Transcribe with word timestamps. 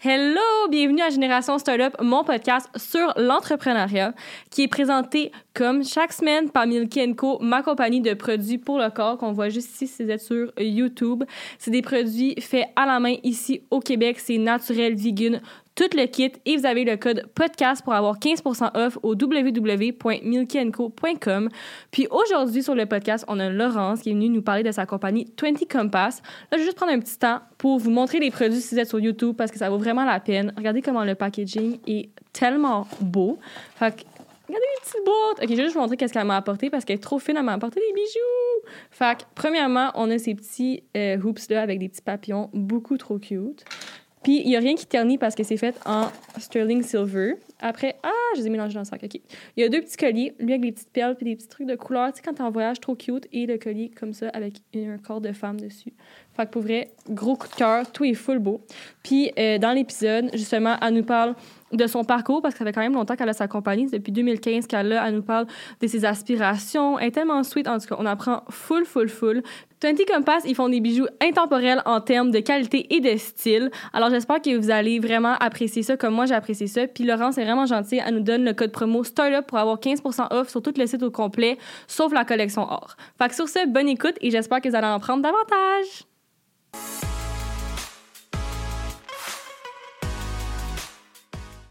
Hello, 0.00 0.68
bienvenue 0.70 1.02
à 1.02 1.10
Génération 1.10 1.58
Startup, 1.58 1.92
mon 2.00 2.22
podcast 2.22 2.68
sur 2.76 3.12
l'entrepreneuriat 3.16 4.14
qui 4.48 4.62
est 4.62 4.68
présenté 4.68 5.32
comme 5.54 5.84
chaque 5.84 6.12
semaine 6.12 6.50
par 6.50 6.68
Milky 6.68 7.16
Co, 7.16 7.40
ma 7.40 7.64
compagnie 7.64 8.00
de 8.00 8.14
produits 8.14 8.58
pour 8.58 8.78
le 8.78 8.90
corps 8.90 9.18
qu'on 9.18 9.32
voit 9.32 9.48
juste 9.48 9.82
ici 9.82 10.04
êtes 10.04 10.20
sur 10.20 10.52
YouTube. 10.56 11.24
C'est 11.58 11.72
des 11.72 11.82
produits 11.82 12.40
faits 12.40 12.68
à 12.76 12.86
la 12.86 13.00
main 13.00 13.16
ici 13.24 13.62
au 13.72 13.80
Québec, 13.80 14.20
c'est 14.20 14.38
naturel, 14.38 14.94
vegan, 14.94 15.40
tout 15.78 15.96
le 15.96 16.04
kit 16.06 16.32
et 16.44 16.56
vous 16.56 16.66
avez 16.66 16.82
le 16.82 16.96
code 16.96 17.28
podcast 17.36 17.84
pour 17.84 17.94
avoir 17.94 18.18
15% 18.18 18.76
off 18.76 18.98
au 19.04 19.14
www.milkyenco.com. 19.14 21.48
Puis 21.92 22.08
aujourd'hui 22.10 22.64
sur 22.64 22.74
le 22.74 22.86
podcast, 22.86 23.24
on 23.28 23.38
a 23.38 23.48
Laurence 23.48 24.00
qui 24.00 24.10
est 24.10 24.12
venue 24.12 24.28
nous 24.28 24.42
parler 24.42 24.64
de 24.64 24.72
sa 24.72 24.86
compagnie 24.86 25.32
20 25.40 25.68
Compass. 25.70 26.20
Là, 26.50 26.58
je 26.58 26.62
vais 26.62 26.64
juste 26.64 26.76
prendre 26.76 26.90
un 26.90 26.98
petit 26.98 27.16
temps 27.16 27.38
pour 27.58 27.78
vous 27.78 27.92
montrer 27.92 28.18
les 28.18 28.32
produits 28.32 28.60
si 28.60 28.74
vous 28.74 28.80
êtes 28.80 28.88
sur 28.88 28.98
YouTube 28.98 29.36
parce 29.36 29.52
que 29.52 29.58
ça 29.58 29.70
vaut 29.70 29.78
vraiment 29.78 30.04
la 30.04 30.18
peine. 30.18 30.52
Regardez 30.56 30.82
comment 30.82 31.04
le 31.04 31.14
packaging 31.14 31.78
est 31.86 32.08
tellement 32.32 32.88
beau. 33.00 33.38
Fait 33.76 34.04
Regardez 34.48 34.66
les 34.76 34.80
petites 34.80 35.04
boîtes! 35.04 35.42
Ok, 35.42 35.50
je 35.50 35.56
vais 35.56 35.62
juste 35.62 35.74
vous 35.74 35.80
montrer 35.80 35.98
qu'est-ce 35.98 36.14
qu'elle 36.14 36.24
m'a 36.24 36.38
apporté 36.38 36.70
parce 36.70 36.86
qu'elle 36.86 36.96
est 36.96 37.02
trop 37.02 37.18
fine, 37.18 37.36
elle 37.36 37.44
m'a 37.44 37.52
apporté 37.52 37.80
des 37.80 37.92
bijoux! 37.92 38.70
Fait 38.90 39.26
premièrement, 39.34 39.90
on 39.94 40.10
a 40.10 40.18
ces 40.18 40.34
petits 40.34 40.84
euh, 40.96 41.20
hoops-là 41.20 41.60
avec 41.60 41.78
des 41.78 41.90
petits 41.90 42.00
papillons, 42.00 42.48
beaucoup 42.54 42.96
trop 42.96 43.18
cute. 43.18 43.62
Puis, 44.22 44.40
il 44.42 44.48
n'y 44.48 44.56
a 44.56 44.60
rien 44.60 44.74
qui 44.74 44.86
ternit 44.86 45.18
parce 45.18 45.34
que 45.34 45.44
c'est 45.44 45.56
fait 45.56 45.78
en 45.84 46.08
sterling 46.38 46.82
silver. 46.82 47.34
Après, 47.60 47.96
ah, 48.02 48.10
je 48.34 48.40
les 48.40 48.46
ai 48.46 48.50
mélangés 48.50 48.74
dans 48.74 48.80
le 48.80 48.86
sac, 48.86 49.02
OK. 49.02 49.20
Il 49.56 49.62
y 49.62 49.64
a 49.64 49.68
deux 49.68 49.80
petits 49.80 49.96
colliers, 49.96 50.34
lui 50.38 50.52
avec 50.52 50.62
des 50.62 50.72
petites 50.72 50.92
perles 50.92 51.16
puis 51.16 51.24
des 51.24 51.36
petits 51.36 51.48
trucs 51.48 51.66
de 51.66 51.74
couleur. 51.74 52.12
Tu 52.12 52.18
sais, 52.18 52.22
quand 52.24 52.34
t'es 52.34 52.42
en 52.42 52.50
voyage, 52.50 52.80
trop 52.80 52.94
cute. 52.94 53.26
Et 53.32 53.46
le 53.46 53.58
collier 53.58 53.90
comme 53.90 54.12
ça 54.12 54.28
avec 54.28 54.62
un 54.74 54.98
corps 54.98 55.20
de 55.20 55.32
femme 55.32 55.60
dessus. 55.60 55.92
Fait 56.36 56.46
que 56.46 56.50
pour 56.50 56.62
vrai, 56.62 56.92
gros 57.10 57.36
coup 57.36 57.48
de 57.48 57.54
cœur, 57.54 57.90
tout 57.90 58.04
est 58.04 58.14
full 58.14 58.38
beau. 58.38 58.60
Puis, 59.02 59.32
euh, 59.38 59.58
dans 59.58 59.72
l'épisode, 59.72 60.30
justement, 60.34 60.76
elle 60.80 60.94
nous 60.94 61.02
parle 61.02 61.34
de 61.72 61.86
son 61.86 62.04
parcours, 62.04 62.40
parce 62.40 62.54
que 62.54 62.58
ça 62.58 62.64
fait 62.64 62.72
quand 62.72 62.80
même 62.80 62.94
longtemps 62.94 63.16
qu'elle 63.16 63.28
a 63.28 63.34
sa 63.34 63.48
compagnie. 63.48 63.88
C'est 63.88 63.98
depuis 63.98 64.12
2015 64.12 64.66
qu'elle 64.66 64.92
a. 64.92 65.08
Elle 65.08 65.16
nous 65.16 65.22
parle 65.22 65.46
de 65.80 65.86
ses 65.86 66.04
aspirations. 66.04 66.98
Elle 66.98 67.08
est 67.08 67.10
tellement 67.10 67.42
sweet, 67.42 67.68
en 67.68 67.78
tout 67.78 67.88
cas. 67.88 67.96
On 67.98 68.06
apprend 68.06 68.42
full, 68.48 68.84
full, 68.84 69.08
full. 69.08 69.42
20 69.82 69.96
Compass, 70.12 70.42
ils 70.46 70.54
font 70.54 70.68
des 70.68 70.80
bijoux 70.80 71.06
intemporels 71.22 71.82
en 71.84 72.00
termes 72.00 72.30
de 72.30 72.40
qualité 72.40 72.94
et 72.94 73.00
de 73.00 73.16
style. 73.16 73.70
Alors, 73.92 74.10
j'espère 74.10 74.40
que 74.40 74.56
vous 74.56 74.70
allez 74.70 74.98
vraiment 74.98 75.34
apprécier 75.40 75.82
ça 75.82 75.96
comme 75.96 76.14
moi 76.14 76.26
j'ai 76.26 76.34
apprécié 76.34 76.66
ça. 76.66 76.86
Puis, 76.86 77.04
Laurence 77.04 77.38
est 77.38 77.44
vraiment 77.48 77.66
gentille. 77.66 78.02
Elle 78.04 78.14
nous 78.14 78.22
donne 78.22 78.44
le 78.44 78.52
code 78.52 78.72
promo 78.72 79.02
STARTUP 79.02 79.46
pour 79.46 79.58
avoir 79.58 79.80
15 79.80 80.02
off 80.30 80.48
sur 80.48 80.62
tout 80.62 80.74
le 80.76 80.86
site 80.86 81.02
au 81.02 81.10
complet, 81.10 81.58
sauf 81.86 82.12
la 82.12 82.24
collection 82.24 82.62
or. 82.62 82.96
Fait 83.18 83.28
que 83.28 83.34
sur 83.34 83.48
ce, 83.48 83.66
bonne 83.66 83.88
écoute 83.88 84.16
et 84.20 84.30
j'espère 84.30 84.60
que 84.60 84.68
vous 84.68 84.76
allez 84.76 84.86
en 84.86 85.00
prendre 85.00 85.22
davantage. 85.22 86.04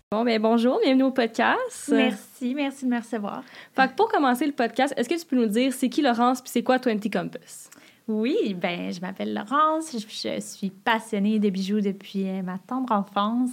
Bon, 0.10 0.24
ben 0.24 0.42
bonjour, 0.42 0.80
bienvenue 0.82 1.04
au 1.04 1.12
podcast. 1.12 1.90
Merci, 1.92 2.56
merci 2.56 2.86
de 2.86 2.90
me 2.90 2.98
recevoir. 2.98 3.44
Fait 3.76 3.90
que 3.90 3.94
pour 3.96 4.10
commencer 4.10 4.46
le 4.46 4.54
podcast, 4.54 4.94
est-ce 4.96 5.10
que 5.10 5.20
tu 5.20 5.26
peux 5.26 5.36
nous 5.36 5.48
dire 5.48 5.74
c'est 5.74 5.90
qui 5.90 6.02
Laurence 6.02 6.42
puis 6.42 6.50
c'est 6.50 6.64
quoi 6.64 6.78
20 6.78 7.12
Compass? 7.12 7.70
Oui, 8.08 8.56
ben 8.56 8.94
je 8.94 9.02
m'appelle 9.02 9.34
Laurence, 9.34 9.92
je, 9.92 10.40
suis 10.40 10.70
passionnée 10.70 11.40
de 11.40 11.50
bijoux 11.50 11.82
depuis 11.82 12.26
euh, 12.26 12.42
ma 12.42 12.58
tendre 12.58 12.94
enfance. 12.94 13.52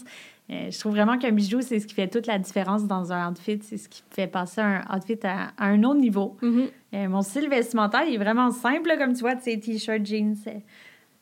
Euh, 0.50 0.70
je 0.70 0.78
trouve 0.78 0.92
vraiment 0.92 1.16
qu'un 1.16 1.32
bijou, 1.32 1.62
c'est 1.62 1.80
ce 1.80 1.86
qui 1.86 1.94
fait 1.94 2.08
toute 2.08 2.26
la 2.26 2.38
différence 2.38 2.84
dans 2.84 3.12
un 3.12 3.30
outfit. 3.30 3.60
C'est 3.62 3.78
ce 3.78 3.88
qui 3.88 4.02
fait 4.10 4.26
passer 4.26 4.60
un 4.60 4.82
outfit 4.94 5.18
à, 5.24 5.52
un 5.58 5.82
autre 5.84 6.00
niveau. 6.00 6.36
Mm-hmm. 6.42 6.68
Euh, 6.94 7.08
mon 7.08 7.22
style 7.22 7.48
vestimentaire 7.48 8.04
il 8.06 8.14
est 8.14 8.18
vraiment 8.18 8.50
simple, 8.50 8.94
comme 8.98 9.14
tu 9.14 9.20
vois, 9.20 9.36
tu 9.36 9.58
t-shirt, 9.58 10.04
jeans. 10.04 10.36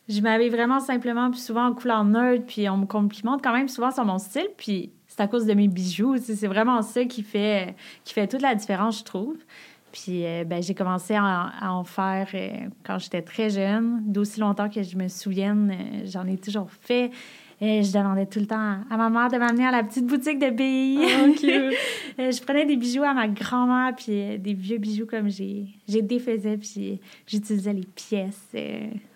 je 0.09 0.21
m'habille 0.21 0.49
vraiment 0.49 0.81
simplement, 0.81 1.31
puis 1.31 1.41
souvent 1.41 1.67
en 1.67 1.75
couleur 1.75 2.05
neutre, 2.05 2.45
puis 2.47 2.69
on 2.69 2.79
me 2.79 2.87
complimente 2.87 3.43
quand 3.43 3.53
même 3.53 3.69
souvent 3.69 3.93
sur 3.93 4.05
mon 4.05 4.19
style. 4.19 4.49
Puis 4.57 4.91
c'est 5.07 5.21
à 5.21 5.29
cause 5.29 5.47
de 5.47 5.55
mes 5.55 5.69
bijoux. 5.69 6.17
C'est 6.19 6.47
vraiment 6.49 6.83
ça 6.83 7.05
qui 7.05 7.23
fait, 7.23 7.77
qui 8.05 8.15
fait 8.15 8.27
toute 8.27 8.43
la 8.43 8.55
différence, 8.55 8.99
je 8.99 9.05
trouve. 9.05 9.37
Puis 9.93 10.25
euh, 10.25 10.45
ben, 10.45 10.63
j'ai 10.63 10.75
commencé 10.75 11.15
à, 11.15 11.53
en 11.71 11.85
faire 11.85 12.29
euh, 12.35 12.51
quand 12.83 12.99
j'étais 12.99 13.23
très 13.23 13.51
jeune, 13.51 14.01
d'aussi 14.05 14.41
longtemps 14.41 14.69
que 14.69 14.83
je 14.83 14.97
me 14.97 15.09
souvienne. 15.09 15.71
Euh, 15.71 16.07
j'en 16.07 16.27
ai 16.27 16.39
toujours 16.39 16.71
fait. 16.71 17.11
Et 17.65 17.85
je 17.85 17.93
demandais 17.93 18.27
tout 18.27 18.41
le 18.41 18.47
temps 18.47 18.79
à 18.91 18.97
ma 18.97 19.09
mère 19.09 19.31
de 19.31 19.39
m'amener 19.39 19.65
à 19.65 19.71
la 19.71 19.85
petite 19.85 20.05
boutique 20.05 20.41
de 20.41 20.51
BI. 20.51 20.99
Oh, 22.19 22.23
je 22.31 22.43
prenais 22.43 22.67
des 22.67 22.77
bijoux 22.77 23.05
à 23.05 23.15
ma 23.15 23.27
grand-mère, 23.27 23.95
puis 23.97 24.39
des 24.39 24.53
vieux 24.53 24.77
bijoux 24.77 25.07
comme 25.07 25.31
j'ai, 25.31 25.67
j'ai 25.89 26.03
défaisais, 26.03 26.59
puis 26.59 27.01
j'utilisais 27.27 27.73
les 27.73 27.87
pièces. 27.87 28.53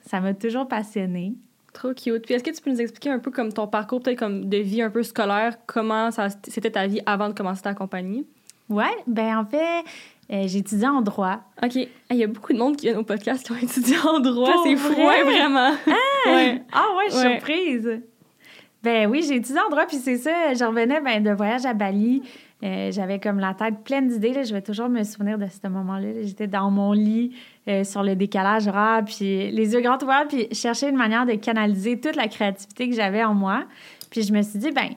ça 0.07 0.21
m'a 0.21 0.33
toujours 0.33 0.67
passionnée. 0.67 1.35
Trop 1.75 1.93
cute. 1.93 2.25
Puis 2.25 2.35
est-ce 2.35 2.43
que 2.43 2.51
tu 2.51 2.63
peux 2.63 2.71
nous 2.71 2.81
expliquer 2.81 3.11
un 3.11 3.19
peu 3.19 3.31
comme 3.31 3.53
ton 3.53 3.67
parcours, 3.67 4.01
peut-être 4.01 4.19
comme 4.19 4.49
de 4.49 4.57
vie 4.57 4.81
un 4.81 4.89
peu 4.89 5.03
scolaire, 5.03 5.59
comment 5.67 6.11
ça 6.11 6.29
c'était 6.31 6.71
ta 6.71 6.87
vie 6.87 7.01
avant 7.05 7.29
de 7.29 7.35
commencer 7.35 7.61
ta 7.61 7.75
compagnie? 7.75 8.27
Ouais, 8.71 8.97
ben 9.07 9.39
en 9.39 9.45
fait, 9.45 9.85
euh, 10.33 10.45
j'ai 10.47 10.59
étudié 10.59 10.89
en 10.89 11.03
droit. 11.03 11.41
OK. 11.63 11.75
Il 11.75 12.17
y 12.17 12.25
a 12.25 12.27
beaucoup 12.29 12.53
de 12.53 12.59
monde 12.59 12.77
qui 12.77 12.87
vient 12.87 12.99
au 12.99 13.05
podcast 13.05 13.45
qui 13.45 13.53
ont 13.53 13.57
étudié 13.63 13.97
en 13.99 14.21
droit. 14.21 14.63
C'est 14.65 14.77
fou, 14.77 14.95
vraiment. 14.95 15.75
Ah 15.87 16.31
ouais, 16.31 16.63
ah, 16.73 16.87
ouais 16.97 17.05
je 17.09 17.15
suis 17.15 17.29
surprise. 17.29 18.01
Ben 18.87 19.11
oui, 19.11 19.25
j'ai 19.27 19.35
étudié 19.35 19.61
en 19.61 19.69
droit, 19.69 19.85
puis 19.85 19.97
c'est 19.97 20.17
ça, 20.17 20.55
je 20.55 20.63
revenais 20.63 21.01
ben, 21.01 21.21
de 21.21 21.33
voyage 21.33 21.67
à 21.67 21.75
Bali. 21.75 22.23
Euh, 22.63 22.93
j'avais 22.93 23.19
comme 23.19 23.41
la 23.41 23.53
tête 23.53 23.83
pleine 23.83 24.07
d'idées. 24.07 24.45
Je 24.45 24.55
vais 24.55 24.63
toujours 24.63 24.89
me 24.89 25.03
souvenir 25.03 25.39
de 25.39 25.47
ce 25.49 25.67
moment-là. 25.67 26.23
J'étais 26.23 26.47
dans 26.47 26.71
mon 26.71 26.93
lit 26.93 27.35
euh, 27.67 27.83
sur 27.83 28.05
le 28.05 28.15
décalage 28.15 28.69
rare, 28.69 29.05
puis 29.05 29.51
les 29.51 29.73
yeux 29.73 29.81
grands 29.81 29.99
ouverts, 30.01 30.29
puis 30.29 30.47
chercher 30.53 30.89
une 30.89 30.95
manière 30.95 31.27
de 31.27 31.33
canaliser 31.33 31.99
toute 31.99 32.15
la 32.15 32.29
créativité 32.29 32.89
que 32.89 32.95
j'avais 32.95 33.25
en 33.25 33.35
moi. 33.35 33.65
Puis 34.09 34.23
je 34.23 34.33
me 34.33 34.41
suis 34.43 34.61
dit, 34.61 34.71
ben, 34.71 34.91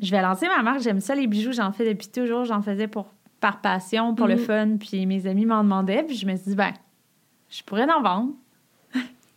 je 0.00 0.08
vais 0.12 0.22
lancer 0.22 0.46
ma 0.46 0.62
marque. 0.62 0.82
J'aime 0.82 1.00
ça, 1.00 1.16
les 1.16 1.26
bijoux. 1.26 1.50
J'en 1.50 1.72
fais 1.72 1.84
depuis 1.84 2.06
toujours. 2.06 2.44
J'en 2.44 2.62
faisais 2.62 2.86
pour, 2.86 3.06
par 3.40 3.60
passion, 3.60 4.14
pour 4.14 4.28
le 4.28 4.36
mhm. 4.36 4.40
fun. 4.40 4.68
Puis 4.78 5.04
mes 5.04 5.26
amis 5.26 5.46
m'en 5.46 5.64
demandaient. 5.64 6.04
Puis 6.04 6.14
je 6.14 6.26
me 6.26 6.36
suis 6.36 6.50
dit, 6.50 6.54
ben, 6.54 6.74
je 7.48 7.64
pourrais 7.64 7.90
en 7.90 8.02
vendre. 8.02 8.34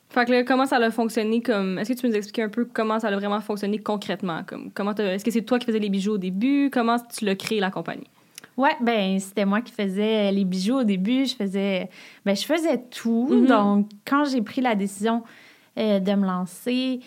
Fait 0.10 0.26
que 0.26 0.32
là, 0.32 0.44
comment 0.44 0.66
ça 0.66 0.78
a 0.78 0.92
fonctionné 0.92 1.42
comme. 1.42 1.78
Est-ce 1.78 1.90
que 1.90 1.96
tu 1.96 2.02
peux 2.02 2.08
nous 2.08 2.16
expliquer 2.16 2.44
un 2.44 2.50
peu 2.50 2.66
comment 2.66 3.00
ça 3.00 3.10
a 3.10 3.16
vraiment 3.16 3.42
fonctionné 3.42 3.78
concrètement? 3.78 4.42
Comme, 4.46 4.72
comment 4.72 4.96
Est-ce 4.96 5.24
que 5.24 5.32
c'est 5.32 5.44
toi 5.44 5.60
qui 5.60 5.68
faisais 5.68 5.80
les 5.80 5.90
bijoux 5.90 6.14
au 6.14 6.18
début? 6.18 6.70
Comment 6.72 6.98
tu 7.00 7.26
l'as 7.26 7.36
créé, 7.36 7.60
la 7.60 7.70
compagnie? 7.70 8.08
Ouais, 8.58 8.76
ben 8.82 9.20
c'était 9.20 9.46
moi 9.46 9.62
qui 9.62 9.72
faisais 9.72 10.32
les 10.32 10.46
bijoux 10.46 10.80
au 10.80 10.84
début. 10.84 11.26
Je 11.26 11.36
faisais, 11.36 11.90
ben 12.26 12.36
je 12.36 12.44
faisais 12.44 12.82
tout. 12.90 13.30
Mm-hmm. 13.32 13.48
Donc, 13.48 13.90
quand 14.06 14.26
j'ai 14.26 14.42
pris 14.42 14.62
la 14.62 14.76
décision 14.76 15.24
euh, 15.78 16.00
de 16.00 16.12
me 16.14 16.26
lancer, 16.26 17.02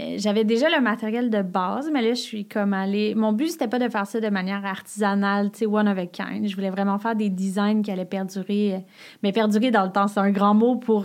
euh, 0.00 0.14
j'avais 0.16 0.44
déjà 0.44 0.68
le 0.68 0.82
matériel 0.82 1.28
de 1.28 1.42
base, 1.42 1.90
mais 1.92 2.00
là, 2.00 2.08
je 2.14 2.20
suis 2.20 2.46
comme 2.46 2.72
allée. 2.72 3.14
Mon 3.14 3.32
but, 3.32 3.48
c'était 3.48 3.68
pas 3.68 3.78
de 3.78 3.88
faire 3.90 4.06
ça 4.06 4.18
de 4.18 4.28
manière 4.30 4.64
artisanale, 4.64 5.52
tu 5.52 5.58
sais, 5.58 5.66
one 5.66 5.88
of 5.88 5.98
a 5.98 6.06
kind. 6.06 6.48
Je 6.48 6.54
voulais 6.56 6.70
vraiment 6.70 6.98
faire 6.98 7.14
des 7.14 7.28
designs 7.28 7.82
qui 7.82 7.90
allaient 7.90 8.06
perdurer. 8.06 8.74
Euh, 8.74 8.78
mais 9.22 9.32
perdurer 9.32 9.70
dans 9.70 9.84
le 9.84 9.92
temps, 9.92 10.08
c'est 10.08 10.20
un 10.20 10.30
grand 10.30 10.54
mot 10.54 10.76
pour 10.76 11.04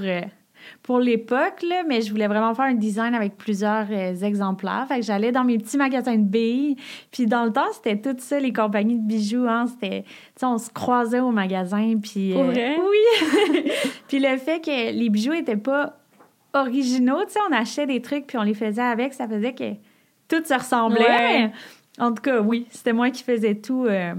pour 0.84 1.00
l'époque, 1.00 1.64
mais 1.88 2.02
je 2.02 2.12
voulais 2.12 2.28
vraiment 2.28 2.54
faire 2.54 2.66
un 2.66 2.74
design 2.74 3.14
avec 3.14 3.38
plusieurs 3.38 3.88
euh, 3.92 4.16
exemplaires. 4.16 4.86
Fait 4.88 5.00
que 5.00 5.06
j'allais 5.06 5.32
dans 5.32 5.44
mes 5.44 5.58
petits 5.58 5.78
magasins 5.78 6.18
de 6.18 6.24
billes. 6.24 6.76
Puis 7.12 7.26
dans 7.26 7.46
le 7.46 7.52
temps, 7.52 7.72
c'était 7.74 7.98
tout 7.98 8.16
ça, 8.20 8.40
les 8.40 8.54
compagnies 8.54 8.98
de 8.98 9.08
bijoux. 9.08 9.46
Hein, 9.48 9.66
c'était, 9.68 10.06
on 10.42 10.58
se 10.58 10.70
croisait 10.70 11.20
au 11.20 11.32
magasin. 11.32 11.96
Puis, 12.02 12.32
Pour 12.34 12.44
euh, 12.44 12.52
vrai? 12.52 12.78
Oui! 12.80 13.72
puis 14.08 14.20
le 14.20 14.38
fait 14.38 14.64
que 14.64 14.92
les 14.92 15.10
bijoux 15.10 15.34
n'étaient 15.34 15.58
pas 15.58 15.98
originaux, 16.54 17.24
tu 17.26 17.34
sais, 17.34 17.40
on 17.50 17.54
achetait 17.54 17.86
des 17.86 18.02
trucs 18.02 18.28
puis 18.28 18.38
on 18.38 18.44
les 18.44 18.54
faisait 18.54 18.82
avec, 18.82 19.14
ça 19.14 19.28
faisait 19.28 19.54
que 19.54 19.74
tout 20.28 20.44
se 20.46 20.54
ressemblait. 20.54 21.52
En 22.00 22.14
tout 22.14 22.22
cas, 22.22 22.42
oui, 22.42 22.68
c'était 22.70 22.94
moi 22.94 23.10
qui 23.10 23.24
faisais 23.24 23.56
tout. 23.56 23.86
Euh, 23.86 24.16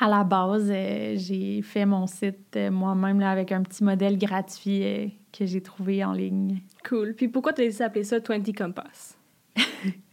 à 0.00 0.08
la 0.08 0.24
base, 0.24 0.68
j'ai 0.68 1.62
fait 1.62 1.86
mon 1.86 2.06
site 2.06 2.58
moi-même 2.70 3.20
avec 3.22 3.52
un 3.52 3.62
petit 3.62 3.84
modèle 3.84 4.18
gratuit 4.18 5.14
que 5.32 5.46
j'ai 5.46 5.60
trouvé 5.60 6.04
en 6.04 6.12
ligne. 6.12 6.60
Cool. 6.88 7.14
Puis 7.14 7.28
pourquoi 7.28 7.52
tu 7.52 7.62
as 7.62 7.64
décidé 7.64 7.84
d'appeler 7.84 8.04
ça 8.04 8.18
20 8.18 8.56
Compass? 8.56 9.16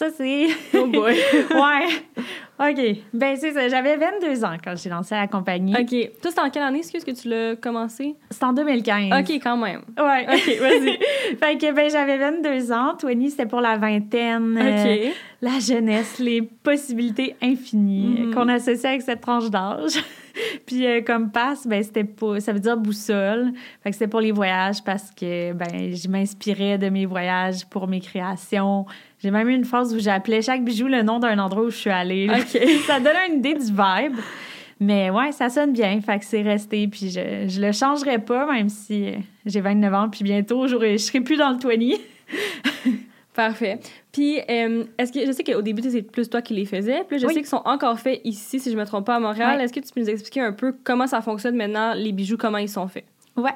Ça, 0.00 0.08
c'est. 0.16 0.46
Oh 0.74 0.86
boy! 0.86 1.14
ouais. 1.14 2.70
OK. 2.70 2.96
Ben, 3.12 3.36
c'est 3.36 3.52
ça. 3.52 3.68
J'avais 3.68 3.98
22 3.98 4.44
ans 4.46 4.56
quand 4.64 4.74
j'ai 4.74 4.88
lancé 4.88 5.14
la 5.14 5.26
compagnie. 5.26 5.74
OK. 5.74 5.90
Toi, 6.22 6.30
c'était 6.30 6.40
en 6.40 6.48
quelle 6.48 6.62
année, 6.62 6.78
excuse, 6.78 7.04
que 7.04 7.10
tu 7.10 7.28
l'as 7.28 7.56
commencé? 7.56 8.14
C'était 8.30 8.44
en 8.46 8.54
2015. 8.54 9.20
OK, 9.20 9.30
quand 9.42 9.58
même. 9.58 9.82
Ouais. 9.98 10.26
OK, 10.26 10.58
vas-y. 10.58 10.98
fait 11.36 11.58
que, 11.58 11.72
ben, 11.74 11.90
j'avais 11.90 12.16
22 12.16 12.72
ans. 12.72 12.96
20, 13.02 13.28
c'était 13.28 13.44
pour 13.44 13.60
la 13.60 13.76
vingtaine. 13.76 14.56
OK. 14.58 14.86
Euh, 14.86 15.10
la 15.42 15.58
jeunesse, 15.58 16.18
les 16.18 16.40
possibilités 16.42 17.36
infinies 17.42 18.20
mm-hmm. 18.20 18.34
qu'on 18.34 18.48
associe 18.48 18.86
avec 18.86 19.02
cette 19.02 19.20
tranche 19.20 19.50
d'âge. 19.50 20.02
puis 20.66 20.86
euh, 20.86 21.00
comme 21.02 21.30
passe, 21.30 21.66
ben 21.66 21.82
c'était 21.82 22.04
pas, 22.04 22.40
ça 22.40 22.52
veut 22.52 22.60
dire 22.60 22.76
boussole. 22.76 23.52
Fait 23.82 23.90
que 23.90 23.96
c'était 23.96 24.08
pour 24.08 24.20
les 24.20 24.32
voyages 24.32 24.82
parce 24.84 25.10
que 25.10 25.52
ben 25.52 25.94
je 25.94 26.08
m'inspirais 26.08 26.78
de 26.78 26.88
mes 26.88 27.06
voyages 27.06 27.66
pour 27.66 27.88
mes 27.88 28.00
créations. 28.00 28.86
J'ai 29.22 29.30
même 29.30 29.48
eu 29.48 29.54
une 29.54 29.64
phase 29.64 29.94
où 29.94 29.98
j'appelais 29.98 30.42
chaque 30.42 30.64
bijou 30.64 30.86
le 30.88 31.02
nom 31.02 31.18
d'un 31.18 31.38
endroit 31.38 31.64
où 31.64 31.70
je 31.70 31.76
suis 31.76 31.90
allée. 31.90 32.28
ça 32.86 33.00
donne 33.00 33.16
une 33.30 33.38
idée 33.38 33.54
du 33.54 33.66
vibe. 33.66 34.16
Mais 34.82 35.10
ouais, 35.10 35.30
ça 35.32 35.50
sonne 35.50 35.72
bien, 35.72 36.00
fait 36.00 36.18
que 36.18 36.24
c'est 36.24 36.40
resté. 36.40 36.88
Puis 36.88 37.10
je, 37.10 37.46
je 37.48 37.60
le 37.60 37.70
changerai 37.72 38.18
pas, 38.18 38.50
même 38.50 38.70
si 38.70 39.12
j'ai 39.44 39.60
29 39.60 39.94
ans, 39.94 40.08
puis 40.08 40.24
bientôt, 40.24 40.66
je 40.66 40.96
serai 40.96 41.20
plus 41.20 41.36
dans 41.36 41.50
le 41.50 41.58
20. 41.58 41.98
Parfait. 43.34 43.78
Puis, 44.10 44.38
euh, 44.50 44.84
est-ce 44.98 45.12
que 45.12 45.24
je 45.24 45.32
sais 45.32 45.44
qu'au 45.44 45.62
début, 45.62 45.82
c'est 45.88 46.02
plus 46.02 46.28
toi 46.28 46.42
qui 46.42 46.54
les 46.54 46.64
faisais. 46.64 47.04
Puis 47.06 47.16
là, 47.16 47.18
je 47.22 47.26
Oui. 47.26 47.34
sais 47.34 47.40
qu'ils 47.40 47.48
sont 47.48 47.62
encore 47.64 47.98
faits 48.00 48.20
ici, 48.24 48.58
si 48.58 48.70
je 48.72 48.76
me 48.76 48.84
trompe 48.84 49.06
pas, 49.06 49.16
à 49.16 49.20
Montréal. 49.20 49.56
Ouais. 49.58 49.64
Est-ce 49.64 49.72
que 49.72 49.80
tu 49.80 49.92
peux 49.94 50.00
nous 50.00 50.10
expliquer 50.10 50.40
un 50.40 50.52
peu 50.52 50.74
comment 50.82 51.06
ça 51.06 51.20
fonctionne 51.20 51.56
maintenant, 51.56 51.94
les 51.94 52.12
bijoux, 52.12 52.36
comment 52.36 52.58
ils 52.58 52.68
sont 52.68 52.88
faits? 52.88 53.04
Ouais. 53.40 53.54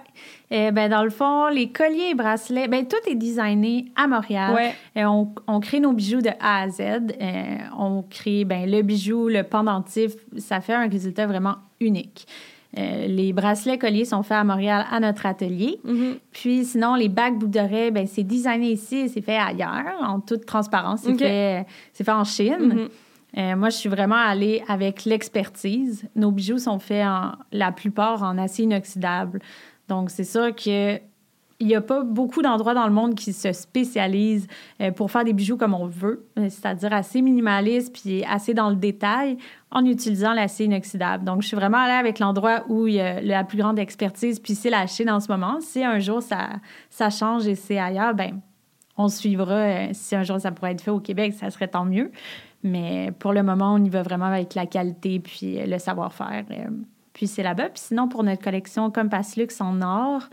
Euh, 0.52 0.70
ben, 0.70 0.90
dans 0.90 1.04
le 1.04 1.10
fond, 1.10 1.48
les 1.48 1.70
colliers 1.70 2.10
et 2.10 2.14
bracelets, 2.14 2.68
ben, 2.68 2.86
tout 2.86 2.96
est 3.08 3.14
designé 3.14 3.86
à 3.96 4.06
Montréal. 4.06 4.54
Ouais. 4.54 4.74
Euh, 4.96 5.06
on, 5.06 5.34
on 5.46 5.60
crée 5.60 5.80
nos 5.80 5.92
bijoux 5.92 6.20
de 6.20 6.30
A 6.40 6.62
à 6.62 6.68
Z. 6.68 6.80
Euh, 6.80 7.56
on 7.78 8.02
crée 8.02 8.44
ben, 8.44 8.70
le 8.70 8.82
bijou, 8.82 9.28
le 9.28 9.42
pendentif. 9.42 10.12
Ça 10.38 10.60
fait 10.60 10.74
un 10.74 10.88
résultat 10.88 11.26
vraiment 11.26 11.56
unique. 11.80 12.26
Les 12.76 13.32
bracelets 13.32 13.78
colliers 13.78 14.04
sont 14.04 14.24
faits 14.24 14.38
à 14.38 14.42
Montréal 14.42 14.84
à 14.90 14.98
notre 14.98 15.26
atelier. 15.26 15.78
Mhm. 15.84 16.16
Puis 16.32 16.64
sinon, 16.64 16.96
les 16.96 17.08
bagues 17.08 17.38
boucles 17.38 17.52
d'oreilles, 17.52 17.92
ben, 17.92 18.04
c'est 18.08 18.24
designé 18.24 18.72
ici 18.72 18.96
et 18.96 19.08
c'est 19.08 19.20
fait 19.20 19.36
ailleurs, 19.36 19.94
en 20.02 20.18
toute 20.18 20.44
transparence. 20.44 21.02
C'est 21.02 21.12
OK. 21.12 21.18
fait, 21.18 21.66
fait 21.92 22.10
en 22.10 22.24
Chine. 22.24 22.56
Mhm. 22.60 22.88
Euh, 23.36 23.56
moi, 23.56 23.70
je 23.70 23.76
suis 23.76 23.88
vraiment 23.88 24.16
allée 24.16 24.62
avec 24.68 25.04
l'expertise. 25.04 26.04
Nos 26.14 26.30
bijoux 26.30 26.58
sont 26.58 26.78
faits 26.78 27.04
en, 27.04 27.32
la 27.52 27.72
plupart 27.72 28.22
en 28.22 28.38
acier 28.38 28.64
inoxydable. 28.64 29.40
Donc, 29.88 30.10
c'est 30.10 30.24
sûr 30.24 30.54
que 30.54 31.00
il 31.60 31.68
n'y 31.68 31.74
a 31.74 31.80
pas 31.80 32.02
beaucoup 32.02 32.42
d'endroits 32.42 32.74
dans 32.74 32.86
le 32.86 32.92
monde 32.92 33.14
qui 33.14 33.32
se 33.32 33.52
spécialisent 33.52 34.46
euh, 34.80 34.90
pour 34.90 35.10
faire 35.10 35.24
des 35.24 35.32
bijoux 35.32 35.56
comme 35.56 35.74
on 35.74 35.86
veut, 35.86 36.26
euh, 36.38 36.48
c'est-à-dire 36.48 36.92
assez 36.92 37.22
minimaliste 37.22 37.94
puis 37.94 38.24
assez 38.24 38.54
dans 38.54 38.70
le 38.70 38.76
détail 38.76 39.38
en 39.70 39.84
utilisant 39.84 40.34
l'acier 40.34 40.66
inoxydable. 40.66 41.24
Donc, 41.24 41.42
je 41.42 41.48
suis 41.48 41.56
vraiment 41.56 41.78
allée 41.78 41.92
avec 41.92 42.18
l'endroit 42.18 42.64
où 42.68 42.86
il 42.86 42.94
y 42.94 43.00
a 43.00 43.20
la 43.20 43.44
plus 43.44 43.58
grande 43.58 43.78
expertise, 43.78 44.40
puis 44.40 44.54
c'est 44.54 44.70
Chine 44.88 45.10
en 45.10 45.20
ce 45.20 45.30
moment. 45.30 45.60
Si 45.60 45.84
un 45.84 46.00
jour 46.00 46.20
ça, 46.20 46.50
ça 46.90 47.10
change 47.10 47.46
et 47.46 47.54
c'est 47.54 47.78
ailleurs, 47.78 48.14
ben 48.14 48.40
on 48.96 49.08
suivra. 49.08 49.54
Euh, 49.54 49.88
si 49.92 50.14
un 50.16 50.22
jour 50.22 50.40
ça 50.40 50.50
pourrait 50.50 50.72
être 50.72 50.82
fait 50.82 50.90
au 50.90 51.00
Québec, 51.00 51.34
ça 51.34 51.50
serait 51.50 51.68
tant 51.68 51.84
mieux. 51.84 52.10
Mais 52.62 53.12
pour 53.18 53.32
le 53.32 53.42
moment, 53.42 53.74
on 53.74 53.84
y 53.84 53.88
va 53.88 54.02
vraiment 54.02 54.26
avec 54.26 54.54
la 54.54 54.66
qualité 54.66 55.20
puis 55.20 55.58
le 55.64 55.78
savoir-faire. 55.78 56.44
Puis 57.14 57.26
c'est 57.26 57.42
là-bas. 57.42 57.70
Puis 57.70 57.84
sinon, 57.86 58.08
pour 58.08 58.22
notre 58.22 58.42
collection 58.42 58.90
Compass 58.90 59.36
Luxe 59.36 59.62
en 59.62 59.80
or, 59.80 60.28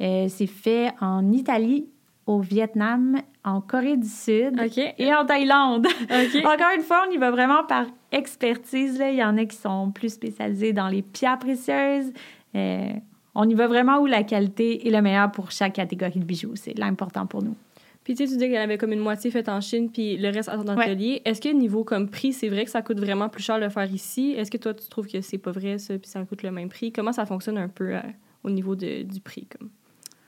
euh, 0.00 0.26
c'est 0.28 0.48
fait 0.48 0.92
en 1.00 1.30
Italie, 1.30 1.86
au 2.26 2.40
Vietnam, 2.40 3.20
en 3.44 3.60
Corée 3.60 3.96
du 3.96 4.08
Sud 4.08 4.60
et 4.98 5.14
en 5.14 5.24
Thaïlande. 5.24 5.86
Encore 6.10 6.70
une 6.76 6.82
fois, 6.82 7.04
on 7.08 7.12
y 7.12 7.18
va 7.18 7.30
vraiment 7.30 7.64
par 7.64 7.86
expertise. 8.10 8.98
Là. 8.98 9.10
Il 9.10 9.16
y 9.16 9.24
en 9.24 9.36
a 9.36 9.44
qui 9.44 9.56
sont 9.56 9.90
plus 9.90 10.14
spécialisés 10.14 10.72
dans 10.72 10.88
les 10.88 11.02
pierres 11.02 11.38
précieuses. 11.38 12.12
Euh, 12.54 12.92
on 13.34 13.48
y 13.48 13.54
va 13.54 13.66
vraiment 13.66 13.98
où 13.98 14.06
la 14.06 14.22
qualité 14.22 14.86
est 14.86 14.90
le 14.90 15.02
meilleur 15.02 15.30
pour 15.32 15.50
chaque 15.50 15.74
catégorie 15.74 16.20
de 16.20 16.24
bijoux. 16.24 16.54
C'est 16.54 16.78
l'important 16.78 17.26
pour 17.26 17.42
nous. 17.42 17.56
Puis 18.04 18.14
tu 18.14 18.26
sais, 18.26 18.32
tu 18.32 18.38
dis 18.48 18.56
en 18.58 18.60
avait 18.62 18.78
comme 18.78 18.92
une 18.92 18.98
moitié 19.00 19.30
faite 19.30 19.48
en 19.48 19.60
Chine, 19.60 19.88
puis 19.90 20.16
le 20.16 20.28
reste 20.30 20.48
à 20.48 20.56
ton 20.58 20.76
Ouais. 20.76 20.84
atelier. 20.84 21.22
Est-ce 21.24 21.40
que 21.40 21.48
niveau 21.50 21.84
comme 21.84 22.08
prix, 22.10 22.32
c'est 22.32 22.48
vrai 22.48 22.64
que 22.64 22.70
ça 22.70 22.82
coûte 22.82 22.98
vraiment 22.98 23.28
plus 23.28 23.42
cher 23.44 23.56
de 23.58 23.64
le 23.64 23.68
faire 23.70 23.90
ici? 23.92 24.34
Est-ce 24.36 24.50
que 24.50 24.56
toi, 24.58 24.74
tu 24.74 24.88
trouves 24.88 25.06
que 25.06 25.20
c'est 25.20 25.38
pas 25.38 25.52
vrai, 25.52 25.78
ça, 25.78 25.96
puis 25.98 26.10
ça 26.10 26.22
coûte 26.24 26.42
le 26.42 26.50
même 26.50 26.68
prix? 26.68 26.90
Comment 26.92 27.12
ça 27.12 27.26
fonctionne 27.26 27.58
un 27.58 27.68
peu 27.68 27.94
euh, 27.94 28.00
au 28.42 28.50
niveau 28.50 28.74
de- 28.74 29.02
du 29.02 29.20
prix? 29.20 29.46
Comme? 29.46 29.70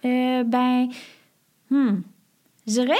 Euh, 0.04 0.44
ben, 0.44 0.86
hmm, 1.70 2.02
je 2.68 2.72
dirais, 2.72 2.94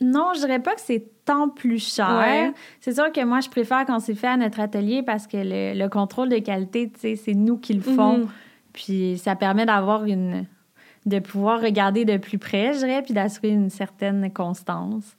non, 0.00 0.32
je 0.34 0.40
dirais 0.40 0.60
pas 0.60 0.74
que 0.74 0.80
c'est 0.80 1.04
tant 1.24 1.48
plus 1.48 1.78
cher. 1.94 2.18
Ouais. 2.18 2.52
C'est 2.80 2.94
sûr 2.94 3.12
que 3.12 3.24
moi, 3.24 3.40
je 3.40 3.48
préfère 3.50 3.84
quand 3.86 4.00
c'est 4.00 4.14
fait 4.14 4.26
à 4.28 4.36
notre 4.36 4.58
atelier 4.58 5.02
parce 5.04 5.26
que 5.28 5.36
le, 5.36 5.78
le 5.78 5.88
contrôle 5.88 6.28
de 6.30 6.38
qualité, 6.38 6.90
tu 6.90 6.98
sais, 7.00 7.16
c'est 7.16 7.34
nous 7.34 7.58
qui 7.58 7.74
le 7.74 7.82
font. 7.82 8.18
Mhm. 8.18 8.28
Puis 8.72 9.18
ça 9.18 9.36
permet 9.36 9.66
d'avoir 9.66 10.04
une. 10.04 10.46
De 11.06 11.18
pouvoir 11.18 11.60
regarder 11.60 12.04
de 12.04 12.16
plus 12.16 12.38
près, 12.38 12.74
je 12.74 12.78
dirais, 12.80 13.02
puis 13.02 13.14
d'assurer 13.14 13.50
une 13.50 13.70
certaine 13.70 14.30
constance. 14.32 15.16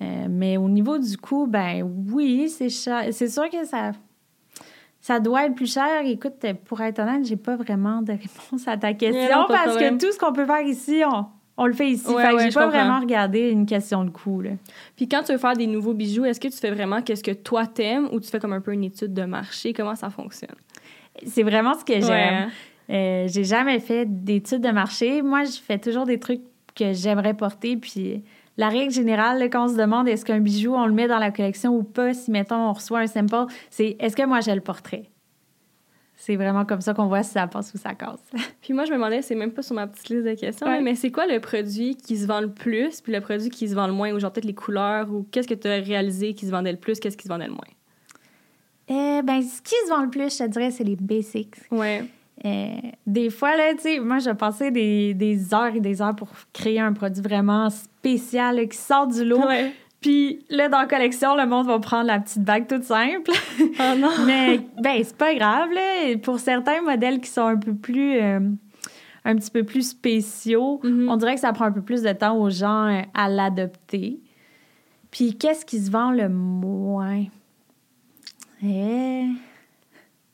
Euh, 0.00 0.26
mais 0.30 0.56
au 0.56 0.68
niveau 0.68 0.96
du 0.98 1.16
coût, 1.16 1.46
ben 1.46 1.82
oui, 2.12 2.48
c'est 2.48 2.68
cher. 2.68 3.06
C'est 3.10 3.28
sûr 3.28 3.50
que 3.50 3.64
ça. 3.64 3.92
Ça 5.00 5.20
doit 5.20 5.46
être 5.46 5.54
plus 5.54 5.72
cher. 5.72 6.02
Écoute, 6.04 6.34
pour 6.64 6.80
être 6.80 6.98
honnête, 7.00 7.24
j'ai 7.24 7.36
pas 7.36 7.56
vraiment 7.56 8.02
de 8.02 8.12
réponse 8.12 8.66
à 8.68 8.76
ta 8.76 8.92
question 8.92 9.40
non, 9.40 9.46
parce 9.48 9.76
que 9.76 9.98
tout 9.98 10.12
ce 10.12 10.18
qu'on 10.18 10.32
peut 10.32 10.46
faire 10.46 10.62
ici, 10.62 11.02
on, 11.04 11.26
on 11.56 11.66
le 11.66 11.72
fait 11.72 11.90
ici. 11.90 12.06
Ouais, 12.08 12.22
fait 12.22 12.30
que 12.30 12.36
ouais, 12.36 12.44
j'ai 12.44 12.50
pas 12.52 12.64
comprends. 12.66 12.78
vraiment 12.78 13.00
regardé 13.00 13.50
une 13.50 13.66
question 13.66 14.04
de 14.04 14.10
coût. 14.10 14.40
Là. 14.40 14.50
Puis 14.96 15.08
quand 15.08 15.22
tu 15.22 15.32
veux 15.32 15.38
faire 15.38 15.54
des 15.54 15.66
nouveaux 15.66 15.94
bijoux, 15.94 16.24
est-ce 16.24 16.38
que 16.38 16.48
tu 16.48 16.58
fais 16.58 16.70
vraiment 16.70 17.02
qu'est-ce 17.02 17.24
que 17.24 17.32
toi 17.32 17.66
t'aimes 17.66 18.08
ou 18.12 18.20
tu 18.20 18.28
fais 18.28 18.38
comme 18.38 18.52
un 18.52 18.60
peu 18.60 18.72
une 18.72 18.84
étude 18.84 19.14
de 19.14 19.24
marché? 19.24 19.72
Comment 19.72 19.96
ça 19.96 20.10
fonctionne? 20.10 20.54
C'est 21.26 21.42
vraiment 21.42 21.74
ce 21.74 21.84
que 21.84 21.94
j'aime. 22.00 22.46
Ouais. 22.46 22.52
Euh, 22.90 23.26
j'ai 23.28 23.44
jamais 23.44 23.80
fait 23.80 24.06
d'études 24.06 24.62
de 24.62 24.70
marché. 24.70 25.22
Moi, 25.22 25.44
je 25.44 25.58
fais 25.60 25.78
toujours 25.78 26.04
des 26.04 26.18
trucs 26.18 26.40
que 26.74 26.92
j'aimerais 26.92 27.34
porter. 27.34 27.76
Puis 27.76 28.22
la 28.56 28.68
règle 28.68 28.92
générale, 28.92 29.38
là, 29.38 29.48
quand 29.48 29.64
on 29.66 29.68
se 29.68 29.76
demande 29.76 30.08
est-ce 30.08 30.24
qu'un 30.24 30.40
bijou, 30.40 30.74
on 30.74 30.86
le 30.86 30.92
met 30.92 31.06
dans 31.08 31.18
la 31.18 31.30
collection 31.30 31.76
ou 31.76 31.82
pas, 31.82 32.14
si, 32.14 32.30
mettons, 32.30 32.56
on 32.56 32.72
reçoit 32.72 33.00
un 33.00 33.06
sample, 33.06 33.46
c'est 33.70 33.96
est-ce 34.00 34.16
que 34.16 34.24
moi, 34.24 34.40
j'ai 34.40 34.54
le 34.54 34.60
portrait? 34.60 35.04
C'est 36.20 36.34
vraiment 36.34 36.64
comme 36.64 36.80
ça 36.80 36.94
qu'on 36.94 37.06
voit 37.06 37.22
si 37.22 37.30
ça 37.30 37.46
passe 37.46 37.72
ou 37.74 37.78
ça 37.78 37.94
casse. 37.94 38.18
Puis 38.60 38.72
moi, 38.74 38.84
je 38.84 38.90
me 38.90 38.96
demandais, 38.96 39.22
c'est 39.22 39.36
même 39.36 39.52
pas 39.52 39.62
sur 39.62 39.76
ma 39.76 39.86
petite 39.86 40.08
liste 40.08 40.24
de 40.24 40.34
questions, 40.34 40.66
Ouais. 40.66 40.80
mais 40.80 40.94
c'est 40.96 41.12
quoi 41.12 41.26
le 41.26 41.38
produit 41.40 41.94
qui 41.94 42.16
se 42.16 42.26
vend 42.26 42.40
le 42.40 42.50
plus, 42.50 43.00
puis 43.00 43.12
le 43.12 43.20
produit 43.20 43.50
qui 43.50 43.68
se 43.68 43.74
vend 43.76 43.86
le 43.86 43.92
moins, 43.92 44.12
ou 44.12 44.18
genre 44.18 44.32
peut-être 44.32 44.44
les 44.44 44.54
couleurs, 44.54 45.12
ou 45.12 45.24
qu'est-ce 45.30 45.46
que 45.46 45.54
tu 45.54 45.68
as 45.68 45.76
réalisé 45.80 46.34
qui 46.34 46.44
se 46.46 46.50
vendait 46.50 46.72
le 46.72 46.78
plus, 46.78 46.98
qu'est-ce 46.98 47.16
qui 47.16 47.22
se 47.24 47.28
vendait 47.28 47.46
le 47.46 47.52
moins? 47.52 47.60
Euh, 48.90 49.22
ben, 49.22 49.42
ce 49.42 49.62
qui 49.62 49.74
se 49.86 49.90
vend 49.90 50.02
le 50.02 50.10
plus, 50.10 50.32
je 50.36 50.44
te 50.44 50.48
dirais, 50.48 50.70
c'est 50.72 50.82
les 50.84 50.96
basics. 50.96 51.54
Ouais. 51.70 52.04
Euh, 52.44 52.68
des 53.06 53.30
fois, 53.30 53.56
là, 53.56 53.74
tu 53.74 53.80
sais, 53.82 53.98
moi, 54.00 54.18
je 54.18 54.30
passais 54.30 54.70
des, 54.70 55.12
des 55.14 55.52
heures 55.54 55.74
et 55.74 55.80
des 55.80 56.00
heures 56.00 56.14
pour 56.14 56.28
créer 56.52 56.78
un 56.80 56.92
produit 56.92 57.22
vraiment 57.22 57.68
spécial 57.70 58.56
là, 58.56 58.64
qui 58.66 58.76
sort 58.76 59.06
du 59.08 59.24
lot. 59.24 59.44
Ouais. 59.46 59.72
Puis 60.00 60.44
là, 60.48 60.68
dans 60.68 60.78
la 60.78 60.86
collection, 60.86 61.34
le 61.34 61.46
monde 61.46 61.66
va 61.66 61.80
prendre 61.80 62.06
la 62.06 62.20
petite 62.20 62.44
bague 62.44 62.68
toute 62.68 62.84
simple. 62.84 63.30
Oh 63.60 63.96
non! 63.98 64.10
Mais 64.26 64.60
ben, 64.80 65.02
c'est 65.02 65.16
pas 65.16 65.34
grave, 65.34 65.70
là. 65.72 66.16
Pour 66.22 66.38
certains 66.38 66.80
modèles 66.82 67.20
qui 67.20 67.28
sont 67.30 67.46
un 67.46 67.56
peu 67.56 67.74
plus. 67.74 68.20
euh, 68.20 68.40
un 69.24 69.34
petit 69.36 69.50
peu 69.50 69.64
plus 69.64 69.90
spéciaux, 69.90 70.80
Mhm. 70.84 71.08
on 71.10 71.16
dirait 71.16 71.34
que 71.34 71.40
ça 71.40 71.52
prend 71.52 71.64
un 71.66 71.72
peu 71.72 71.82
plus 71.82 72.02
de 72.02 72.12
temps 72.12 72.38
aux 72.38 72.48
gens 72.50 72.86
euh, 72.86 73.02
à 73.14 73.28
l'adopter. 73.28 74.20
Puis 75.10 75.36
qu'est-ce 75.36 75.66
qui 75.66 75.80
se 75.80 75.90
vend 75.90 76.12
le 76.12 76.28
moins? 76.28 77.24
Eh, 78.64 79.24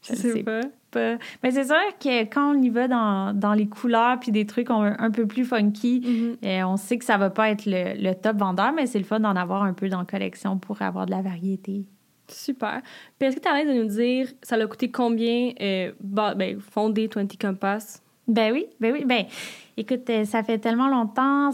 Je 0.02 0.14
sais 0.14 0.42
pas. 0.42 0.60
Pas. 0.94 1.16
Mais 1.42 1.50
c'est 1.50 1.64
sûr 1.64 1.76
que 2.00 2.22
quand 2.24 2.54
on 2.56 2.62
y 2.62 2.70
va 2.70 2.88
dans, 2.88 3.34
dans 3.38 3.52
les 3.52 3.66
couleurs 3.66 4.18
puis 4.20 4.32
des 4.32 4.46
trucs 4.46 4.70
un, 4.70 4.96
un 4.98 5.10
peu 5.10 5.26
plus 5.26 5.44
funky, 5.44 6.00
Mhm. 6.04 6.36
euh, 6.44 6.62
on 6.66 6.76
sait 6.76 6.96
que 6.98 7.04
ça 7.04 7.16
va 7.18 7.30
pas 7.30 7.50
être 7.50 7.66
le, 7.66 8.00
le 8.00 8.14
top 8.14 8.36
vendeur, 8.38 8.72
mais 8.72 8.86
c'est 8.86 8.98
le 8.98 9.04
fun 9.04 9.20
d'en 9.20 9.36
avoir 9.36 9.62
un 9.62 9.72
peu 9.74 9.88
dans 9.88 9.98
la 10.00 10.04
collection 10.04 10.58
pour 10.58 10.80
avoir 10.82 11.06
de 11.06 11.10
la 11.10 11.22
variété. 11.22 11.84
Super. 12.28 12.80
Puis 13.18 13.28
est-ce 13.28 13.36
que 13.36 13.42
tu 13.42 13.48
as 13.48 13.62
l'air 13.62 13.74
de 13.74 13.82
nous 13.82 13.88
dire, 13.88 14.28
ça 14.42 14.56
l'a 14.56 14.66
coûté 14.66 14.90
combien 14.90 15.52
euh, 15.60 15.92
bah, 16.00 16.34
ben, 16.34 16.58
fonder 16.60 17.08
20 17.14 17.36
Compass? 17.38 18.02
Ben 18.26 18.52
oui, 18.52 18.64
ben 18.80 18.92
oui. 18.94 19.04
Ben, 19.04 19.24
écoute, 19.76 20.08
euh, 20.08 20.24
ça 20.24 20.42
fait 20.42 20.58
tellement 20.58 20.88
longtemps, 20.88 21.50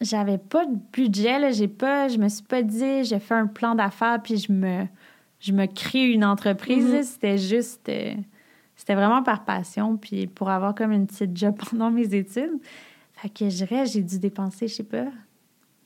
j'avais 0.00 0.38
pas 0.38 0.64
de 0.66 0.76
budget, 0.92 1.40
là. 1.40 1.50
J'ai 1.50 1.66
pas, 1.66 2.06
je 2.06 2.18
me 2.18 2.28
suis 2.28 2.44
pas 2.44 2.62
dit, 2.62 3.02
j'ai 3.02 3.18
fait 3.18 3.34
un 3.34 3.48
plan 3.48 3.74
d'affaires 3.74 4.20
puis 4.22 4.36
je 4.36 4.52
me, 4.52 4.84
je 5.40 5.52
me 5.52 5.66
crée 5.66 6.08
une 6.12 6.24
entreprise. 6.24 6.92
Mhm. 6.94 7.02
C'était 7.02 7.38
juste, 7.38 7.88
euh, 7.88 8.14
c'était 8.88 8.94
vraiment 9.00 9.22
par 9.22 9.44
passion 9.44 9.98
puis 9.98 10.26
pour 10.26 10.48
avoir 10.48 10.74
comme 10.74 10.92
une 10.92 11.06
petite 11.06 11.36
job 11.36 11.54
pendant 11.70 11.90
mes 11.90 12.14
études. 12.14 12.58
Fait 13.12 13.28
que 13.28 13.50
je 13.50 13.56
dirais, 13.66 13.84
j'ai 13.84 14.00
dû 14.02 14.18
dépenser, 14.18 14.66
je 14.66 14.76
sais 14.76 14.82
pas, 14.82 15.04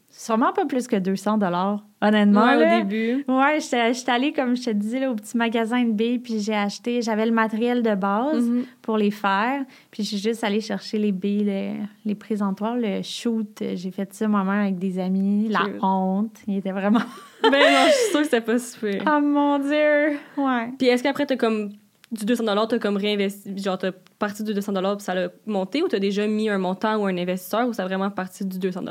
sûrement 0.09 0.53
pas 0.53 0.67
plus 0.67 0.87
que 0.87 0.95
200 0.97 1.39
dollars, 1.39 1.83
honnêtement. 2.03 2.45
Ouais, 2.45 2.57
là. 2.59 2.77
au 2.79 2.83
début. 2.85 3.25
Ouais, 3.27 3.59
j'étais 3.61 4.11
allée, 4.13 4.33
comme 4.33 4.55
je 4.55 4.65
te 4.67 4.71
disais, 4.71 5.01
là, 5.01 5.11
au 5.11 5.15
petit 5.17 5.37
magasin 5.37 5.83
de 5.83 5.91
billes, 5.93 6.19
puis 6.21 6.39
j'ai 6.39 6.55
acheté, 6.55 7.01
j'avais 7.03 7.25
le 7.27 7.33
matériel 7.33 7.83
de 7.83 7.95
base 7.95 8.45
Mhm. 8.47 8.65
pour 8.83 8.99
les 8.99 9.11
faire, 9.11 9.65
puis 9.91 10.05
j'ai 10.05 10.19
juste 10.19 10.45
allé 10.45 10.61
chercher 10.61 10.99
les 10.99 11.11
billes, 11.11 11.45
le- 11.45 11.87
les 12.05 12.15
présentoirs, 12.15 12.77
le 12.77 13.01
shoot, 13.03 13.65
j'ai 13.75 13.91
fait 13.91 14.13
ça 14.13 14.29
moi-même 14.29 14.61
avec 14.61 14.79
des 14.79 14.99
amis, 15.01 15.49
la 15.49 15.63
honte, 15.85 16.37
il 16.47 16.59
était 16.59 16.73
vraiment... 16.73 17.01
ben 17.43 17.51
non, 17.51 17.87
je 17.89 17.93
suis 17.93 18.11
sûre 18.11 18.19
que 18.21 18.25
c'était 18.27 18.41
pas 18.43 18.59
super. 18.59 19.03
oh 19.09 19.21
mon 19.23 19.59
Dieu! 19.59 20.19
Ouais. 20.37 20.71
Puis 20.79 20.89
est-ce 20.89 21.03
qu'après, 21.03 21.25
t'as 21.27 21.37
comme 21.37 21.71
du 22.12 22.25
200 22.26 22.45
t'as 22.69 22.78
comme 22.78 22.97
réinvesti, 22.97 23.57
genre 23.59 23.78
t'as 23.78 23.90
parti 24.19 24.45
du 24.45 24.52
200 24.54 24.73
puis 24.97 25.04
ça 25.04 25.14
l'a 25.14 25.28
monté 25.47 25.83
ou 25.83 25.88
t'as 25.88 25.99
déjà 25.99 26.26
mis 26.26 26.49
un 26.50 26.59
montant 26.59 26.97
ou 26.99 27.07
un 27.07 27.16
investisseur 27.16 27.66
ou 27.66 27.73
ça 27.73 27.83
a 27.83 27.87
vraiment 27.87 28.11
parti 28.11 28.45
du 28.45 28.59
200 28.59 28.83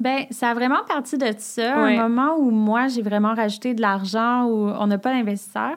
Ben, 0.00 0.24
ça 0.30 0.50
a 0.50 0.54
vraiment 0.54 0.82
parti 0.86 1.16
de 1.16 1.26
ça, 1.38 1.82
Ouais. 1.82 1.96
un 1.96 2.08
moment 2.08 2.36
où 2.36 2.50
moi, 2.50 2.88
j'ai 2.88 3.02
vraiment 3.02 3.34
rajouté 3.34 3.72
de 3.74 3.80
l'argent, 3.80 4.44
où 4.46 4.68
on 4.68 4.86
n'a 4.88 4.98
pas 4.98 5.12
d'investisseur, 5.12 5.76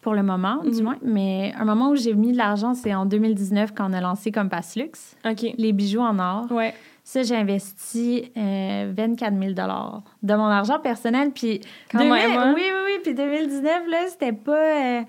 pour 0.00 0.14
le 0.14 0.22
moment, 0.22 0.58
du 0.62 0.70
Mhm. 0.70 0.82
moins, 0.84 0.96
mais 1.02 1.52
un 1.58 1.64
moment 1.64 1.90
où 1.90 1.96
j'ai 1.96 2.14
mis 2.14 2.30
de 2.30 2.36
l'argent, 2.36 2.74
c'est 2.74 2.94
en 2.94 3.06
2019, 3.06 3.72
quand 3.74 3.90
on 3.90 3.92
a 3.92 4.00
lancé 4.00 4.30
Compass 4.30 4.76
Luxe, 4.76 5.16
OK. 5.28 5.54
les 5.58 5.72
bijoux 5.72 6.00
en 6.00 6.18
or. 6.20 6.46
Ouais. 6.52 6.72
Ça, 7.02 7.22
j'ai 7.22 7.36
investi 7.36 8.30
euh, 8.36 8.92
24 8.96 9.32
000 9.38 9.52
de 9.52 10.34
mon 10.34 10.44
argent 10.44 10.78
personnel. 10.80 11.30
Puis, 11.32 11.60
Quand 11.90 11.98
2000 11.98 12.12
même, 12.12 12.36
hein? 12.38 12.52
oui, 12.56 12.62
oui, 12.64 12.80
oui. 12.86 13.00
Puis 13.02 13.14
2019, 13.14 13.82
là, 13.88 13.98
c'était 14.08 14.32
pas. 14.32 14.52
euh, 14.56 15.02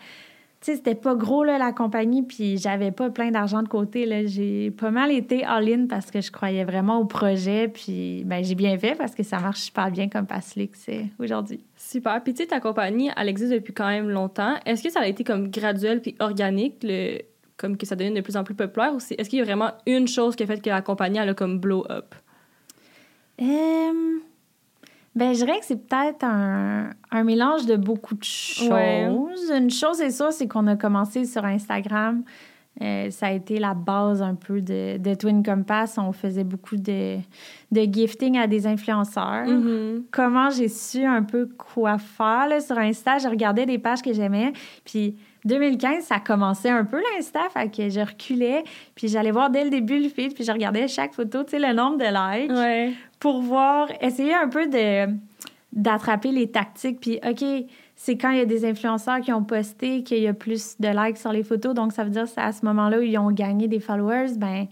tu 0.59 0.71
sais, 0.71 0.77
c'était 0.77 0.95
pas 0.95 1.13
gros, 1.13 1.43
là, 1.43 1.59
la 1.59 1.71
compagnie, 1.71 2.23
puis 2.23 2.57
j'avais 2.57 2.91
pas 2.91 3.11
plein 3.11 3.29
d'argent 3.29 3.61
de 3.61 3.67
côté, 3.67 4.07
là. 4.07 4.25
J'ai 4.25 4.71
pas 4.71 4.89
mal 4.89 5.11
été 5.11 5.43
all-in 5.43 5.85
parce 5.85 6.09
que 6.09 6.19
je 6.19 6.31
croyais 6.31 6.63
vraiment 6.63 6.99
au 6.99 7.05
projet, 7.05 7.67
puis 7.67 8.23
ben, 8.25 8.43
j'ai 8.43 8.55
bien 8.55 8.77
fait 8.79 8.95
parce 8.95 9.13
que 9.13 9.21
ça 9.21 9.39
marche 9.39 9.61
super 9.61 9.91
bien 9.91 10.09
comme 10.09 10.25
Passlix 10.25 10.89
aujourd'hui. 11.19 11.63
Super. 11.75 12.23
Puis, 12.23 12.33
tu 12.33 12.41
sais, 12.41 12.49
ta 12.49 12.59
compagnie, 12.59 13.11
elle 13.15 13.29
existe 13.29 13.53
depuis 13.53 13.73
quand 13.73 13.87
même 13.87 14.09
longtemps. 14.09 14.55
Est-ce 14.65 14.81
que 14.81 14.89
ça 14.89 15.01
a 15.01 15.07
été 15.07 15.23
comme 15.23 15.49
graduel 15.49 16.01
puis 16.01 16.15
organique, 16.19 16.77
le... 16.81 17.19
comme 17.55 17.77
que 17.77 17.85
ça 17.85 17.95
devient 17.95 18.11
de 18.11 18.21
plus 18.21 18.35
en 18.35 18.43
plus 18.43 18.55
populaire, 18.55 18.95
ou 18.95 18.97
est-ce 18.97 19.29
qu'il 19.29 19.37
y 19.37 19.41
a 19.41 19.45
vraiment 19.45 19.73
une 19.85 20.07
chose 20.07 20.35
qui 20.35 20.41
a 20.41 20.47
fait 20.47 20.59
que 20.59 20.69
la 20.69 20.81
compagnie, 20.81 21.19
elle 21.19 21.29
a 21.29 21.33
comme 21.35 21.59
blow 21.59 21.85
up? 21.91 22.15
Euh... 23.39 24.17
Ben, 25.17 25.33
je 25.33 25.43
dirais 25.43 25.59
que 25.59 25.65
c'est 25.65 25.87
peut-être 25.87 26.23
un, 26.23 26.91
un, 27.09 27.23
mélange 27.23 27.65
de 27.65 27.75
beaucoup 27.75 28.13
de 28.13 28.23
choses. 28.23 29.51
Une 29.51 29.71
chose 29.71 29.99
est 29.99 30.11
sûre, 30.11 30.31
c'est 30.31 30.47
qu'on 30.47 30.67
a 30.67 30.75
commencé 30.75 31.25
sur 31.25 31.43
Instagram. 31.43 32.23
Euh, 32.83 33.09
ça 33.09 33.25
a 33.25 33.31
été 33.31 33.57
la 33.57 33.73
base 33.73 34.21
un 34.21 34.35
peu 34.35 34.61
de, 34.61 34.97
de, 34.99 35.15
Twin 35.15 35.41
Compass. 35.41 35.97
On 35.97 36.11
faisait 36.11 36.43
beaucoup 36.43 36.75
de, 36.75 37.17
de 37.71 37.81
gifting 37.91 38.37
à 38.37 38.45
des 38.45 38.67
influenceurs. 38.67 39.47
Mm-hmm. 39.47 40.03
Comment 40.11 40.51
j'ai 40.51 40.67
su 40.67 41.03
un 41.03 41.23
peu 41.23 41.49
quoi 41.57 41.97
faire 41.97 42.47
là, 42.47 42.59
sur 42.59 42.77
Insta? 42.77 43.17
Je 43.17 43.27
regardais 43.27 43.65
des 43.65 43.79
pages 43.79 44.03
que 44.03 44.13
j'aimais. 44.13 44.53
Puis 44.85 45.15
2015, 45.45 46.03
ça 46.03 46.19
commençait 46.19 46.69
un 46.69 46.85
peu 46.85 46.97
l'Insta, 46.97 47.41
fait 47.49 47.69
que 47.69 47.89
je 47.89 47.99
reculais, 47.99 48.63
puis 48.95 49.07
j'allais 49.07 49.31
voir 49.31 49.49
dès 49.49 49.63
le 49.63 49.69
début 49.69 49.99
le 49.99 50.09
feed, 50.09 50.33
puis 50.33 50.43
je 50.43 50.51
regardais 50.51 50.87
chaque 50.87 51.13
photo, 51.13 51.43
tu 51.43 51.51
sais, 51.51 51.59
le 51.59 51.73
nombre 51.73 51.97
de 51.97 52.05
likes, 52.05 52.51
ouais. 52.51 52.93
pour 53.19 53.41
voir, 53.41 53.89
essayer 54.01 54.33
un 54.33 54.47
peu 54.47 54.67
de 54.67 55.13
d'attraper 55.73 56.31
les 56.31 56.49
tactiques, 56.49 56.99
puis 56.99 57.19
OK, 57.27 57.45
c'est 57.95 58.17
quand 58.17 58.31
il 58.31 58.37
y 58.37 58.41
a 58.41 58.45
des 58.45 58.65
influenceurs 58.65 59.21
qui 59.21 59.31
ont 59.31 59.43
posté 59.43 60.01
qu'il 60.01 60.19
y 60.19 60.27
a 60.27 60.33
plus 60.33 60.79
de 60.79 60.87
likes 60.87 61.17
sur 61.17 61.31
les 61.31 61.43
photos, 61.43 61.73
donc 61.75 61.91
ça 61.91 62.03
veut 62.03 62.09
dire 62.09 62.23
que 62.23 62.29
c'est 62.29 62.41
à 62.41 62.51
ce 62.51 62.65
moment-là 62.65 62.99
où 62.99 63.01
ils 63.01 63.17
ont 63.17 63.31
gagné 63.31 63.67
des 63.67 63.79
followers, 63.79 64.37
ben 64.37 64.67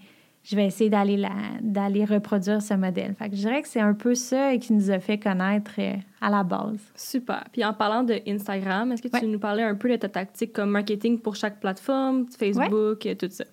je 0.46 0.56
vais 0.56 0.68
essayer 0.68 0.90
d'aller 0.90 1.22
d'aller 1.62 2.06
reproduire 2.06 2.62
ce 2.62 2.76
modèle. 2.76 3.16
Fait 3.18 3.30
que 3.30 3.36
je 3.36 3.42
dirais 3.42 3.62
que 3.64 3.68
c'est 3.68 3.80
un 3.80 3.94
peu 3.94 4.14
ça 4.14 4.56
qui 4.58 4.74
nous 4.74 4.92
a 4.92 5.00
fait 5.00 5.18
connaître 5.18 5.72
euh, 5.80 5.96
à 6.22 6.30
la 6.30 6.44
base. 6.44 6.80
Super. 6.96 7.44
Puis 7.52 7.66
en 7.66 7.74
parlant 7.74 8.04
de 8.04 8.22
Instagram, 8.28 8.92
est-ce 8.92 9.02
que 9.02 9.20
tu 9.20 9.26
nous 9.26 9.40
parlais 9.40 9.64
un 9.64 9.76
peu 9.76 9.90
de 9.90 9.96
ta 9.96 10.08
tactique 10.08 10.54
comme 10.54 10.70
marketing 10.70 11.20
pour 11.20 11.36
chaque 11.36 11.60
plateforme, 11.60 12.28
Facebook, 12.38 13.08
tout 13.18 13.30
ça? 13.30 13.46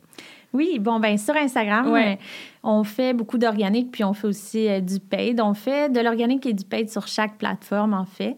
Oui, 0.52 0.78
bon, 0.78 1.00
ben 1.00 1.16
sur 1.16 1.34
Instagram, 1.34 1.90
ouais. 1.90 2.12
euh, 2.12 2.16
on 2.62 2.84
fait 2.84 3.14
beaucoup 3.14 3.38
d'organique, 3.38 3.90
puis 3.90 4.04
on 4.04 4.12
fait 4.12 4.26
aussi 4.26 4.68
euh, 4.68 4.80
du 4.80 5.00
paid. 5.00 5.40
On 5.40 5.54
fait 5.54 5.90
de 5.90 6.00
l'organique 6.00 6.44
et 6.44 6.52
du 6.52 6.64
paid 6.64 6.90
sur 6.90 7.06
chaque 7.06 7.38
plateforme, 7.38 7.94
en 7.94 8.04
fait. 8.04 8.36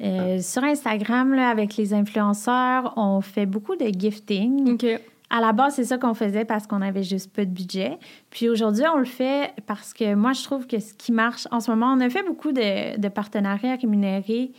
Euh, 0.00 0.38
sur 0.40 0.62
Instagram, 0.62 1.34
là, 1.34 1.48
avec 1.48 1.76
les 1.76 1.94
influenceurs, 1.94 2.92
on 2.96 3.20
fait 3.20 3.46
beaucoup 3.46 3.76
de 3.76 3.86
gifting. 3.86 4.74
OK. 4.74 4.86
À 5.34 5.40
la 5.40 5.52
base, 5.52 5.74
c'est 5.76 5.84
ça 5.84 5.96
qu'on 5.98 6.12
faisait 6.14 6.44
parce 6.44 6.66
qu'on 6.66 6.82
avait 6.82 7.02
juste 7.02 7.32
peu 7.32 7.44
de 7.46 7.50
budget. 7.50 7.98
Puis 8.30 8.48
aujourd'hui, 8.50 8.84
on 8.94 8.98
le 8.98 9.06
fait 9.06 9.52
parce 9.66 9.92
que 9.94 10.14
moi, 10.14 10.32
je 10.34 10.44
trouve 10.44 10.66
que 10.66 10.78
ce 10.78 10.92
qui 10.94 11.10
marche 11.10 11.48
en 11.50 11.58
ce 11.60 11.70
moment, 11.70 11.86
on 11.96 12.00
a 12.00 12.10
fait 12.10 12.22
beaucoup 12.22 12.52
de, 12.52 12.98
de 12.98 13.08
partenariats 13.08 13.76
rémunérés. 13.76 14.52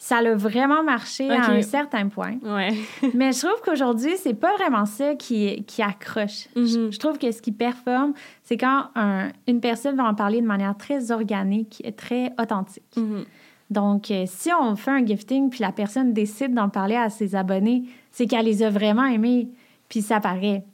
Ça 0.00 0.18
a 0.18 0.34
vraiment 0.34 0.84
marché 0.84 1.28
à 1.30 1.50
un 1.50 1.62
certain 1.62 2.08
point. 2.08 2.36
Ouais. 2.44 2.70
Mais 3.14 3.32
je 3.32 3.40
trouve 3.46 3.60
qu'aujourd'hui, 3.64 4.12
c'est 4.16 4.34
pas 4.34 4.54
vraiment 4.56 4.86
ça 4.86 5.14
qui, 5.16 5.64
qui 5.64 5.82
accroche. 5.82 6.48
Mhm. 6.54 6.66
je, 6.66 6.90
je 6.92 6.98
trouve 6.98 7.18
que 7.18 7.30
ce 7.32 7.40
qui 7.42 7.50
performe, 7.52 8.12
c'est 8.44 8.56
quand 8.56 8.86
un- 8.94 9.30
une 9.48 9.60
personne 9.60 9.96
va 9.96 10.04
en 10.04 10.14
parler 10.14 10.40
de 10.40 10.46
manière 10.46 10.76
très 10.76 11.10
organique 11.10 11.80
et 11.84 11.92
très 11.92 12.32
authentique. 12.40 12.84
Mhm. 12.96 13.24
Donc, 13.70 14.10
euh, 14.10 14.24
si 14.26 14.50
on 14.58 14.76
fait 14.76 14.90
un 14.92 15.04
gifting 15.04 15.50
puis 15.50 15.60
la 15.60 15.72
personne 15.72 16.12
décide 16.12 16.54
d'en 16.54 16.68
parler 16.68 16.96
à 16.96 17.10
ses 17.10 17.34
abonnés, 17.34 17.82
c'est 18.10 18.26
qu'elle 18.26 18.46
les 18.46 18.62
a 18.62 18.70
vraiment 18.70 19.04
aimés, 19.04 19.48
puis 19.88 20.02
ça 20.02 20.20
paraît. 20.20 20.64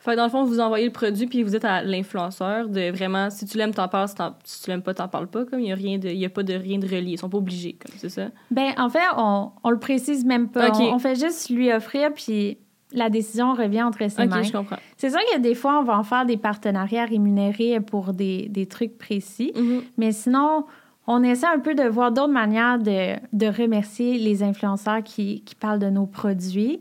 Fait 0.00 0.12
que 0.12 0.16
dans 0.16 0.24
le 0.24 0.30
fond, 0.30 0.44
vous 0.44 0.60
envoyez 0.60 0.84
le 0.84 0.92
produit 0.92 1.26
puis 1.26 1.42
vous 1.42 1.56
êtes 1.56 1.64
à 1.64 1.82
l'influenceur 1.82 2.68
de 2.68 2.90
vraiment, 2.90 3.30
si 3.30 3.46
tu 3.46 3.56
l'aimes, 3.56 3.72
t'en 3.72 3.88
parles, 3.88 4.08
si, 4.08 4.14
si 4.44 4.62
tu 4.62 4.70
l'aimes 4.70 4.82
pas, 4.82 4.92
t'en 4.92 5.08
parles 5.08 5.28
pas. 5.28 5.44
Comme 5.46 5.60
il 5.60 5.68
y 5.68 5.72
a 5.72 5.74
rien 5.74 5.96
de, 5.98 6.08
il 6.08 6.18
y 6.18 6.26
a 6.26 6.28
pas 6.30 6.42
de 6.42 6.52
rien 6.52 6.78
de 6.78 6.86
relié. 6.86 7.12
Ils 7.12 7.18
sont 7.18 7.30
pas 7.30 7.38
obligés, 7.38 7.72
comme 7.80 7.94
c'est 7.96 8.10
ça? 8.10 8.28
Ben, 8.50 8.72
en 8.76 8.90
fait, 8.90 8.98
on, 9.16 9.50
on 9.62 9.70
le 9.70 9.78
précise 9.78 10.24
même 10.26 10.48
pas. 10.48 10.70
On, 10.78 10.94
on 10.94 10.98
fait 10.98 11.18
juste 11.18 11.48
lui 11.48 11.72
offrir, 11.72 12.12
puis 12.12 12.58
la 12.92 13.08
décision 13.08 13.54
revient 13.54 13.82
entre 13.82 14.08
ses 14.10 14.26
mains. 14.26 14.42
je 14.42 14.52
comprends. 14.52 14.76
C'est 14.98 15.08
sûr 15.10 15.18
qu'il 15.20 15.32
y 15.32 15.36
a 15.36 15.38
des 15.38 15.54
fois, 15.54 15.80
on 15.80 15.84
va 15.84 15.98
en 15.98 16.04
faire 16.04 16.26
des 16.26 16.36
partenariats 16.36 17.06
rémunérés 17.06 17.80
pour 17.80 18.12
des, 18.12 18.48
des 18.50 18.66
trucs 18.66 18.98
précis, 18.98 19.52
Mhm. 19.56 19.82
mais 19.96 20.12
sinon, 20.12 20.66
on 21.06 21.22
essaie 21.22 21.46
un 21.46 21.58
peu 21.60 21.74
de 21.74 21.82
voir 21.82 22.12
d'autres 22.12 22.32
manières 22.32 22.78
de, 22.78 23.14
de 23.32 23.46
remercier 23.46 24.18
les 24.18 24.42
influenceurs 24.42 25.02
qui, 25.02 25.42
qui 25.44 25.54
parlent 25.54 25.78
de 25.80 25.90
nos 25.90 26.06
produits. 26.06 26.80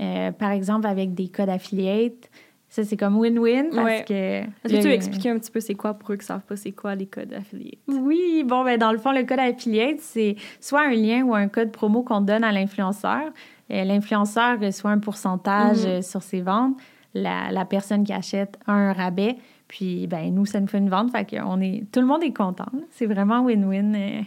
Euh, 0.00 0.30
par 0.32 0.50
exemple, 0.52 0.86
avec 0.86 1.14
des 1.14 1.28
codes 1.28 1.48
affiliate. 1.48 2.30
Ça, 2.70 2.84
c'est 2.84 2.98
comme 2.98 3.16
win-win 3.18 3.70
parce 3.74 3.84
Ouais. 3.84 4.04
que... 4.06 4.40
Est-ce 4.42 4.74
que 4.74 4.80
tu 4.82 4.88
veux 4.88 4.92
expliquer 4.92 5.30
un 5.30 5.38
petit 5.38 5.50
peu 5.50 5.58
c'est 5.58 5.74
quoi 5.74 5.94
pour 5.94 6.12
eux 6.12 6.16
qui 6.16 6.26
savent 6.26 6.42
pas 6.42 6.54
c'est 6.54 6.72
quoi 6.72 6.94
les 6.94 7.06
codes 7.06 7.32
affiliés? 7.32 7.78
Oui, 7.88 8.44
bon, 8.46 8.62
ben 8.62 8.78
dans 8.78 8.92
le 8.92 8.98
fond, 8.98 9.10
le 9.12 9.24
code 9.24 9.38
affiliate, 9.38 10.00
c'est 10.00 10.36
soit 10.60 10.82
un 10.86 10.90
lien 10.90 11.22
ou 11.22 11.34
un 11.34 11.48
code 11.48 11.72
promo 11.72 12.02
qu'on 12.02 12.20
donne 12.20 12.44
à 12.44 12.52
l'influenceur. 12.52 13.22
Euh, 13.70 13.84
L'influenceur 13.84 14.60
reçoit 14.60 14.90
un 14.90 14.98
pourcentage 14.98 15.78
Mhm. 15.78 15.86
euh, 15.86 16.02
sur 16.02 16.22
ses 16.22 16.42
ventes. 16.42 16.76
La, 17.14 17.50
la 17.50 17.64
personne 17.64 18.04
qui 18.04 18.12
achète 18.12 18.58
a 18.66 18.72
un 18.72 18.92
rabais. 18.92 19.36
Puis, 19.66 20.06
ben 20.06 20.32
nous, 20.34 20.44
ça 20.44 20.60
nous 20.60 20.66
fait 20.66 20.78
une 20.78 20.90
vente. 20.90 21.10
Fait 21.10 21.30
est, 21.32 21.90
tout 21.90 22.00
le 22.00 22.06
monde 22.06 22.22
est 22.22 22.34
content. 22.34 22.68
C'est 22.90 23.06
vraiment 23.06 23.42
win-win 23.46 24.24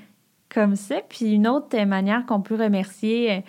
comme 0.54 0.75
ça. 0.75 0.96
Puis, 1.08 1.34
une 1.34 1.48
autre 1.48 1.80
manière 1.86 2.25
qu'on 2.25 2.42
peut 2.42 2.56
remercier 2.56 3.44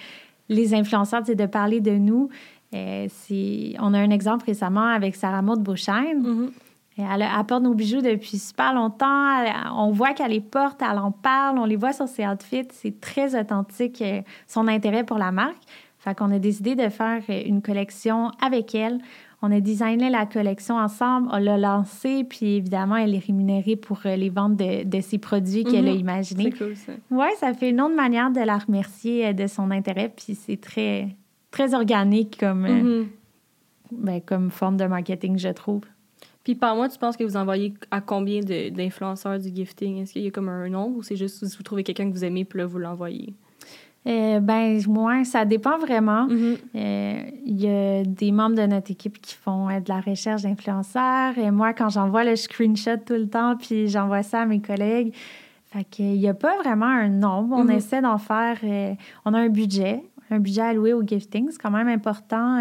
les 0.52 0.74
influenceurs, 0.74 1.22
c'est 1.24 1.34
de 1.34 1.46
parler 1.46 1.80
de 1.80 1.92
nous. 1.92 2.28
Euh, 2.74 3.06
c'est- 3.08 3.74
on 3.80 3.92
a 3.94 3.98
un 3.98 4.10
exemple 4.10 4.46
récemment 4.46 4.86
avec 4.86 5.14
Sarah 5.16 5.42
Maud 5.42 5.60
Beauchesne. 5.62 6.50
Et 6.98 7.02
Elle, 7.02 7.22
elle 7.22 7.44
porte 7.46 7.62
nos 7.62 7.72
bijoux 7.74 8.02
depuis 8.02 8.38
super 8.38 8.74
longtemps. 8.74 9.38
Elle- 9.40 9.52
on 9.76 9.90
voit 9.92 10.12
qu'elle 10.12 10.30
les 10.30 10.40
porte, 10.42 10.82
elle 10.82 10.98
en 10.98 11.10
parle, 11.10 11.58
on 11.58 11.64
les 11.64 11.76
voit 11.76 11.92
sur 11.94 12.06
ses 12.06 12.26
outfits. 12.26 12.68
C'est 12.72 13.00
très 13.00 13.38
authentique, 13.38 14.02
euh, 14.02 14.20
son 14.46 14.68
intérêt 14.68 15.02
pour 15.04 15.16
la 15.18 15.32
marque. 15.32 15.56
Fait 15.98 16.14
qu'on 16.16 16.30
a 16.32 16.38
décidé 16.38 16.74
de 16.74 16.88
faire 16.88 17.22
euh, 17.30 17.42
une 17.46 17.62
collection 17.62 18.30
avec 18.44 18.74
elle. 18.74 18.98
On 19.44 19.50
a 19.50 19.60
designé 19.60 20.08
la 20.08 20.24
collection 20.24 20.76
ensemble, 20.76 21.28
on 21.32 21.38
l'a 21.38 21.58
lancée, 21.58 22.22
puis 22.24 22.54
évidemment, 22.56 22.94
elle 22.96 23.14
est 23.14 23.18
rémunérée 23.26 23.74
pour 23.74 23.98
euh, 24.06 24.14
les 24.14 24.30
ventes 24.30 24.56
de, 24.56 24.84
de 24.84 25.00
ses 25.00 25.18
produits 25.18 25.64
qu'elle 25.64 25.88
a 25.88 25.92
Mhm. 25.92 25.98
imaginés. 25.98 26.52
C'est 26.52 26.64
cool, 26.64 26.76
ça. 26.76 26.92
Oui, 27.10 27.26
ça 27.38 27.52
fait 27.52 27.70
une 27.70 27.80
autre 27.80 27.96
manière 27.96 28.30
de 28.30 28.40
la 28.40 28.58
remercier 28.58 29.26
euh, 29.26 29.32
de 29.32 29.48
son 29.48 29.70
intérêt, 29.72 30.12
puis 30.14 30.36
c'est 30.36 30.60
très, 30.60 31.08
très 31.50 31.74
organique 31.74 32.38
comme, 32.38 32.64
euh, 32.66 32.82
Mhm. 33.00 33.06
ben, 33.90 34.20
comme 34.24 34.50
forme 34.50 34.76
de 34.76 34.84
marketing, 34.84 35.36
je 35.38 35.48
trouve. 35.48 35.82
Puis 36.44 36.54
par 36.54 36.74
mois, 36.76 36.88
tu 36.88 36.98
penses 36.98 37.16
que 37.16 37.24
vous 37.24 37.36
envoyez 37.36 37.74
à 37.90 38.00
combien 38.00 38.40
d'influenceurs 38.40 39.38
du 39.38 39.48
gifting? 39.54 39.98
Est-ce 40.02 40.12
qu'il 40.12 40.22
y 40.22 40.26
a 40.26 40.30
comme 40.30 40.48
un 40.48 40.68
nombre 40.68 40.96
ou 40.98 41.02
c'est 41.02 41.14
juste 41.16 41.44
si 41.44 41.56
vous 41.56 41.62
trouvez 41.62 41.84
quelqu'un 41.84 42.08
que 42.08 42.14
vous 42.16 42.24
aimez 42.24 42.44
puis 42.44 42.58
là, 42.58 42.66
vous 42.66 42.78
l'envoyez? 42.78 43.34
Euh, 44.06 44.40
ben, 44.40 44.80
moi, 44.88 45.22
ça 45.24 45.44
dépend 45.44 45.78
vraiment. 45.78 46.26
Mhm. 46.26 46.56
Euh, 46.74 47.22
Il 47.46 47.60
y 47.60 47.68
a 47.68 48.02
des 48.04 48.32
membres 48.32 48.56
de 48.56 48.66
notre 48.66 48.90
équipe 48.90 49.20
qui 49.20 49.34
font 49.34 49.68
euh, 49.68 49.78
de 49.80 49.88
la 49.88 50.00
recherche 50.00 50.42
d'influenceurs. 50.42 51.38
Et 51.38 51.50
moi, 51.52 51.72
quand 51.72 51.88
j'envoie 51.88 52.24
le 52.24 52.34
screenshot 52.36 52.96
tout 53.06 53.14
le 53.14 53.28
temps, 53.28 53.56
puis 53.56 53.88
j'envoie 53.88 54.22
ça 54.24 54.40
à 54.40 54.46
mes 54.46 54.60
collègues, 54.60 55.14
fait 55.72 55.84
qu'il 55.84 56.12
n'y 56.18 56.28
a 56.28 56.34
pas 56.34 56.56
vraiment 56.58 56.86
un 56.86 57.08
nombre. 57.08 57.56
On 57.56 57.64
Mhm. 57.64 57.70
essaie 57.70 58.00
d'en 58.02 58.18
faire. 58.18 58.58
on 59.24 59.34
a 59.34 59.38
un 59.38 59.48
budget, 59.48 60.02
un 60.30 60.38
budget 60.40 60.62
alloué 60.62 60.92
au 60.92 61.02
gifting. 61.06 61.48
C'est 61.50 61.60
quand 61.62 61.70
même 61.70 61.88
important 61.88 62.60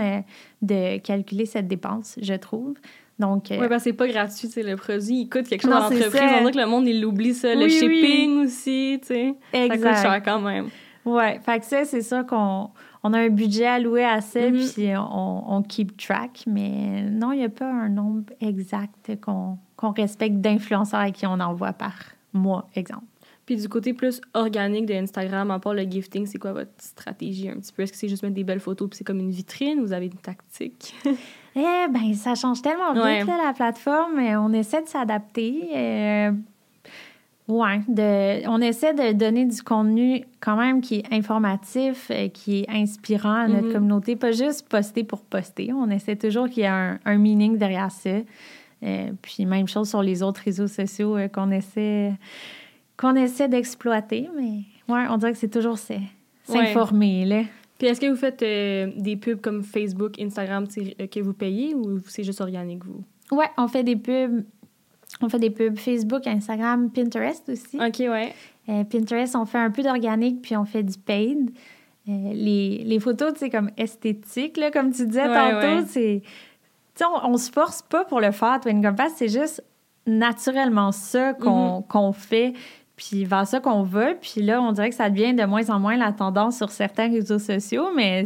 de 0.62 0.98
calculer 1.00 1.46
cette 1.48 1.68
dépense, 1.68 2.18
je 2.22 2.34
trouve. 2.36 2.76
Donc, 3.20 3.48
Oui, 3.52 3.58
parce 3.68 3.70
que 3.70 3.80
c'est 3.90 3.94
pas 3.94 4.08
gratuit, 4.08 4.48
tu 4.48 4.54
sais, 4.54 4.64
le 4.64 4.76
produit, 4.76 5.22
il 5.22 5.30
coûte 5.30 5.48
quelque 5.48 5.62
chose 5.62 5.70
Non, 5.72 5.86
c'est 5.90 5.96
l'entreprise. 5.96 6.22
On 6.24 6.40
dirait 6.40 6.52
que 6.54 6.58
le 6.58 6.66
monde, 6.66 6.88
il 6.88 7.02
l'oublie, 7.02 7.34
ça. 7.36 7.54
le 7.54 7.66
Oui, 7.66 7.70
shipping 7.70 8.46
aussi, 8.46 9.00
tu 9.02 9.08
sais. 9.08 9.36
Ça 9.54 9.68
coûte 9.70 10.02
cher 10.02 10.22
quand 10.26 10.40
même. 10.42 10.70
Ouais, 11.06 11.40
fait 11.44 11.60
que 11.60 11.66
ça, 11.66 11.84
c'est 11.86 12.02
sûr 12.04 12.26
qu'on 12.26 12.70
on 13.04 13.14
a 13.14 13.20
un 13.20 13.30
budget 13.30 13.66
alloué 13.66 14.04
à 14.06 14.22
ça, 14.22 14.50
Mhm. 14.50 14.68
puis 14.76 14.90
on, 14.96 15.54
on 15.54 15.62
keep 15.64 15.98
track, 15.98 16.44
mais 16.46 17.02
non, 17.10 17.32
il 17.32 17.40
n'y 17.40 17.46
a 17.46 17.50
pas 17.50 17.66
un 17.72 17.90
nombre 17.90 18.32
exact 18.40 19.20
qu'on 19.22 19.58
qu'on 19.76 19.92
respecte 19.94 20.36
d'influenceurs 20.36 21.00
à 21.00 21.10
qui 21.10 21.26
on 21.26 21.40
envoie 21.40 21.74
par 21.74 21.96
mois, 22.34 22.70
exemple. 22.76 23.06
Puis 23.48 23.56
du 23.56 23.68
côté 23.68 23.94
plus 23.94 24.22
organique 24.36 24.86
de 24.86 24.94
Instagram, 24.94 25.50
à 25.50 25.58
part 25.58 25.74
le 25.74 25.82
gifting, 25.82 26.28
c'est 26.28 26.38
quoi 26.38 26.54
votre 26.54 26.70
stratégie 26.78 27.50
un 27.50 27.56
petit 27.56 27.74
peu? 27.74 27.82
Est-ce 27.82 27.92
que 27.92 27.98
c'est 27.98 28.08
juste 28.08 28.22
mettre 28.22 28.36
des 28.36 28.44
belles 28.44 28.60
photos 28.60 28.88
puis 28.88 28.98
c'est 28.98 29.04
comme 29.04 29.20
une 29.20 29.32
vitrine 29.32 29.80
ou 29.80 29.82
vous 29.88 29.94
avez 29.94 30.06
une 30.06 30.14
tactique? 30.20 30.94
Eh 31.54 31.88
ben, 31.90 32.14
ça 32.14 32.34
change 32.36 32.62
tellement 32.62 32.94
vite, 32.94 33.04
Ouais. 33.04 33.26
là, 33.26 33.38
la 33.48 33.52
plateforme. 33.54 34.14
mais 34.16 34.38
On 34.38 34.54
essaie 34.54 34.82
de 34.84 34.88
s'adapter. 34.88 35.68
euh, 35.76 36.32
de, 37.48 38.48
on 38.48 38.62
essaie 38.62 38.94
de 38.94 39.12
donner 39.14 39.46
du 39.46 39.62
contenu 39.62 40.24
quand 40.40 40.56
même 40.56 40.80
qui 40.82 40.96
est 41.00 41.14
informatif, 41.14 42.10
euh, 42.12 42.30
qui 42.30 42.60
est 42.62 42.70
inspirant 42.70 43.34
à 43.44 43.48
notre 43.48 43.68
Mhm. 43.68 43.74
communauté, 43.74 44.16
pas 44.16 44.32
juste 44.32 44.70
poster 44.70 45.04
pour 45.04 45.22
poster. 45.22 45.74
On 45.74 45.90
essaie 45.90 46.16
toujours 46.16 46.48
qu'il 46.48 46.60
y 46.64 46.66
ait 46.66 46.70
un, 46.70 47.00
un 47.04 47.18
meaning 47.18 47.58
derrière 47.58 47.92
ça. 47.92 48.10
Euh, 48.84 49.12
puis 49.22 49.46
même 49.46 49.68
chose 49.68 49.90
sur 49.90 50.02
les 50.02 50.24
autres 50.24 50.42
réseaux 50.44 50.68
sociaux 50.68 51.18
euh, 51.18 51.28
qu'on 51.28 51.52
essaie, 51.52 52.14
qu'on 52.98 53.16
essaie 53.16 53.48
d'exploiter. 53.48 54.30
Mais 54.38 54.62
ouais, 54.94 55.06
on 55.10 55.18
dirait 55.18 55.34
que 55.34 55.38
c'est 55.38 55.50
toujours 55.52 55.78
Ouais. 55.90 56.00
s'informer. 56.44 57.48
Puis 57.78 57.88
est-ce 57.88 58.00
que 58.02 58.08
vous 58.08 58.16
faites 58.16 58.42
euh, 58.44 58.92
des 58.98 59.16
pubs 59.16 59.42
comme 59.42 59.64
Facebook, 59.64 60.20
Instagram 60.22 60.68
que 60.68 61.20
vous 61.20 61.34
payez 61.34 61.74
ou 61.76 62.00
c'est 62.08 62.24
juste 62.24 62.42
organique, 62.42 62.84
vous? 62.86 63.04
Ouais, 63.36 63.48
on 63.58 63.68
fait 63.68 63.84
des 63.84 63.96
pubs. 63.96 64.44
On 65.22 65.30
fait 65.30 65.40
des 65.40 65.50
pubs 65.50 65.78
Facebook, 65.78 66.26
Instagram, 66.28 66.90
Pinterest 66.90 67.48
aussi. 67.50 67.78
OK, 67.78 68.00
ouais. 68.00 68.34
Euh, 68.70 68.84
Pinterest, 68.84 69.36
on 69.36 69.46
fait 69.46 69.58
un 69.58 69.72
peu 69.72 69.82
d'organique, 69.84 70.42
puis 70.42 70.56
on 70.58 70.66
fait 70.66 70.84
du 70.84 70.98
paid. 70.98 71.52
Euh, 72.10 72.12
les, 72.34 72.84
les 72.84 73.00
photos, 73.00 73.34
tu 73.34 73.40
sais, 73.40 73.50
comme 73.50 73.70
esthétiques, 73.78 74.58
là, 74.58 74.72
comme 74.72 74.92
tu 74.92 75.06
disais 75.06 75.28
Ouais, 75.28 75.36
tantôt, 75.52 75.68
ouais. 75.82 75.84
c'est... 75.88 76.22
Tu 76.24 76.30
sais, 76.96 77.06
on, 77.06 77.32
on 77.34 77.38
se 77.38 77.52
force 77.52 77.82
pas 77.84 78.04
pour 78.06 78.20
le 78.20 78.32
faire, 78.32 78.60
Twin 78.60 78.82
Compass, 78.84 79.14
c'est 79.16 79.30
juste 79.30 79.64
naturellement 80.08 80.92
ça 80.92 81.34
qu'on 81.34 81.84
Mhm. 81.94 82.14
fait, 82.14 82.54
puis 82.96 83.24
vers 83.26 83.48
ça 83.48 83.60
qu'on 83.60 83.84
veut. 83.84 84.18
Puis 84.22 84.42
là, 84.42 84.62
on 84.62 84.72
dirait 84.72 84.90
que 84.90 84.96
ça 84.96 85.10
devient 85.10 85.34
de 85.34 85.44
moins 85.46 85.70
en 85.70 85.80
moins 85.80 85.96
la 85.98 86.12
tendance 86.12 86.58
sur 86.58 86.70
certains 86.72 87.10
réseaux 87.10 87.40
sociaux, 87.40 87.88
mais 87.96 88.26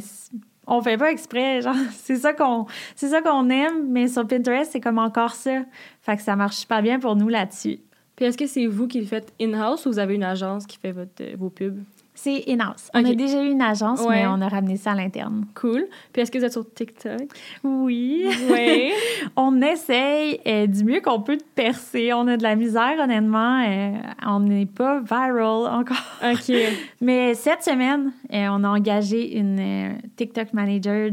on 0.67 0.81
fait 0.81 0.97
pas 0.97 1.11
exprès. 1.11 1.61
Genre, 1.61 1.75
c'est 1.91 2.17
ça 2.17 2.33
qu'on 2.33 2.65
c'est 2.95 3.09
ça 3.09 3.21
qu'on 3.21 3.49
aime, 3.49 3.87
mais 3.89 4.07
sur 4.07 4.27
Pinterest, 4.27 4.71
c'est 4.71 4.81
comme 4.81 4.99
encore 4.99 5.35
ça. 5.35 5.63
Fait 6.01 6.15
que 6.15 6.21
ça 6.21 6.35
marche 6.35 6.57
super 6.57 6.81
bien 6.81 6.99
pour 6.99 7.15
nous 7.15 7.29
là-dessus. 7.29 7.79
Puis 8.15 8.25
est-ce 8.25 8.37
que 8.37 8.47
c'est 8.47 8.65
vous 8.67 8.87
qui 8.87 8.99
le 8.99 9.05
faites 9.05 9.33
in-house 9.41 9.85
ou 9.85 9.91
vous 9.91 9.99
avez 9.99 10.15
une 10.15 10.23
agence 10.23 10.65
qui 10.65 10.77
fait 10.77 10.91
votre, 10.91 11.21
euh, 11.21 11.35
vos 11.37 11.49
pubs? 11.49 11.83
C'est 12.17 12.43
in-house. 12.47 12.89
On 12.93 13.03
a 13.03 13.13
déjà 13.13 13.43
eu 13.43 13.49
une 13.51 13.61
agence, 13.61 14.01
Ouais. 14.01 14.21
mais 14.21 14.27
on 14.27 14.41
a 14.41 14.47
ramené 14.47 14.77
ça 14.77 14.93
à 14.93 14.95
l'interne. 14.95 15.45
Cool. 15.53 15.85
Puis 16.13 16.21
est-ce 16.21 16.31
que 16.31 16.37
vous 16.37 16.45
êtes 16.45 16.53
sur 16.53 16.65
TikTok? 16.73 17.23
Oui. 17.63 18.25
Oui. 18.49 18.91
On 19.35 19.61
essaye 19.61 20.39
euh, 20.47 20.65
du 20.65 20.83
mieux 20.85 21.01
qu'on 21.01 21.21
peut 21.21 21.35
de 21.35 21.43
percer. 21.55 22.13
On 22.13 22.25
a 22.27 22.37
de 22.37 22.43
la 22.43 22.55
misère, 22.55 22.93
honnêtement. 23.01 23.63
Euh, 23.67 23.91
on 24.25 24.39
n'est 24.39 24.65
pas 24.65 25.01
viral 25.01 25.67
encore. 25.67 25.97
OK. 26.23 26.55
Mais 27.01 27.33
cette 27.33 27.63
semaine, 27.63 28.13
euh, 28.33 28.47
on 28.49 28.63
a 28.63 28.69
engagé 28.69 29.37
une 29.37 29.97
TikTok 30.15 30.53
manager. 30.53 31.09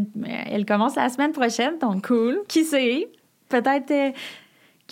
Elle 0.47 0.65
commence 0.65 0.95
la 0.95 1.09
semaine 1.09 1.33
prochaine, 1.33 1.79
donc 1.81 2.07
Cool. 2.07 2.41
qui 2.49 2.65
sait? 2.65 3.09
Peut-être 3.49 4.15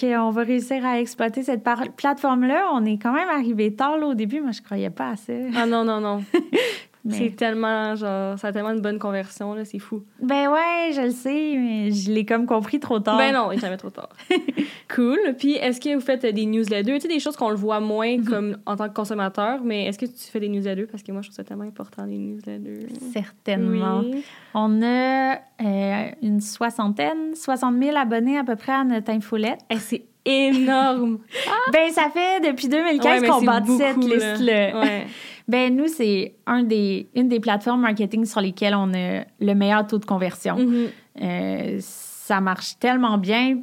qu'on 0.01 0.31
va 0.31 0.43
réussir 0.43 0.85
à 0.85 1.01
exploiter 1.01 1.43
cette 1.43 1.63
plateforme-là. 1.97 2.71
On 2.73 2.85
est 2.85 2.99
quand 2.99 3.13
même 3.13 3.29
arrivé 3.29 3.75
tard 3.75 3.99
là, 3.99 4.07
au 4.07 4.15
début. 4.15 4.41
Moi, 4.41 4.53
je 4.53 4.63
croyais 4.63 4.91
pas 4.91 5.11
à 5.11 5.17
ça. 5.17 5.33
Ah 5.55 5.67
non, 5.67 5.85
non, 5.85 6.01
non. 6.01 6.25
Mais- 7.05 7.17
C'est 7.17 7.31
tellement, 7.31 7.95
genre, 7.97 8.39
ça 8.39 8.49
a 8.49 8.53
tellement 8.53 8.73
une 8.73 8.83
bonne 8.83 8.99
conversion, 8.99 9.55
là, 9.55 9.65
c'est 9.65 9.79
fou. 9.79 10.03
Ben 10.23 10.51
ouais, 10.51 10.93
je 10.95 11.01
le 11.01 11.11
sais, 11.11 11.55
mais 11.57 11.91
je 11.91 12.13
l'ai 12.13 12.27
comme 12.27 12.45
compris 12.47 12.79
trop 12.79 12.99
tard. 13.01 13.17
Ben 13.17 13.33
non, 13.33 13.51
il 13.53 13.57
est 13.57 13.61
jamais 13.61 13.79
trop 13.79 13.89
tard. 13.91 14.11
cool. 14.95 15.19
Puis 15.39 15.53
est-ce 15.55 15.81
que 15.81 15.95
vous 15.95 16.01
faites 16.01 16.25
euh, 16.25 16.33
des 16.33 16.45
newsletters? 16.47 16.95
Tu 16.97 17.01
sais, 17.01 17.09
des 17.09 17.21
choses 17.21 17.37
qu'on 17.37 17.51
le 17.51 17.57
voit 17.57 17.81
moins 17.81 18.19
Mhm. 18.19 18.25
comme 18.25 18.57
en 18.67 18.77
tant 18.77 18.89
que 18.89 18.95
consommateur, 18.95 19.61
mais 19.65 19.87
est-ce 19.87 19.99
que 19.99 20.07
tu 20.07 20.13
fais 20.31 20.41
des 20.41 20.49
newsletters? 20.49 20.87
Parce 20.87 21.03
que 21.03 21.11
moi, 21.13 21.23
je 21.23 21.29
trouve 21.29 21.37
ça 21.37 21.45
tellement 21.45 21.65
important, 21.65 22.05
les 22.05 22.19
newsletters. 22.19 22.87
Certainement. 23.13 24.01
Oui. 24.05 24.23
On 24.55 24.83
a 24.83 25.37
euh, 25.63 26.07
une 26.23 26.41
soixantaine, 26.41 27.35
60 27.35 27.83
000 27.83 27.97
abonnés 27.97 28.39
à 28.39 28.45
peu 28.45 28.57
près 28.57 28.73
à 28.73 28.85
notre 28.85 29.11
infolette. 29.11 29.61
Eh, 29.71 29.79
c'est 29.79 30.05
énorme. 30.25 31.19
Ben, 31.73 31.91
ça 31.91 32.11
fait 32.13 32.41
depuis 32.41 32.69
2015 32.69 33.23
Ouais, 33.23 33.29
qu'on 33.29 33.43
bâtit 33.43 33.77
cette 33.77 33.97
liste-là. 33.99 34.81
Ouais. 34.81 35.07
Ben, 35.49 35.75
nous, 35.75 35.89
c'est 35.89 36.35
un 36.47 36.63
des, 36.63 37.09
une 37.15 37.29
des 37.29 37.41
plateformes 37.41 37.81
marketing 37.81 38.25
sur 38.25 38.41
lesquelles 38.41 38.75
on 38.75 38.93
a 38.95 39.25
le 39.41 39.55
meilleur 39.55 39.87
taux 39.87 39.99
de 39.99 40.05
conversion. 40.05 40.57
Mhm. 40.57 40.89
Euh, 41.23 41.77
ça 41.81 42.41
marche 42.41 42.79
tellement 42.79 43.19
bien. 43.19 43.61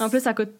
En 0.00 0.08
plus, 0.08 0.20
ça 0.20 0.34
coûte 0.34 0.50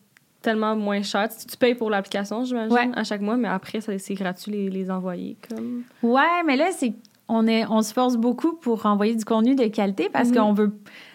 tellement 0.42 0.76
moins 0.76 1.02
cher. 1.02 1.28
Tu, 1.28 1.46
tu 1.46 1.56
payes 1.56 1.74
pour 1.74 1.90
l'application, 1.90 2.44
j'imagine, 2.44 2.72
Ouais. 2.72 2.88
à 2.94 3.04
chaque 3.04 3.20
mois, 3.20 3.36
mais 3.36 3.48
après, 3.48 3.80
c'est 3.80 4.14
gratuit 4.14 4.52
les, 4.52 4.68
les 4.70 4.90
envoyer. 4.90 5.36
Comme... 5.48 5.82
Ouais, 6.02 6.42
mais 6.46 6.56
là, 6.56 6.66
c'est 6.72 6.92
on, 7.28 7.46
est, 7.46 7.64
on 7.68 7.82
se 7.82 7.92
force 7.92 8.16
beaucoup 8.16 8.52
pour 8.54 8.86
envoyer 8.86 9.14
du 9.14 9.24
contenu 9.24 9.54
de 9.54 9.64
qualité 9.66 10.08
parce 10.12 10.28
Mhm. 10.30 10.36
qu'on 10.36 10.52
veut 10.52 10.72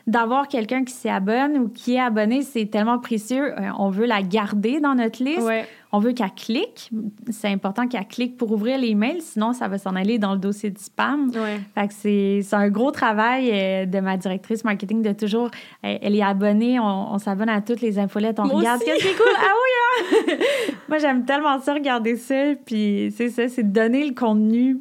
d'avoir 0.08 0.48
quelqu'un 0.48 0.84
qui 0.84 0.94
s'y 0.94 1.08
abonne 1.10 1.58
ou 1.58 1.70
qui 1.70 1.94
est 1.96 2.00
abonné, 2.00 2.42
c'est 2.42 2.66
tellement 2.66 2.98
précieux. 3.00 3.54
Euh, 3.54 3.70
on 3.78 3.90
veut 3.90 4.06
la 4.06 4.22
garder 4.24 4.80
dans 4.82 4.96
notre 4.96 5.24
liste. 5.24 5.42
Ouais. 5.44 5.66
On 5.94 6.00
veut 6.00 6.14
qu'elle 6.14 6.32
clique. 6.32 6.90
C'est 7.30 7.50
important 7.50 7.88
qu'elle 7.88 8.08
clique 8.08 8.36
pour 8.38 8.52
ouvrir 8.52 8.78
les 8.78 8.96
mails, 8.96 9.22
sinon 9.22 9.54
ça 9.54 9.68
va 9.68 9.78
s'en 9.78 9.96
aller 9.96 10.18
dans 10.20 10.32
le 10.34 10.40
dossier 10.40 10.70
de 10.70 10.78
spam. 10.80 11.30
Ouais. 11.36 11.60
Fait 11.76 11.88
que 11.88 11.94
c'est 11.94 12.40
c'est 12.44 12.56
un 12.56 12.70
gros 12.70 12.92
travail 12.92 13.50
euh, 13.54 13.86
de 13.86 14.00
ma 14.00 14.18
directrice 14.18 14.64
marketing 14.64 15.02
de 15.02 15.12
toujours. 15.14 15.50
euh, 15.86 15.98
elle 16.02 16.16
est 16.16 16.24
abonnée, 16.24 16.80
on, 16.80 17.14
on 17.14 17.18
s'abonne 17.20 17.50
à 17.50 17.62
toutes 17.62 17.82
les 17.82 18.00
infolettes, 18.00 18.40
on 18.40 18.46
Moi 18.48 18.56
regarde. 18.56 18.82
aussi. 18.82 18.86
Qu'est-ce 18.92 19.04
qui 19.06 19.14
est 19.14 19.18
cool? 19.18 19.36
Ah 19.38 19.54
oui, 19.54 20.34
hein? 20.34 20.38
Moi, 20.90 20.98
j'aime 20.98 21.26
tellement 21.26 21.60
ça, 21.60 21.74
regarder 21.74 22.16
ça. 22.16 22.54
Puis 22.66 23.14
c'est 23.16 23.30
ça, 23.30 23.48
c'est 23.48 23.64
de 23.64 23.72
donner 23.74 24.06
le 24.06 24.14
contenu, 24.14 24.78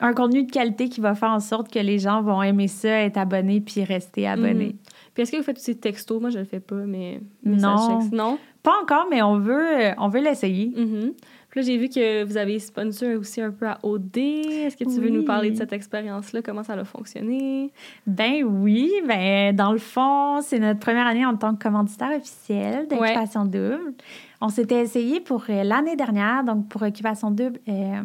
un 0.00 0.12
contenu 0.14 0.44
de 0.44 0.50
qualité 0.50 0.88
qui 0.88 1.00
va 1.00 1.14
faire 1.14 1.30
en 1.30 1.40
sorte 1.40 1.72
que 1.72 1.78
les 1.78 1.98
gens 1.98 2.22
vont 2.22 2.42
aimer 2.42 2.68
ça, 2.68 3.02
être 3.02 3.18
abonnés, 3.18 3.60
puis 3.60 3.84
rester 3.84 4.26
abonnés. 4.26 4.72
Mhm. 4.72 4.78
Puis 5.14 5.22
est-ce 5.22 5.32
que 5.32 5.36
vous 5.36 5.42
faites 5.42 5.58
aussi 5.58 5.76
texto? 5.76 6.20
Moi, 6.20 6.30
je 6.30 6.38
le 6.38 6.44
fais 6.44 6.60
pas, 6.60 6.86
mais. 6.86 7.20
Non. 7.44 8.38
Pas 8.62 8.72
encore, 8.82 9.06
mais 9.10 9.22
on 9.22 9.38
veut, 9.38 9.92
on 9.98 10.08
veut 10.08 10.20
l'essayer. 10.20 10.72
Mhm. 10.76 11.12
Puis 11.50 11.60
là, 11.60 11.66
j'ai 11.66 11.78
vu 11.78 11.88
que 11.88 12.22
vous 12.22 12.36
avez 12.36 12.60
sponsor 12.60 13.18
aussi 13.18 13.40
un 13.40 13.50
peu 13.50 13.66
à 13.66 13.78
OD. 13.82 14.18
Est-ce 14.18 14.76
que 14.76 14.84
tu 14.84 15.00
veux 15.00 15.08
nous 15.08 15.24
parler 15.24 15.50
de 15.50 15.56
cette 15.56 15.72
expérience-là? 15.72 16.42
Comment 16.42 16.62
ça 16.62 16.74
a 16.74 16.84
fonctionné? 16.84 17.72
Ben 18.06 18.44
oui, 18.44 18.92
ben 19.06 19.54
dans 19.56 19.72
le 19.72 19.78
fond, 19.78 20.40
c'est 20.42 20.60
notre 20.60 20.78
première 20.78 21.08
année 21.08 21.26
en 21.26 21.36
tant 21.36 21.56
que 21.56 21.62
commanditaire 21.62 22.16
officiel 22.16 22.86
d'Occupation 22.86 23.44
Double. 23.44 23.94
On 24.40 24.48
s'était 24.48 24.80
essayé 24.80 25.20
pour 25.20 25.44
euh, 25.50 25.64
l'année 25.64 25.96
dernière, 25.96 26.44
donc 26.44 26.68
pour 26.68 26.82
Occupation 26.82 27.32
Double 27.32 27.58
euh, 27.68 28.00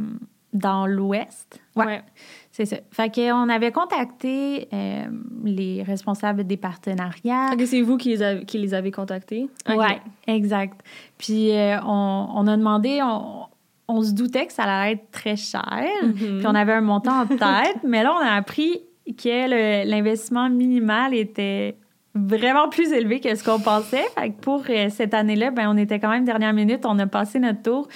dans 0.55 0.87
l'Ouest. 0.87 1.59
Ouais, 1.75 2.01
c'est 2.51 2.65
ça. 2.65 2.77
Fait 2.91 3.13
qu'on 3.13 3.49
avait 3.49 3.71
contacté 3.73 4.67
euh, 4.73 5.03
les 5.43 5.83
responsables 5.83 6.45
des 6.47 6.57
partenariats. 6.57 7.49
Ok, 7.53 7.61
c'est 7.65 7.81
vous 7.81 7.97
qui 7.97 8.09
les, 8.09 8.23
avez, 8.23 8.45
qui 8.45 8.57
les 8.57 8.73
avez 8.73 8.89
contactés? 8.91 9.49
Ok. 9.69 9.77
Ouais, 9.77 10.01
exact. 10.27 10.81
Puis 11.17 11.51
euh, 11.51 11.77
on, 11.85 12.27
on 12.33 12.47
a 12.47 12.55
demandé, 12.55 13.01
on, 13.03 13.47
on 13.89 14.01
se 14.01 14.13
doutait 14.13 14.47
que 14.47 14.53
ça 14.53 14.63
allait 14.63 14.93
être 14.93 15.11
très 15.11 15.35
cher. 15.35 15.87
Mhm. 16.01 16.13
Puis 16.37 16.47
on 16.47 16.55
avait 16.55 16.73
un 16.73 16.81
montant 16.81 17.21
en 17.21 17.25
tête, 17.27 17.77
mais 17.83 18.01
là, 18.01 18.13
on 18.13 18.25
a 18.25 18.31
appris 18.31 18.81
que 19.05 19.49
le- 19.49 19.89
l'investissement 19.89 20.49
minimal 20.49 21.13
était 21.13 21.75
vraiment 22.15 22.69
plus 22.69 22.93
élevé 22.93 23.19
que 23.19 23.35
ce 23.35 23.43
qu'on 23.43 23.59
pensait. 23.59 24.05
Fait 24.17 24.29
que 24.29 24.39
pour 24.39 24.63
euh, 24.69 24.87
cette 24.89 25.13
année-là, 25.13 25.51
ben, 25.51 25.69
on 25.69 25.75
était 25.75 25.99
quand 25.99 26.09
même 26.09 26.23
dernière 26.23 26.53
minute, 26.53 26.85
on 26.85 26.97
a 26.99 27.07
passé 27.07 27.39
notre 27.39 27.61
tour. 27.61 27.87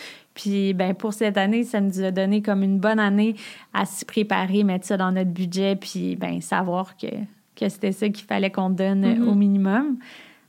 Puis 0.41 0.73
ben, 0.73 0.93
pour 0.93 1.11
cette 1.13 1.37
année, 1.37 1.63
ça 1.63 1.81
nous 1.81 2.01
a 2.01 2.11
donné 2.11 2.41
comme 2.41 2.63
une 2.63 2.79
bonne 2.79 2.99
année 2.99 3.35
à 3.73 3.85
s'y 3.85 4.05
préparer, 4.05 4.63
mettre 4.63 4.85
ça 4.85 4.95
dans 4.95 5.11
notre 5.11 5.31
budget, 5.31 5.75
puis 5.75 6.15
ben, 6.15 6.39
savoir 6.39 6.95
que, 6.95 7.07
que 7.55 7.67
c'était 7.67 7.91
ça 7.91 8.07
qu'il 8.07 8.25
fallait 8.25 8.49
qu'on 8.51 8.69
donne 8.69 9.05
Mhm. 9.19 9.27
au 9.27 9.33
minimum. 9.35 9.97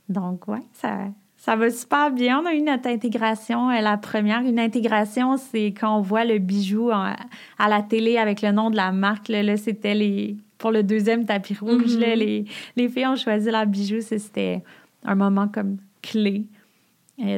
Donc, 0.07 0.47
ouais, 0.47 0.61
ça, 0.73 0.97
ça 1.35 1.55
va 1.55 1.69
super 1.69 2.11
bien. 2.11 2.39
On 2.41 2.45
a 2.45 2.53
eu 2.53 2.61
notre 2.61 2.87
intégration, 2.87 3.69
euh, 3.69 3.81
la 3.81 3.97
première. 3.97 4.41
Une 4.41 4.59
intégration, 4.59 5.35
c'est 5.37 5.67
quand 5.67 5.97
on 5.97 6.01
voit 6.01 6.23
le 6.23 6.37
bijou 6.37 6.91
en- 6.91 7.13
à 7.59 7.67
la 7.69 7.81
télé 7.81 8.17
avec 8.17 8.41
le 8.41 8.51
nom 8.51 8.69
de 8.69 8.75
la 8.77 8.91
marque. 8.93 9.27
Là, 9.27 9.43
Là, 9.43 9.57
c'était 9.57 9.93
les 9.95 10.37
pour 10.57 10.71
le 10.71 10.83
deuxième 10.83 11.25
tapis 11.25 11.55
rouge. 11.59 11.97
Là, 11.97 12.15
les, 12.15 12.45
les 12.77 12.87
filles 12.87 13.07
ont 13.07 13.15
choisi 13.15 13.49
leur 13.51 13.65
bijou. 13.65 13.95
C'était 13.99 14.61
un 15.03 15.15
moment 15.15 15.47
comme 15.47 15.77
clé 16.03 16.45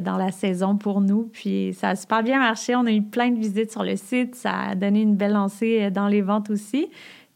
dans 0.02 0.18
la 0.18 0.32
saison 0.32 0.78
pour 0.78 1.02
nous. 1.02 1.30
Puis 1.34 1.74
ça 1.74 1.90
a 1.90 1.96
super 1.96 2.24
bien 2.24 2.40
marché. 2.40 2.76
On 2.76 2.86
a 2.86 2.92
eu 2.92 3.02
plein 3.02 3.30
de 3.32 3.38
visites 3.40 3.72
sur 3.72 3.84
le 3.84 3.96
site. 3.96 4.36
Ça 4.36 4.54
a 4.70 4.76
donné 4.76 5.02
une 5.02 5.16
belle 5.16 5.34
lancée 5.34 5.84
euh, 5.84 5.90
dans 5.90 6.08
les 6.08 6.22
ventes 6.22 6.50
aussi. 6.50 6.88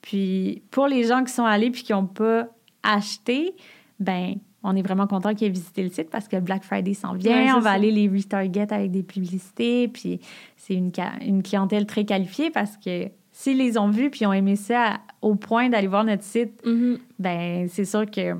Puis 0.02 0.62
pour 0.72 0.88
les 0.88 1.04
gens 1.04 1.24
qui 1.24 1.34
sont 1.34 1.46
allés 1.46 1.72
puis 1.72 1.84
qui 1.84 1.92
n'ont 1.92 2.06
pas 2.06 2.48
acheté, 2.84 3.54
ben 4.00 4.36
on 4.64 4.76
est 4.76 4.82
vraiment 4.82 5.08
content 5.08 5.34
qu'ils 5.34 5.48
aient 5.48 5.52
visité 5.52 5.84
le 5.84 5.90
site 5.90 6.10
parce 6.10 6.28
que 6.28 6.40
Black 6.40 6.64
Friday 6.64 6.94
s'en 6.94 7.14
vient. 7.14 7.56
On 7.56 7.60
va 7.60 7.70
ça. 7.70 7.76
aller 7.76 7.92
les 7.92 8.08
retarget 8.08 8.72
avec 8.74 8.92
des 8.92 9.04
publicités. 9.04 9.88
Puis 9.88 10.20
c'est 10.56 10.74
une, 10.74 10.92
clientèle 11.44 11.86
très 11.86 12.06
qualifiée 12.06 12.50
parce 12.50 12.76
que 12.78 13.10
s'ils 13.32 13.58
les 13.58 13.78
ont 13.78 13.90
vus 13.90 14.10
puis 14.10 14.26
ont 14.26 14.34
aimé 14.34 14.56
ça 14.56 14.98
au 15.22 15.36
point 15.36 15.70
d'aller 15.70 15.88
voir 15.88 16.04
notre 16.04 16.24
site, 16.24 16.62
Mhm. 16.66 16.98
ben 17.20 17.68
c'est 17.70 17.86
sûr 17.86 18.10
que 18.10 18.36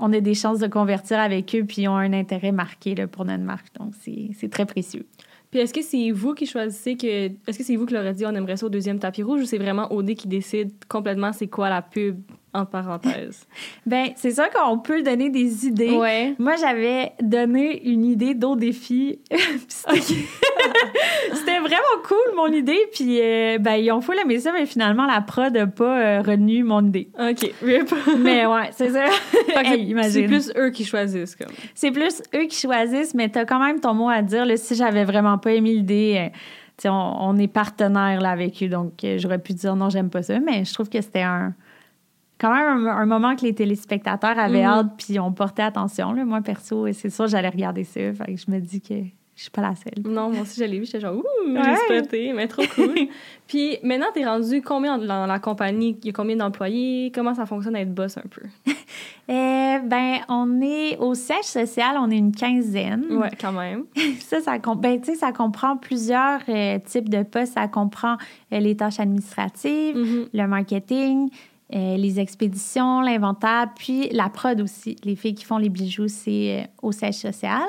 on 0.00 0.12
a 0.12 0.20
des 0.20 0.34
chances 0.34 0.58
de 0.58 0.66
convertir 0.66 1.18
avec 1.18 1.54
eux 1.54 1.64
puis 1.64 1.82
ils 1.82 1.88
ont 1.88 1.96
un 1.96 2.12
intérêt 2.12 2.52
marqué 2.52 2.94
là, 2.94 3.06
pour 3.06 3.24
notre 3.24 3.42
marque. 3.42 3.74
Donc 3.78 3.94
c'est 4.00 4.50
très 4.50 4.66
précieux. 4.66 5.06
Puis 5.50 5.60
est-ce 5.60 5.74
que 5.74 5.82
c'est 5.82 6.10
vous 6.12 6.34
qui 6.34 6.46
choisissez 6.46 6.96
que. 6.96 7.26
Est-ce 7.46 7.58
que 7.58 7.64
c'est 7.64 7.76
vous 7.76 7.84
qui 7.84 7.92
leur 7.92 8.02
avez 8.02 8.14
dit 8.14 8.24
on 8.24 8.34
aimerait 8.34 8.56
ça 8.56 8.66
au 8.66 8.70
deuxième 8.70 8.98
tapis 8.98 9.22
rouge 9.22 9.42
ou 9.42 9.44
c'est 9.44 9.58
vraiment 9.58 9.92
OD 9.92 10.14
qui 10.14 10.26
décide 10.26 10.72
complètement 10.88 11.32
c'est 11.32 11.48
quoi 11.48 11.68
la 11.68 11.82
pub, 11.82 12.20
entre 12.54 12.70
parenthèses? 12.70 13.46
Ben 13.86 14.08
c'est 14.16 14.30
sûr 14.32 14.48
qu'on 14.50 14.78
peut 14.78 15.02
donner 15.02 15.30
des 15.30 15.66
idées. 15.66 15.96
ouais. 15.96 16.34
Moi, 16.38 16.54
j'avais 16.56 17.12
donné 17.20 17.82
une 17.88 18.04
idée 18.04 18.34
d'au 18.34 18.56
défi. 18.56 19.18
C'était 21.34 21.58
vraiment 21.58 22.02
cool, 22.06 22.34
mon 22.36 22.46
idée. 22.48 22.78
Puis, 22.92 23.18
euh, 23.20 23.58
ben, 23.58 23.74
ils 23.74 23.90
ont 23.92 24.00
full 24.00 24.16
aimé 24.18 24.38
ça, 24.38 24.52
mais 24.52 24.66
finalement, 24.66 25.06
la 25.06 25.20
prod 25.20 25.52
n'a 25.52 25.66
pas 25.66 25.98
euh, 25.98 26.20
retenu 26.22 26.62
mon 26.62 26.84
idée. 26.86 27.08
OK. 27.18 27.50
Mais 28.18 28.46
ouais, 28.46 28.68
c'est 28.72 28.90
ça. 28.90 29.04
Hey, 29.48 29.66
c'est- 29.66 29.78
imagine. 29.80 30.10
c'est 30.12 30.22
plus 30.24 30.52
eux 30.56 30.70
qui 30.70 30.84
choisissent, 30.84 31.36
comme. 31.36 31.52
C'est 31.74 31.90
plus 31.90 32.22
eux 32.34 32.46
qui 32.46 32.56
choisissent, 32.58 33.14
mais 33.14 33.28
t'as 33.28 33.44
quand 33.44 33.58
même 33.60 33.80
ton 33.80 33.94
mot 33.94 34.08
à 34.08 34.22
dire. 34.22 34.44
Là, 34.46 34.56
si 34.56 34.74
j'avais 34.74 35.04
vraiment 35.04 35.38
pas 35.38 35.52
aimé 35.52 35.70
l'idée, 35.72 36.30
euh, 36.84 36.88
on, 36.90 37.16
on 37.20 37.36
est 37.38 37.48
partenaire 37.48 38.20
là, 38.20 38.30
avec 38.30 38.62
eux, 38.62 38.68
donc 38.68 39.04
euh, 39.04 39.16
j'aurais 39.18 39.38
pu 39.38 39.52
dire 39.54 39.76
non, 39.76 39.88
j'aime 39.90 40.10
pas 40.10 40.22
ça, 40.22 40.38
mais 40.40 40.64
je 40.64 40.72
trouve 40.74 40.88
que 40.88 41.00
c'était 41.00 41.22
un, 41.22 41.54
quand 42.42 42.52
même 42.52 42.86
un, 42.88 42.96
un 42.98 43.06
moment 43.06 43.34
que 43.36 43.42
les 43.42 43.54
téléspectateurs 43.54 44.38
avaient 44.38 44.58
Mhm. 44.64 44.66
hâte, 44.70 44.86
puis 44.98 45.18
on 45.18 45.32
portait 45.32 45.62
attention. 45.62 46.12
Là. 46.12 46.24
Moi, 46.26 46.40
perso, 46.42 46.92
c'est 46.92 47.08
sûr, 47.10 47.26
j'allais 47.28 47.48
regarder 47.48 47.84
ça. 47.84 48.00
Fait 48.12 48.34
que 48.34 48.40
je 48.40 48.50
me 48.50 48.58
dis 48.60 48.80
que 48.82 48.94
je 49.34 49.42
suis 49.42 49.50
pas 49.50 49.62
la 49.62 49.74
seule. 49.74 50.04
Non, 50.12 50.28
moi 50.30 50.42
aussi, 50.42 50.60
je 50.60 50.64
l'ai 50.64 50.78
vu. 50.78 50.84
J'étais 50.84 51.00
genre, 51.00 51.14
ouh, 51.16 51.52
Ouais. 51.54 51.60
j'ai 51.88 51.96
spoté, 52.00 52.32
mais 52.34 52.46
trop 52.48 52.62
cool. 52.74 52.94
Puis 53.46 53.78
maintenant, 53.82 54.06
t'es 54.12 54.24
rendu 54.26 54.60
combien 54.62 54.98
dans 54.98 55.26
la 55.26 55.38
compagnie? 55.38 55.96
Il 56.02 56.06
y 56.06 56.10
a 56.10 56.12
combien 56.12 56.36
d'employés? 56.36 57.10
Comment 57.14 57.34
ça 57.34 57.46
fonctionne 57.46 57.74
d'être 57.74 57.94
boss 57.94 58.18
un 58.18 58.28
peu? 58.30 58.42
Euh, 59.30 59.78
ben, 59.78 60.16
on 60.28 60.60
est 60.60 60.98
au 60.98 61.14
siège 61.14 61.44
social, 61.44 61.96
on 61.98 62.10
est 62.10 62.18
une 62.18 62.32
quinzaine. 62.34 63.06
Ouais, 63.12 63.30
quand 63.40 63.52
même. 63.52 63.84
Ça, 64.20 64.40
ça, 64.40 64.58
ben, 64.76 65.00
ça 65.04 65.32
comprend 65.32 65.76
plusieurs 65.76 66.40
euh, 66.48 66.78
types 66.84 67.08
de 67.08 67.22
postes. 67.22 67.54
Ça 67.54 67.68
comprend 67.68 68.16
euh, 68.52 68.58
les 68.58 68.76
tâches 68.76 68.98
administratives, 69.00 69.96
Mhm. 69.96 70.26
le 70.34 70.46
marketing, 70.46 71.30
euh, 71.74 71.96
les 71.96 72.20
expéditions, 72.20 73.00
l'inventaire, 73.00 73.68
puis 73.76 74.08
la 74.10 74.28
prod 74.28 74.60
aussi. 74.60 74.96
Les 75.04 75.16
filles 75.16 75.34
qui 75.34 75.44
font 75.44 75.58
les 75.58 75.68
bijoux, 75.68 76.08
c'est 76.08 76.60
euh, 76.60 76.66
au 76.82 76.92
siège 76.92 77.14
social. 77.14 77.66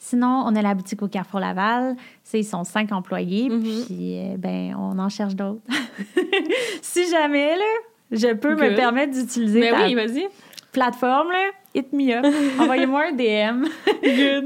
Sinon, 0.00 0.44
on 0.46 0.54
a 0.54 0.62
la 0.62 0.74
boutique 0.74 1.02
au 1.02 1.08
Carrefour 1.08 1.40
Laval. 1.40 1.96
Ils 2.32 2.44
sont 2.44 2.64
cinq 2.64 2.92
employés, 2.92 3.48
Mhm. 3.48 3.60
puis 3.86 4.18
euh, 4.18 4.36
ben, 4.38 4.74
on 4.78 4.98
en 4.98 5.08
cherche 5.08 5.34
d'autres. 5.34 5.60
si 6.82 7.08
jamais, 7.10 7.56
là, 7.56 7.64
je 8.12 8.32
peux 8.34 8.54
me 8.54 8.74
permettre 8.76 9.12
d'utiliser 9.12 9.60
Mais 9.60 9.70
ta 9.70 9.84
oui, 9.86 9.94
vas-y. 9.94 10.26
plateforme, 10.72 11.30
là, 11.32 11.50
hit 11.74 11.92
me 11.92 12.12
up. 12.16 12.24
Envoyez-moi 12.60 13.06
un 13.08 13.12
DM. 13.12 13.64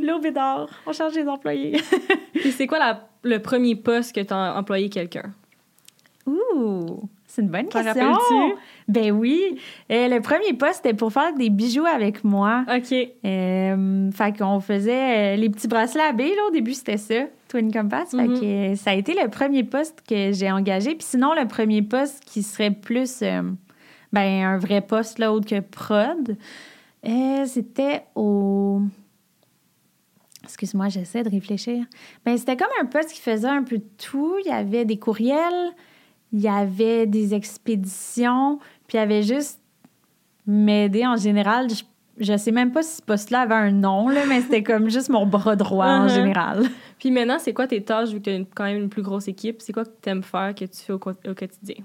L'eau 0.07 0.19
Bédard, 0.23 0.69
on 0.87 0.93
cherche 0.93 1.13
des 1.15 1.27
employés. 1.29 1.81
Puis 2.35 2.53
c'est 2.53 2.67
quoi 2.67 2.79
la- 2.79 3.09
le 3.23 3.39
premier 3.41 3.77
poste 3.77 4.15
que 4.15 4.21
t'as 4.21 4.55
employé 4.59 4.89
quelqu'un? 4.89 5.33
Ouh, 6.27 7.03
c'est 7.35 7.41
une 7.43 7.49
bonne 7.49 7.69
T'en 7.69 7.83
question. 7.83 8.13
rappelles-tu? 8.13 8.55
Ben 8.89 9.11
oui. 9.13 9.59
Euh, 9.91 10.09
le 10.09 10.21
premier 10.21 10.53
poste, 10.53 10.81
c'était 10.83 10.93
pour 10.93 11.11
faire 11.13 11.33
des 11.35 11.49
bijoux 11.49 11.87
avec 11.87 12.25
moi. 12.25 12.65
OK. 12.69 12.93
Euh, 13.25 14.11
fait 14.11 14.37
qu'on 14.37 14.61
faisait 14.61 15.35
euh, 15.35 15.37
les 15.37 15.49
petits 15.49 15.67
bracelets 15.69 16.03
à 16.03 16.13
billes, 16.13 16.35
là. 16.37 16.43
Au 16.49 16.51
début, 16.51 16.75
c'était 16.75 16.99
ça, 16.99 17.15
Twin 17.49 17.73
Compass. 17.73 18.11
Fait 18.11 18.29
Mhm. 18.29 18.41
que 18.41 18.75
ça 18.77 18.91
a 18.91 18.95
été 18.95 19.15
le 19.15 19.29
premier 19.31 19.65
poste 19.65 20.03
que 20.07 20.33
j'ai 20.33 20.51
engagé. 20.51 20.91
Puis 20.95 21.07
sinon, 21.09 21.33
le 21.35 21.49
premier 21.49 21.81
poste 21.81 22.23
qui 22.27 22.43
serait 22.43 22.71
plus, 22.71 23.21
euh, 23.23 23.41
ben, 24.13 24.45
un 24.45 24.59
vrai 24.59 24.83
poste, 24.83 25.19
là, 25.19 25.33
autre 25.33 25.49
que 25.49 25.61
prod, 25.61 26.37
c'était 27.47 28.03
au... 28.15 28.83
Excuse-moi, 30.45 30.89
j'essaie 30.89 31.23
de 31.23 31.31
réfléchir. 31.31 31.85
Ben, 32.27 32.37
c'était 32.37 32.57
comme 32.57 32.69
un 32.81 32.85
poste 32.87 33.13
qui 33.13 33.21
faisait 33.21 33.49
un 33.49 33.63
peu 33.63 33.79
de 33.79 33.85
tout. 33.97 34.35
Il 34.45 34.49
y 34.49 34.53
avait 34.53 34.85
des 34.85 34.99
courriels, 34.99 35.71
il 36.33 36.41
y 36.41 36.49
avait 36.49 37.07
des 37.07 37.35
expéditions, 37.35 38.59
puis 38.87 38.97
il 38.97 39.01
y 39.01 39.03
avait 39.03 39.23
juste 39.23 39.61
m'aider 40.47 41.07
en 41.07 41.17
général. 41.17 41.69
Je, 41.71 41.83
je 42.19 42.37
sais 42.37 42.53
même 42.53 42.73
pas 42.73 42.83
si 42.83 42.97
ce 42.97 43.03
poste-là 43.03 43.41
avait 43.43 43.55
un 43.55 43.71
nom, 43.71 44.09
là, 44.09 44.23
mais 44.29 44.41
c'était 44.41 44.63
comme 44.63 44.89
juste 44.91 45.09
mon 45.09 45.27
bras 45.27 45.57
droit 45.57 45.87
en 45.87 46.07
Uh-huh. 46.07 46.15
général. 46.15 46.63
Puis 46.99 47.11
maintenant, 47.11 47.39
c'est 47.39 47.53
quoi 47.53 47.67
tes 47.67 47.83
tâches 47.83 48.11
vu 48.11 48.19
que 48.21 48.25
t'as 48.25 48.37
une- 48.37 48.47
quand 48.47 48.65
même 48.65 48.77
une 48.83 48.89
plus 48.89 49.03
grosse 49.03 49.29
équipe? 49.29 49.57
C'est 49.61 49.73
quoi 49.73 49.85
que 49.85 49.91
t'aimes 50.01 50.23
faire 50.23 50.55
que 50.55 50.65
tu 50.65 50.79
fais 50.87 50.93
au 50.93 50.99
quotidien? 50.99 51.85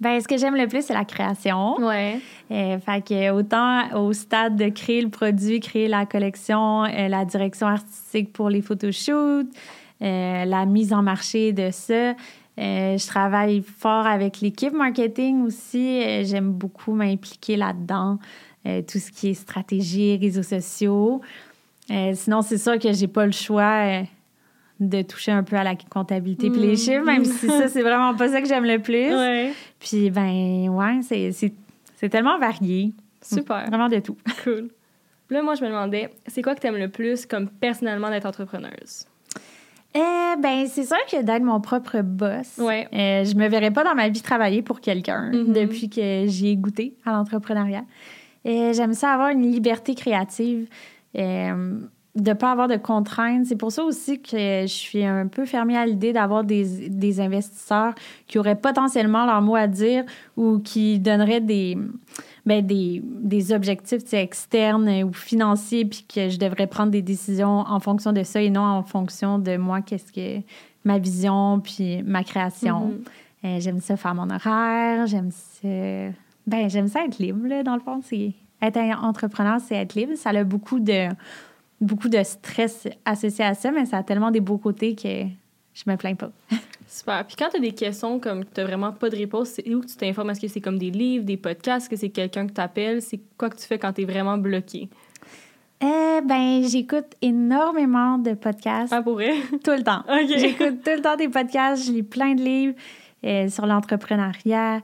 Ben, 0.00 0.20
ce 0.20 0.26
que 0.26 0.36
j'aime 0.36 0.56
le 0.56 0.66
plus, 0.66 0.82
c'est 0.84 0.92
la 0.92 1.04
création. 1.04 1.76
Ouais. 1.78 2.18
Euh, 2.50 2.78
fait 2.80 3.00
que 3.02 3.30
autant 3.30 3.96
au 4.02 4.12
stade 4.12 4.56
de 4.56 4.68
créer 4.68 5.00
le 5.00 5.08
produit, 5.08 5.60
créer 5.60 5.86
la 5.88 6.04
collection, 6.04 6.84
euh, 6.84 7.08
la 7.08 7.24
direction 7.24 7.68
artistique 7.68 8.32
pour 8.32 8.50
les 8.50 8.60
photoshoots, 8.60 9.46
euh, 10.02 10.44
la 10.44 10.66
mise 10.66 10.92
en 10.92 11.02
marché 11.02 11.52
de 11.52 11.70
ça. 11.70 12.14
Euh, 12.58 12.96
je 12.96 13.06
travaille 13.06 13.62
fort 13.62 14.06
avec 14.06 14.40
l'équipe 14.40 14.72
marketing 14.72 15.42
aussi. 15.44 16.02
Euh, 16.02 16.24
J'aime 16.24 16.52
beaucoup 16.52 16.92
m'impliquer 16.94 17.56
là-dedans. 17.56 18.18
Euh, 18.66 18.80
tout 18.82 18.98
ce 18.98 19.10
qui 19.10 19.30
est 19.30 19.34
stratégie, 19.34 20.16
réseaux 20.16 20.42
sociaux. 20.42 21.20
Sinon, 22.14 22.40
c'est 22.42 22.56
sûr 22.58 22.78
que 22.78 22.92
j'ai 22.92 23.08
pas 23.08 23.26
le 23.26 23.32
choix 23.32 24.02
de 24.80 25.02
toucher 25.02 25.32
un 25.32 25.42
peu 25.42 25.56
à 25.56 25.62
la 25.64 25.74
comptabilité 25.76 26.48
puis 26.50 26.60
les 26.60 26.72
Mm. 26.72 26.76
chiffres, 26.76 27.04
même 27.04 27.24
si 27.26 27.46
ça, 27.46 27.68
c'est 27.68 27.82
vraiment 27.82 28.14
pas 28.14 28.28
ça 28.28 28.40
que 28.40 28.48
j'aime 28.48 28.64
le 28.64 28.78
plus. 28.78 29.08
Ouais. 29.14 29.52
Puis, 29.78 30.10
ben, 30.10 30.68
ouais, 30.70 31.00
c'est- 31.02 31.52
tellement 32.08 32.38
varié. 32.38 32.92
Super. 33.22 33.66
Vraiment 33.68 33.88
de 33.88 33.98
tout. 33.98 34.16
Cool. 34.44 34.68
Là, 35.30 35.42
moi, 35.42 35.54
je 35.54 35.62
me 35.62 35.68
demandais, 35.68 36.10
c'est 36.26 36.42
quoi 36.42 36.54
que 36.54 36.60
t'aimes 36.60 36.76
le 36.76 36.88
plus 36.88 37.24
comme 37.26 37.48
personnellement 37.48 38.10
d'être 38.10 38.26
entrepreneuse? 38.26 39.06
Euh, 39.96 40.36
ben, 40.40 40.66
c'est 40.66 40.84
sûr 40.84 40.96
que 41.10 41.22
d'être 41.22 41.42
mon 41.44 41.60
propre 41.60 42.00
boss, 42.02 42.58
Ouais. 42.58 42.88
euh, 42.92 43.24
je 43.24 43.36
me 43.36 43.46
verrais 43.48 43.70
pas 43.70 43.84
dans 43.84 43.94
ma 43.94 44.08
vie 44.08 44.22
travailler 44.22 44.60
pour 44.60 44.80
quelqu'un 44.80 45.30
Mhm. 45.32 45.52
depuis 45.52 45.88
que 45.88 46.24
j'y 46.26 46.48
ai 46.48 46.56
goûté 46.56 46.96
à 47.06 47.12
l'entrepreneuriat. 47.12 47.84
Euh, 48.46 48.72
J'aime 48.72 48.92
ça 48.94 49.12
avoir 49.12 49.28
une 49.30 49.42
liberté 49.42 49.94
créative, 49.94 50.66
euh, 51.16 51.78
de 52.16 52.32
pas 52.32 52.50
avoir 52.52 52.66
de 52.68 52.76
contraintes. 52.76 53.46
C'est 53.46 53.56
pour 53.56 53.70
ça 53.72 53.84
aussi 53.84 54.20
que 54.20 54.36
je 54.62 54.66
suis 54.66 55.04
un 55.04 55.26
peu 55.28 55.44
fermée 55.46 55.76
à 55.76 55.86
l'idée 55.86 56.12
d'avoir 56.12 56.42
des, 56.44 56.88
des 56.88 57.20
investisseurs 57.20 57.94
qui 58.26 58.38
auraient 58.38 58.54
potentiellement 58.56 59.26
leur 59.26 59.42
mot 59.42 59.54
à 59.56 59.66
dire 59.68 60.04
ou 60.36 60.58
qui 60.58 60.98
donneraient 60.98 61.40
des, 61.40 61.76
ben, 62.46 62.64
des, 62.64 63.02
des 63.04 63.52
objectifs 63.52 64.12
externes 64.12 65.04
ou 65.04 65.12
financiers, 65.12 65.84
puis 65.84 66.04
que 66.12 66.28
je 66.28 66.38
devrais 66.38 66.66
prendre 66.66 66.90
des 66.90 67.02
décisions 67.02 67.60
en 67.60 67.80
fonction 67.80 68.12
de 68.12 68.22
ça 68.22 68.42
et 68.42 68.50
non 68.50 68.62
en 68.62 68.82
fonction 68.82 69.38
de 69.38 69.56
moi, 69.56 69.80
qu'est-ce 69.80 70.12
que 70.12 70.42
ma 70.84 70.98
vision, 70.98 71.60
puis 71.60 72.02
ma 72.02 72.22
création. 72.22 72.86
Mhm. 72.86 73.04
Euh, 73.44 73.60
j'aime 73.60 73.80
ça 73.80 73.96
faire 73.96 74.14
mon 74.14 74.30
horaire, 74.30 75.06
j'aime 75.06 75.30
ça. 75.30 75.68
Ben, 76.46 76.68
j'aime 76.68 76.88
ça 76.88 77.04
être 77.04 77.18
libre, 77.18 77.46
là, 77.46 77.62
dans 77.62 77.74
le 77.74 77.80
fond. 77.80 78.00
C'est... 78.02 78.32
Être 78.62 78.78
entrepreneur, 79.02 79.58
c'est 79.60 79.74
être 79.74 79.94
libre. 79.94 80.14
Ça 80.16 80.30
a 80.30 80.44
beaucoup 80.44 80.80
de, 80.80 81.08
beaucoup 81.80 82.08
de 82.08 82.22
stress 82.22 82.88
associé 83.04 83.44
à 83.44 83.54
ça, 83.54 83.70
mais 83.70 83.84
ça 83.84 83.98
a 83.98 84.02
tellement 84.02 84.30
des 84.30 84.40
beaux 84.40 84.58
côtés 84.58 84.94
que 84.94 85.26
je 85.74 85.82
me 85.86 85.96
plains 85.96 86.14
pas. 86.14 86.30
Super. 86.86 87.24
Puis 87.26 87.36
quand 87.36 87.48
t'as 87.52 87.58
des 87.58 87.72
questions 87.72 88.20
comme 88.20 88.44
que 88.44 88.50
t'as 88.54 88.64
vraiment 88.64 88.92
pas 88.92 89.10
de 89.10 89.16
réponse, 89.16 89.48
c'est 89.48 89.68
où 89.74 89.80
que 89.80 89.86
tu 89.86 89.96
t'informes? 89.96 90.30
Est-ce 90.30 90.40
que 90.40 90.48
c'est 90.48 90.60
comme 90.60 90.78
des 90.78 90.90
livres, 90.90 91.24
des 91.24 91.36
podcasts? 91.36 91.84
Est-ce 91.86 91.90
que 91.90 91.96
c'est 91.96 92.10
quelqu'un 92.10 92.46
que 92.46 92.52
t'appelles? 92.52 93.02
C'est 93.02 93.20
quoi 93.36 93.48
que 93.50 93.56
tu 93.56 93.64
fais 93.66 93.78
quand 93.78 93.92
t'es 93.92 94.04
vraiment 94.04 94.38
bloqué? 94.38 94.88
Euh, 95.82 96.20
ben, 96.22 96.62
j'écoute 96.66 97.06
énormément 97.20 98.16
de 98.18 98.34
podcasts 98.34 98.92
Ah, 98.92 99.02
pour 99.02 99.14
vrai? 99.14 99.34
tout 99.64 99.70
le 99.72 99.82
temps. 99.82 100.02
J'écoute 100.28 100.82
tout 100.84 100.90
le 100.94 101.00
temps 101.02 101.16
des 101.16 101.28
podcasts, 101.28 101.86
je 101.86 101.92
lis 101.92 102.02
plein 102.02 102.34
de 102.34 102.42
livres 102.42 102.74
euh, 103.24 103.48
sur 103.48 103.66
l'entrepreneuriat. 103.66 104.80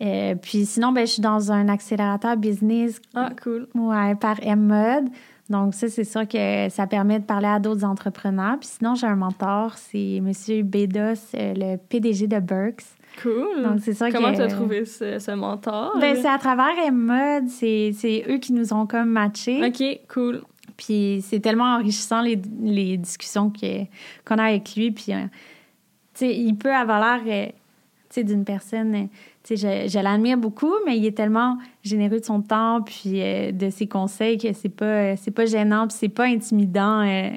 Euh, 0.00 0.34
puis 0.34 0.64
sinon, 0.66 0.92
ben, 0.92 1.06
je 1.06 1.12
suis 1.12 1.22
dans 1.22 1.52
un 1.52 1.68
accélérateur 1.68 2.36
business 2.36 3.00
Ah, 3.14 3.30
cool. 3.42 3.68
ouais, 3.74 4.14
par 4.14 4.36
M-Mode. 4.42 5.08
Donc 5.50 5.74
ça, 5.74 5.88
c'est 5.88 6.04
sûr 6.04 6.26
que 6.26 6.68
ça 6.70 6.86
permet 6.86 7.20
de 7.20 7.24
parler 7.24 7.48
à 7.48 7.58
d'autres 7.58 7.84
entrepreneurs. 7.84 8.56
Puis 8.58 8.70
sinon, 8.78 8.94
j'ai 8.94 9.06
un 9.06 9.16
mentor, 9.16 9.74
c'est 9.76 10.16
M. 10.16 10.32
Bedos, 10.62 11.34
euh, 11.34 11.54
le 11.54 11.76
PDG 11.76 12.26
de 12.26 12.40
Burks. 12.40 12.84
Cool. 13.22 13.62
Donc 13.62 13.80
c'est 13.80 13.94
sûr 13.94 14.08
Comment 14.10 14.32
que... 14.32 14.38
t'as 14.38 14.48
trouvé 14.48 14.84
ce, 14.84 15.18
ce 15.18 15.30
mentor? 15.32 15.98
Ben, 16.00 16.16
c'est 16.16 16.28
à 16.28 16.38
travers 16.38 16.72
M-Mode, 16.86 17.48
c'est 17.48 17.92
c'est 17.94 18.24
eux 18.28 18.38
qui 18.38 18.52
nous 18.52 18.72
ont 18.72 18.86
comme 18.86 19.10
matchés. 19.10 19.64
OK, 19.64 20.00
cool. 20.08 20.42
Puis 20.76 21.22
c'est 21.22 21.40
tellement 21.40 21.76
enrichissant 21.76 22.22
les, 22.22 22.40
les 22.60 22.96
discussions 22.96 23.52
qu'on 24.26 24.38
a 24.38 24.44
avec 24.44 24.74
lui. 24.74 24.90
Puis, 24.90 25.12
euh, 25.12 25.22
tu 26.14 26.26
sais, 26.26 26.36
il 26.36 26.56
peut 26.56 26.74
avoir 26.74 27.00
l'air, 27.00 27.22
euh, 27.26 27.52
tu 28.10 28.24
d'une 28.24 28.44
personne, 28.44 28.92
tu 28.92 29.08
je, 29.48 29.56
je 29.88 29.98
l'admire 30.02 30.38
beaucoup, 30.38 30.72
mais 30.86 30.96
il 30.96 31.04
est 31.04 31.16
tellement 31.16 31.58
généreux 31.82 32.20
de 32.20 32.24
son 32.24 32.40
temps 32.40 32.80
puis 32.82 33.20
euh, 33.20 33.52
de 33.52 33.68
ses 33.70 33.86
conseils 33.86 34.38
que 34.38 34.52
c'est 34.52 34.68
pas, 34.68 34.84
euh, 34.84 35.14
c'est 35.18 35.30
pas 35.30 35.44
gênant 35.46 35.86
puis 35.86 35.96
c'est 35.98 36.08
pas 36.08 36.24
intimidant 36.24 37.00
euh, 37.06 37.28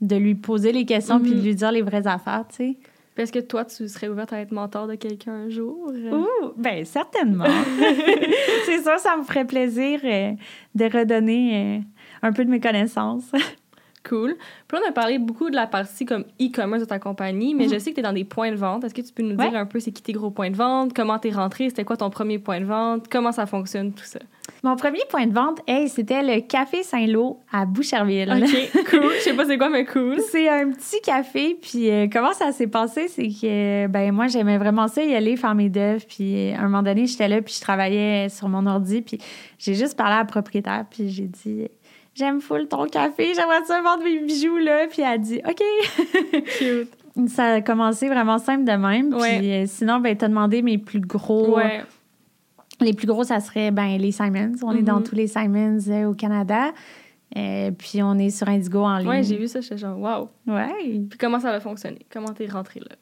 de 0.00 0.16
lui 0.16 0.34
poser 0.34 0.72
les 0.72 0.84
questions 0.84 1.20
puis 1.20 1.30
Mhm. 1.30 1.36
de 1.38 1.42
lui 1.42 1.54
dire 1.54 1.72
les 1.72 1.82
vraies 1.82 2.06
affaires, 2.06 2.44
tu 2.48 2.56
sais. 2.56 2.76
Puis 3.14 3.22
Est-ce 3.24 3.32
que 3.32 3.38
toi, 3.40 3.64
tu 3.64 3.88
serais 3.88 4.08
ouverte 4.08 4.32
à 4.32 4.40
être 4.40 4.52
mentor 4.52 4.86
de 4.86 4.94
quelqu'un 4.94 5.32
un 5.32 5.48
jour? 5.48 5.90
Ouh, 6.12 6.52
ben 6.56 6.84
certainement. 6.84 7.44
c'est 8.66 8.80
sûr, 8.82 8.98
ça 8.98 9.16
me 9.16 9.24
ferait 9.24 9.44
plaisir 9.44 10.00
de 10.02 10.84
redonner 10.84 11.82
un 12.22 12.32
peu 12.32 12.44
de 12.44 12.50
mes 12.50 12.60
connaissances. 12.60 13.30
Cool. 14.08 14.36
Puis 14.66 14.78
là, 14.78 14.84
on 14.86 14.88
a 14.88 14.92
parlé 14.92 15.18
beaucoup 15.18 15.50
de 15.50 15.54
la 15.56 15.66
partie 15.66 16.06
comme 16.06 16.24
e-commerce 16.40 16.82
de 16.82 16.88
ta 16.88 16.98
compagnie, 16.98 17.54
mais 17.54 17.64
Mhm. 17.66 17.74
je 17.74 17.78
sais 17.78 17.90
que 17.90 17.94
tu 17.96 18.00
es 18.00 18.02
dans 18.02 18.12
des 18.12 18.24
points 18.24 18.50
de 18.50 18.56
vente. 18.56 18.84
Est-ce 18.84 18.94
que 18.94 19.00
tu 19.02 19.12
peux 19.12 19.22
nous 19.22 19.36
Ouais. 19.36 19.48
dire 19.50 19.58
un 19.58 19.66
peu 19.66 19.80
c'est 19.80 19.92
qui 19.92 20.02
tes 20.02 20.12
gros 20.12 20.30
points 20.30 20.50
de 20.50 20.56
vente? 20.56 20.92
Comment 20.94 21.18
t'es 21.18 21.30
rentré? 21.30 21.68
C'était 21.68 21.84
quoi 21.84 21.96
ton 21.96 22.10
premier 22.10 22.38
point 22.38 22.60
de 22.60 22.64
vente? 22.64 23.06
Comment 23.10 23.32
ça 23.32 23.46
fonctionne, 23.46 23.92
tout 23.92 24.04
ça? 24.04 24.18
Mon 24.64 24.76
premier 24.76 25.00
point 25.10 25.26
de 25.26 25.32
vente, 25.34 25.60
hey, 25.66 25.88
c'était 25.88 26.22
le 26.22 26.40
Café 26.40 26.82
Saint-Lô 26.82 27.38
à 27.52 27.66
Boucherville. 27.66 28.30
OK, 28.32 28.40
cool. 28.90 29.12
Je 29.18 29.20
sais 29.22 29.34
pas 29.34 29.44
c'est 29.44 29.58
quoi, 29.58 29.68
mais 29.68 29.84
cool. 29.84 30.18
C'est 30.30 30.48
un 30.48 30.70
petit 30.70 31.00
café, 31.02 31.56
puis 31.60 31.90
euh, 31.90 32.06
comment 32.10 32.32
ça 32.32 32.50
s'est 32.52 32.66
passé, 32.66 33.08
c'est 33.08 33.28
que 33.28 33.86
ben 33.88 34.10
moi 34.10 34.26
j'aimais 34.26 34.56
vraiment 34.58 34.88
ça 34.88 35.04
y 35.04 35.14
aller 35.14 35.36
faire 35.36 35.54
mes 35.54 35.68
d'œuvres, 35.68 36.04
puis 36.08 36.50
euh, 36.50 36.54
à 36.56 36.60
un 36.60 36.62
moment 36.62 36.82
donné 36.82 37.06
j'étais 37.06 37.28
là 37.28 37.42
puis 37.42 37.54
je 37.54 37.60
travaillais 37.60 38.28
sur 38.30 38.48
mon 38.48 38.64
ordi, 38.66 39.02
puis 39.02 39.18
j'ai 39.58 39.74
juste 39.74 39.96
parlé 39.96 40.14
à 40.14 40.18
la 40.20 40.24
propriétaire, 40.24 40.86
puis 40.90 41.08
j'ai 41.10 41.26
dit 41.26 41.68
j'aime 42.18 42.40
full 42.40 42.66
ton 42.68 42.86
café, 42.86 43.32
j'aimerais 43.34 43.64
ça 43.64 43.80
vendre 43.80 44.02
mes 44.04 44.18
bijoux 44.20 44.58
là, 44.58 44.86
puis 44.88 45.02
elle 45.02 45.06
a 45.12 45.18
dit 45.18 45.40
ok. 45.48 45.62
Cute. 46.58 46.90
Ça 47.26 47.54
a 47.54 47.60
commencé 47.62 48.06
vraiment 48.06 48.38
simple 48.38 48.62
de 48.64 48.72
même, 48.76 49.12
Ouais. 49.12 49.38
puis 49.38 49.52
euh, 49.52 49.64
sinon 49.66 49.98
ben 49.98 50.16
t'as 50.16 50.28
demandé 50.28 50.62
mes 50.62 50.78
plus 50.78 51.00
gros 51.00 51.56
Ouais. 51.56 51.82
Les 52.80 52.92
plus 52.92 53.08
gros, 53.08 53.24
ça 53.24 53.40
serait 53.40 53.72
ben, 53.72 53.98
les 53.98 54.12
Simons. 54.12 54.52
On 54.62 54.70
est 54.76 54.82
dans 54.82 54.98
Mhm. 54.98 55.02
tous 55.02 55.14
les 55.16 55.26
Simons 55.26 55.78
euh, 55.88 56.04
au 56.10 56.14
Canada. 56.14 56.70
Euh, 57.36 57.72
puis 57.72 58.02
on 58.04 58.16
est 58.18 58.30
sur 58.30 58.48
Indigo 58.48 58.84
en 58.84 58.98
ligne. 58.98 59.08
Ouais, 59.08 59.22
j'ai 59.24 59.36
vu 59.36 59.48
ça, 59.48 59.60
j'étais 59.60 59.78
genre, 59.78 59.98
wow. 59.98 60.28
Ouais. 60.46 61.00
Puis 61.10 61.18
comment 61.18 61.40
ça 61.40 61.50
a 61.50 61.58
fonctionné? 61.60 62.06
Comment 62.12 62.32
t'es 62.32 62.46
rentrée 62.46 62.80
là? 62.80 62.94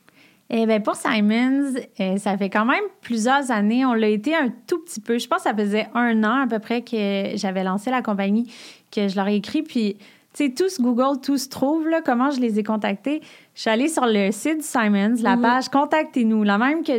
Eh 0.49 0.65
ben 0.67 0.81
pour 0.83 0.95
Simons, 0.95 1.75
euh, 2.01 2.17
ça 2.19 2.37
fait 2.39 2.51
quand 2.51 2.65
même 2.65 2.85
plusieurs 3.01 3.51
années. 3.51 3.85
On 3.85 3.95
l'a 3.95 4.09
été 4.09 4.35
un 4.35 4.49
tout 4.67 4.79
petit 4.79 5.01
peu. 5.01 5.19
Je 5.19 5.27
pense 5.27 5.39
que 5.43 5.49
ça 5.51 5.55
faisait 5.57 5.89
un 5.95 6.23
an 6.23 6.43
à 6.43 6.47
peu 6.47 6.61
près 6.61 6.83
que 6.83 7.37
j'avais 7.37 7.65
lancé 7.65 7.91
la 7.91 8.01
compagnie, 8.03 8.53
que 8.95 9.09
je 9.09 9.17
leur 9.17 9.27
ai 9.27 9.35
écrit. 9.37 9.63
Puis, 9.63 9.97
tu 10.35 10.45
sais, 10.47 10.51
tous 10.55 10.81
Google, 10.81 11.21
tous 11.21 11.49
trouvent, 11.49 11.89
là, 11.89 12.01
comment 12.01 12.31
je 12.31 12.39
les 12.41 12.59
ai 12.61 12.63
contactés. 12.63 13.23
Je 13.57 13.63
suis 13.63 13.71
allée 13.71 13.89
sur 13.89 14.07
le 14.07 14.31
site 14.31 14.63
Simons, 14.63 15.17
la 15.23 15.35
Mhm. 15.35 15.43
page 15.43 15.69
Contactez-nous, 15.69 16.45
la 16.45 16.59
même 16.59 16.85
que 16.85 16.93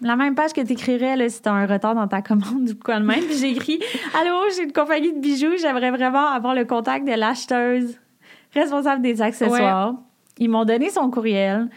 la 0.00 0.16
même 0.16 0.34
page 0.34 0.52
que 0.52 0.60
tu 0.60 0.72
écrirais 0.72 1.28
si 1.28 1.40
tu 1.42 1.48
as 1.48 1.52
un 1.52 1.66
retard 1.66 1.94
dans 1.94 2.08
ta 2.08 2.20
commande 2.22 2.68
ou 2.70 2.74
quoi 2.82 3.00
de 3.00 3.04
même. 3.04 3.20
Puis 3.24 3.36
j'ai 3.38 3.50
écrit 3.50 3.80
Allô, 4.18 4.34
j'ai 4.56 4.64
une 4.64 4.72
compagnie 4.72 5.12
de 5.12 5.18
bijoux, 5.20 5.56
j'aimerais 5.60 5.90
vraiment 5.90 6.28
avoir 6.28 6.54
le 6.54 6.64
contact 6.64 7.06
de 7.06 7.12
l'acheteuse 7.12 7.98
responsable 8.54 9.02
des 9.02 9.20
accessoires. 9.20 9.94
Ils 10.38 10.48
m'ont 10.48 10.64
donné 10.64 10.88
son 10.90 11.10
courriel. 11.10 11.68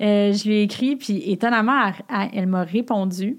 Euh, 0.00 0.32
je 0.32 0.48
lui 0.48 0.56
ai 0.56 0.62
écrit, 0.62 0.96
puis 0.96 1.22
étonnamment, 1.30 1.92
elle, 2.32 2.46
m'a 2.46 2.64
répondu. 2.64 3.38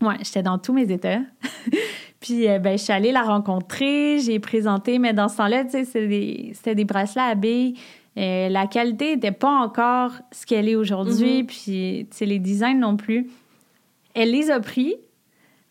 Ouais, 0.00 0.16
j'étais 0.22 0.42
dans 0.42 0.58
tous 0.58 0.72
mes 0.72 0.90
états. 0.92 1.20
puis, 2.20 2.48
euh, 2.48 2.58
ben, 2.58 2.76
je 2.78 2.82
suis 2.84 2.92
allée 2.92 3.12
la 3.12 3.22
rencontrer, 3.22 4.18
j'ai 4.20 4.38
présenté, 4.38 4.98
mais 4.98 5.12
dans 5.12 5.28
ce 5.28 5.36
temps-là, 5.38 5.64
tu 5.64 5.70
sais, 5.70 5.84
c'était 5.84 6.06
des, 6.06 6.50
c'était 6.54 6.74
des 6.74 6.84
bracelets 6.84 7.22
à 7.22 7.34
billes. 7.34 7.74
Euh, 8.16 8.48
la 8.48 8.66
qualité 8.68 9.14
n'était 9.14 9.32
pas 9.32 9.50
encore 9.50 10.12
ce 10.30 10.46
qu'elle 10.46 10.68
est 10.68 10.76
aujourd'hui, 10.76 11.40
Mhm. 11.42 11.46
puis, 11.46 12.06
tu 12.10 12.16
sais, 12.16 12.26
les 12.26 12.38
designs 12.38 12.78
non 12.78 12.96
plus. 12.96 13.28
Elle 14.14 14.30
les 14.30 14.50
a 14.50 14.60
pris. 14.60 14.94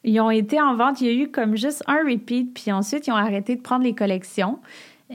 Ils 0.03 0.19
ont 0.19 0.31
été 0.31 0.59
en 0.59 0.75
vente. 0.75 0.99
Il 0.99 1.07
y 1.07 1.09
a 1.09 1.13
eu 1.13 1.31
comme 1.31 1.55
juste 1.55 1.81
un 1.87 1.99
repeat, 2.03 2.53
puis 2.53 2.73
ensuite, 2.73 3.07
ils 3.07 3.11
ont 3.11 3.15
arrêté 3.15 3.55
de 3.55 3.61
prendre 3.61 3.85
les 3.85 3.95
collections. 3.95 4.59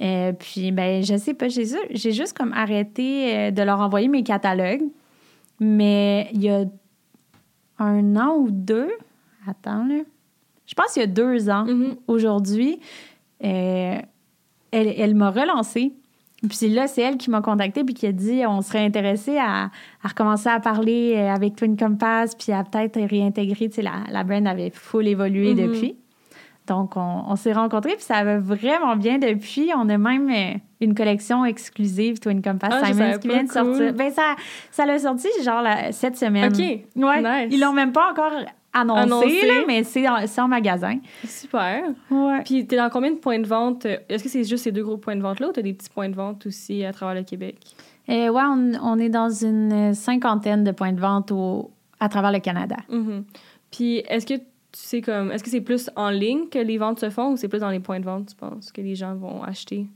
Euh, 0.00 0.32
puis, 0.32 0.70
ben, 0.72 1.02
je 1.02 1.16
sais 1.16 1.34
pas, 1.34 1.48
j'ai 1.48 1.64
ju- 1.66 1.76
j'ai 1.90 2.12
juste 2.12 2.36
comme 2.36 2.52
arrêté 2.52 3.36
euh, 3.36 3.50
de 3.50 3.62
leur 3.62 3.80
envoyer 3.80 4.08
mes 4.08 4.22
catalogues. 4.22 4.82
Mais 5.60 6.28
il 6.32 6.42
y 6.44 6.48
a 6.50 6.64
un 7.78 8.16
an 8.16 8.36
ou 8.36 8.50
deux, 8.50 8.90
attends, 9.46 9.86
là, 9.86 10.02
je 10.66 10.74
pense 10.74 10.92
qu'il 10.92 11.00
y 11.00 11.04
a 11.04 11.08
deux 11.08 11.48
ans, 11.50 11.64
Mhm. 11.64 11.96
aujourd'hui, 12.06 12.78
euh, 13.44 13.98
elle, 14.70 14.94
elle 14.96 15.14
m'a 15.14 15.30
relancé. 15.30 15.92
Puis 16.48 16.68
là, 16.68 16.86
c'est 16.86 17.02
elle 17.02 17.16
qui 17.16 17.30
m'a 17.30 17.40
contactée 17.40 17.82
puis 17.82 17.94
qui 17.94 18.06
a 18.06 18.12
dit 18.12 18.42
on 18.46 18.62
serait 18.62 18.84
intéressé 18.84 19.38
à, 19.38 19.70
à 20.02 20.08
recommencer 20.08 20.48
à 20.48 20.60
parler 20.60 21.16
avec 21.16 21.56
Twin 21.56 21.76
Compass 21.76 22.36
puis 22.36 22.52
à 22.52 22.62
peut-être 22.62 23.00
réintégrer. 23.00 23.68
Tu 23.68 23.76
sais, 23.76 23.82
la, 23.82 24.04
la 24.10 24.22
brand 24.22 24.46
avait 24.46 24.70
full 24.70 25.08
évolué 25.08 25.54
Mhm. 25.54 25.66
depuis. 25.66 25.96
Donc, 26.68 26.96
on, 26.96 27.24
on 27.26 27.36
s'est 27.36 27.52
rencontrés 27.52 27.94
puis 27.94 28.04
ça 28.04 28.22
va 28.24 28.38
vraiment 28.38 28.94
bien 28.96 29.18
depuis. 29.18 29.70
On 29.76 29.88
a 29.88 29.98
même 29.98 30.30
euh, 30.30 30.58
une 30.80 30.94
collection 30.94 31.44
exclusive 31.44 32.20
Twin 32.20 32.42
Compass 32.42 32.70
Ah, 32.72 32.84
Simons 32.86 33.18
qui 33.18 33.28
vient 33.28 33.42
de 33.44 33.48
cool. 33.48 33.52
sortir. 33.52 33.92
Ben, 33.94 34.10
ça, 34.12 34.36
ça 34.70 34.86
l'a 34.86 34.98
sorti 34.98 35.28
genre 35.42 35.62
la- 35.62 35.92
cette 35.92 36.16
semaine. 36.16 36.52
OK. 36.52 36.58
Ouais. 36.58 37.46
Nice. 37.46 37.54
Ils 37.54 37.60
l'ont 37.60 37.72
même 37.72 37.92
pas 37.92 38.10
encore 38.12 38.32
annoncé, 38.72 39.00
Annoncé. 39.02 39.46
là, 39.46 39.54
mais 39.66 39.82
c'est 39.82 40.06
en, 40.08 40.48
magasin. 40.48 40.98
Super. 41.24 41.84
Ouais. 42.10 42.42
Puis 42.44 42.66
t'es 42.66 42.76
dans 42.76 42.90
combien 42.90 43.10
de 43.10 43.16
points 43.16 43.38
de 43.40 43.46
vente? 43.46 43.86
Est-ce 43.86 44.22
que 44.22 44.28
c'est 44.28 44.44
juste 44.44 44.64
ces 44.64 44.72
deux 44.72 44.84
gros 44.84 44.98
points 44.98 45.16
de 45.16 45.22
vente-là 45.22 45.48
ou 45.48 45.52
t'as 45.52 45.62
des 45.62 45.72
petits 45.72 45.90
points 45.90 46.08
de 46.10 46.14
vente 46.14 46.46
aussi 46.46 46.84
à 46.84 46.92
travers 46.92 47.14
le 47.14 47.22
Québec? 47.24 47.56
Euh, 48.10 48.28
ouais, 48.28 48.42
on, 48.44 48.72
on 48.82 48.98
est 48.98 49.08
dans 49.08 49.30
une 49.30 49.94
cinquantaine 49.94 50.64
de 50.64 50.70
points 50.70 50.92
de 50.92 51.00
vente 51.00 51.32
au, 51.32 51.70
à 51.98 52.08
travers 52.08 52.30
le 52.30 52.40
Canada. 52.40 52.76
Mhm. 52.90 53.24
Puis 53.70 53.98
est-ce 54.08 54.26
que 54.26 54.34
tu 54.72 54.80
sais 54.80 55.00
comme 55.00 55.32
est-ce 55.32 55.42
que 55.42 55.50
c'est 55.50 55.60
plus 55.60 55.90
en 55.96 56.10
ligne 56.10 56.48
que 56.48 56.58
les 56.58 56.78
ventes 56.78 57.00
se 57.00 57.10
font 57.10 57.32
ou 57.32 57.36
c'est 57.36 57.48
plus 57.48 57.60
dans 57.60 57.70
les 57.70 57.80
points 57.80 58.00
de 58.00 58.04
vente, 58.04 58.28
tu 58.28 58.36
penses, 58.36 58.70
que 58.72 58.80
les 58.80 58.94
gens 58.94 59.14
vont 59.14 59.42
acheter? 59.42 59.86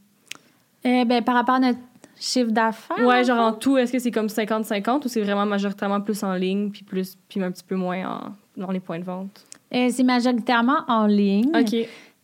Euh, 0.86 1.04
ben, 1.04 1.22
par 1.22 1.34
rapport 1.34 1.56
à 1.56 1.60
notre 1.60 1.78
chiffre 2.18 2.50
d'affaires. 2.50 3.04
Ouais, 3.06 3.22
genre 3.24 3.38
en 3.40 3.52
tout, 3.52 3.76
est-ce 3.78 3.92
que 3.92 3.98
c'est 3.98 4.10
comme 4.10 4.26
50-50 4.28 5.04
ou 5.04 5.08
c'est 5.08 5.20
vraiment 5.22 5.46
majoritairement 5.46 6.00
plus 6.00 6.22
en 6.22 6.34
ligne 6.34 6.70
puis 6.70 6.82
plus 6.84 7.16
puis 7.28 7.42
un 7.42 7.50
petit 7.50 7.64
peu 7.64 7.76
moins 7.76 8.04
en- 8.08 8.32
dans 8.60 8.70
les 8.70 8.80
points 8.80 8.98
de 8.98 9.04
vente? 9.04 9.44
Euh, 9.74 9.88
c'est 9.90 10.02
majoritairement 10.02 10.80
en 10.88 11.06
ligne. 11.06 11.50
OK. 11.56 11.74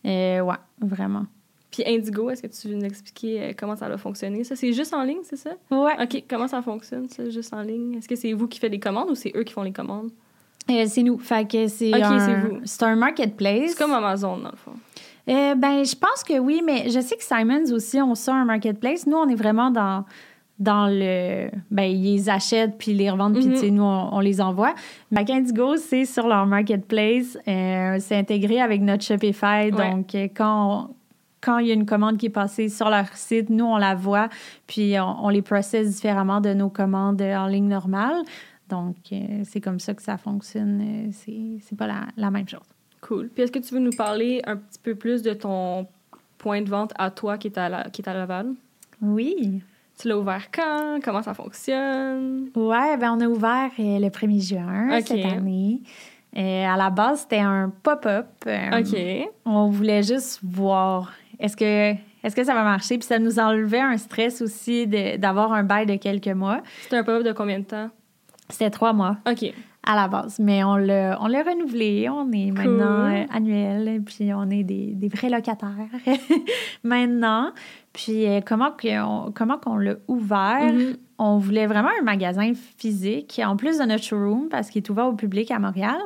Euh, 0.05 0.39
ouais, 0.41 0.55
vraiment. 0.81 1.25
Puis 1.71 1.83
Indigo, 1.85 2.29
est-ce 2.31 2.41
que 2.41 2.47
tu 2.47 2.67
veux 2.67 2.75
nous 2.75 2.85
expliquer 2.85 3.53
comment 3.57 3.75
ça 3.75 3.87
va 3.87 3.97
fonctionner? 3.97 4.43
Ça, 4.43 4.55
c'est 4.55 4.73
juste 4.73 4.93
en 4.93 5.03
ligne, 5.03 5.19
c'est 5.23 5.35
ça? 5.35 5.51
Ouais. 5.69 5.93
OK, 6.01 6.23
comment 6.27 6.47
ça 6.47 6.61
fonctionne, 6.61 7.07
ça, 7.09 7.29
juste 7.29 7.53
en 7.53 7.61
ligne? 7.61 7.95
Est-ce 7.95 8.07
que 8.07 8.15
c'est 8.15 8.33
vous 8.33 8.47
qui 8.47 8.59
faites 8.59 8.71
les 8.71 8.79
commandes 8.79 9.09
ou 9.11 9.15
c'est 9.15 9.31
eux 9.35 9.43
qui 9.43 9.53
font 9.53 9.61
les 9.63 9.71
commandes? 9.71 10.09
Euh, 10.69 10.85
c'est 10.87 11.03
nous. 11.03 11.17
Fait 11.17 11.47
que 11.49 11.67
c'est 11.67 11.89
Ok, 11.95 12.01
un, 12.03 12.49
c'est 12.63 12.83
un 12.83 12.95
marketplace. 12.95 13.71
C'est 13.71 13.77
comme 13.77 13.93
Amazon, 13.93 14.37
dans 14.37 14.51
le 14.51 14.57
fond. 14.57 14.71
Euh, 15.27 15.55
ben, 15.55 15.83
je 15.83 15.95
pense 15.95 16.23
que 16.23 16.39
oui, 16.39 16.61
mais 16.65 16.89
je 16.89 16.99
sais 16.99 17.15
que 17.15 17.23
Simons 17.23 17.71
aussi 17.73 18.01
ont 18.01 18.15
ça, 18.15 18.33
un 18.33 18.45
marketplace. 18.45 19.05
Nous, 19.07 19.17
on 19.17 19.27
est 19.29 19.35
vraiment 19.35 19.69
dans, 19.71 20.05
dans 20.59 20.87
le. 20.87 21.49
Ben, 21.71 21.83
ils 21.83 22.03
les 22.15 22.29
achètent 22.29 22.77
puis 22.77 22.91
ils 22.91 22.97
les 22.97 23.09
revendent, 23.09 23.35
puis 23.35 23.45
Mhm. 23.47 23.75
nous, 23.75 23.83
on, 23.83 24.09
on 24.13 24.19
les 24.19 24.41
envoie. 24.41 24.73
Mais 25.11 25.29
Indigo, 25.29 25.75
c'est 25.77 26.05
sur 26.05 26.27
leur 26.27 26.45
marketplace. 26.45 27.37
Euh, 27.47 27.97
c'est 27.99 28.17
intégré 28.17 28.59
avec 28.61 28.81
notre 28.81 29.03
Shopify. 29.03 29.71
Donc, 29.71 30.15
quand 30.35 30.87
on- 30.89 30.95
quand 31.41 31.59
il 31.59 31.67
y 31.67 31.71
a 31.71 31.73
une 31.73 31.85
commande 31.85 32.17
qui 32.17 32.25
est 32.25 32.29
passée 32.31 32.67
sur 32.67 32.89
leur 32.89 33.07
site, 33.15 33.49
nous, 33.49 33.63
on 33.63 33.77
la 33.77 33.95
voit, 33.95 34.27
puis 34.67 34.99
on, 34.99 35.23
on 35.25 35.29
les 35.29 35.41
processe 35.41 35.95
différemment 35.95 36.41
de 36.41 36.53
nos 36.53 36.67
commandes 36.69 37.21
en 37.21 37.47
ligne 37.47 37.69
normale. 37.69 38.17
Donc, 38.69 38.95
euh, 39.11 39.41
c'est 39.43 39.61
comme 39.61 39.79
ça 39.79 39.93
que 39.93 40.01
ça 40.01 40.17
fonctionne. 40.17 41.07
Euh, 41.07 41.57
C'est 41.61 41.77
pas 41.77 41.87
la, 41.87 42.07
la 42.17 42.31
même 42.31 42.47
chose. 42.47 42.61
Cool. 43.01 43.29
Puis 43.29 43.43
est-ce 43.43 43.51
que 43.51 43.59
tu 43.59 43.73
veux 43.73 43.79
nous 43.79 43.91
parler 43.91 44.41
un 44.45 44.57
petit 44.57 44.79
peu 44.81 44.95
plus 44.95 45.21
de 45.21 45.33
ton 45.33 45.87
point 46.37 46.61
de 46.61 46.69
vente 46.69 46.91
à 46.97 47.11
toi 47.11 47.37
qui 47.37 47.47
est 47.47 47.57
à, 47.57 47.69
la, 47.69 47.83
qui 47.89 48.01
est 48.01 48.09
à 48.09 48.13
Laval? 48.13 48.53
Oui. 49.01 49.61
Tu 49.99 50.07
l'as 50.07 50.17
ouvert 50.17 50.49
quand? 50.51 50.99
Comment 51.03 51.21
ça 51.21 51.33
fonctionne? 51.33 52.49
Ouais, 52.55 52.97
ben 52.97 53.13
on 53.13 53.19
a 53.21 53.27
ouvert 53.27 53.71
euh, 53.79 53.99
le 53.99 54.07
1er 54.07 54.47
juin 54.49 55.01
cette 55.01 55.25
année. 55.25 55.81
Euh, 56.37 56.65
à 56.65 56.77
la 56.77 56.89
base, 56.89 57.21
c'était 57.21 57.39
un 57.39 57.71
pop-up. 57.83 58.27
OK. 58.45 59.29
On 59.45 59.69
voulait 59.69 60.03
juste 60.03 60.39
voir 60.43 61.11
est-ce 61.39 61.57
que, 61.57 61.91
est 61.93 62.35
que 62.35 62.43
ça 62.43 62.53
va 62.53 62.63
marcher? 62.63 62.97
Puis 62.97 63.07
ça 63.07 63.19
nous 63.19 63.39
enlevait 63.39 63.79
un 63.81 63.97
stress 63.97 64.41
aussi 64.41 64.87
d'avoir 65.17 65.51
un 65.53 65.63
bail 65.63 65.85
de 65.85 65.95
quelques 65.95 66.27
mois. 66.27 66.61
C'était 66.83 66.97
un 66.97 67.03
pop-up 67.03 67.23
de 67.23 67.31
combien 67.31 67.59
de 67.59 67.65
temps? 67.65 67.89
C'était 68.49 68.69
trois 68.69 68.93
mois 68.93 69.17
OK. 69.29 69.53
à 69.83 69.95
la 69.95 70.07
base. 70.07 70.39
Mais 70.39 70.63
on 70.63 70.75
l'a 70.75 71.17
on 71.21 71.27
l'a 71.27 71.43
renouvelé. 71.43 72.09
On 72.09 72.31
est 72.31 72.51
maintenant 72.51 73.05
euh, 73.05 73.25
annuel. 73.31 74.01
Puis 74.03 74.33
on 74.33 74.49
est 74.49 74.63
des, 74.63 74.93
des 74.93 75.07
vrais 75.07 75.29
locataires 75.29 75.75
maintenant. 76.83 77.51
Puis 77.93 78.27
euh, 78.27 78.41
comment 78.45 78.71
qu'on 78.71 79.31
comment 79.33 79.57
qu'on 79.57 79.77
l'a 79.77 79.95
ouvert? 80.07 80.73
Mhm. 80.73 80.97
On 81.21 81.37
voulait 81.37 81.67
vraiment 81.67 81.89
un 81.99 82.03
magasin 82.03 82.53
physique, 82.77 83.41
en 83.43 83.57
plus 83.57 83.79
de 83.79 83.83
notre 83.83 84.03
showroom, 84.03 84.47
parce 84.47 84.69
qu'il 84.69 84.81
est 84.81 84.89
ouvert 84.89 85.07
au 85.07 85.13
public 85.13 85.51
à 85.51 85.59
Montréal, 85.59 85.99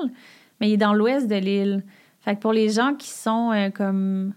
mais 0.60 0.70
il 0.70 0.74
est 0.74 0.78
dans 0.78 0.96
l'ouest 0.96 1.28
de 1.28 1.36
l'île. 1.36 1.84
Fait 2.22 2.36
que 2.36 2.42
pour 2.42 2.52
les 2.52 2.70
gens 2.70 2.96
qui 2.96 3.10
sont 3.10 3.52
euh, 3.52 3.70
comme 3.70 4.34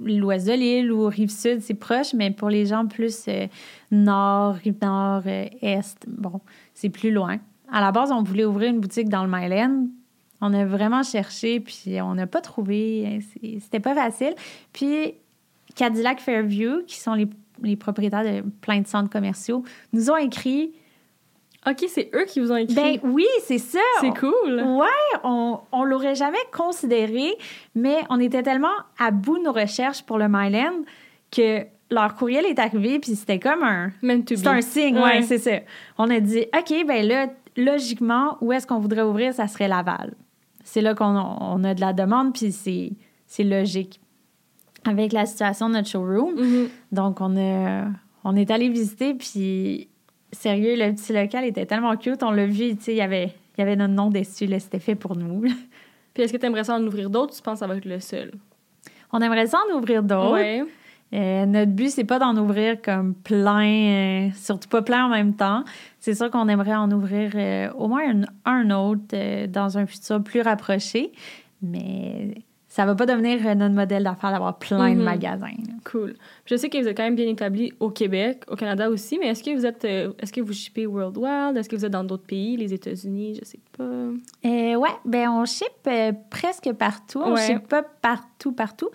l'ouest 0.00 0.46
de 0.46 0.52
l'île 0.52 0.92
ou 0.92 1.06
Rive-Sud, 1.06 1.60
c'est 1.60 1.74
proche, 1.74 2.14
mais 2.14 2.30
pour 2.30 2.50
les 2.50 2.66
gens 2.66 2.86
plus 2.86 3.24
euh, 3.28 3.46
nord, 3.90 4.54
Rive-Nord, 4.56 5.22
euh, 5.26 5.46
Est, 5.62 6.06
bon, 6.06 6.40
c'est 6.74 6.90
plus 6.90 7.10
loin. 7.10 7.38
À 7.70 7.80
la 7.80 7.92
base, 7.92 8.12
on 8.12 8.22
voulait 8.22 8.44
ouvrir 8.44 8.70
une 8.70 8.80
boutique 8.80 9.08
dans 9.08 9.24
le 9.24 9.30
Myland. 9.30 9.86
On 10.40 10.52
a 10.52 10.64
vraiment 10.64 11.02
cherché, 11.02 11.60
puis 11.60 12.00
on 12.02 12.14
n'a 12.14 12.26
pas 12.26 12.40
trouvé. 12.40 13.20
C'était 13.60 13.80
pas 13.80 13.94
facile. 13.94 14.34
Puis 14.72 15.14
Cadillac 15.74 16.20
Fairview, 16.20 16.82
qui 16.86 16.98
sont 16.98 17.14
les, 17.14 17.28
les 17.62 17.76
propriétaires 17.76 18.24
de 18.24 18.42
plein 18.60 18.80
de 18.80 18.86
centres 18.86 19.10
commerciaux, 19.10 19.62
nous 19.92 20.10
ont 20.10 20.16
écrit 20.16 20.72
OK, 21.64 21.84
c'est 21.86 22.10
eux 22.12 22.24
qui 22.24 22.40
vous 22.40 22.50
ont 22.50 22.56
écrit? 22.56 22.74
Ben 22.74 22.98
oui, 23.04 23.26
c'est 23.44 23.58
ça. 23.58 23.78
c'est 24.00 24.12
cool. 24.18 24.60
Ouais, 24.60 25.20
on, 25.22 25.60
on 25.70 25.84
l'aurait 25.84 26.16
jamais 26.16 26.38
considéré, 26.52 27.32
mais 27.76 27.98
on 28.10 28.18
était 28.18 28.42
tellement 28.42 28.74
à 28.98 29.12
bout 29.12 29.38
de 29.38 29.44
nos 29.44 29.52
recherches 29.52 30.02
pour 30.02 30.18
le 30.18 30.26
Myland 30.28 30.82
que 31.30 31.64
leur 31.92 32.14
courriel 32.14 32.44
est 32.46 32.58
arrivé, 32.58 32.98
puis 32.98 33.14
c'était 33.14 33.38
comme 33.38 33.62
un. 33.62 33.92
Be. 34.02 34.46
un 34.46 34.60
signe, 34.60 34.96
ouais, 34.96 35.02
Ouais. 35.02 35.22
c'est 35.22 35.38
ça. 35.38 35.58
On 35.98 36.10
a 36.10 36.20
dit, 36.20 36.46
OK, 36.58 36.86
ben 36.86 37.06
là, 37.06 37.26
logiquement, 37.56 38.38
où 38.40 38.52
est-ce 38.52 38.66
qu'on 38.66 38.78
voudrait 38.78 39.02
ouvrir? 39.02 39.32
Ça 39.34 39.46
serait 39.46 39.68
Laval. 39.68 40.14
C'est 40.64 40.80
là 40.80 40.94
qu'on 40.94 41.16
a, 41.16 41.36
on 41.40 41.62
a 41.64 41.74
de 41.74 41.80
la 41.80 41.92
demande, 41.92 42.32
puis 42.32 42.52
c'est, 42.52 42.92
c'est 43.26 43.44
logique. 43.44 44.00
Avec 44.84 45.12
la 45.12 45.26
situation 45.26 45.68
de 45.68 45.74
notre 45.74 45.88
showroom. 45.88 46.34
Mhm. 46.34 46.68
Donc, 46.90 47.20
on, 47.20 47.36
a, 47.36 47.84
on 48.24 48.34
est 48.36 48.50
allé 48.50 48.68
visiter, 48.68 49.14
puis 49.14 49.88
sérieux, 50.32 50.74
le 50.76 50.92
petit 50.92 51.12
local 51.12 51.44
était 51.44 51.66
tellement 51.66 51.96
cute. 51.96 52.22
On 52.22 52.30
l'a 52.30 52.46
vu, 52.46 52.74
tu 52.76 52.82
sais, 52.84 52.92
il 52.92 52.98
y 52.98 53.00
avait, 53.02 53.34
il 53.56 53.60
y 53.60 53.62
avait 53.62 53.76
notre 53.76 53.92
nom 53.94 54.08
dessus, 54.10 54.46
là, 54.46 54.58
c'était 54.58 54.78
fait 54.80 54.94
pour 54.94 55.16
nous. 55.16 55.42
Puis 56.14 56.22
est-ce 56.24 56.32
que 56.32 56.38
tu 56.38 56.46
aimerais 56.46 56.64
ça 56.64 56.74
en 56.76 56.86
ouvrir 56.86 57.08
d'autres 57.10 57.34
tu 57.34 57.42
penses 57.42 57.54
que 57.54 57.58
ça 57.60 57.66
va 57.66 57.76
être 57.76 57.84
le 57.84 58.00
seul? 58.00 58.32
On 59.12 59.20
aimerait 59.20 59.46
ça 59.46 59.58
en 59.70 59.76
ouvrir 59.78 60.02
d'autres. 60.02 60.32
Ouais. 60.32 60.64
Euh, 61.14 61.44
notre 61.46 61.72
but, 61.72 61.90
c'est 61.90 62.04
pas 62.04 62.18
d'en 62.18 62.36
ouvrir 62.36 62.80
comme 62.80 63.14
plein, 63.14 63.66
euh, 63.66 64.28
surtout 64.34 64.68
pas 64.68 64.80
plein 64.82 65.06
en 65.06 65.08
même 65.10 65.34
temps. 65.34 65.62
C'est 66.00 66.14
sûr 66.14 66.30
qu'on 66.30 66.48
aimerait 66.48 66.74
en 66.74 66.90
ouvrir 66.90 67.32
euh, 67.34 67.70
au 67.74 67.88
moins 67.88 68.02
un, 68.10 68.22
un 68.50 68.70
autre 68.70 69.46
dans 69.46 69.76
un 69.78 69.86
futur 69.86 70.22
plus 70.22 70.40
rapproché. 70.40 71.12
Mais 71.60 72.34
ça 72.68 72.86
va 72.86 72.94
pas 72.94 73.04
devenir 73.04 73.38
notre 73.54 73.74
modèle 73.74 74.02
d'affaires 74.04 74.30
d'avoir 74.32 74.58
plein 74.58 74.90
de 74.94 74.96
Mhm. 74.98 75.04
magasins. 75.04 75.46
là. 75.48 75.74
Cool. 75.84 76.14
Je 76.46 76.56
sais 76.56 76.70
que 76.70 76.78
vous 76.80 76.88
êtes 76.88 76.96
quand 76.96 77.02
même 77.02 77.14
bien 77.16 77.28
établi 77.28 77.72
au 77.80 77.90
Québec, 77.90 78.44
au 78.48 78.56
Canada 78.56 78.88
aussi, 78.88 79.18
mais 79.18 79.26
est-ce 79.28 79.42
que 79.42 79.54
vous 79.54 79.66
êtes, 79.66 79.84
est-ce 79.84 80.32
que 80.32 80.40
vous 80.40 80.52
shippez 80.54 80.86
Worldwide? 80.86 81.56
Est-ce 81.56 81.68
que 81.68 81.76
vous 81.76 81.84
êtes 81.84 81.92
dans 81.92 82.04
d'autres 82.04 82.24
pays, 82.26 82.56
les 82.56 82.72
États-Unis? 82.72 83.38
Je 83.40 83.44
sais 83.44 83.60
pas. 83.76 83.84
Euh, 83.84 84.74
ouais, 84.76 84.88
ben 85.04 85.28
on 85.28 85.44
ship 85.44 85.68
presque 86.30 86.72
partout. 86.72 87.20
On 87.22 87.34
Ouais. 87.34 87.46
ship 87.46 87.68
pas 87.68 87.82
partout, 87.82 88.52
partout, 88.52 88.88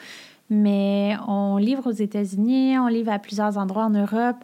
mais 0.50 1.16
on 1.28 1.58
livre 1.58 1.88
aux 1.88 1.92
États-Unis, 1.94 2.78
on 2.80 2.88
livre 2.88 3.12
à 3.12 3.20
plusieurs 3.20 3.58
endroits 3.58 3.86
en 3.86 3.90
Europe. 3.92 4.38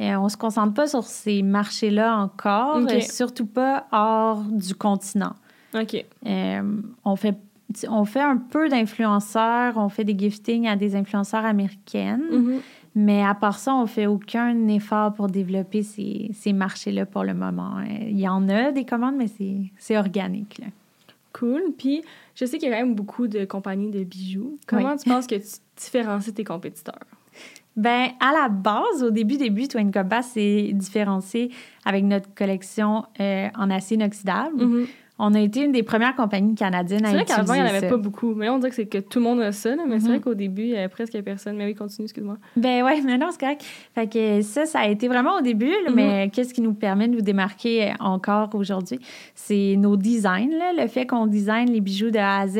Et 0.00 0.14
on 0.14 0.28
se 0.28 0.36
concentre 0.36 0.74
pas 0.74 0.86
sur 0.86 1.02
ces 1.02 1.42
marchés-là 1.42 2.16
encore, 2.18 2.76
euh, 2.76 3.00
surtout 3.00 3.46
pas 3.46 3.86
hors 3.90 4.42
du 4.44 4.72
continent. 4.74 5.32
OK. 5.74 6.04
Euh, 6.26 6.62
on 7.04 7.16
fait 7.16 7.36
on 7.90 8.04
fait 8.06 8.22
un 8.22 8.38
peu 8.38 8.68
d'influenceurs, 8.70 9.76
on 9.76 9.88
fait 9.90 10.04
des 10.04 10.16
giftings 10.18 10.66
à 10.68 10.76
des 10.76 10.96
influenceurs 10.96 11.44
américaines, 11.44 12.22
Mhm. 12.32 12.60
mais 12.94 13.22
à 13.22 13.34
part 13.34 13.58
ça, 13.58 13.74
on 13.74 13.86
fait 13.86 14.06
aucun 14.06 14.68
effort 14.68 15.12
pour 15.12 15.26
développer 15.26 15.82
ces, 15.82 16.30
ces 16.32 16.52
marchés-là 16.54 17.04
pour 17.04 17.24
le 17.24 17.34
moment. 17.34 17.76
Euh, 17.80 18.04
Il 18.08 18.18
y 18.18 18.26
en 18.28 18.48
a 18.48 18.70
des 18.72 18.84
commandes, 18.84 19.16
mais 19.16 19.26
c'est 19.26 19.70
c'est 19.78 19.98
organique. 19.98 20.58
là. 20.60 20.66
Cool. 21.34 21.60
Puis, 21.76 22.02
je 22.38 22.44
sais 22.44 22.58
qu'il 22.58 22.68
y 22.68 22.72
a 22.72 22.76
quand 22.76 22.86
même 22.86 22.94
beaucoup 22.94 23.26
de 23.26 23.44
compagnies 23.44 23.90
de 23.90 24.04
bijoux. 24.04 24.60
Comment 24.68 24.96
tu 24.96 25.08
penses 25.08 25.26
que 25.26 25.34
tu 25.34 25.48
différencies 25.76 26.32
tes 26.32 26.44
compétiteurs? 26.44 27.00
Ben, 27.76 28.10
à 28.20 28.32
la 28.32 28.48
base, 28.48 29.02
au 29.02 29.10
début, 29.10 29.36
début, 29.36 29.66
Twin 29.66 29.90
Compass 29.90 30.32
s'est 30.32 30.70
différencié 30.72 31.50
avec 31.84 32.04
notre 32.04 32.32
collection 32.34 33.04
euh, 33.18 33.48
en 33.56 33.70
acier 33.70 33.96
inoxydable. 33.96 34.64
Mhm. 34.64 34.86
On 35.20 35.34
a 35.34 35.40
été 35.40 35.64
une 35.64 35.72
des 35.72 35.82
premières 35.82 36.14
compagnies 36.14 36.54
canadiennes 36.54 37.04
à 37.04 37.08
C'est 37.08 37.14
vrai 37.14 37.22
utiliser 37.24 37.40
qu'avant, 37.44 37.54
il 37.54 37.56
n'y 37.62 37.62
en 37.66 37.70
avait 37.70 37.80
ça. 37.80 37.88
pas 37.88 37.96
beaucoup. 37.96 38.34
Mais 38.34 38.46
là, 38.46 38.54
on 38.54 38.58
dirait 38.58 38.70
que 38.70 38.76
c'est 38.76 38.86
que 38.86 38.98
tout 38.98 39.18
le 39.18 39.24
monde 39.24 39.40
a 39.40 39.50
ça, 39.52 39.74
là, 39.74 39.82
mais 39.86 39.98
c'est 39.98 40.06
Mhm. 40.06 40.12
vrai 40.12 40.20
qu'au 40.20 40.34
début, 40.34 40.62
il 40.62 40.68
y 40.70 40.76
avait 40.76 40.88
presque 40.88 41.20
personne. 41.22 41.56
Mais 41.56 41.64
oui, 41.66 41.74
continue, 41.74 42.04
excuse-moi. 42.04 42.36
Ben 42.56 42.84
ouais, 42.84 43.00
mais 43.04 43.18
non, 43.18 43.26
c'est 43.32 43.40
correct. 43.40 43.64
Fait 43.94 44.06
que 44.08 44.42
ça, 44.42 44.64
ça 44.66 44.80
a 44.80 44.86
été 44.86 45.08
vraiment 45.08 45.36
au 45.38 45.40
début, 45.40 45.70
là, 45.84 45.90
Mhm. 45.90 45.94
mais 45.96 46.30
qu'est-ce 46.32 46.54
qui 46.54 46.60
nous 46.60 46.74
permet 46.74 47.08
de 47.08 47.14
nous 47.14 47.20
démarquer 47.20 47.90
euh, 47.90 47.94
encore 48.00 48.54
aujourd'hui? 48.54 49.00
C'est 49.34 49.74
nos 49.76 49.96
designs, 49.96 50.50
là, 50.56 50.72
le 50.80 50.86
fait 50.88 51.06
qu'on 51.06 51.26
design 51.26 51.70
les 51.70 51.80
bijoux 51.80 52.10
de 52.10 52.18
A 52.18 52.38
à 52.38 52.46
Z, 52.46 52.58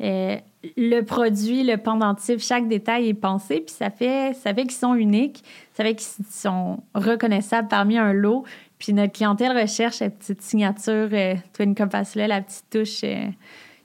euh, 0.00 0.36
le 0.76 1.02
produit, 1.02 1.62
le 1.62 1.76
pendentif, 1.76 2.42
chaque 2.42 2.66
détail 2.68 3.08
est 3.08 3.14
pensé, 3.14 3.60
puis 3.60 3.74
ça 3.74 3.90
fait, 3.90 4.34
ça 4.34 4.52
fait 4.52 4.62
qu'ils 4.62 4.72
sont 4.72 4.94
uniques, 4.94 5.44
ça 5.72 5.84
fait 5.84 5.94
qu'ils 5.94 6.24
sont 6.28 6.80
reconnaissables 6.94 7.68
parmi 7.68 7.96
un 7.96 8.12
lot, 8.12 8.44
puis 8.78 8.92
notre 8.92 9.12
clientèle 9.12 9.56
recherche 9.56 9.96
cette 9.96 10.18
petite 10.18 10.42
signature 10.42 11.08
euh, 11.12 11.34
Twin 11.52 11.74
Compass-là, 11.74 12.26
la 12.26 12.40
petite 12.40 12.64
touche 12.70 13.00
euh, 13.04 13.26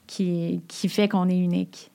qui, 0.06 0.62
qui 0.66 0.88
fait 0.88 1.08
qu'on 1.08 1.28
est 1.28 1.38
unique. 1.38 1.90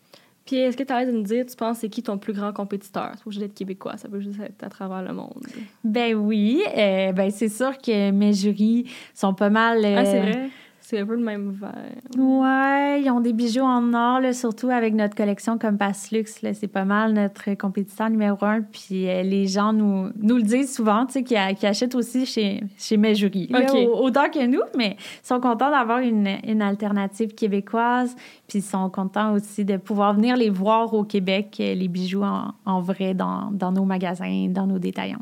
Puis, 0.45 0.57
est-ce 0.57 0.75
que 0.75 0.81
tu 0.83 0.91
as 0.91 1.05
de 1.05 1.11
nous 1.11 1.21
dire, 1.21 1.45
tu 1.45 1.55
penses, 1.55 1.77
c'est 1.77 1.89
qui 1.89 2.01
ton 2.01 2.17
plus 2.17 2.33
grand 2.33 2.51
compétiteur? 2.51 3.11
C'est 3.17 3.27
obligé 3.27 3.41
d'être 3.41 3.53
québécois, 3.53 3.97
ça 3.97 4.09
peut 4.09 4.19
juste 4.19 4.39
être 4.39 4.63
à 4.63 4.69
travers 4.69 5.03
le 5.03 5.13
monde. 5.13 5.45
Ben 5.83 6.15
oui, 6.15 6.63
euh, 6.75 7.11
ben 7.11 7.29
c'est 7.29 7.49
sûr 7.49 7.77
que 7.77 8.09
mes 8.09 8.33
jurys 8.33 8.89
sont 9.13 9.35
pas 9.35 9.51
mal. 9.51 9.85
euh, 9.85 9.95
Ah, 9.95 10.05
c'est 10.05 10.19
vrai? 10.19 10.49
C'est 10.89 10.97
un 11.01 11.05
peu 11.05 11.13
le 11.15 11.21
même 11.23 11.51
verre. 11.51 11.71
Ouais, 12.17 13.01
ils 13.03 13.11
ont 13.11 13.19
des 13.19 13.31
bijoux 13.31 13.61
en 13.61 13.93
or, 13.93 14.21
là, 14.21 14.33
surtout 14.33 14.69
avec 14.71 14.95
notre 14.95 15.13
collection 15.15 15.59
Compass 15.59 16.09
Luxe. 16.11 16.41
là, 16.41 16.55
C'est 16.55 16.67
pas 16.67 16.83
mal 16.83 17.13
notre 17.13 17.53
compétiteur 17.53 18.09
numéro 18.09 18.43
un. 18.43 18.61
Puis 18.63 19.07
euh, 19.07 19.21
les 19.21 19.45
gens 19.45 19.71
nous, 19.71 20.09
nous 20.19 20.37
le 20.37 20.41
disent 20.41 20.73
souvent, 20.73 21.05
tu 21.05 21.13
sais, 21.13 21.23
qui, 21.23 21.35
a- 21.35 21.53
qui 21.53 21.67
achètent 21.67 21.93
aussi 21.93 22.25
chez, 22.25 22.63
chez 22.75 22.97
au- 22.97 24.03
autant 24.03 24.29
que 24.31 24.43
nous, 24.47 24.61
mais 24.75 24.97
ils 24.99 25.27
sont 25.27 25.39
contents 25.39 25.69
d'avoir 25.69 25.99
une, 25.99 26.27
une 26.47 26.61
alternative 26.63 27.35
québécoise. 27.35 28.15
Puis 28.47 28.57
ils 28.59 28.63
sont 28.63 28.89
contents 28.89 29.33
aussi 29.33 29.63
de 29.65 29.77
pouvoir 29.77 30.15
venir 30.15 30.35
les 30.37 30.49
voir 30.49 30.91
au 30.95 31.03
Québec, 31.03 31.55
euh, 31.59 31.75
les 31.75 31.87
bijoux 31.87 32.23
en, 32.23 32.55
en 32.65 32.81
vrai, 32.81 33.13
dans, 33.13 33.51
dans 33.51 33.71
nos 33.71 33.85
magasins, 33.85 34.47
dans 34.49 34.65
nos 34.65 34.79
détaillants. 34.79 35.21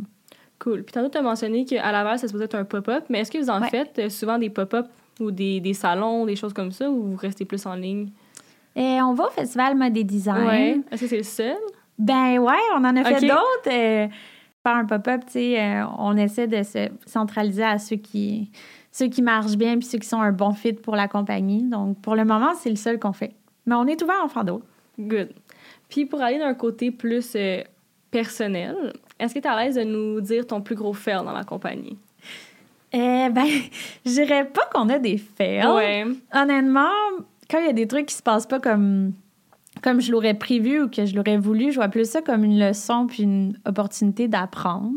Cool. 0.60 0.84
Puis, 0.84 0.93
tantôt, 0.93 1.10
tu 1.10 1.17
as 1.17 1.21
mentionné 1.21 1.65
qu'à 1.65 1.91
Laval, 1.91 2.17
ça 2.19 2.30
se 2.30 2.34
peut 2.34 2.41
être 2.41 2.56
un 2.56 2.63
pop-up, 2.63 3.03
mais 3.10 3.19
est-ce 3.19 3.32
que 3.32 3.38
vous 3.38 3.49
en 3.49 3.62
Ouais. 3.62 3.67
faites 3.69 3.99
euh, 3.99 4.10
souvent 4.10 4.38
des 4.39 4.49
pop-up 4.49 4.88
ou 5.19 5.32
des, 5.32 5.60
des 5.60 5.73
salons, 5.73 6.25
des 6.25 6.36
choses 6.36 6.53
comme 6.53 6.71
ça, 6.71 6.89
ou 6.89 7.12
vous 7.12 7.17
restez 7.17 7.45
plus 7.45 7.65
en 7.65 7.75
ligne? 7.75 8.10
Et 8.75 9.01
on 9.01 9.13
va 9.13 9.27
au 9.27 9.32
festival 9.32 9.75
Mode 9.75 9.97
et 9.97 10.03
Design. 10.03 10.45
Ouais. 10.45 10.82
Est-ce 10.91 11.01
que 11.01 11.08
c'est 11.08 11.17
le 11.17 11.23
seul? 11.23 11.58
Ben 11.97 12.38
ouais, 12.38 12.53
on 12.75 12.86
en 12.86 12.95
a 12.95 13.03
fait 13.03 13.21
d'autres. 13.21 13.71
euh, 13.71 14.08
un 14.65 14.86
pop-up, 14.86 15.21
tu 15.25 15.34
sais, 15.34 15.62
euh, 15.62 15.86
on 15.97 16.17
essaie 16.17 16.47
de 16.47 16.62
se 16.62 16.89
centraliser 17.06 17.63
à 17.63 17.80
ceux 17.80 17.95
qui, 17.95 18.51
ceux 18.91 19.08
qui 19.08 19.21
marchent 19.21 19.56
bien 19.56 19.77
puis 19.77 19.88
ceux 19.88 19.97
qui 19.97 20.08
sont 20.08 20.21
un 20.21 20.32
bon 20.32 20.51
fit 20.51 20.73
pour 20.73 20.95
la 20.95 21.08
compagnie. 21.08 21.63
Donc, 21.63 21.99
pour 22.01 22.15
le 22.15 22.25
moment, 22.25 22.53
c'est 22.56 22.69
le 22.69 22.75
seul 22.75 22.99
qu'on 22.99 23.13
fait. 23.13 23.34
Mais 23.65 23.75
on 23.75 23.86
est 23.86 24.01
ouvert 24.01 24.19
à 24.21 24.25
en 24.25 24.27
faire 24.27 24.43
d'autres. 24.43 24.65
Good. 24.99 25.30
Puis 25.89 26.06
pour 26.06 26.21
aller 26.21 26.39
d'un 26.39 26.53
côté 26.53 26.91
plus 26.91 27.34
euh, 27.36 27.62
personnel, 28.12 28.93
est-ce 29.19 29.34
que 29.34 29.39
tu 29.39 29.47
es 29.47 29.49
à 29.49 29.63
l'aise 29.63 29.75
de 29.75 29.84
nous 29.84 30.21
dire 30.21 30.45
ton 30.45 30.62
plus 30.62 30.75
gros 30.75 30.93
fail 30.93 31.23
dans 31.23 31.32
la 31.32 31.43
compagnie? 31.43 31.97
Eh 32.93 33.30
ben, 33.32 33.45
je 34.06 34.12
dirais 34.12 34.45
pas 34.45 34.67
qu'on 34.73 34.89
a 34.89 35.00
des 35.00 35.17
fails. 35.17 35.65
Ouais. 35.67 36.06
Honnêtement, 36.34 36.88
quand 37.50 37.60
il 37.60 37.65
y 37.65 37.69
a 37.69 37.73
des 37.73 37.88
trucs 37.88 38.08
qui 38.08 38.15
se 38.15 38.23
passent 38.23 38.47
pas 38.47 38.60
comme, 38.60 39.13
comme 39.84 40.02
je 40.02 40.12
l'aurais 40.12 40.34
prévu 40.34 40.82
ou 40.84 40.89
que 40.89 41.06
je 41.06 41.15
l'aurais 41.15 41.38
voulu, 41.38 41.71
je 41.71 41.76
vois 41.78 41.89
plus 41.89 42.10
ça 42.10 42.21
comme 42.21 42.43
une 42.43 42.60
leçon 42.60 43.08
puis 43.08 43.23
une 43.23 43.58
opportunité 43.65 44.28
d'apprendre. 44.28 44.91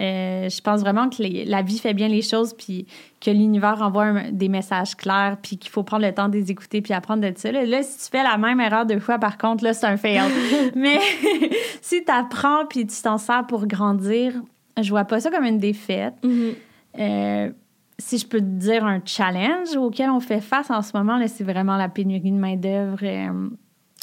Euh, 0.00 0.48
je 0.48 0.60
pense 0.62 0.80
vraiment 0.80 1.10
que 1.10 1.22
les- 1.22 1.44
la 1.44 1.60
vie 1.60 1.78
fait 1.78 1.92
bien 1.92 2.08
les 2.08 2.22
choses 2.22 2.54
puis 2.54 2.86
que 3.20 3.30
l'univers 3.30 3.82
envoie 3.82 4.04
un- 4.04 4.32
des 4.32 4.48
messages 4.48 4.94
clairs 4.94 5.36
puis 5.42 5.58
qu'il 5.58 5.70
faut 5.70 5.82
prendre 5.82 6.06
le 6.06 6.14
temps 6.14 6.30
de 6.30 6.36
les 6.38 6.50
écouter 6.50 6.80
puis 6.80 6.94
apprendre 6.94 7.20
de 7.30 7.36
ça. 7.36 7.52
Là, 7.52 7.66
Là, 7.66 7.82
si 7.82 7.98
tu 7.98 8.04
fais 8.16 8.22
la 8.22 8.38
même 8.38 8.58
erreur 8.58 8.86
deux 8.86 9.00
fois, 9.00 9.18
par 9.18 9.36
contre, 9.36 9.62
là, 9.64 9.74
c'est 9.74 9.84
un 9.86 9.98
fail. 9.98 10.18
Mais 10.74 10.98
si 11.82 12.02
tu 12.04 12.10
apprends 12.10 12.64
puis 12.70 12.86
tu 12.86 13.02
t'en 13.02 13.18
sers 13.18 13.46
pour 13.46 13.66
grandir, 13.66 14.32
je 14.80 14.88
vois 14.88 15.04
pas 15.04 15.20
ça 15.20 15.30
comme 15.30 15.44
une 15.44 15.58
défaite. 15.58 16.14
Mhm. 16.24 16.54
Euh, 16.98 17.50
si 17.98 18.18
je 18.18 18.26
peux 18.26 18.38
te 18.40 18.44
dire 18.44 18.84
un 18.84 19.00
challenge 19.04 19.76
auquel 19.76 20.10
on 20.10 20.20
fait 20.20 20.40
face 20.40 20.70
en 20.70 20.82
ce 20.82 20.96
moment, 20.96 21.18
c'est 21.28 21.44
vraiment 21.44 21.76
la 21.76 21.88
pénurie 21.88 22.30
de 22.32 22.36
main-d'œuvre. 22.36 22.98
Euh, 23.02 23.48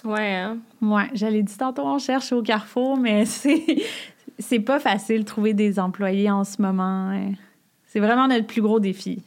Ouais, 0.05 0.33
hein? 0.35 0.57
ouais, 0.81 1.09
j'allais 1.13 1.43
dire 1.43 1.57
tantôt, 1.57 1.81
on 1.85 1.99
cherche 1.99 2.31
au 2.31 2.41
carrefour, 2.41 2.95
mais 2.97 3.25
c'est, 3.25 3.65
c'est 4.39 4.61
pas 4.61 4.79
facile 4.79 5.19
de 5.21 5.25
trouver 5.25 5.53
des 5.53 5.77
employés 5.79 6.31
en 6.31 6.45
ce 6.45 6.61
moment. 6.61 7.11
euh. 7.11 7.31
C'est 7.87 7.99
vraiment 7.99 8.27
notre 8.27 8.45
plus 8.47 8.61
gros 8.61 8.79
défi. 8.79 9.21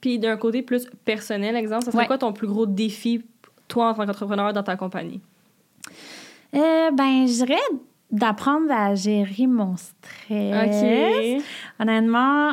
Puis 0.00 0.18
d'un 0.20 0.36
côté 0.36 0.62
plus 0.62 0.86
personnel, 1.04 1.56
exemple, 1.56 1.84
ça 1.84 1.90
serait 1.90 2.02
Ouais. 2.02 2.06
quoi 2.06 2.18
ton 2.18 2.32
plus 2.32 2.46
gros 2.46 2.66
défi, 2.66 3.24
toi, 3.66 3.88
en 3.90 3.94
tant 3.94 4.06
qu'entrepreneur 4.06 4.52
dans 4.52 4.62
ta 4.62 4.76
compagnie? 4.76 5.20
Euh, 6.54 6.90
ben, 6.92 7.26
je 7.26 7.32
dirais 7.44 7.58
d'apprendre 8.12 8.70
à 8.70 8.94
gérer 8.94 9.46
mon 9.48 9.74
stress. 9.76 11.40
OK. 11.40 11.44
Honnêtement, 11.80 12.52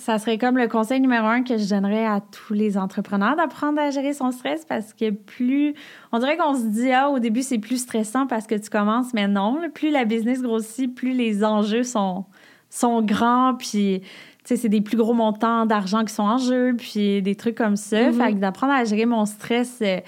ça 0.00 0.18
serait 0.18 0.38
comme 0.38 0.56
le 0.56 0.66
conseil 0.66 1.00
numéro 1.00 1.26
un 1.26 1.42
que 1.42 1.58
je 1.58 1.68
donnerais 1.68 2.06
à 2.06 2.20
tous 2.20 2.54
les 2.54 2.78
entrepreneurs 2.78 3.36
d'apprendre 3.36 3.78
à 3.78 3.90
gérer 3.90 4.14
son 4.14 4.32
stress 4.32 4.64
parce 4.64 4.94
que 4.94 5.10
plus. 5.10 5.74
On 6.10 6.18
dirait 6.18 6.38
qu'on 6.38 6.54
se 6.54 6.64
dit, 6.64 6.90
ah, 6.90 7.10
au 7.10 7.18
début, 7.18 7.42
c'est 7.42 7.58
plus 7.58 7.82
stressant 7.82 8.26
parce 8.26 8.46
que 8.46 8.54
tu 8.54 8.70
commences, 8.70 9.12
mais 9.12 9.28
non. 9.28 9.58
plus 9.74 9.90
la 9.90 10.06
business 10.06 10.40
grossit, 10.40 10.94
plus 10.94 11.12
les 11.12 11.44
enjeux 11.44 11.82
sont, 11.82 12.24
sont 12.70 13.02
grands, 13.02 13.54
puis. 13.54 14.02
Tu 14.42 14.54
sais, 14.54 14.62
c'est 14.62 14.70
des 14.70 14.80
plus 14.80 14.96
gros 14.96 15.12
montants 15.12 15.66
d'argent 15.66 16.02
qui 16.02 16.14
sont 16.14 16.22
en 16.22 16.38
jeu, 16.38 16.74
puis 16.74 17.20
des 17.20 17.34
trucs 17.34 17.56
comme 17.56 17.76
ça. 17.76 18.10
Mhm. 18.10 18.14
Fait 18.14 18.32
que 18.32 18.38
d'apprendre 18.38 18.72
à 18.72 18.84
gérer 18.84 19.04
mon 19.04 19.26
stress 19.26 19.80
euh, 19.82 19.98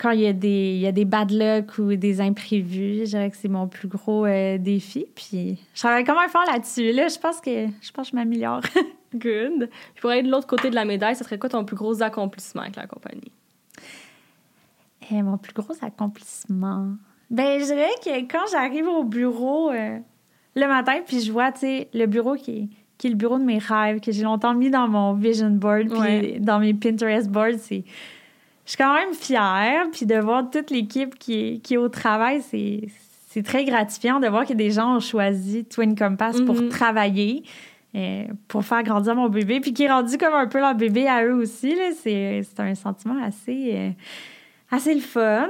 quand 0.00 0.12
il 0.12 0.20
y, 0.20 0.26
a 0.26 0.32
des, 0.32 0.72
il 0.76 0.80
y 0.80 0.86
a 0.86 0.92
des 0.92 1.04
bad 1.04 1.30
luck 1.30 1.76
ou 1.78 1.94
des 1.94 2.20
imprévus, 2.22 3.00
je 3.00 3.10
dirais 3.10 3.30
que 3.30 3.36
c'est 3.36 3.48
mon 3.48 3.68
plus 3.68 3.86
gros 3.86 4.24
euh, 4.24 4.56
défi. 4.56 5.04
Puis 5.14 5.58
je 5.74 5.80
travaille 5.80 6.04
comme 6.04 6.16
un 6.16 6.28
fort 6.28 6.44
là-dessus. 6.50 6.92
Là, 6.92 7.08
je 7.08 7.18
pense 7.18 7.40
que 7.40 7.66
je 7.82 7.90
pense 7.92 8.06
que 8.08 8.12
je 8.12 8.16
m'améliore. 8.16 8.62
Good. 9.14 9.68
Puis 9.94 10.00
pour 10.00 10.10
aller 10.10 10.22
de 10.22 10.30
l'autre 10.30 10.46
côté 10.46 10.70
de 10.70 10.74
la 10.74 10.84
médaille, 10.84 11.16
ça 11.16 11.24
serait 11.24 11.38
quoi 11.38 11.50
ton 11.50 11.64
plus 11.64 11.76
gros 11.76 12.00
accomplissement 12.02 12.62
avec 12.62 12.76
la 12.76 12.86
compagnie? 12.86 13.30
Et 15.10 15.22
mon 15.22 15.36
plus 15.36 15.52
gros 15.52 15.74
accomplissement. 15.82 16.88
Ben, 17.30 17.60
je 17.60 17.64
dirais 17.66 17.90
que 18.04 18.20
quand 18.30 18.46
j'arrive 18.50 18.86
au 18.86 19.04
bureau 19.04 19.70
euh, 19.70 19.98
le 20.54 20.66
matin, 20.66 21.00
puis 21.06 21.20
je 21.20 21.30
vois, 21.32 21.52
tu 21.52 21.60
sais, 21.60 21.88
le 21.92 22.06
bureau 22.06 22.34
qui 22.36 22.50
est, 22.52 22.68
qui 22.98 23.06
est 23.08 23.10
le 23.10 23.16
bureau 23.16 23.38
de 23.38 23.44
mes 23.44 23.58
rêves, 23.58 24.00
que 24.00 24.12
j'ai 24.12 24.22
longtemps 24.22 24.54
mis 24.54 24.70
dans 24.70 24.88
mon 24.88 25.14
vision 25.14 25.50
board, 25.50 25.88
puis 25.88 25.98
Ouais. 25.98 26.36
dans 26.40 26.58
mes 26.58 26.74
Pinterest 26.74 27.28
boards, 27.28 27.58
c'est. 27.58 27.84
Je 28.70 28.76
suis 28.76 28.84
quand 28.84 28.94
même 28.94 29.12
fière, 29.14 29.86
puis 29.92 30.06
de 30.06 30.14
voir 30.14 30.48
toute 30.48 30.70
l'équipe 30.70 31.18
qui 31.18 31.34
est, 31.34 31.58
qui 31.58 31.74
est 31.74 31.76
au 31.76 31.88
travail, 31.88 32.40
c'est, 32.40 32.82
c'est 33.26 33.42
très 33.42 33.64
gratifiant 33.64 34.20
de 34.20 34.28
voir 34.28 34.46
que 34.46 34.52
des 34.52 34.70
gens 34.70 34.94
ont 34.94 35.00
choisi 35.00 35.64
Twin 35.64 35.96
Compass 35.96 36.40
pour 36.42 36.54
Mhm. 36.54 36.68
travailler, 36.68 37.42
euh, 37.96 38.26
pour 38.46 38.64
faire 38.64 38.84
grandir 38.84 39.16
mon 39.16 39.28
bébé, 39.28 39.58
puis 39.58 39.72
qui 39.72 39.82
est 39.82 39.90
rendu 39.90 40.16
comme 40.18 40.34
un 40.34 40.46
peu 40.46 40.60
leur 40.60 40.76
bébé 40.76 41.08
à 41.08 41.24
eux 41.24 41.34
aussi. 41.34 41.76
C'est, 42.00 42.44
un 42.58 42.74
sentiment 42.76 43.20
assez, 43.24 43.72
euh, 43.74 43.90
assez 44.70 44.94
le 44.94 45.00
fun. 45.00 45.48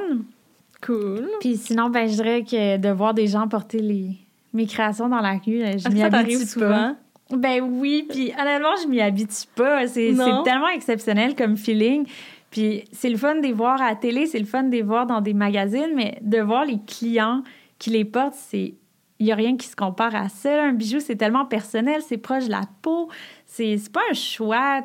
Cool. 0.81 1.29
Puis 1.41 1.59
sinon, 1.59 1.91
ben, 1.91 2.09
je 2.09 2.15
dirais 2.15 2.43
que 2.43 2.79
de 2.79 2.89
voir 2.89 3.13
des 3.13 3.27
gens 3.27 3.47
porter 3.49 3.81
les, 3.81 4.13
mes 4.55 4.65
créations 4.65 5.11
dans 5.11 5.21
la 5.21 5.33
rue, 5.33 5.59
là, 5.59 5.77
je 5.77 5.85
que 5.87 5.93
m'y 5.93 6.03
habitue 6.03 6.39
pas. 6.39 6.47
souvent? 6.47 6.97
Ben 7.37 7.61
oui, 7.61 8.07
puis 8.09 8.33
honnêtement, 8.41 8.77
je 8.83 8.89
m'y 8.89 9.03
habitue 9.03 9.47
pas. 9.55 9.87
C'est 9.87 10.15
tellement 10.43 10.69
exceptionnel 10.75 11.37
comme 11.37 11.59
feeling. 11.59 12.07
Puis 12.51 12.85
c'est 12.93 13.09
le 13.09 13.17
fun 13.17 13.37
de 13.37 13.43
les 13.43 13.53
voir 13.53 13.81
à 13.81 13.91
la 13.91 13.97
télé, 13.97 14.27
c'est 14.27 14.39
le 14.39 14.45
fun 14.45 14.65
de 14.65 14.73
les 14.73 14.83
voir 14.83 15.07
dans 15.07 15.21
des 15.21 15.35
magazines, 15.35 15.93
mais 15.95 16.19
de 16.23 16.39
voir 16.39 16.65
les 16.65 16.81
clients 16.87 17.43
qui 17.79 17.91
les 17.91 18.05
portent, 18.05 18.35
c'est. 18.35 18.75
Il 19.19 19.27
n'y 19.27 19.33
a 19.33 19.35
rien 19.35 19.59
qui 19.59 19.67
se 19.67 19.77
compare 19.77 20.15
à 20.15 20.31
ça. 20.31 20.65
Un 20.65 20.73
bijou, 20.73 20.99
c'est 20.99 21.17
tellement 21.17 21.45
personnel, 21.45 22.01
c'est 22.01 22.17
proche 22.17 22.47
de 22.47 22.51
la 22.51 22.63
peau. 22.81 23.11
C'est 23.45 23.77
pas 23.93 24.01
un 24.11 24.15
choix 24.15 24.83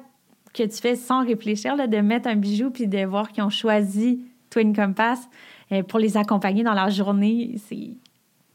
que 0.54 0.64
tu 0.64 0.78
fais 0.78 0.98
sans 0.98 1.26
réfléchir, 1.26 1.78
là, 1.78 1.88
de 1.88 1.98
mettre 1.98 2.28
un 2.28 2.36
bijou 2.36 2.70
puis 2.70 2.88
de 2.88 3.06
voir 3.06 3.32
qu'ils 3.32 3.44
ont 3.44 3.50
choisi 3.50 4.26
Twin 4.50 4.76
Compass 4.76 5.30
euh, 5.72 5.84
pour 5.84 6.00
les 6.00 6.18
accompagner 6.18 6.64
dans 6.64 6.74
leur 6.74 6.90
journée. 6.90 7.56
C'est. 7.66 7.92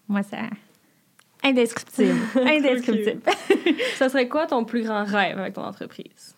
Moi, 0.07 0.23
ça. 0.23 0.39
Indescriptible. 1.43 2.19
Indescriptible. 2.37 3.23
ça 3.95 4.11
serait 4.11 4.29
quoi 4.29 4.47
ton 4.47 4.65
plus 4.67 4.83
grand 4.83 5.05
rêve 5.05 5.39
avec 5.39 5.55
ton 5.55 5.65
entreprise? 5.65 6.37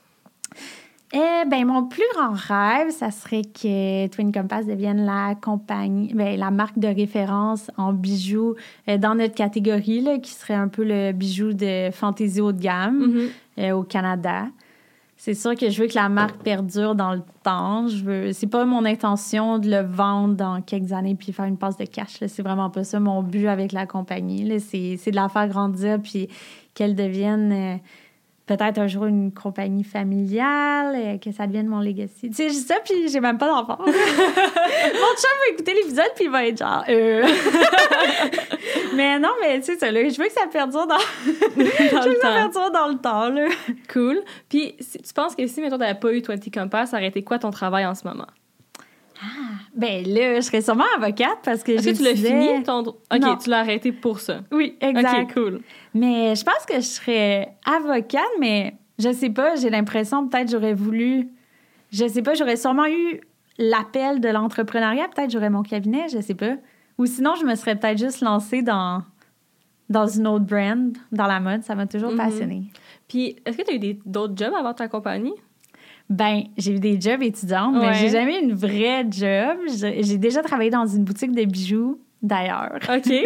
Eh 1.15 1.45
ben 1.47 1.67
mon 1.67 1.85
plus 1.85 2.03
grand 2.15 2.33
rêve, 2.33 2.91
ça 2.91 3.11
serait 3.11 3.43
que 3.43 4.07
Twin 4.09 4.33
Compass 4.33 4.65
devienne 4.65 5.05
la 5.05 5.35
compagnie, 5.35 6.13
ben, 6.15 6.39
la 6.39 6.51
marque 6.51 6.79
de 6.79 6.89
référence 6.89 7.71
en 7.77 7.93
bijoux 7.93 8.55
euh, 8.89 8.97
dans 8.97 9.15
notre 9.15 9.35
catégorie, 9.35 10.01
là, 10.01 10.19
qui 10.19 10.31
serait 10.31 10.55
un 10.55 10.69
peu 10.69 10.85
le 10.85 11.13
bijou 11.13 11.53
de 11.53 11.91
fantaisie 11.93 12.41
haut 12.41 12.53
de 12.53 12.61
gamme 12.61 13.01
Mm-hmm. 13.03 13.29
euh, 13.59 13.73
au 13.73 13.83
Canada. 13.83 14.47
C'est 15.17 15.35
sûr 15.35 15.55
que 15.55 15.71
je 15.71 15.81
veux 15.81 15.87
que 15.87 15.95
la 15.95 16.09
marque 16.09 16.43
perdure 16.43 16.97
dans 16.97 17.13
le 17.13 17.23
temps. 17.45 17.87
Je 17.87 18.03
veux, 18.03 18.33
c'est 18.33 18.49
pas 18.49 18.65
mon 18.65 18.85
intention 18.85 19.59
de 19.61 19.71
le 19.71 19.83
vendre 19.83 20.35
dans 20.35 20.61
quelques 20.63 20.93
années 20.93 21.15
puis 21.15 21.33
faire 21.33 21.45
une 21.45 21.59
passe 21.59 21.77
de 21.77 21.85
cash. 21.85 22.19
C'est 22.27 22.43
vraiment 22.43 22.71
pas 22.71 22.83
ça 22.83 22.99
mon 22.99 23.23
but 23.23 23.47
avec 23.47 23.71
la 23.71 23.87
compagnie. 23.87 24.59
c'est 24.59 25.11
de 25.11 25.15
la 25.15 25.29
faire 25.29 25.47
grandir 25.47 26.01
puis 26.03 26.29
qu'elle 26.75 26.97
devienne 26.97 27.53
euh, 27.53 27.77
peut-être 28.47 28.79
un 28.79 28.87
jour 28.89 29.07
une 29.07 29.33
compagnie 29.33 29.85
familiale, 29.85 30.95
euh, 30.97 31.19
que 31.19 31.31
ça 31.33 31.47
devienne 31.47 31.67
mon 31.69 31.81
legacy. 31.81 32.29
Tu 32.31 32.35
sais, 32.35 32.49
je 32.49 32.55
dis 32.55 32.61
ça 32.61 32.77
puis 32.85 33.09
j'ai 33.09 33.21
même 33.21 33.39
pas 33.39 33.47
d'enfant. 33.49 33.79
mon 33.87 33.93
chum 33.93 33.95
va 33.95 35.53
écouter 35.53 35.75
l'épisode 35.75 36.11
puis 36.17 36.25
il 36.25 36.31
va 36.31 36.47
être 36.47 36.59
genre. 36.59 36.85
euh. 36.89 37.23
mais 38.95 39.19
non, 39.19 39.31
mais 39.41 39.61
tu 39.61 39.67
sais, 39.67 39.79
ça, 39.79 39.91
là, 39.91 40.09
je 40.09 40.19
veux 40.21 40.27
que 40.27 40.33
ça 40.33 40.47
perdure 40.51 40.87
dans, 40.87 40.97
Dans 40.97 41.01
je 41.57 41.61
veux 41.61 41.65
le 41.65 42.15
que 42.15 42.21
ça 42.21 42.29
temps. 42.29 42.35
perdure 42.35 42.71
dans 42.73 42.89
le 42.89 42.99
temps. 42.99 43.29
Là. 43.29 43.47
Cool. 43.93 44.21
Puis, 44.49 44.75
si- 44.81 44.99
tu 45.01 45.13
penses 45.15 45.35
que 45.35 45.47
si, 45.47 45.61
mettons, 45.61 45.79
t'avais 45.79 45.99
pas 45.99 46.13
eu 46.13 46.21
20 46.21 46.51
Compass, 46.53 46.91
ça 46.91 46.97
aurait 46.99 47.09
été 47.09 47.23
quoi 47.23 47.39
ton 47.39 47.51
travail 47.51 47.87
en 47.87 47.95
ce 47.95 48.07
moment? 48.07 48.27
Ben 49.75 50.05
là, 50.07 50.37
je 50.37 50.41
serais 50.43 50.61
sûrement 50.61 50.85
avocate 50.97 51.39
parce 51.45 51.63
que 51.63 51.73
Est-ce 51.73 51.89
que 51.91 51.97
tu 51.97 52.03
l'as 52.03 52.15
fini? 52.15 52.63
Ton... 52.63 52.81
OK, 52.81 52.97
Non. 53.21 53.37
tu 53.37 53.49
l'as 53.51 53.61
arrêté 53.61 53.93
pour 53.93 54.21
ça. 54.21 54.41
Oui, 54.53 54.77
exact. 54.81 55.23
OK, 55.31 55.35
cool. 55.35 55.61
Mais 55.95 56.35
je 56.35 56.45
pense 56.45 56.65
que 56.67 56.75
je 56.77 56.81
serais 56.87 57.55
avocate, 57.65 58.23
mais 58.39 58.75
je 58.99 59.13
sais 59.13 59.31
pas, 59.31 59.57
j'ai 59.57 59.71
l'impression 59.71 60.27
peut-être 60.29 60.51
j'aurais 60.51 60.75
voulu. 60.75 61.29
Je 61.91 62.07
sais 62.07 62.23
pas, 62.23 62.35
j'aurais 62.35 62.57
sûrement 62.57 62.87
eu 62.87 63.21
l'appel 63.59 64.21
de 64.21 64.29
l'entrepreneuriat, 64.29 65.09
peut-être 65.09 65.31
j'aurais 65.31 65.51
mon 65.51 65.63
cabinet, 65.63 66.09
je 66.09 66.21
sais 66.21 66.35
pas. 66.35 66.57
Ou 66.99 67.07
sinon, 67.07 67.35
je 67.41 67.45
me 67.45 67.55
serais 67.55 67.77
peut-être 67.77 67.99
juste 67.99 68.21
lancée 68.21 68.63
dans, 68.63 69.03
dans 69.89 70.07
une 70.07 70.27
autre 70.27 70.45
brand, 70.45 70.97
dans 71.11 71.27
la 71.27 71.41
mode. 71.41 71.63
Ça 71.63 71.75
m'a 71.75 71.87
toujours 71.87 72.11
Mhm. 72.13 72.17
passionnée. 72.19 72.63
Puis, 73.09 73.37
est-ce 73.45 73.57
que 73.59 73.63
tu 73.63 73.71
as 73.73 73.75
eu 73.91 73.99
d'autres 74.07 74.35
jobs 74.37 74.55
avant 74.55 74.73
ta 74.75 74.89
compagnie? 74.89 75.33
Ben, 76.15 76.43
j'ai 76.59 76.73
eu 76.75 76.79
des 76.81 77.01
jobs 77.01 77.23
étudiantes, 77.23 77.75
mais 77.75 77.87
Ouais. 77.89 77.95
j'ai 77.95 78.11
jamais 78.11 78.39
eu 78.39 78.43
une 78.45 78.55
vraie 78.55 79.07
job. 79.11 79.57
J'ai 80.01 80.19
déjà 80.19 80.43
travaillé 80.43 80.69
dans 80.71 80.87
une 80.87 81.05
boutique 81.05 81.33
de 81.33 81.45
bijoux, 81.45 81.99
d'ailleurs. 82.23 82.79
OK. 82.95 83.13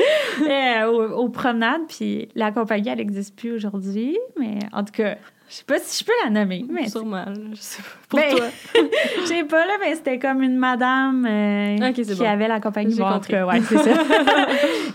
Euh, 0.49 0.87
aux, 0.93 1.25
aux 1.25 1.29
promenades, 1.31 1.81
puis 1.89 2.29
la 2.35 2.53
compagnie, 2.53 2.91
elle 2.91 2.99
n'existe 2.99 3.35
plus 3.37 3.53
aujourd'hui. 3.53 4.19
Mais 4.39 4.59
en 4.73 4.85
tout 4.85 4.93
cas, 4.93 5.17
je 5.49 5.55
sais 5.55 5.65
pas 5.65 5.79
si 5.79 6.01
je 6.01 6.05
peux 6.05 6.13
la 6.25 6.31
nommer. 6.31 6.65
Mais 6.69 6.89
Sûrement, 6.91 7.25
je 7.53 7.57
sais 7.59 7.81
pas. 7.83 7.89
Pour 8.09 8.19
Ben, 8.21 8.37
toi. 8.37 8.47
je 9.23 9.25
sais 9.27 9.45
pas, 9.45 9.67
là, 9.67 9.73
mais 9.81 9.95
c'était 9.95 10.19
comme 10.19 10.43
une 10.43 10.57
madame 10.59 11.25
euh, 11.27 11.93
qui 11.93 12.03
bon. 12.05 12.25
avait 12.25 12.49
la 12.49 12.61
compagnie. 12.61 12.95
Bon, 12.97 13.05
en 13.07 13.19
tout 13.21 13.29
cas, 13.31 13.47
ouais, 13.47 13.61
c'est 13.63 13.79
ça. 13.79 13.91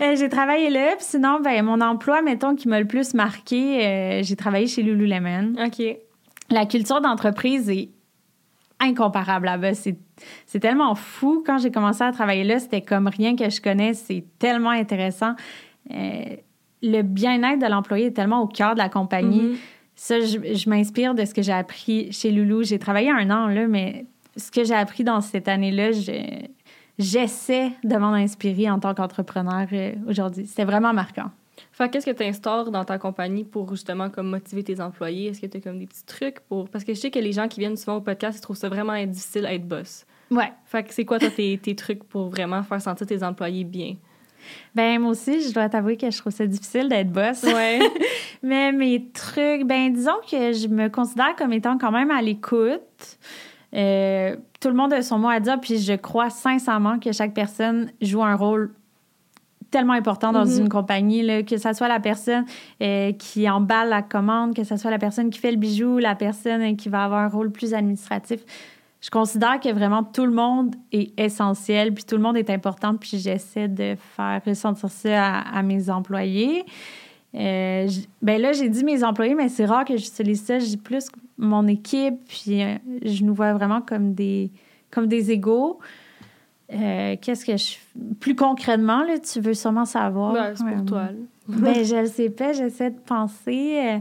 Euh, 0.00 0.16
j'ai 0.16 0.28
travaillé 0.28 0.68
là, 0.70 0.94
puis 0.96 1.04
sinon, 1.04 1.40
ben, 1.42 1.62
mon 1.64 1.80
emploi, 1.80 2.22
mettons, 2.22 2.54
qui 2.56 2.66
m'a 2.68 2.80
le 2.80 2.86
plus 2.86 3.14
marqué, 3.14 3.84
euh, 3.86 4.20
j'ai 4.22 4.34
travaillé 4.36 4.66
chez 4.66 4.82
Lululemon. 4.82 5.52
OK. 5.64 5.82
La 6.52 6.66
culture 6.66 7.00
d'entreprise 7.00 7.68
est 7.70 7.90
incomparable 8.78 9.46
là-bas. 9.46 9.74
C'est, 9.74 9.96
c'est 10.46 10.60
tellement 10.60 10.94
fou. 10.94 11.42
Quand 11.46 11.58
j'ai 11.58 11.70
commencé 11.70 12.02
à 12.02 12.12
travailler 12.12 12.44
là, 12.44 12.58
c'était 12.58 12.82
comme 12.82 13.08
rien 13.08 13.36
que 13.36 13.48
je 13.48 13.60
connais. 13.60 13.94
C'est 13.94 14.24
tellement 14.38 14.70
intéressant. 14.70 15.34
Euh, 15.92 16.36
le 16.82 17.02
bien-être 17.02 17.60
de 17.60 17.66
l'employé 17.66 18.06
est 18.06 18.10
tellement 18.12 18.42
au 18.42 18.46
cœur 18.48 18.74
de 18.74 18.78
la 18.78 18.88
compagnie. 18.88 19.42
Mhm. 19.42 19.56
Ça, 19.94 20.20
je, 20.20 20.54
je 20.54 20.68
m'inspire 20.70 21.14
de 21.14 21.24
ce 21.24 21.32
que 21.34 21.42
j'ai 21.42 21.52
appris 21.52 22.10
chez 22.12 22.30
Loulou. 22.32 22.64
J'ai 22.64 22.78
travaillé 22.78 23.10
un 23.10 23.30
an, 23.30 23.46
là, 23.46 23.66
mais 23.68 24.06
ce 24.36 24.50
que 24.50 24.64
j'ai 24.64 24.74
appris 24.74 25.04
dans 25.04 25.20
cette 25.20 25.46
année-là, 25.48 25.92
je- 25.92 26.46
j'essaie 26.98 27.70
de 27.84 27.96
m'en 27.96 28.12
inspirer 28.14 28.68
en 28.70 28.78
tant 28.80 28.94
qu'entrepreneur 28.94 29.66
euh, 29.72 29.92
aujourd'hui. 30.08 30.46
C'était 30.46 30.64
vraiment 30.64 30.92
marquant. 30.92 31.30
Fait 31.72 31.88
que 31.88 31.94
qu'est-ce 31.94 32.06
que 32.06 32.16
tu 32.16 32.22
instaures 32.22 32.70
dans 32.70 32.84
ta 32.84 32.98
compagnie 32.98 33.44
pour 33.44 33.70
justement 33.70 34.10
comme 34.10 34.28
motiver 34.28 34.62
tes 34.62 34.80
employés? 34.80 35.28
Est-ce 35.28 35.40
que 35.40 35.46
tu 35.46 35.56
as 35.56 35.60
comme 35.60 35.78
des 35.78 35.86
petits 35.86 36.04
trucs 36.04 36.40
pour. 36.40 36.68
Parce 36.68 36.84
que 36.84 36.92
je 36.92 37.00
sais 37.00 37.10
que 37.10 37.18
les 37.18 37.32
gens 37.32 37.48
qui 37.48 37.60
viennent 37.60 37.76
souvent 37.76 37.96
au 37.96 38.00
podcast, 38.02 38.38
ils 38.38 38.42
trouvent 38.42 38.56
ça 38.56 38.68
vraiment 38.68 39.02
difficile 39.06 39.46
à 39.46 39.54
être 39.54 39.66
boss. 39.66 40.04
Ouais. 40.30 40.52
Fait 40.66 40.82
que 40.82 40.92
c'est 40.92 41.04
quoi, 41.04 41.18
toi, 41.18 41.30
tes, 41.30 41.58
tes 41.58 41.74
trucs 41.74 42.04
pour 42.04 42.28
vraiment 42.28 42.62
faire 42.62 42.80
sentir 42.80 43.06
tes 43.06 43.22
employés 43.22 43.64
bien? 43.64 43.96
Ben 44.74 45.00
moi 45.00 45.12
aussi, 45.12 45.42
je 45.42 45.54
dois 45.54 45.68
t'avouer 45.68 45.96
que 45.96 46.10
je 46.10 46.18
trouve 46.18 46.32
ça 46.32 46.46
difficile 46.46 46.88
d'être 46.88 47.10
boss. 47.10 47.42
Ouais. 47.42 47.78
Mais 48.42 48.72
mes 48.72 49.10
trucs, 49.12 49.64
ben 49.64 49.92
disons 49.92 50.20
que 50.30 50.52
je 50.52 50.68
me 50.68 50.88
considère 50.88 51.36
comme 51.36 51.52
étant 51.52 51.78
quand 51.78 51.92
même 51.92 52.10
à 52.10 52.20
l'écoute. 52.20 53.18
Euh, 53.74 54.36
tout 54.60 54.68
le 54.68 54.74
monde 54.74 54.92
a 54.92 55.00
son 55.02 55.18
mot 55.18 55.28
à 55.28 55.40
dire, 55.40 55.58
puis 55.60 55.78
je 55.78 55.94
crois 55.94 56.28
sincèrement 56.28 56.98
que 56.98 57.12
chaque 57.12 57.32
personne 57.32 57.90
joue 58.02 58.22
un 58.22 58.34
rôle 58.34 58.74
tellement 59.72 59.94
important 59.94 60.30
dans 60.30 60.44
Mhm. 60.44 60.60
une 60.60 60.68
compagnie, 60.68 61.22
là, 61.22 61.42
que 61.42 61.56
ce 61.56 61.72
soit 61.72 61.88
la 61.88 61.98
personne 61.98 62.44
euh, 62.80 63.10
qui 63.12 63.50
emballe 63.50 63.88
la 63.88 64.02
commande, 64.02 64.54
que 64.54 64.62
ce 64.62 64.76
soit 64.76 64.90
la 64.92 64.98
personne 64.98 65.30
qui 65.30 65.40
fait 65.40 65.50
le 65.50 65.56
bijou, 65.56 65.98
la 65.98 66.14
personne 66.14 66.76
qui 66.76 66.88
va 66.88 67.02
avoir 67.04 67.20
un 67.24 67.28
rôle 67.28 67.50
plus 67.50 67.74
administratif. 67.74 68.40
Je 69.00 69.10
considère 69.10 69.58
que 69.58 69.72
vraiment 69.72 70.04
tout 70.04 70.24
le 70.26 70.30
monde 70.32 70.76
est 70.92 71.18
essentiel, 71.18 71.92
puis 71.92 72.04
tout 72.04 72.14
le 72.14 72.22
monde 72.22 72.36
est 72.36 72.50
important, 72.50 72.94
puis 72.94 73.18
j'essaie 73.18 73.66
de 73.66 73.96
faire 74.16 74.40
ressentir 74.46 74.88
ça 74.90 75.26
à, 75.38 75.58
à 75.58 75.62
mes 75.64 75.90
employés. 75.90 76.64
Euh, 77.34 77.88
ben 78.20 78.40
là, 78.40 78.52
j'ai 78.52 78.68
dit 78.68 78.84
mes 78.84 79.02
employés, 79.02 79.34
mais 79.34 79.48
c'est 79.48 79.64
rare 79.64 79.84
que 79.84 79.96
j'utilise 79.96 80.42
ça. 80.44 80.58
Je 80.58 80.66
dis 80.66 80.76
plus 80.76 81.08
mon 81.38 81.66
équipe, 81.66 82.14
puis 82.28 82.62
euh, 82.62 82.76
je 83.04 83.24
nous 83.24 83.34
vois 83.34 83.54
vraiment 83.54 83.80
comme 83.80 84.12
des, 84.14 84.50
comme 84.90 85.06
des 85.08 85.30
égaux. 85.32 85.80
Euh, 86.72 87.16
Qu'est-ce 87.20 87.44
que 87.44 87.56
je. 87.56 87.74
Plus 88.20 88.34
concrètement, 88.34 89.02
là, 89.04 89.18
tu 89.18 89.40
veux 89.40 89.54
sûrement 89.54 89.84
savoir. 89.84 90.32
Ouais, 90.32 90.54
c'est 90.56 90.64
pour 90.74 90.84
toi. 90.86 91.02
là. 91.04 91.10
ben, 91.48 91.84
je 91.84 91.96
le 91.96 92.06
sais 92.06 92.30
pas, 92.30 92.52
j'essaie 92.52 92.90
de 92.90 92.98
penser. 92.98 93.78
euh, 93.84 93.98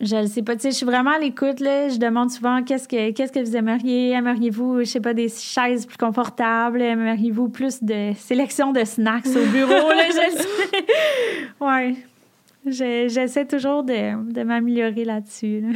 je 0.00 0.16
le 0.16 0.26
sais 0.26 0.42
pas. 0.42 0.54
Tu 0.56 0.62
sais, 0.62 0.70
je 0.72 0.76
suis 0.76 0.86
vraiment 0.86 1.12
à 1.12 1.18
l'écoute, 1.18 1.60
là. 1.60 1.88
Je 1.88 1.98
demande 1.98 2.30
souvent 2.30 2.62
qu'est-ce 2.64 2.88
que, 2.88 3.12
qu'est-ce 3.12 3.30
que 3.32 3.38
vous 3.38 3.56
aimeriez? 3.56 4.10
Aimeriez-vous, 4.10 4.80
je 4.80 4.84
sais 4.84 5.00
pas, 5.00 5.14
des 5.14 5.28
chaises 5.28 5.86
plus 5.86 5.96
confortables? 5.96 6.82
Aimeriez-vous 6.82 7.48
plus 7.48 7.82
de 7.82 8.10
sélection 8.16 8.72
de 8.72 8.82
snacks 8.84 9.26
au 9.28 9.46
bureau, 9.52 9.70
là? 9.90 10.04
Je 10.10 10.36
le 10.36 10.42
sais. 10.42 10.84
Ouais. 11.60 11.94
Je- 12.66 13.06
J'essaie 13.08 13.46
toujours 13.46 13.84
de, 13.84 14.32
de 14.32 14.42
m'améliorer 14.42 15.04
là-dessus. 15.04 15.60
là. 15.60 15.68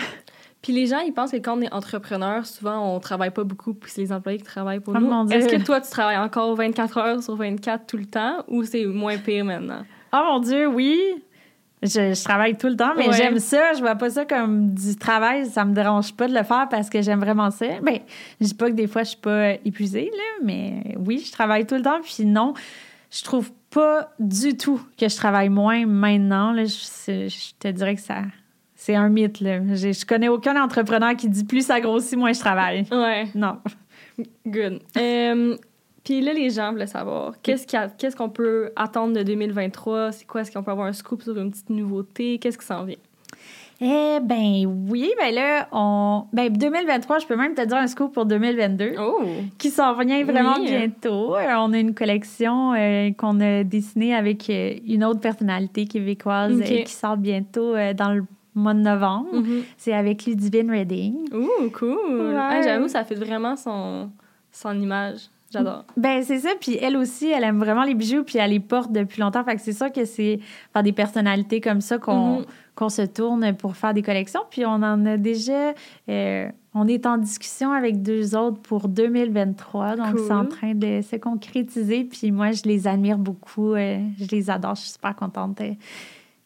Puis 0.62 0.72
les 0.72 0.86
gens, 0.86 0.98
ils 0.98 1.12
pensent 1.12 1.30
que 1.30 1.36
quand 1.36 1.56
on 1.56 1.61
est 1.62 1.72
entrepreneur, 1.72 2.44
souvent, 2.44 2.94
on 2.94 2.98
travaille 3.00 3.30
pas 3.30 3.44
beaucoup, 3.44 3.74
puis 3.74 3.90
c'est 3.92 4.00
les 4.00 4.12
employés 4.12 4.38
qui 4.38 4.44
travaillent 4.44 4.80
pour 4.80 4.94
Oh 4.96 5.00
nous. 5.00 5.09
mon 5.09 5.24
Dieu. 5.24 5.36
Est-ce 5.36 5.48
que 5.48 5.62
toi, 5.62 5.80
tu 5.80 5.88
travailles 5.90 6.18
encore 6.18 6.54
24 6.56 6.98
heures 6.98 7.22
sur 7.22 7.36
24 7.36 7.86
tout 7.86 7.96
le 7.96 8.06
temps 8.06 8.44
ou 8.48 8.64
c'est 8.64 8.84
moins 8.86 9.16
pire 9.18 9.44
maintenant? 9.44 9.84
Oh 10.12 10.20
mon 10.32 10.40
Dieu, 10.40 10.66
oui! 10.66 10.98
Je, 11.80 12.12
je 12.12 12.24
travaille 12.24 12.56
tout 12.59 12.66
le 12.66 12.74
temps, 12.74 12.92
mais 12.96 13.06
Ouais. 13.06 13.14
j'aime 13.16 13.38
ça. 13.38 13.72
Je 13.74 13.78
vois 13.80 13.94
pas 13.94 14.11
ça 14.11 14.24
comme 14.24 14.74
du 14.74 14.96
travail. 14.96 15.46
Ça 15.46 15.64
me 15.64 15.72
dérange 15.72 16.12
pas 16.12 16.26
de 16.26 16.34
le 16.34 16.42
faire 16.42 16.66
parce 16.68 16.90
que 16.90 17.00
j'aime 17.02 17.20
vraiment 17.20 17.52
ça. 17.52 17.66
Ben, 17.80 18.00
je 18.40 18.46
dis 18.46 18.54
pas 18.54 18.68
que 18.68 18.74
des 18.74 18.88
fois, 18.88 19.04
je 19.04 19.11
suis 19.11 19.16
pas 19.18 19.52
épuisée, 19.64 20.11
là, 20.12 20.42
mais 20.44 20.96
oui, 20.98 21.22
je 21.24 21.30
travaille 21.30 21.66
tout 21.66 21.76
le 21.76 21.82
temps. 21.82 22.00
Puis 22.02 22.24
non, 22.26 22.52
je 23.12 23.22
trouve 23.22 23.52
pas 23.70 24.11
du 24.18 24.56
tout 24.56 24.80
que 24.98 25.09
je 25.09 25.14
travaille 25.16 25.50
moins 25.50 25.86
maintenant. 25.86 26.50
Là. 26.50 26.64
Je 26.64 27.52
te 27.61 27.68
dirais 27.68 27.94
que 27.94 28.00
ça... 28.00 28.22
C'est 28.89 28.95
un 28.95 29.11
mythe, 29.11 29.41
là. 29.43 29.59
Je 29.74 30.07
connais 30.07 30.28
aucun 30.28 30.59
entrepreneur 30.59 31.14
qui 31.14 31.28
dit 31.28 31.45
plus 31.45 31.66
ça 31.66 31.78
grossit, 31.78 32.16
moins 32.16 32.32
je 32.32 32.41
travaille. 32.41 32.86
Ouais, 32.91 33.26
Non. 33.34 33.59
good. 34.47 34.80
Puis 36.05 36.22
là, 36.22 36.32
les 36.32 36.49
gens 36.49 36.72
voulaient 36.72 36.86
savoir 36.86 37.34
qu'est-ce 37.43 38.16
qu'on 38.16 38.30
peut 38.30 38.70
attendre 38.76 39.14
de 39.14 39.22
2023? 39.22 40.12
C'est 40.12 40.24
quoi? 40.26 40.41
Est-ce 40.41 40.51
qu'on 40.51 40.62
peut 40.62 40.70
avoir 40.70 40.86
un 40.86 40.95
scoop 40.95 41.20
sur 41.22 41.36
une 41.36 41.51
petite 41.51 41.68
nouveauté? 41.68 42.39
Qu'est-ce 42.39 42.57
qui 42.57 42.64
s'en 42.64 42.84
vient? 42.84 42.97
Eh 43.82 44.18
ben 44.22 44.64
oui, 44.89 45.12
ben 45.20 45.34
là, 45.34 45.68
on... 45.70 46.24
Ben 46.32 46.51
2023, 46.51 47.18
je 47.18 47.26
peux 47.26 47.36
même 47.36 47.55
te 47.55 47.64
dire 47.64 47.76
un 47.76 47.86
scoop 47.89 48.14
pour 48.14 48.24
2022. 48.24 48.95
Oh! 48.99 49.20
qui 49.59 49.68
s'en 49.70 49.95
vient 49.99 50.24
vraiment 50.24 50.57
Oui. 50.59 50.66
bientôt. 50.66 51.36
Euh, 51.36 51.47
On 51.59 51.74
a 51.74 51.78
une 51.78 51.95
collection 51.95 52.72
euh, 52.72 53.11
qu'on 53.12 53.39
a 53.41 53.62
dessinée 53.64 54.14
avec 54.14 54.49
euh, 54.49 54.72
une 54.86 55.05
autre 55.05 55.20
personnalité 55.20 55.84
québécoise 55.86 56.59
euh, 56.59 56.82
qui 56.84 56.93
sort 56.93 57.18
bientôt 57.18 57.74
euh, 57.76 57.93
dans 57.93 58.14
le 58.14 58.24
mois 58.59 58.74
de 58.74 58.80
novembre. 58.80 59.28
Mhm. 59.32 59.62
C'est 59.76 59.92
avec 59.94 60.26
Ludivine 60.26 60.70
Redding. 60.70 61.14
Ouh, 61.34 61.70
cool. 61.70 61.96
Ouais. 62.32 62.34
Ah, 62.36 62.61
J'avoue, 62.62 62.88
ça 62.88 63.04
fait 63.04 63.14
vraiment 63.14 63.56
son, 63.56 64.11
son 64.52 64.78
image. 64.80 65.20
J'adore. 65.50 65.84
Ben 65.96 66.22
c'est 66.22 66.40
ça, 66.40 66.50
puis 66.61 66.76
elle 66.78 66.94
aussi, 66.98 67.30
elle 67.30 67.42
aime 67.42 67.59
vraiment 67.59 67.84
les 67.84 67.94
bijoux, 67.94 68.22
puis 68.22 68.36
elle 68.38 68.50
les 68.50 68.61
porte 68.61 68.92
depuis 68.92 69.22
longtemps. 69.22 69.42
Fait 69.44 69.56
que 69.56 69.62
c'est 69.62 69.72
sûr 69.72 69.90
que 69.90 70.04
c'est 70.04 70.40
par 70.74 70.82
des 70.82 70.92
personnalités 70.92 71.62
comme 71.62 71.80
ça 71.80 71.96
qu'on 71.96 72.40
Mhm. 72.40 72.44
qu'on 72.74 72.90
se 72.90 73.02
tourne 73.02 73.54
pour 73.56 73.74
faire 73.74 73.94
des 73.94 74.02
collections. 74.02 74.42
Puis 74.50 74.64
on 74.66 74.68
en 74.74 75.06
a 75.06 75.16
déjà, 75.16 75.72
euh, 76.11 76.48
on 76.74 76.86
est 76.86 77.06
en 77.06 77.16
discussion 77.16 77.72
avec 77.72 78.02
deux 78.02 78.36
autres 78.36 78.61
pour 78.61 78.88
2023, 78.88 79.96
donc 79.96 80.11
Cool. 80.12 80.20
c'est 80.26 80.32
en 80.34 80.44
train 80.44 80.74
de 80.74 81.00
se 81.00 81.16
concrétiser. 81.16 82.04
Puis 82.04 82.30
moi, 82.30 82.52
je 82.52 82.62
les 82.64 82.86
admire 82.86 83.16
beaucoup, 83.18 83.72
euh, 83.72 83.98
je 84.20 84.26
les 84.30 84.50
adore, 84.50 84.74
je 84.74 84.82
suis 84.82 84.90
super 84.90 85.16
contente 85.16 85.61
euh, 85.62 85.72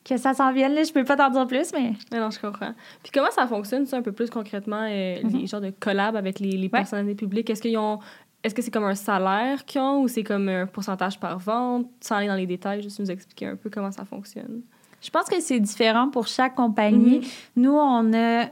que 0.05 0.17
ça 0.17 0.35
s'en 0.35 0.53
vienne. 0.53 0.75
Là. 0.75 0.83
Je 0.85 0.93
peux 0.93 1.05
pas 1.05 1.17
t'en 1.17 1.31
dire 1.31 1.47
plus, 1.47 1.73
mais 1.73 1.93
Mais 2.13 2.19
non, 2.19 2.31
je 2.31 2.41
comprends. 2.41 2.73
Puis 3.03 3.13
comment 3.13 3.31
ça 3.31 3.47
fonctionne, 3.47 3.87
ça, 3.87 3.97
un 3.97 4.03
peu 4.03 4.13
plus 4.13 4.31
concrètement, 4.31 4.87
euh, 4.89 5.17
Mhm. 5.23 5.39
les 5.41 5.47
genres 5.47 5.61
de 5.61 5.71
collabs 5.71 6.17
avec 6.17 6.41
les, 6.41 6.53
les 6.53 6.63
Ouais. 6.65 6.69
personnalités 6.69 7.15
publiques? 7.15 7.49
Est-ce 7.51 7.63
qu'ils 7.63 7.79
ont... 7.79 7.99
Est-ce 8.45 8.55
que 8.57 8.63
c'est 8.63 8.73
comme 8.73 8.85
un 8.85 8.97
salaire 8.97 9.65
qu'ils 9.65 9.81
ont 9.81 10.03
ou 10.03 10.09
c'est 10.09 10.25
comme 10.25 10.49
un 10.49 10.67
pourcentage 10.67 11.21
par 11.21 11.39
vente? 11.39 11.87
Sans 12.01 12.17
aller 12.17 12.27
dans 12.27 12.35
les 12.35 12.47
détails, 12.47 12.83
juste 12.83 12.99
nous 12.99 13.09
expliquer 13.11 13.47
un 13.47 13.57
peu 13.57 13.71
comment 13.71 13.93
ça 13.93 14.05
fonctionne. 14.05 14.63
je 15.01 15.11
pense 15.11 15.29
que 15.29 15.41
c'est 15.41 15.59
différent 15.61 16.09
pour 16.11 16.27
chaque 16.27 16.55
compagnie. 16.57 17.19
Mhm. 17.19 17.25
Nous, 17.57 17.73
on 17.77 18.13
a. 18.15 18.47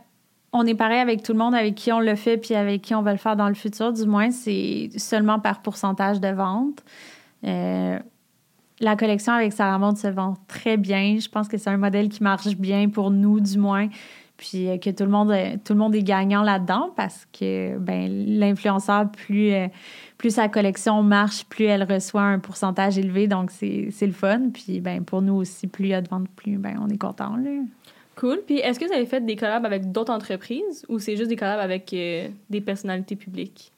On 0.53 0.67
est 0.67 0.75
pareil 0.75 0.99
avec 0.99 1.23
tout 1.23 1.31
le 1.33 1.39
monde 1.39 1.55
avec 1.55 1.77
qui 1.77 1.93
on 1.93 2.01
le 2.01 2.17
fait 2.17 2.37
puis 2.37 2.57
avec 2.57 2.83
qui 2.83 2.93
on 2.97 3.03
va 3.03 3.13
le 3.13 3.19
faire 3.19 3.37
dans 3.37 3.47
le 3.49 3.55
futur. 3.55 3.93
Du 3.93 4.05
moins, 4.05 4.33
c'est 4.33 4.91
seulement 4.97 5.39
par 5.39 5.63
pourcentage 5.63 6.21
de 6.21 6.27
vente. 6.27 6.83
Euh, 7.47 7.99
la 8.81 8.97
collection 8.97 9.33
avec 9.33 9.53
Sarah 9.53 9.79
Maud 9.79 9.97
se 9.97 10.09
vend 10.09 10.35
très 10.49 10.77
bien. 10.77 11.19
Je 11.21 11.29
pense 11.29 11.49
que 11.49 11.59
c'est 11.59 11.71
un 11.71 11.77
modèle 11.77 12.09
qui 12.09 12.23
marche 12.23 12.57
bien 12.57 12.89
pour 12.89 13.11
nous, 13.11 13.41
du 13.41 13.59
moins. 13.59 13.89
Puis 14.39 14.69
euh, 14.69 14.79
que 14.79 14.89
tout 14.89 15.05
le 15.05 15.11
monde, 15.11 15.31
euh, 15.31 15.57
tout 15.63 15.75
le 15.75 15.79
monde 15.79 15.95
est 15.95 16.03
gagnant 16.03 16.43
là-dedans 16.43 16.91
parce 16.97 17.27
que 17.27 17.77
ben, 17.77 18.09
l'influenceur, 18.39 19.11
plus, 19.13 19.53
euh, 19.53 19.69
plus 20.17 20.35
sa 20.35 20.49
collection 20.49 21.03
marche, 21.03 21.45
plus 21.45 21.67
elle 21.67 21.83
reçoit 21.85 22.23
un 22.23 22.39
pourcentage 22.39 22.97
élevé. 22.97 23.29
Donc, 23.29 23.51
c'est 23.51 23.93
le 24.01 24.13
fun. 24.13 24.49
Puis 24.53 24.81
ben, 24.81 25.05
pour 25.05 25.21
nous 25.21 25.35
aussi, 25.35 25.67
plus 25.67 25.85
il 25.85 25.91
y 25.91 25.95
a 25.95 26.01
de 26.01 26.09
ventes, 26.09 26.29
plus 26.35 26.57
ben, 26.57 26.81
on 26.83 26.89
est 26.89 26.97
content. 26.97 27.37
Cool. 28.17 28.41
Puis 28.47 28.59
est-ce 28.61 28.81
que 28.81 28.87
vous 28.87 28.95
avez 28.95 29.07
fait 29.07 29.25
des 29.25 29.37
collabs 29.37 29.67
avec 29.67 29.93
d'autres 29.93 30.13
entreprises 30.13 30.87
ou 30.89 30.99
c'est 30.99 31.17
juste 31.17 31.29
des 31.29 31.37
collabs 31.37 31.61
avec 31.61 31.91
des 31.91 32.61
personnalités 32.63 33.17
publiques? 33.17 33.73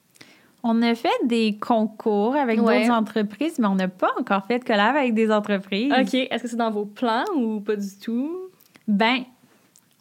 On 0.64 0.80
a 0.82 0.94
fait 0.94 1.08
des 1.24 1.58
concours 1.60 2.36
avec 2.36 2.60
Ouais. 2.60 2.80
d'autres 2.82 2.94
entreprises, 2.96 3.58
mais 3.58 3.66
on 3.66 3.74
n'a 3.74 3.88
pas 3.88 4.10
encore 4.18 4.46
fait 4.46 4.60
de 4.60 4.64
collab 4.64 4.94
avec 4.96 5.12
des 5.14 5.30
entreprises. 5.32 5.92
OK. 5.92 6.14
Est-ce 6.14 6.42
que 6.42 6.48
c'est 6.48 6.56
dans 6.56 6.70
vos 6.70 6.84
plans 6.84 7.24
ou 7.36 7.60
pas 7.60 7.74
du 7.76 7.88
tout? 8.00 8.48
Ben, 8.86 9.24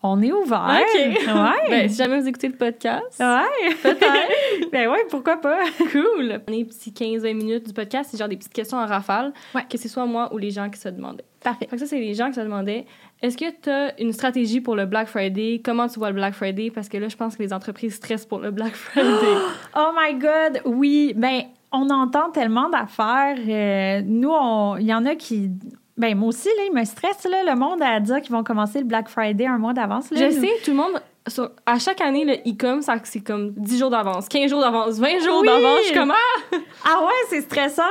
on 0.03 0.21
est 0.21 0.31
ouvert. 0.31 0.79
OK. 0.81 0.99
Ouais. 0.99 1.69
Ben, 1.69 1.89
si 1.89 1.95
jamais 1.95 2.19
vous 2.19 2.27
écoutez 2.27 2.47
le 2.47 2.55
podcast, 2.55 3.19
ouais. 3.19 3.75
peut-être. 3.81 4.69
ben 4.71 4.89
ouais, 4.89 5.05
pourquoi 5.09 5.37
pas? 5.37 5.59
cool. 5.91 6.41
On 6.47 6.53
est 6.53 6.65
petits 6.65 6.91
15-20 6.91 7.33
minutes 7.35 7.67
du 7.67 7.73
podcast, 7.73 8.09
c'est 8.11 8.17
genre 8.17 8.27
des 8.27 8.37
petites 8.37 8.53
questions 8.53 8.77
en 8.77 8.85
rafale, 8.85 9.33
Ouais. 9.55 9.65
que 9.69 9.77
c'est 9.77 9.87
soit 9.87 10.05
moi 10.05 10.31
ou 10.33 10.37
les 10.37 10.51
gens 10.51 10.69
qui 10.69 10.79
se 10.79 10.89
demandaient. 10.89 11.25
Parfait. 11.43 11.65
Fait 11.67 11.75
que 11.75 11.79
ça, 11.79 11.87
c'est 11.87 11.99
les 11.99 12.13
gens 12.13 12.27
qui 12.29 12.35
se 12.35 12.41
demandaient 12.41 12.85
est-ce 13.21 13.37
que 13.37 13.45
tu 13.61 13.69
as 13.69 13.99
une 13.99 14.13
stratégie 14.13 14.61
pour 14.61 14.75
le 14.75 14.85
Black 14.85 15.07
Friday? 15.07 15.61
Comment 15.63 15.87
tu 15.87 15.99
vois 15.99 16.09
le 16.09 16.15
Black 16.15 16.33
Friday? 16.33 16.71
Parce 16.73 16.89
que 16.89 16.97
là, 16.97 17.07
je 17.07 17.15
pense 17.15 17.35
que 17.37 17.43
les 17.43 17.53
entreprises 17.53 17.95
stressent 17.95 18.25
pour 18.25 18.39
le 18.39 18.51
Black 18.51 18.73
Friday. 18.75 19.37
Oh 19.77 19.91
my 19.97 20.15
God, 20.15 20.61
oui. 20.65 21.13
Ben, 21.15 21.41
on 21.71 21.89
entend 21.89 22.29
tellement 22.31 22.69
d'affaires. 22.69 23.37
Euh, 23.47 24.01
nous, 24.05 24.31
on- 24.31 24.77
il 24.77 24.85
y 24.87 24.93
en 24.93 25.05
a 25.05 25.15
qui... 25.15 25.49
Ben, 25.97 26.17
moi 26.17 26.29
aussi, 26.29 26.47
là, 26.57 26.63
il 26.69 26.73
me 26.73 26.83
stresse, 26.83 27.27
là, 27.29 27.43
le 27.53 27.59
monde 27.59 27.81
à 27.83 27.99
dire 27.99 28.21
qu'ils 28.21 28.31
vont 28.31 28.43
commencer 28.43 28.79
le 28.79 28.85
Black 28.85 29.07
Friday 29.07 29.45
un 29.45 29.57
mois 29.59 29.73
d'avance. 29.73 30.07
je 30.11 30.23
Nous- 30.23 30.31
sais, 30.31 30.49
tout 30.65 30.71
le 30.71 30.77
monde. 30.77 31.01
Sur- 31.27 31.51
à 31.65 31.77
chaque 31.79 32.01
année, 32.01 32.25
le 32.25 32.33
e-com, 32.49 32.81
c'est 33.03 33.21
comme 33.21 33.51
10 33.57 33.79
jours 33.79 33.89
d'avance, 33.89 34.27
15 34.27 34.49
jours 34.49 34.61
d'avance, 34.61 34.97
20 34.99 35.19
jours 35.19 35.39
Oui! 35.41 35.47
d'avance. 35.47 35.79
Je 35.81 35.85
suis 35.87 35.95
comme 35.95 36.11
Ah! 36.11 36.55
Ah 36.83 37.03
ouais, 37.05 37.13
c'est 37.29 37.41
stressant. 37.41 37.83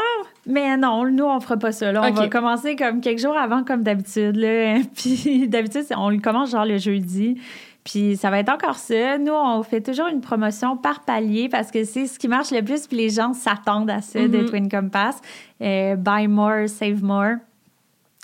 Mais 0.47 0.77
non, 0.77 1.05
nous, 1.07 1.25
on 1.25 1.39
fera 1.41 1.57
pas 1.57 1.71
ça. 1.71 1.93
Là. 1.93 2.03
On 2.05 2.11
va 2.13 2.29
commencer 2.29 2.75
comme 2.75 3.01
quelques 3.01 3.21
jours 3.21 3.37
avant, 3.37 3.63
comme 3.63 3.83
d'habitude. 3.85 4.37
Puis 4.97 5.47
d'habitude, 5.49 5.85
on 5.97 6.11
le 6.11 6.19
commence 6.19 6.51
genre 6.51 6.65
le 6.65 6.77
jeudi. 6.79 7.41
Puis 7.85 8.17
ça 8.17 8.31
va 8.31 8.41
être 8.41 8.49
encore 8.53 8.75
ça. 8.75 9.17
Nous, 9.17 9.33
on 9.33 9.63
fait 9.63 9.81
toujours 9.81 10.09
une 10.09 10.21
promotion 10.21 10.77
par 10.77 11.01
palier 11.05 11.49
parce 11.49 11.71
que 11.71 11.85
c'est 11.85 12.07
ce 12.09 12.19
qui 12.19 12.27
marche 12.29 12.51
le 12.51 12.63
plus. 12.63 12.87
Puis 12.89 12.97
les 12.97 13.11
gens 13.11 13.33
s'attendent 13.33 13.91
à 13.91 14.01
ça 14.03 14.27
de. 14.27 14.43
Twin 14.49 14.69
Compass. 14.69 15.21
Euh, 15.63 15.95
buy 15.95 16.27
more, 16.27 16.69
save 16.69 17.03
more. 17.05 17.37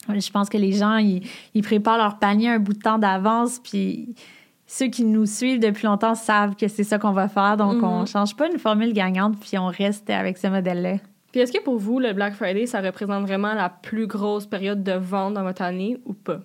Je 0.08 0.30
pense 0.30 0.48
que 0.48 0.58
les 0.58 0.72
gens, 0.72 0.96
ils, 0.98 1.22
ils 1.54 1.62
préparent 1.62 1.98
leur 1.98 2.18
panier 2.18 2.48
un 2.50 2.58
bout 2.58 2.74
de 2.74 2.80
temps 2.80 2.98
d'avance. 2.98 3.60
Puis 3.60 4.14
ceux 4.66 4.86
qui 4.88 5.04
nous 5.04 5.26
suivent 5.26 5.60
depuis 5.60 5.86
longtemps 5.86 6.14
savent 6.14 6.56
que 6.56 6.68
c'est 6.68 6.84
ça 6.84 6.98
qu'on 6.98 7.12
va 7.12 7.28
faire. 7.28 7.56
Donc, 7.56 7.76
Mhm. 7.76 7.84
on 7.84 8.06
change 8.06 8.34
pas 8.36 8.48
une 8.50 8.58
formule 8.58 8.92
gagnante. 8.92 9.38
Puis 9.40 9.56
on 9.58 9.66
reste 9.68 10.10
avec 10.10 10.36
ce 10.38 10.46
modèle-là. 10.48 10.96
Puis 11.32 11.40
est-ce 11.40 11.52
que 11.52 11.62
pour 11.62 11.76
vous, 11.78 11.98
le 12.00 12.12
Black 12.12 12.34
Friday, 12.34 12.66
ça 12.66 12.80
représente 12.80 13.24
vraiment 13.26 13.52
la 13.54 13.68
plus 13.68 14.06
grosse 14.06 14.46
période 14.46 14.82
de 14.82 14.92
vente 14.92 15.34
dans 15.34 15.42
votre 15.42 15.62
année 15.62 15.98
ou 16.06 16.14
pas? 16.14 16.40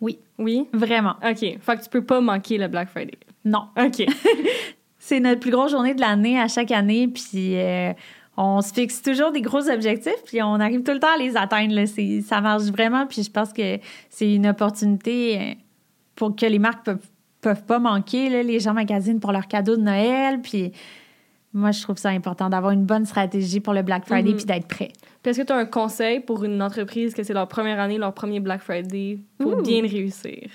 Oui. 0.00 0.18
Oui? 0.38 0.68
Vraiment. 0.72 1.14
OK. 1.26 1.38
Fait 1.38 1.58
que 1.76 1.82
tu 1.82 1.88
peux 1.90 2.04
pas 2.04 2.20
manquer 2.20 2.58
le 2.58 2.68
Black 2.68 2.88
Friday. 2.90 3.18
Non. 3.44 3.64
OK. 3.78 4.04
C'est 4.98 5.20
notre 5.20 5.40
plus 5.40 5.50
grosse 5.50 5.70
journée 5.70 5.94
de 5.94 6.00
l'année 6.00 6.38
à 6.40 6.48
chaque 6.48 6.70
année, 6.72 7.06
puis 7.08 7.56
euh, 7.56 7.92
on 8.36 8.60
se 8.60 8.72
fixe 8.72 9.02
toujours 9.02 9.30
des 9.32 9.40
gros 9.40 9.68
objectifs, 9.70 10.22
puis 10.26 10.42
on 10.42 10.54
arrive 10.54 10.82
tout 10.82 10.92
le 10.92 10.98
temps 10.98 11.14
à 11.14 11.18
les 11.18 11.36
atteindre. 11.36 11.74
Là. 11.74 11.86
C'est- 11.86 12.22
Ça 12.22 12.40
marche 12.40 12.64
vraiment, 12.64 13.06
puis 13.06 13.22
je 13.22 13.30
pense 13.30 13.52
que 13.52 13.78
c'est 14.10 14.34
une 14.34 14.46
opportunité 14.48 15.38
euh, 15.40 15.54
pour 16.16 16.34
que 16.34 16.44
les 16.46 16.58
marques 16.58 16.84
peuvent, 16.84 16.98
peuvent 17.46 17.64
pas 17.64 17.78
manquer. 17.78 18.28
Là. 18.28 18.42
Les 18.42 18.58
gens 18.60 18.74
magasinent 18.74 19.20
pour 19.20 19.30
leurs 19.32 19.46
cadeaux 19.46 19.76
de 19.76 19.82
Noël, 19.82 20.40
puis 20.42 20.72
moi, 21.54 21.70
je 21.70 21.80
trouve 21.82 21.96
ça 21.96 22.08
important 22.10 22.50
d'avoir 22.50 22.72
une 22.72 22.84
bonne 22.84 23.06
stratégie 23.06 23.60
pour 23.60 23.72
le 23.72 23.82
Black 23.82 24.04
Friday, 24.04 24.30
Mhm. 24.30 24.36
puis 24.36 24.44
d'être 24.46 24.66
prêt. 24.68 24.90
Est-ce 25.24 25.40
que 25.40 25.46
tu 25.46 25.52
as 25.52 25.56
un 25.56 25.64
conseil 25.64 26.20
pour 26.20 26.44
une 26.44 26.60
entreprise 26.62 27.14
que 27.14 27.22
c'est 27.22 27.32
leur 27.34 27.48
première 27.48 27.80
année, 27.80 27.98
leur 27.98 28.12
premier 28.14 28.38
Black 28.40 28.60
Friday, 28.60 29.18
pour 29.38 29.54
Ouh. 29.58 29.62
bien 29.62 29.82
réussir? 29.82 30.48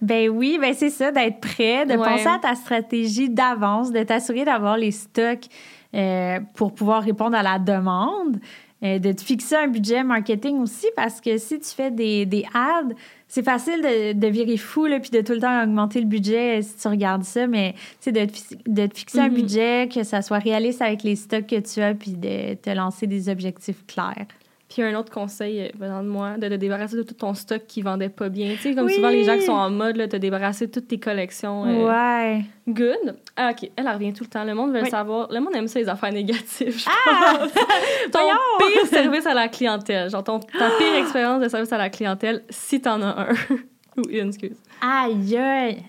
Ben 0.00 0.28
oui, 0.30 0.58
ben 0.60 0.72
c'est 0.74 0.90
ça, 0.90 1.10
d'être 1.10 1.40
prêt, 1.40 1.84
de 1.86 1.92
Ouais. 1.92 1.98
penser 1.98 2.28
à 2.28 2.38
ta 2.38 2.54
stratégie 2.54 3.28
d'avance, 3.28 3.90
de 3.92 4.02
t'assurer 4.02 4.44
d'avoir 4.44 4.76
les 4.76 4.92
stocks 4.92 5.46
euh, 5.94 6.40
pour 6.54 6.72
pouvoir 6.74 7.02
répondre 7.02 7.36
à 7.36 7.42
la 7.42 7.58
demande, 7.58 8.38
euh, 8.84 8.98
de 8.98 9.12
te 9.12 9.22
fixer 9.22 9.56
un 9.56 9.68
budget 9.68 10.04
marketing 10.04 10.58
aussi, 10.60 10.86
parce 10.96 11.20
que 11.20 11.38
si 11.38 11.58
tu 11.58 11.68
fais 11.70 11.90
des, 11.90 12.26
des 12.26 12.44
ads, 12.54 12.94
c'est 13.28 13.42
facile 13.44 13.80
de, 13.82 14.12
de 14.12 14.26
virer 14.28 14.56
fou, 14.56 14.86
là, 14.86 15.00
puis 15.00 15.10
de 15.10 15.20
tout 15.22 15.32
le 15.32 15.40
temps 15.40 15.62
augmenter 15.64 16.00
le 16.00 16.06
budget 16.06 16.58
euh, 16.58 16.62
si 16.62 16.76
tu 16.76 16.88
regardes 16.88 17.24
ça, 17.24 17.46
mais 17.46 17.74
sais, 18.00 18.12
de, 18.12 18.24
te 18.26 18.54
de 18.66 18.86
te 18.86 18.98
fixer 18.98 19.18
un 19.20 19.28
Mhm. 19.28 19.34
budget, 19.34 19.88
que 19.92 20.02
ça 20.04 20.22
soit 20.22 20.38
réaliste 20.38 20.82
avec 20.82 21.02
les 21.02 21.16
stocks 21.16 21.46
que 21.46 21.60
tu 21.60 21.80
as, 21.80 21.94
puis 21.94 22.12
de 22.12 22.54
te 22.54 22.70
lancer 22.70 23.06
des 23.06 23.28
objectifs 23.28 23.84
clairs. 23.86 24.26
Puis 24.74 24.82
un 24.82 24.98
autre 24.98 25.12
conseil 25.12 25.60
euh, 25.60 25.68
venant 25.78 26.02
de 26.02 26.08
moi, 26.08 26.36
de 26.36 26.48
te 26.48 26.54
débarrasser 26.54 26.96
de 26.96 27.04
tout 27.04 27.14
ton 27.14 27.32
stock 27.32 27.62
qui 27.68 27.80
vendait 27.80 28.08
pas 28.08 28.28
bien. 28.28 28.50
Tu 28.56 28.58
sais, 28.58 28.74
comme 28.74 28.86
Oui. 28.86 28.94
souvent 28.94 29.08
les 29.10 29.22
gens 29.22 29.36
qui 29.36 29.44
sont 29.44 29.52
en 29.52 29.70
mode, 29.70 29.94
là, 29.94 30.08
te 30.08 30.16
débarrasser 30.16 30.66
de 30.66 30.72
toutes 30.72 30.88
tes 30.88 30.98
collections. 30.98 31.64
euh, 31.64 31.86
Ouais. 31.86 32.44
Good. 32.66 33.16
Ah, 33.36 33.52
OK. 33.52 33.70
Elle, 33.76 33.88
revient 33.88 34.12
tout 34.12 34.24
le 34.24 34.30
temps. 34.30 34.42
Le 34.42 34.52
monde 34.52 34.72
veut 34.72 34.80
le 34.80 34.86
savoir. 34.86 35.30
Le 35.30 35.38
monde 35.38 35.54
aime 35.54 35.68
ça, 35.68 35.78
les 35.78 35.88
affaires 35.88 36.12
négatives. 36.12 36.76
je 36.76 36.86
Ah! 36.88 37.36
pense. 37.38 37.52
ton 38.12 38.18
Voyons! 38.18 38.36
pire 38.58 38.86
service 38.88 39.26
à 39.26 39.34
la 39.34 39.46
clientèle. 39.46 40.10
Genre, 40.10 40.24
ton, 40.24 40.40
ta 40.40 40.70
pire 40.78 40.94
expérience 40.98 41.40
de 41.40 41.48
service 41.48 41.72
à 41.72 41.78
la 41.78 41.88
clientèle, 41.88 42.42
si 42.50 42.80
t'en 42.80 43.00
as 43.02 43.28
un. 43.30 43.34
Ou 43.96 44.08
une, 44.10 44.26
excuse. 44.30 44.56
Aïe, 44.80 45.36
aïe. 45.36 45.82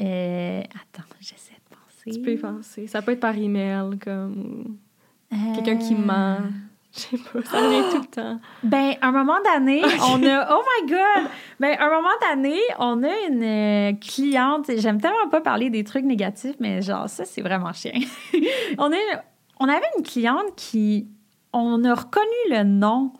Euh, 0.00 0.60
attends, 0.60 1.08
j'essaie 1.20 1.54
de 1.54 1.74
penser. 1.74 2.10
Tu 2.16 2.20
peux 2.24 2.30
y 2.30 2.36
penser. 2.36 2.86
Ça 2.86 3.02
peut 3.02 3.10
être 3.12 3.20
par 3.20 3.36
email, 3.36 3.98
comme. 4.00 4.76
Quelqu'un 5.56 5.76
qui 5.76 5.96
ment. 5.96 6.36
Je 6.94 7.00
sais 7.00 7.16
pas. 7.18 7.42
Ça 7.44 7.58
revient 7.60 7.82
tout 7.90 8.00
le 8.00 8.06
temps. 8.06 8.40
Ben, 8.62 8.94
un 9.02 9.12
moment 9.12 9.38
donné, 9.54 9.82
on 10.10 10.22
a. 10.24 10.56
Oh 10.56 10.62
my 10.62 10.90
God! 10.90 11.30
Ben, 11.60 11.76
un 11.78 11.90
moment 11.90 12.08
donné, 12.30 12.58
on 12.78 13.02
a 13.02 13.28
une 13.28 13.42
euh, 13.42 13.92
cliente. 14.00 14.70
J'aime 14.76 15.00
tellement 15.00 15.28
pas 15.30 15.40
parler 15.40 15.70
des 15.70 15.84
trucs 15.84 16.04
négatifs, 16.04 16.56
mais 16.60 16.80
genre, 16.82 17.08
ça, 17.08 17.24
c'est 17.24 17.42
vraiment 17.42 17.72
chien. 17.72 17.92
on, 18.78 18.90
est, 18.90 19.06
on 19.60 19.68
avait 19.68 19.86
une 19.96 20.02
cliente 20.02 20.54
qui. 20.56 21.08
On 21.52 21.82
a 21.84 21.94
reconnu 21.94 22.26
le 22.50 22.62
nom 22.62 23.12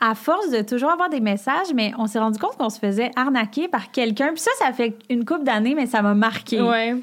à 0.00 0.14
force 0.14 0.50
de 0.50 0.62
toujours 0.62 0.90
avoir 0.90 1.08
des 1.08 1.20
messages, 1.20 1.72
mais 1.74 1.92
on 1.96 2.06
s'est 2.06 2.18
rendu 2.18 2.38
compte 2.38 2.56
qu'on 2.56 2.70
se 2.70 2.80
faisait 2.80 3.12
arnaquer 3.14 3.68
par 3.68 3.92
quelqu'un. 3.92 4.32
Puis 4.32 4.40
ça, 4.40 4.50
ça 4.58 4.72
fait 4.72 4.98
une 5.08 5.24
couple 5.24 5.44
d'années, 5.44 5.74
mais 5.74 5.86
ça 5.86 6.02
m'a 6.02 6.14
marqué. 6.14 6.60
Ouais. 6.60 6.96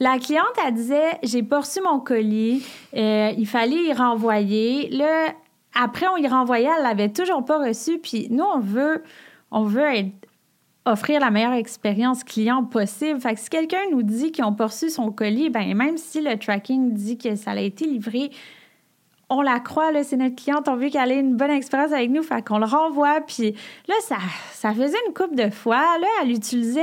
La 0.00 0.18
cliente, 0.18 0.44
elle 0.66 0.74
disait 0.74 1.18
J'ai 1.22 1.44
pas 1.44 1.60
reçu 1.60 1.80
mon 1.80 2.00
colis, 2.00 2.66
euh, 2.96 3.30
il 3.38 3.46
fallait 3.46 3.84
y 3.84 3.92
renvoyer. 3.92 4.88
Là, 4.90 5.32
après, 5.74 6.06
on 6.08 6.16
y 6.16 6.28
renvoyait, 6.28 6.70
elle 6.76 6.82
l'avait 6.82 7.08
toujours 7.08 7.44
pas 7.44 7.58
reçu. 7.58 7.98
Puis 7.98 8.28
nous, 8.30 8.44
on 8.44 8.60
veut, 8.60 9.02
on 9.50 9.64
veut 9.64 10.06
offrir 10.84 11.20
la 11.20 11.30
meilleure 11.30 11.52
expérience 11.52 12.24
client 12.24 12.64
possible. 12.64 13.20
Fait 13.20 13.34
que 13.34 13.40
si 13.40 13.48
quelqu'un 13.48 13.82
nous 13.90 14.02
dit 14.02 14.32
qu'ils 14.32 14.44
n'ont 14.44 14.54
pas 14.54 14.66
reçu 14.66 14.90
son 14.90 15.12
colis, 15.12 15.50
ben 15.50 15.74
même 15.74 15.96
si 15.96 16.20
le 16.20 16.36
tracking 16.38 16.92
dit 16.92 17.18
que 17.18 17.36
ça 17.36 17.52
a 17.52 17.60
été 17.60 17.86
livré, 17.86 18.30
on 19.28 19.40
la 19.40 19.60
croit, 19.60 19.90
c'est 20.02 20.16
notre 20.16 20.36
cliente, 20.36 20.68
on 20.68 20.76
veut 20.76 20.90
qu'elle 20.90 21.10
ait 21.10 21.20
une 21.20 21.36
bonne 21.36 21.50
expérience 21.50 21.92
avec 21.92 22.10
nous, 22.10 22.22
fait 22.22 22.46
qu'on 22.46 22.58
le 22.58 22.66
renvoie. 22.66 23.20
Puis 23.22 23.54
là, 23.88 23.94
ça, 24.02 24.16
ça 24.52 24.74
faisait 24.74 24.98
une 25.06 25.14
coupe 25.14 25.34
de 25.34 25.48
fois. 25.50 25.98
Là, 25.98 26.06
elle 26.22 26.32
utilisait 26.32 26.82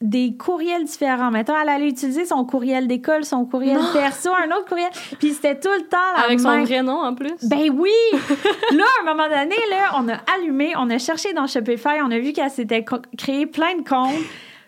des 0.00 0.34
courriels 0.36 0.84
différents. 0.84 1.30
Mettons, 1.30 1.54
elle 1.60 1.68
allait 1.68 1.88
utiliser 1.88 2.24
son 2.24 2.44
courriel 2.44 2.88
d'école, 2.88 3.24
son 3.24 3.44
courriel 3.44 3.78
perso, 3.92 4.30
un 4.30 4.50
autre 4.56 4.66
courriel. 4.66 4.90
Puis 5.18 5.34
c'était 5.34 5.58
tout 5.60 5.68
le 5.68 5.86
temps 5.86 5.98
la 6.16 6.22
Avec 6.24 6.40
son 6.40 6.62
vrai 6.62 6.82
nom 6.82 7.02
en 7.02 7.14
plus. 7.14 7.34
Ben 7.48 7.68
oui! 7.70 7.90
là, 8.72 8.84
à 8.98 9.02
un 9.02 9.14
moment 9.14 9.28
donné, 9.28 9.56
là, 9.70 9.92
on 9.98 10.08
a 10.08 10.16
allumé, 10.34 10.72
on 10.76 10.88
a 10.88 10.98
cherché 10.98 11.32
dans 11.34 11.46
Shopify, 11.46 12.00
on 12.02 12.10
a 12.10 12.18
vu 12.18 12.32
qu'elle 12.32 12.50
s'était 12.50 12.84
créé 13.18 13.44
plein 13.46 13.76
de 13.76 13.86
comptes. 13.86 14.14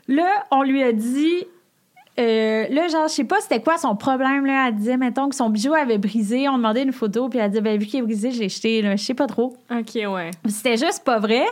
Là, 0.08 0.28
on 0.50 0.62
lui 0.64 0.82
a 0.82 0.92
dit... 0.92 1.46
euh, 2.18 2.66
là, 2.68 2.88
genre, 2.88 3.08
je 3.08 3.14
sais 3.14 3.24
pas 3.24 3.40
c'était 3.40 3.62
quoi 3.62 3.78
son 3.78 3.96
problème, 3.96 4.44
là. 4.44 4.68
Elle 4.68 4.74
disait, 4.74 4.98
mettons, 4.98 5.30
que 5.30 5.34
son 5.34 5.48
bijou 5.48 5.72
avait 5.72 5.96
brisé. 5.96 6.46
On 6.50 6.56
demandait 6.58 6.82
une 6.82 6.92
photo, 6.92 7.30
puis 7.30 7.38
elle 7.38 7.50
dit, 7.50 7.60
ben, 7.62 7.78
vu 7.78 7.86
qu'il 7.86 8.00
est 8.00 8.02
brisé, 8.02 8.32
je 8.32 8.40
l'ai 8.40 8.48
jeté, 8.50 8.82
là. 8.82 8.96
Je 8.96 9.02
sais 9.02 9.14
pas 9.14 9.26
trop. 9.28 9.56
Ok, 9.70 9.94
ouais. 9.94 10.30
C'était 10.46 10.76
juste 10.76 11.04
pas 11.04 11.18
vrai. 11.18 11.46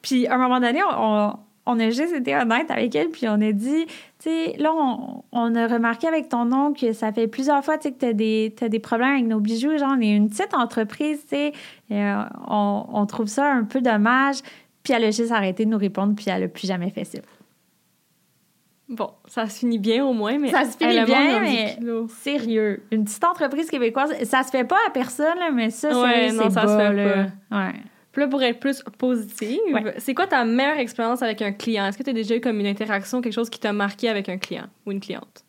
Puis, 0.00 0.26
à 0.26 0.36
un 0.36 0.38
moment 0.38 0.58
donné, 0.60 0.80
on, 0.82 0.88
on- 1.02 1.36
on 1.66 1.78
a 1.80 1.90
juste 1.90 2.14
été 2.14 2.34
honnête 2.36 2.70
avec 2.70 2.94
elle, 2.94 3.08
puis 3.10 3.28
on 3.28 3.40
a 3.40 3.52
dit, 3.52 3.86
tu 3.86 4.30
sais, 4.30 4.54
là, 4.58 4.72
on, 4.74 5.24
on 5.32 5.54
a 5.54 5.66
remarqué 5.66 6.06
avec 6.06 6.28
ton 6.28 6.44
nom 6.44 6.72
que 6.72 6.92
ça 6.92 7.12
fait 7.12 7.26
plusieurs 7.26 7.64
fois, 7.64 7.76
tu 7.76 7.90
que 7.90 7.96
t'as 7.98 8.12
des, 8.12 8.54
t'as 8.56 8.68
des 8.68 8.78
problèmes 8.78 9.14
avec 9.14 9.26
nos 9.26 9.40
bijoux. 9.40 9.76
Genre, 9.76 9.94
on 9.96 10.00
est 10.00 10.14
une 10.14 10.28
petite 10.28 10.54
entreprise, 10.54 11.20
tu 11.22 11.28
sais. 11.36 11.52
euh, 11.90 12.22
on, 12.48 12.86
on 12.92 13.06
trouve 13.06 13.26
ça 13.26 13.50
un 13.52 13.64
peu 13.64 13.80
dommage. 13.80 14.36
Puis, 14.82 14.92
elle 14.92 15.04
a 15.04 15.10
juste 15.10 15.32
arrêté 15.32 15.64
de 15.64 15.70
nous 15.70 15.78
répondre, 15.78 16.14
puis 16.14 16.26
elle 16.28 16.44
a 16.44 16.48
plus 16.48 16.68
jamais 16.68 16.90
fait 16.90 17.04
ça. 17.04 17.18
Bon, 18.88 19.10
ça 19.26 19.48
se 19.48 19.58
finit 19.58 19.80
bien 19.80 20.04
au 20.06 20.12
moins, 20.12 20.38
mais. 20.38 20.50
Ça 20.50 20.64
se 20.64 20.76
finit 20.76 21.04
bien, 21.04 21.40
mais-. 21.40 21.76
Sérieux. 22.08 22.84
Une 22.92 23.02
petite 23.04 23.24
entreprise 23.24 23.68
québécoise, 23.68 24.12
ça 24.22 24.44
se 24.44 24.50
fait 24.50 24.62
pas 24.62 24.78
à 24.86 24.90
personne, 24.90 25.36
là, 25.40 25.50
mais 25.52 25.70
ça, 25.70 25.88
Ouais, 25.88 26.28
c'est 26.28 26.36
non, 26.36 26.44
c'est 26.44 26.50
ça 26.50 26.68
se 26.68 26.76
fait 26.76 26.92
là. 26.92 27.26
Ouais. 27.50 27.72
Là, 28.16 28.28
pour 28.28 28.42
être 28.42 28.58
plus 28.60 28.82
positive, 28.98 29.58
Ouais. 29.72 29.94
c'est 29.98 30.14
quoi 30.14 30.26
ta 30.26 30.44
meilleure 30.44 30.78
expérience 30.78 31.22
avec 31.22 31.42
un 31.42 31.52
client? 31.52 31.86
Est-ce 31.86 31.98
que 31.98 32.02
tu 32.02 32.10
as 32.10 32.14
déjà 32.14 32.36
eu 32.36 32.40
comme 32.40 32.58
une 32.60 32.66
interaction, 32.66 33.20
quelque 33.20 33.32
chose 33.34 33.50
qui 33.50 33.60
t'a 33.60 33.72
marqué 33.72 34.08
avec 34.08 34.28
un 34.28 34.38
client 34.38 34.66
ou 34.86 34.92
une 34.92 35.00
cliente? 35.00 35.44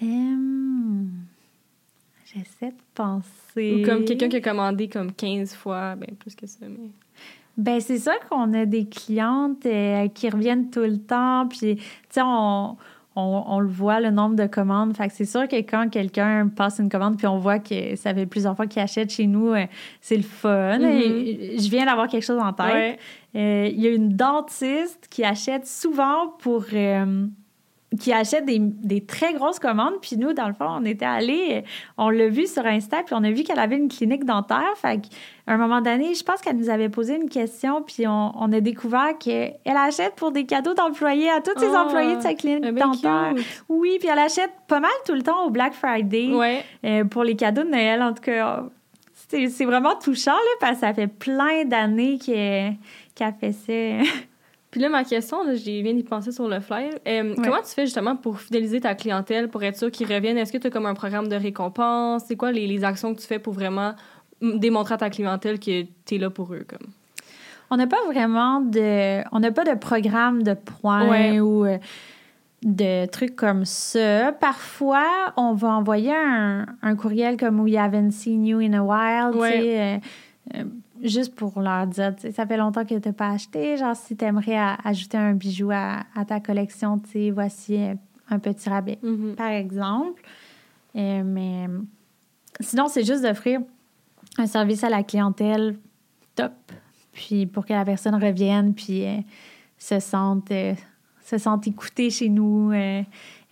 Hum, 0.00 1.10
J'essaie 2.34 2.70
de 2.70 2.76
penser. 2.94 3.82
Ou 3.82 3.86
comme 3.86 4.04
quelqu'un 4.06 4.28
qui 4.28 4.36
a 4.36 4.40
commandé 4.40 4.88
comme 4.88 5.12
15 5.12 5.54
fois, 5.54 5.94
ben 5.96 6.08
plus 6.18 6.34
que 6.34 6.46
ça, 6.46 6.60
mais... 6.68 6.90
Ben, 7.58 7.78
c'est 7.80 7.98
sûr 7.98 8.18
qu'on 8.30 8.54
a 8.54 8.64
des 8.64 8.86
clientes 8.86 9.66
euh, 9.66 10.08
qui 10.08 10.30
reviennent 10.30 10.70
tout 10.70 10.80
le 10.80 10.96
temps, 10.96 11.46
puis, 11.48 11.76
tu 11.76 11.82
sais, 12.08 12.22
on, 12.24 12.78
on, 13.16 13.44
on 13.46 13.60
le 13.60 13.68
voit, 13.68 14.00
le 14.00 14.10
nombre 14.10 14.36
de 14.36 14.46
commandes. 14.46 14.96
Fait 14.96 15.08
que 15.08 15.12
c'est 15.14 15.24
sûr 15.24 15.46
que 15.48 15.56
quand 15.56 15.88
quelqu'un 15.90 16.48
passe 16.48 16.78
une 16.78 16.88
commande, 16.88 17.16
puis 17.18 17.26
on 17.26 17.38
voit 17.38 17.58
que 17.58 17.94
ça 17.96 18.14
fait 18.14 18.26
plusieurs 18.26 18.56
fois 18.56 18.66
qu'il 18.66 18.80
achète 18.82 19.10
chez 19.10 19.26
nous, 19.26 19.48
euh, 19.48 19.66
c'est 20.00 20.16
le 20.16 20.22
fun. 20.22 20.78
Mhm. 20.78 20.84
Et 20.86 21.58
je 21.58 21.70
viens 21.70 21.84
d'avoir 21.86 22.08
quelque 22.08 22.24
chose 22.24 22.40
en 22.40 22.52
tête. 22.52 22.66
Ouais. 22.72 22.98
Euh, 23.36 23.68
Il 23.72 23.80
y 23.80 23.86
a 23.86 23.90
une 23.90 24.10
dentiste 24.16 25.08
qui 25.10 25.24
achète 25.24 25.66
souvent 25.66 26.28
pour. 26.38 26.64
euh, 26.72 27.26
qui 28.00 28.12
achète 28.12 28.44
des, 28.46 28.58
des 28.58 29.04
très 29.04 29.34
grosses 29.34 29.58
commandes. 29.58 29.94
Puis 30.00 30.16
nous, 30.16 30.32
dans 30.32 30.48
le 30.48 30.54
fond, 30.54 30.66
on 30.68 30.84
était 30.84 31.04
allés, 31.04 31.62
on 31.98 32.08
l'a 32.10 32.28
vu 32.28 32.46
sur 32.46 32.64
Insta, 32.64 33.02
puis 33.04 33.14
on 33.18 33.22
a 33.24 33.30
vu 33.30 33.42
qu'elle 33.42 33.58
avait 33.58 33.76
une 33.76 33.88
clinique 33.88 34.24
dentaire. 34.24 34.72
Fait 34.76 34.98
qu'à 35.00 35.08
un 35.52 35.56
moment 35.58 35.80
donné, 35.80 36.14
je 36.14 36.22
pense 36.24 36.40
qu'elle 36.40 36.56
nous 36.56 36.70
avait 36.70 36.88
posé 36.88 37.16
une 37.16 37.28
question, 37.28 37.82
puis 37.82 38.06
on, 38.06 38.32
on 38.38 38.52
a 38.52 38.60
découvert 38.60 39.18
qu'elle 39.18 39.56
achète 39.64 40.14
pour 40.14 40.30
des 40.32 40.44
cadeaux 40.46 40.74
d'employés 40.74 41.30
à 41.30 41.40
tous 41.40 41.58
ses 41.58 41.66
Oh, 41.72 41.76
employés 41.76 42.16
de 42.16 42.22
sa 42.22 42.34
clinique 42.34 42.64
dentaire. 42.74 43.32
cute. 43.36 43.64
Oui, 43.68 43.96
puis 43.98 44.08
elle 44.10 44.18
achète 44.18 44.52
pas 44.68 44.80
mal 44.80 44.90
tout 45.06 45.14
le 45.14 45.22
temps 45.22 45.44
au 45.46 45.50
Black 45.50 45.74
Friday 45.74 46.32
Ouais. 46.32 46.64
euh, 46.84 47.04
pour 47.04 47.24
les 47.24 47.36
cadeaux 47.36 47.62
de 47.64 47.68
Noël. 47.68 48.00
En 48.02 48.14
tout 48.14 48.22
cas, 48.22 48.64
c'est 49.28 49.64
vraiment 49.64 49.94
touchant, 49.96 50.32
là, 50.32 50.56
parce 50.60 50.74
que 50.74 50.80
ça 50.80 50.94
fait 50.94 51.06
plein 51.06 51.64
d'années 51.64 52.18
qu'elle 52.18 52.74
qu'elle 53.14 53.34
fait 53.40 53.52
ça. 53.52 54.10
Puis 54.72 54.80
là, 54.80 54.88
ma 54.88 55.04
question, 55.04 55.44
là, 55.44 55.54
j'ai 55.54 55.82
viens 55.82 55.92
d'y 55.94 56.02
penser 56.02 56.32
sur 56.32 56.48
le 56.48 56.58
fly. 56.58 56.90
Euh, 57.06 57.34
Comment 57.36 57.58
tu 57.60 57.68
fais 57.74 57.84
justement 57.84 58.16
pour 58.16 58.40
fidéliser 58.40 58.80
ta 58.80 58.94
clientèle, 58.94 59.48
pour 59.48 59.62
être 59.62 59.76
sûr 59.76 59.90
qu'ils 59.90 60.12
reviennent? 60.12 60.38
Est-ce 60.38 60.50
que 60.52 60.56
tu 60.58 60.66
as 60.66 60.70
comme 60.70 60.86
un 60.86 60.94
programme 60.94 61.28
de 61.28 61.36
récompense? 61.36 62.22
C'est 62.26 62.36
quoi 62.36 62.50
les, 62.52 62.66
les 62.66 62.82
actions 62.82 63.14
que 63.14 63.20
tu 63.20 63.26
fais 63.26 63.38
pour 63.38 63.52
vraiment 63.52 63.92
démontrer 64.40 64.94
à 64.94 64.96
ta 64.96 65.10
clientèle 65.10 65.60
que 65.60 65.82
tu 66.06 66.14
es 66.14 66.18
là 66.18 66.30
pour 66.30 66.54
eux? 66.54 66.64
Comme? 66.66 66.88
On 67.70 67.76
n'a 67.76 67.86
pas 67.86 68.02
vraiment 68.06 68.60
de. 68.60 69.22
On 69.32 69.40
n'a 69.40 69.52
pas 69.52 69.64
de 69.64 69.74
programme 69.78 70.42
de 70.42 70.54
points 70.54 71.08
Ouais. 71.08 71.40
ou 71.40 71.66
euh, 71.66 71.76
de 72.62 73.04
trucs 73.06 73.36
comme 73.36 73.66
ça. 73.66 74.32
Parfois, 74.32 75.34
on 75.36 75.52
va 75.52 75.68
envoyer 75.68 76.14
un, 76.16 76.64
un 76.80 76.96
courriel 76.96 77.36
comme 77.36 77.60
We 77.60 77.76
haven't 77.76 78.12
seen 78.12 78.46
you 78.46 78.58
in 78.60 78.72
a 78.72 78.82
while, 78.82 79.36
Ouais. 79.38 80.00
Euh, 81.02 81.06
euh, 81.06 81.08
juste 81.08 81.34
pour 81.34 81.60
leur 81.60 81.86
dire, 81.86 82.14
ça 82.34 82.46
fait 82.46 82.56
longtemps 82.56 82.84
que 82.84 82.94
tu 82.98 83.08
n'as 83.08 83.12
pas 83.12 83.30
acheté. 83.30 83.76
Genre, 83.76 83.96
si 83.96 84.16
tu 84.16 84.24
aimerais 84.24 84.58
ajouter 84.84 85.16
un 85.18 85.34
bijou 85.34 85.70
à, 85.72 86.04
à 86.14 86.24
ta 86.24 86.40
collection, 86.40 86.98
tu 86.98 87.10
sais, 87.10 87.30
voici 87.30 87.76
euh, 87.76 87.94
un 88.28 88.38
petit 88.38 88.68
rabais, 88.68 88.98
Mhm. 89.02 89.34
par 89.36 89.50
exemple. 89.50 90.22
Euh, 90.96 91.22
mais 91.24 91.66
sinon, 92.60 92.88
c'est 92.88 93.04
juste 93.04 93.22
d'offrir 93.22 93.60
un 94.38 94.46
service 94.46 94.84
à 94.84 94.90
la 94.90 95.02
clientèle 95.02 95.76
top 96.34 96.52
puis 97.12 97.44
pour 97.46 97.66
que 97.66 97.74
la 97.74 97.84
personne 97.84 98.14
revienne, 98.14 98.72
puis 98.74 99.04
euh, 99.06 99.18
se 99.78 100.00
sente, 100.00 100.50
euh, 100.50 100.74
se 101.22 101.36
sente 101.36 101.66
écoutée 101.66 102.08
chez 102.08 102.30
nous 102.30 102.70
euh, 102.72 103.02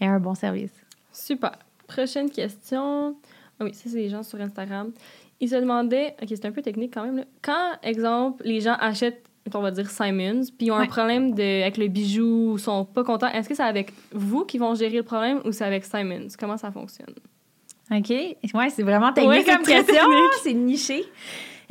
et 0.00 0.06
un 0.06 0.18
bon 0.18 0.34
service. 0.34 0.72
Super. 1.12 1.58
Prochaine 1.86 2.30
question. 2.30 3.16
Ah 3.58 3.64
oui, 3.64 3.74
ça, 3.74 3.90
c'est 3.90 3.96
les 3.96 4.08
gens 4.08 4.22
sur 4.22 4.40
Instagram. 4.40 4.92
Ils 5.40 5.48
se 5.48 5.56
demandaient, 5.56 6.14
OK, 6.22 6.28
c'est 6.28 6.44
un 6.44 6.52
peu 6.52 6.62
technique 6.62 6.92
quand 6.94 7.04
même, 7.04 7.16
là. 7.18 7.24
quand, 7.42 7.72
exemple, 7.82 8.42
les 8.44 8.60
gens 8.60 8.74
achètent, 8.78 9.24
on 9.54 9.60
va 9.60 9.70
dire 9.70 9.90
Simons, 9.90 10.42
puis 10.56 10.66
ils 10.66 10.70
ont 10.70 10.76
un 10.76 10.86
problème 10.86 11.34
de, 11.34 11.62
avec 11.62 11.78
le 11.78 11.88
bijou, 11.88 12.58
sont 12.58 12.84
pas 12.84 13.02
contents, 13.04 13.28
est-ce 13.28 13.48
que 13.48 13.54
c'est 13.54 13.62
avec 13.62 13.92
vous 14.12 14.44
qui 14.44 14.58
vont 14.58 14.74
gérer 14.74 14.96
le 14.98 15.02
problème 15.02 15.40
ou 15.44 15.52
c'est 15.52 15.64
avec 15.64 15.84
Simons? 15.84 16.28
Comment 16.38 16.56
ça 16.58 16.70
fonctionne? 16.70 17.14
OK? 17.90 18.10
Ouais, 18.10 18.70
c'est 18.70 18.82
vraiment 18.82 19.12
technique 19.12 19.30
Ouais, 19.30 19.44
comme 19.44 19.64
question. 19.64 19.84
technique. 19.94 20.32
C'est 20.42 20.52
niché. 20.54 21.04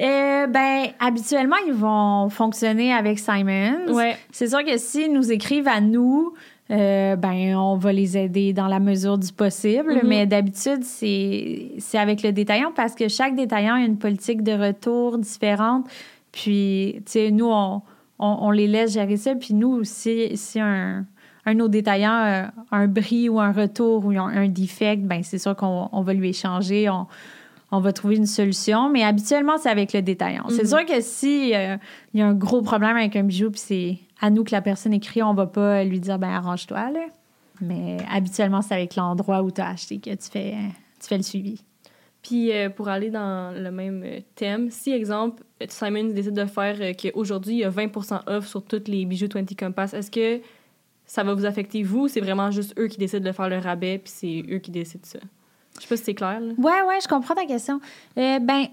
Euh, 0.01 0.47
ben, 0.47 0.87
habituellement, 0.99 1.57
ils 1.67 1.73
vont 1.73 2.29
fonctionner 2.29 2.93
avec 2.93 3.19
Simons. 3.19 3.93
Ouais. 3.93 4.17
C'est 4.31 4.47
sûr 4.47 4.63
que 4.65 4.77
s'ils 4.77 5.11
nous 5.13 5.31
écrivent 5.31 5.67
à 5.67 5.79
nous, 5.79 6.33
euh, 6.71 7.15
ben, 7.15 7.55
on 7.55 7.77
va 7.77 7.91
les 7.91 8.17
aider 8.17 8.53
dans 8.53 8.67
la 8.67 8.79
mesure 8.79 9.17
du 9.17 9.31
possible. 9.33 9.95
Mhm. 9.95 10.01
Mais 10.07 10.27
d'habitude, 10.27 10.83
c'est 10.83 11.71
c'est 11.79 11.97
avec 11.97 12.21
le 12.21 12.31
détaillant 12.31 12.71
parce 12.75 12.95
que 12.95 13.07
chaque 13.07 13.35
détaillant 13.35 13.75
a 13.75 13.79
une 13.79 13.97
politique 13.97 14.43
de 14.43 14.51
retour 14.51 15.17
différente. 15.17 15.87
Puis, 16.31 17.01
tu 17.05 17.11
sais, 17.11 17.31
nous, 17.31 17.49
on, 17.49 17.81
on, 18.19 18.37
on 18.41 18.51
les 18.51 18.67
laisse 18.67 18.93
gérer 18.93 19.17
ça. 19.17 19.33
Puis 19.33 19.55
nous, 19.55 19.83
si, 19.83 20.37
si 20.37 20.59
un, 20.59 21.05
un 21.45 21.53
de 21.53 21.57
nos 21.57 21.67
détaillants 21.67 22.11
a 22.11 22.51
un 22.71 22.87
bris 22.87 23.29
ou 23.29 23.39
un 23.39 23.51
retour 23.51 24.05
ou 24.05 24.11
un, 24.11 24.27
un 24.27 24.47
defect, 24.47 25.01
ben 25.01 25.23
c'est 25.23 25.39
sûr 25.39 25.55
qu'on 25.55 25.89
on 25.91 26.01
va 26.01 26.13
lui 26.13 26.29
échanger. 26.29 26.87
On, 26.89 27.07
on 27.71 27.79
va 27.79 27.93
trouver 27.93 28.15
une 28.17 28.25
solution. 28.25 28.89
Mais 28.89 29.03
habituellement, 29.03 29.57
c'est 29.57 29.69
avec 29.69 29.93
le 29.93 30.01
détaillant. 30.01 30.45
C'est 30.49 30.63
Mhm. 30.63 30.67
sûr 30.69 30.85
que 30.85 31.01
si 31.01 31.53
euh, 31.55 31.77
il 32.13 32.19
y 32.19 32.23
a 32.23 32.27
un 32.27 32.33
gros 32.33 32.61
problème 32.61 32.97
avec 32.97 33.15
un 33.15 33.23
bijou, 33.23 33.51
puis 33.51 33.59
c'est 33.59 33.97
à 34.21 34.29
nous 34.29 34.43
que 34.43 34.51
la 34.51 34.61
personne 34.61 34.93
écrit, 34.93 35.21
on 35.23 35.33
va 35.33 35.45
pas 35.45 35.83
lui 35.83 35.99
dire, 35.99 36.17
ben 36.19 36.29
arrange-toi, 36.29 36.91
là. 36.91 37.05
Mais 37.61 37.97
habituellement, 38.09 38.61
c'est 38.61 38.73
avec 38.73 38.95
l'endroit 38.95 39.41
où 39.43 39.51
tu 39.51 39.59
as 39.61 39.67
acheté 39.69 39.99
que 39.99 40.09
tu 40.11 40.29
fais, 40.31 40.53
tu 41.01 41.07
fais 41.07 41.17
le 41.17 41.23
suivi. 41.23 41.61
Puis 42.21 42.51
euh, 42.51 42.69
pour 42.69 42.89
aller 42.89 43.09
dans 43.09 43.53
le 43.57 43.71
même 43.71 44.03
euh, 44.05 44.19
thème, 44.35 44.69
si, 44.71 44.91
exemple, 44.91 45.43
Simon 45.69 46.05
décide 46.05 46.33
de 46.33 46.45
faire 46.45 46.75
euh, 46.81 46.91
qu'aujourd'hui, 46.93 47.53
il 47.55 47.59
y 47.59 47.63
a 47.63 47.69
20% 47.69 48.21
off 48.27 48.45
sur 48.47 48.61
tous 48.63 48.83
les 48.87 49.05
bijoux 49.05 49.27
20 49.33 49.57
Compass, 49.57 49.93
est-ce 49.93 50.11
que 50.11 50.41
ça 51.05 51.23
va 51.23 51.33
vous 51.33 51.45
affecter, 51.45 51.81
vous, 51.83 52.01
ou 52.03 52.07
c'est 52.09 52.19
vraiment 52.19 52.51
juste 52.51 52.77
eux 52.77 52.87
qui 52.87 52.97
décident 52.97 53.25
de 53.25 53.31
faire 53.31 53.47
le 53.49 53.57
rabais, 53.57 53.99
puis 53.99 54.11
c'est 54.13 54.43
eux 54.53 54.59
qui 54.59 54.69
décident 54.71 55.03
ça? 55.05 55.19
Je 55.79 55.83
sais 55.83 55.89
pas 55.89 55.97
si 55.97 56.03
c'est 56.03 56.13
clair, 56.13 56.39
là. 56.39 56.53
Ouais, 56.57 56.81
ouais, 56.87 56.99
je 57.01 57.07
comprends 57.07 57.33
ta 57.35 57.45
question. 57.45 57.79
Euh, 58.17 58.39
ben, 58.39 58.65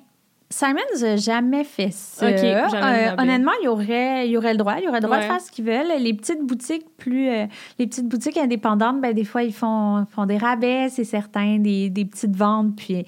Simons 0.49 0.79
n'a 1.01 1.17
jamais 1.17 1.65
fait 1.65 1.91
ça. 1.93 2.37
Jamais 2.37 3.09
Euh, 3.09 3.17
honnêtement, 3.19 3.51
il 3.61 3.65
y 3.65 3.69
aurait, 3.69 4.29
il 4.29 4.37
aurait 4.37 4.53
le 4.53 4.59
droit. 4.59 4.77
Il 4.81 4.89
aurait 4.89 5.01
le 5.01 5.05
droit 5.07 5.17
Ouais. 5.17 5.23
de 5.27 5.29
faire 5.33 5.41
ce 5.41 5.51
qu'ils 5.51 5.65
veulent. 5.65 6.01
Les 6.01 6.15
petites 6.15 6.41
boutiques 6.43 6.87
plus, 6.97 7.29
euh, 7.31 7.47
les 7.81 7.87
petites 7.89 8.07
boutiques 8.09 8.37
indépendantes, 8.39 9.01
ben 9.01 9.13
des 9.13 9.25
fois 9.25 9.43
ils 9.43 9.53
font, 9.53 10.07
font 10.11 10.25
des 10.27 10.37
rabais, 10.39 10.89
c'est 10.89 11.03
certain, 11.05 11.59
des, 11.59 11.91
des 11.91 12.05
petites 12.05 12.37
ventes. 12.37 12.77
Puis 12.77 13.05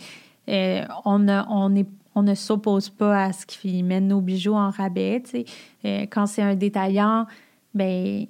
euh, 0.49 0.83
on 1.05 1.21
ne, 1.21 1.41
on 1.49 1.77
est- 1.77 1.87
on 2.17 2.23
ne 2.23 2.35
s'oppose 2.35 2.89
pas 2.89 3.27
à 3.27 3.33
ce 3.33 3.47
qu'ils 3.47 3.85
mettent 3.85 4.03
nos 4.03 4.21
bijoux 4.21 4.55
en 4.55 4.71
rabais. 4.71 5.23
quand 6.11 6.27
c'est 6.27 6.43
un 6.43 6.57
détaillant, 6.57 7.27
ben 7.73 8.27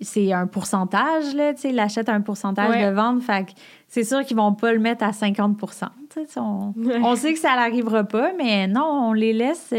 c'est 0.00 0.32
un 0.32 0.46
pourcentage, 0.46 1.34
là, 1.34 1.52
tu 1.54 1.60
sais, 1.62 1.70
il 1.70 1.78
achète 1.78 2.08
un 2.08 2.20
pourcentage 2.20 2.70
Ouais. 2.70 2.86
de 2.88 2.94
vente, 2.94 3.22
fait 3.22 3.46
que 3.46 3.50
c'est 3.88 4.04
sûr 4.04 4.24
qu'ils 4.24 4.36
vont 4.36 4.54
pas 4.54 4.72
le 4.72 4.78
mettre 4.78 5.04
à 5.04 5.12
50 5.12 5.58
tu 5.60 5.66
sais, 6.26 6.40
on, 6.40 6.74
on 7.02 7.16
sait 7.16 7.32
que 7.34 7.38
ça 7.38 7.54
n'arrivera 7.56 8.04
pas, 8.04 8.32
mais 8.36 8.66
non, 8.66 8.84
on 9.10 9.12
les 9.12 9.32
laisse, 9.32 9.74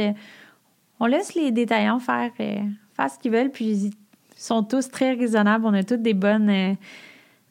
on 1.00 1.06
laisse 1.08 1.34
les 1.36 1.52
détaillants 1.52 2.00
faire, 2.00 2.32
euh, 2.40 2.56
faire 2.94 3.10
ce 3.10 3.18
qu'ils 3.20 3.32
veulent, 3.32 3.50
puis 3.52 3.66
ils 3.66 3.92
sont 4.36 4.64
tous 4.64 4.90
très 4.90 5.14
raisonnables, 5.14 5.66
on 5.66 5.74
a 5.74 5.84
toutes 5.84 6.02
des 6.04 6.14
bonnes, 6.14 6.50
euh, 6.50 6.74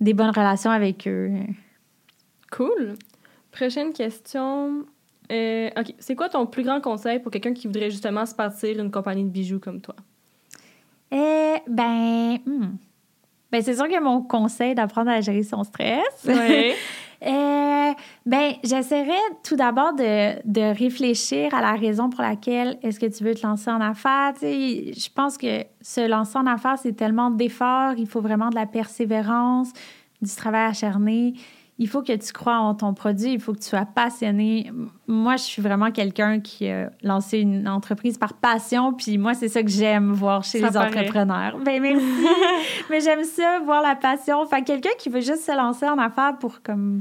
des 0.01 0.14
bonnes 0.14 0.31
relations 0.31 0.71
avec 0.71 1.07
eux. 1.09 1.31
Cool. 2.51 2.95
Prochaine 3.53 3.93
question. 3.93 4.85
Euh, 5.31 5.71
OK. 5.77 5.95
C'est 5.99 6.16
quoi 6.16 6.29
ton 6.29 6.47
plus 6.47 6.62
grand 6.64 6.81
conseil 6.81 7.18
pour 7.21 7.31
quelqu'un 7.31 7.53
qui 7.53 7.66
voudrait 7.66 7.91
justement 7.91 8.27
se 8.27 8.35
partir 8.35 8.79
une 8.81 8.91
compagnie 8.91 9.25
de 9.25 9.29
bijoux 9.29 9.61
comme 9.61 9.81
toi? 9.81 9.95
Eh 11.11 11.57
ben, 11.67 12.39
hmm. 12.47 12.77
Ben, 13.53 13.63
c'est 13.63 13.75
sûr 13.75 13.89
que 13.89 14.01
mon 14.01 14.23
conseil 14.23 14.75
d'apprendre 14.75 15.11
à 15.11 15.21
gérer 15.21 15.43
son 15.43 15.65
stress. 15.65 16.25
Ouais. 16.27 16.75
Euh, 17.23 17.93
ben, 18.25 18.55
j'essaierais 18.65 19.13
tout 19.45 19.55
d'abord 19.55 19.93
de, 19.93 20.41
de 20.51 20.75
réfléchir 20.75 21.53
à 21.53 21.61
la 21.61 21.73
raison 21.73 22.09
pour 22.09 22.23
laquelle 22.23 22.79
est-ce 22.83 22.99
que 22.99 23.05
tu 23.05 23.25
veux 23.25 23.35
te 23.35 23.47
lancer 23.47 23.71
en 23.71 23.83
affaires. 23.83 24.33
Tu 24.33 24.41
sais, 24.41 24.93
je 24.95 25.09
pense 25.15 25.37
que 25.37 25.65
se 25.83 26.09
lancer 26.09 26.39
en 26.39 26.47
affaires, 26.47 26.79
c'est 26.79 26.95
tellement 26.95 27.31
d'efforts. 27.31 27.93
Il 27.99 28.07
faut 28.07 28.23
vraiment 28.23 28.49
de 28.49 28.55
la 28.55 28.65
persévérance, 28.65 29.71
du 30.23 30.35
travail 30.35 30.71
acharné. 30.71 31.35
Il 31.83 31.89
faut 31.89 32.03
que 32.03 32.12
tu 32.14 32.33
crois 32.35 32.59
en 32.59 32.74
ton 32.74 32.93
produit. 32.93 33.33
Il 33.33 33.41
faut 33.41 33.55
que 33.55 33.59
tu 33.59 33.68
sois 33.68 33.87
passionné. 33.87 34.70
Moi, 35.09 35.37
je 35.37 35.43
suis 35.45 35.62
vraiment 35.62 35.91
quelqu'un 35.91 36.39
qui 36.39 36.68
a 36.68 36.91
lancé 37.03 37.39
une 37.39 37.66
entreprise 37.66 38.18
par 38.18 38.35
passion. 38.35 38.93
Puis 38.93 39.16
moi, 39.16 39.33
c'est 39.33 39.49
ça 39.49 39.62
que 39.62 39.70
j'aime 39.70 40.12
voir 40.12 40.45
chez 40.45 40.61
Ça 40.61 40.66
les 40.66 40.72
paraît. 40.74 40.89
entrepreneurs. 40.99 41.59
Ben 41.64 41.81
merci. 41.81 42.05
Mais 42.91 43.01
j'aime 43.01 43.24
ça, 43.24 43.61
voir 43.64 43.81
la 43.83 43.97
passion. 43.97 44.45
Que 44.47 44.62
quelqu'un 44.62 44.91
qui 44.99 45.09
veut 45.09 45.22
juste 45.22 45.41
se 45.47 45.57
lancer 45.57 45.87
en 45.89 45.97
affaires 45.99 46.37
pour 46.39 46.61
comme 46.62 47.01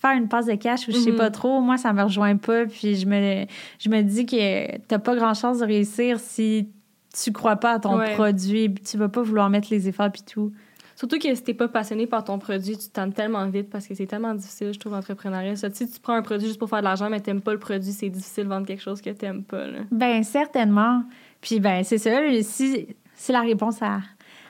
faire 0.00 0.12
une 0.12 0.28
passe 0.28 0.46
de 0.46 0.54
cash 0.54 0.86
ou 0.88 0.92
je 0.92 0.96
sais 0.98 1.10
Mhm. 1.10 1.16
pas 1.18 1.30
trop, 1.30 1.60
moi, 1.60 1.76
ça 1.76 1.92
me 1.92 2.02
rejoint 2.02 2.36
pas. 2.36 2.66
Puis 2.66 2.94
je 2.94 3.06
me, 3.06 3.44
je 3.80 3.88
me 3.90 4.00
dis 4.02 4.26
que 4.26 4.78
t'as 4.86 4.98
pas 5.00 5.16
grand 5.16 5.34
chance 5.34 5.58
de 5.58 5.64
réussir 5.66 6.20
si 6.20 6.68
tu 7.20 7.32
crois 7.32 7.56
pas 7.56 7.72
à 7.72 7.78
ton 7.80 7.98
Ouais. 7.98 8.14
produit. 8.14 8.68
Puis 8.68 8.84
tu 8.84 8.96
vas 8.96 9.08
pas 9.08 9.22
vouloir 9.22 9.50
mettre 9.50 9.68
les 9.72 9.88
efforts 9.88 10.12
puis 10.12 10.22
tout. 10.22 10.52
Surtout 11.00 11.18
que 11.18 11.34
si 11.34 11.42
t'es 11.42 11.54
pas 11.54 11.66
passionné 11.66 12.06
par 12.06 12.24
ton 12.24 12.38
produit, 12.38 12.76
tu 12.76 12.90
tentes 12.90 13.14
tellement 13.14 13.46
vite 13.46 13.70
parce 13.70 13.86
que 13.86 13.94
c'est 13.94 14.04
tellement 14.04 14.34
difficile, 14.34 14.74
je 14.74 14.78
trouve, 14.78 14.92
l'entrepreneuriat. 14.92 15.56
Si 15.56 15.70
tu 15.90 15.98
prends 15.98 16.12
un 16.12 16.20
produit 16.20 16.46
juste 16.46 16.58
pour 16.58 16.68
faire 16.68 16.80
de 16.80 16.84
l'argent, 16.84 17.08
mais 17.08 17.20
t'aimes 17.20 17.40
pas 17.40 17.54
le 17.54 17.58
produit, 17.58 17.90
c'est 17.92 18.10
difficile 18.10 18.44
de 18.44 18.50
vendre 18.50 18.66
quelque 18.66 18.82
chose 18.82 19.00
que 19.00 19.08
t'aimes 19.08 19.42
pas. 19.42 19.66
Là. 19.66 19.78
Ben 19.90 20.22
certainement. 20.22 21.02
Puis 21.40 21.58
ben 21.58 21.84
c'est 21.84 21.96
ça. 21.96 22.10
Si, 22.42 22.86
si 23.14 23.32
la 23.32 23.40
réponse 23.40 23.80
à, 23.80 24.00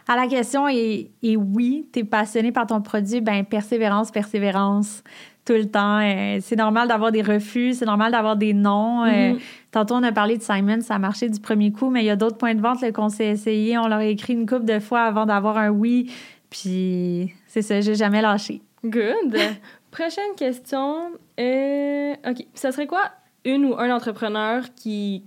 à 0.09 0.17
la 0.17 0.27
question 0.27 0.67
est, 0.67 1.13
est 1.23 1.37
oui, 1.37 1.87
tu 1.93 2.01
es 2.01 2.05
passionné 2.05 2.51
par 2.51 2.67
ton 2.67 2.81
produit, 2.83 3.21
ben 3.21 3.45
persévérance, 3.45 4.11
persévérance 4.11 5.05
tout 5.45 5.53
le 5.53 5.67
temps. 5.71 6.01
Euh, 6.01 6.39
c'est 6.41 6.57
normal 6.57 6.89
d'avoir 6.89 7.13
des 7.13 7.23
refus, 7.23 7.75
c'est 7.75 7.87
normal 7.87 8.11
d'avoir 8.11 8.37
des 8.37 8.55
non. 8.55 9.05
Euh, 9.05 9.35
Mhm. 9.35 9.39
tantôt, 9.71 9.95
on 9.95 10.03
a 10.03 10.11
parlé 10.11 10.37
de 10.37 10.43
Simon, 10.43 10.81
ça 10.81 10.97
a 10.97 10.99
marché 10.99 11.29
du 11.29 11.39
premier 11.39 11.71
coup, 11.71 11.91
mais 11.91 12.03
il 12.03 12.07
y 12.07 12.11
a 12.11 12.17
d'autres 12.17 12.39
points 12.39 12.57
de 12.57 12.61
vente 12.61 12.79
qu'on 12.93 13.09
s'est 13.09 13.29
essayé. 13.29 13.79
On 13.79 13.87
leur 13.87 13.99
a 14.01 14.05
écrit 14.05 14.33
une 14.33 14.47
couple 14.47 14.65
de 14.65 14.81
fois 14.81 15.03
avant 15.03 15.27
d'avoir 15.27 15.57
un 15.57 15.71
oui. 15.71 16.11
Puis 16.51 17.33
c'est 17.47 17.63
ça, 17.63 17.81
j'ai 17.81 17.95
jamais 17.95 18.21
lâché. 18.21 18.61
Good. 18.85 19.37
Prochaine 19.91 20.35
question. 20.37 21.13
Euh, 21.39 22.15
OK. 22.29 22.47
Ça 22.55 22.73
serait 22.73 22.87
quoi 22.87 23.11
une 23.45 23.67
ou 23.67 23.79
un 23.79 23.95
entrepreneur 23.95 24.65
qui, 24.75 25.25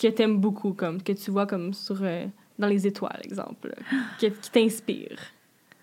que 0.00 0.08
t'aimes 0.08 0.38
beaucoup, 0.38 0.72
comme, 0.72 1.02
que 1.02 1.12
tu 1.12 1.30
vois 1.30 1.46
comme 1.46 1.74
sur, 1.74 1.98
euh, 2.02 2.26
dans 2.58 2.68
les 2.68 2.86
étoiles, 2.86 3.20
exemple, 3.24 3.74
qui 4.18 4.30
t'inspire? 4.52 5.18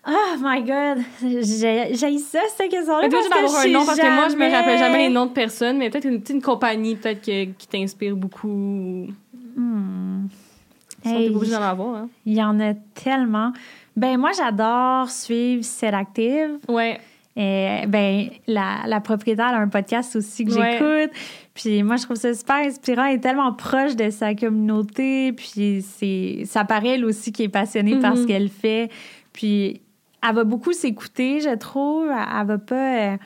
Oh 0.06 0.36
my 0.40 0.62
God! 0.62 1.02
J'ai 1.22 1.94
ça, 2.18 2.40
cette 2.54 2.70
question-là. 2.70 3.02
Mais 3.02 3.08
tu 3.08 3.14
parce 3.14 3.24
juste 3.24 3.32
que 3.32 3.38
avoir 3.38 3.62
je 3.62 3.68
un 3.68 3.72
nom, 3.72 3.86
parce 3.86 3.98
que 3.98 4.14
moi, 4.14 4.28
je 4.28 4.36
me 4.36 4.50
rappelle 4.50 4.78
jamais 4.78 5.08
les 5.08 5.08
noms 5.08 5.26
de 5.26 5.32
personnes, 5.32 5.78
mais 5.78 5.88
peut-être 5.88 6.04
une, 6.06 6.22
une 6.28 6.42
compagnie 6.42 6.96
peut-être 6.96 7.22
qui 7.22 7.66
t'inspire 7.66 8.14
beaucoup. 8.14 9.08
Hmm. 9.56 10.26
Hey, 11.04 11.30
d'en 11.30 11.62
avoir, 11.62 11.96
hein? 11.96 12.08
Il 12.24 12.34
y 12.34 12.42
en 12.42 12.58
a 12.60 12.74
tellement. 12.94 13.52
Ben 13.96 14.18
moi, 14.18 14.30
j'adore 14.36 15.08
suivre 15.10 15.64
Set 15.64 15.94
Active. 15.94 16.58
Ouais. 16.68 16.98
Et, 17.36 17.84
ben, 17.88 18.28
la, 18.46 18.82
la 18.86 19.00
propriétaire 19.00 19.46
a 19.46 19.56
un 19.58 19.68
podcast 19.68 20.14
aussi 20.16 20.44
que 20.44 20.52
Ouais. 20.52 20.78
j'écoute. 20.78 21.16
Puis 21.54 21.82
moi, 21.82 21.96
je 21.96 22.04
trouve 22.04 22.16
ça 22.16 22.32
super 22.34 22.56
inspirant. 22.56 23.04
Elle 23.06 23.16
est 23.16 23.20
tellement 23.20 23.52
proche 23.52 23.96
de 23.96 24.10
sa 24.10 24.34
communauté. 24.34 25.32
Puis 25.32 25.82
c'est, 25.82 26.42
ça 26.46 26.64
paraît, 26.64 26.90
elle 26.94 27.04
aussi, 27.04 27.32
qui 27.32 27.44
est 27.44 27.48
passionnée 27.48 27.98
par 27.98 28.16
ce 28.16 28.26
qu'elle 28.26 28.48
fait. 28.48 28.90
Puis 29.32 29.80
elle 30.26 30.34
va 30.34 30.44
beaucoup 30.44 30.72
s'écouter, 30.72 31.40
je 31.40 31.54
trouve. 31.56 32.06
Elle, 32.08 32.40
elle 32.40 32.46
va 32.46 32.58
pas... 32.58 32.96
euh, 33.12 33.16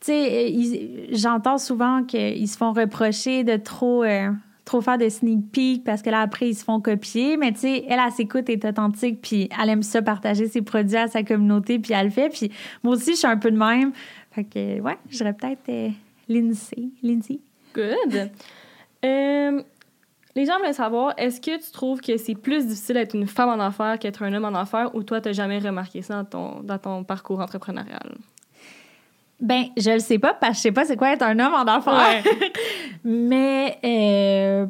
tu 0.00 0.06
sais, 0.12 0.50
ils- 0.50 1.08
j'entends 1.14 1.58
souvent 1.58 2.02
qu'ils 2.04 2.48
se 2.48 2.56
font 2.56 2.72
reprocher 2.72 3.44
de 3.44 3.56
trop... 3.56 4.02
euh, 4.02 4.30
trop 4.70 4.80
faire 4.80 4.98
de 4.98 5.08
sneak 5.08 5.50
peek 5.50 5.84
parce 5.84 6.00
que 6.00 6.10
là, 6.10 6.20
après, 6.20 6.48
ils 6.48 6.54
se 6.54 6.62
font 6.62 6.80
copier. 6.80 7.36
Mais 7.36 7.52
tu 7.52 7.60
sais, 7.60 7.84
elle, 7.88 7.98
elle 8.04 8.12
s'écoute, 8.12 8.44
elle 8.48 8.54
est 8.54 8.64
authentique, 8.64 9.20
puis 9.20 9.48
elle 9.60 9.68
aime 9.68 9.82
ça, 9.82 10.00
partager 10.00 10.46
ses 10.46 10.62
produits 10.62 10.96
à 10.96 11.08
sa 11.08 11.24
communauté, 11.24 11.80
puis 11.80 11.92
elle 11.92 12.06
le 12.06 12.10
fait. 12.10 12.28
Puis 12.28 12.52
moi 12.84 12.94
aussi, 12.94 13.12
je 13.12 13.18
suis 13.18 13.26
un 13.26 13.36
peu 13.36 13.50
de 13.50 13.58
même. 13.58 13.92
Fait 14.30 14.44
que, 14.44 14.80
ouais, 14.80 14.96
je 15.08 15.16
dirais 15.16 15.32
peut-être 15.32 15.68
euh, 15.68 15.88
Lindsay. 16.28 16.90
Lindsay. 17.02 17.40
Good. 17.74 18.30
Euh, 19.02 19.62
les 20.36 20.44
gens 20.44 20.58
veulent 20.62 20.74
savoir, 20.74 21.14
est-ce 21.16 21.40
que 21.40 21.56
tu 21.56 21.70
trouves 21.72 22.02
que 22.02 22.18
c'est 22.18 22.34
plus 22.34 22.66
difficile 22.66 22.96
d'être 22.96 23.14
une 23.16 23.26
femme 23.26 23.48
en 23.48 23.64
affaires 23.64 23.98
qu'être 23.98 24.22
un 24.22 24.34
homme 24.34 24.44
en 24.44 24.54
affaires 24.54 24.94
ou 24.94 25.02
toi, 25.02 25.22
t'as 25.22 25.32
jamais 25.32 25.58
remarqué 25.58 26.02
ça 26.02 26.16
dans 26.16 26.24
ton, 26.26 26.60
dans 26.62 26.76
ton 26.76 27.02
parcours 27.02 27.40
entrepreneurial? 27.40 28.18
Ben, 29.40 29.64
je 29.76 29.90
le 29.90 30.00
sais 30.00 30.18
pas 30.18 30.34
parce 30.34 30.52
que 30.52 30.56
je 30.56 30.62
sais 30.62 30.72
pas 30.72 30.84
c'est 30.84 30.96
quoi 30.96 31.12
être 31.12 31.22
un 31.22 31.38
homme 31.38 31.54
en 31.54 31.64
affaires. 31.64 32.22
Mais, 33.04 33.78
euh, 33.84 34.66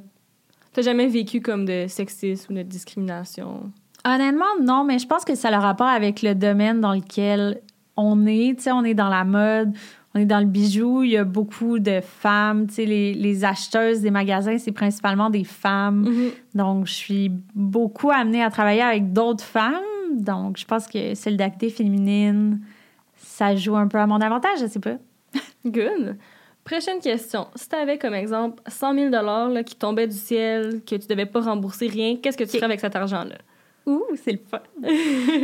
T'as 0.73 0.83
jamais 0.83 1.09
vécu 1.09 1.41
comme 1.41 1.65
de 1.65 1.87
sexisme 1.89 2.53
ou 2.53 2.57
de 2.57 2.63
discrimination? 2.63 3.73
honnêtement, 4.05 4.47
non, 4.63 4.85
mais 4.85 4.99
je 4.99 5.07
pense 5.07 5.25
que 5.25 5.35
ça 5.35 5.49
a 5.49 5.51
le 5.51 5.59
rapport 5.59 5.87
avec 5.87 6.23
le 6.23 6.35
domaine 6.35 6.81
dans 6.81 6.95
lequel 6.95 7.61
on 7.97 8.27
est. 8.27 8.57
Tu 8.57 8.63
sais, 8.63 8.73
on 8.73 8.85
est 8.85 8.95
dans 8.95 9.09
la 9.09 9.25
mode, 9.25 9.75
on 10.15 10.21
est 10.21 10.27
dans 10.27 10.39
le 10.41 10.47
bijou, 10.47 11.03
il 11.03 11.11
y 11.11 11.17
a 11.17 11.25
beaucoup 11.25 11.79
de 11.79 12.01
femmes. 12.01 12.67
Tu 12.67 12.75
sais, 12.75 12.85
les, 12.87 13.15
les 13.15 13.45
acheteuses 13.45 14.01
des 14.01 14.11
magasins, 14.11 14.59
c'est 14.59 14.73
principalement 14.73 15.29
des 15.29 15.45
femmes. 15.45 16.09
Mhm. 16.09 16.31
Donc, 16.55 16.87
je 16.87 16.95
suis 16.95 17.31
beaucoup 17.55 18.11
amenée 18.11 18.43
à 18.43 18.51
travailler 18.51 18.83
avec 18.83 19.13
d'autres 19.13 19.45
femmes. 19.45 19.75
Donc, 20.13 20.57
je 20.57 20.65
pense 20.65 20.87
que 20.87 21.15
solidarité 21.15 21.69
féminine, 21.69 22.61
ça 23.41 23.57
joue 23.57 23.75
un 23.75 23.89
peu 23.89 23.97
à 23.97 24.07
mon 24.07 24.21
avantage, 24.21 24.59
je 24.61 24.67
sais 24.67 24.81
pas. 24.81 24.97
Good. 25.65 26.19
Prochaine 26.63 27.01
question. 27.01 27.47
Si 27.55 27.71
tu 27.71 27.75
avais 27.75 27.97
comme 27.97 28.13
exemple 28.13 28.63
100 28.69 28.95
000 28.95 29.09
là, 29.09 29.63
qui 29.65 29.77
tombaient 29.77 30.07
du 30.07 30.17
ciel, 30.17 30.83
que 30.87 30.95
tu 30.97 31.07
devais 31.07 31.25
pas 31.25 31.41
rembourser 31.41 31.87
rien, 31.87 32.17
qu'est-ce 32.17 32.37
que 32.37 32.45
tu 32.45 32.51
ferais 32.51 32.67
avec 32.67 32.81
cet 32.81 32.95
argent-là? 32.97 33.37
Ouh, 33.87 34.05
c'est 34.23 34.33
le 34.33 34.41
fun. 34.47 34.61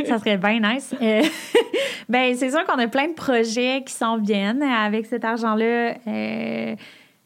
ça 0.05 0.19
serait 0.19 0.37
bien 0.37 0.59
nice. 0.59 0.93
Euh, 1.01 1.23
ben, 2.09 2.35
c'est 2.35 2.51
sûr 2.51 2.63
qu'on 2.65 2.77
a 2.77 2.87
plein 2.87 3.07
de 3.07 3.15
projets 3.15 3.81
qui 3.83 3.93
s'en 3.93 4.19
viennent 4.19 4.61
avec 4.61 5.07
cet 5.07 5.25
argent-là. 5.25 5.95
Euh, 6.05 6.75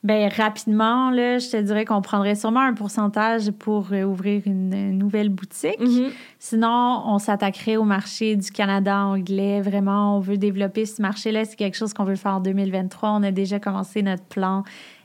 ben, 0.03 0.29
rapidement, 0.35 1.11
là, 1.11 1.37
je 1.37 1.49
te 1.51 1.57
dirais 1.57 1.85
qu'on 1.85 2.01
prendrait 2.01 2.33
sûrement 2.33 2.61
un 2.61 2.73
pourcentage 2.73 3.51
pour 3.51 3.89
euh, 3.91 4.03
ouvrir 4.03 4.41
une, 4.47 4.73
une 4.73 4.97
nouvelle 4.97 5.29
boutique. 5.29 5.79
Mhm. 5.79 6.09
Sinon, 6.39 7.03
on 7.05 7.19
s'attaquerait 7.19 7.77
au 7.77 7.83
marché 7.83 8.35
du 8.35 8.49
Canada 8.49 8.97
anglais. 8.97 9.61
Vraiment, 9.61 10.17
on 10.17 10.19
veut 10.19 10.37
développer 10.37 10.87
ce 10.87 11.03
marché-là. 11.03 11.45
C'est 11.45 11.55
quelque 11.55 11.77
chose 11.77 11.93
qu'on 11.93 12.03
veut 12.03 12.15
faire 12.15 12.33
en 12.33 12.39
2023. 12.39 13.09
On 13.11 13.21
a 13.21 13.31
déjà 13.31 13.59
commencé 13.59 14.01
notre 14.01 14.23
plan 14.23 14.63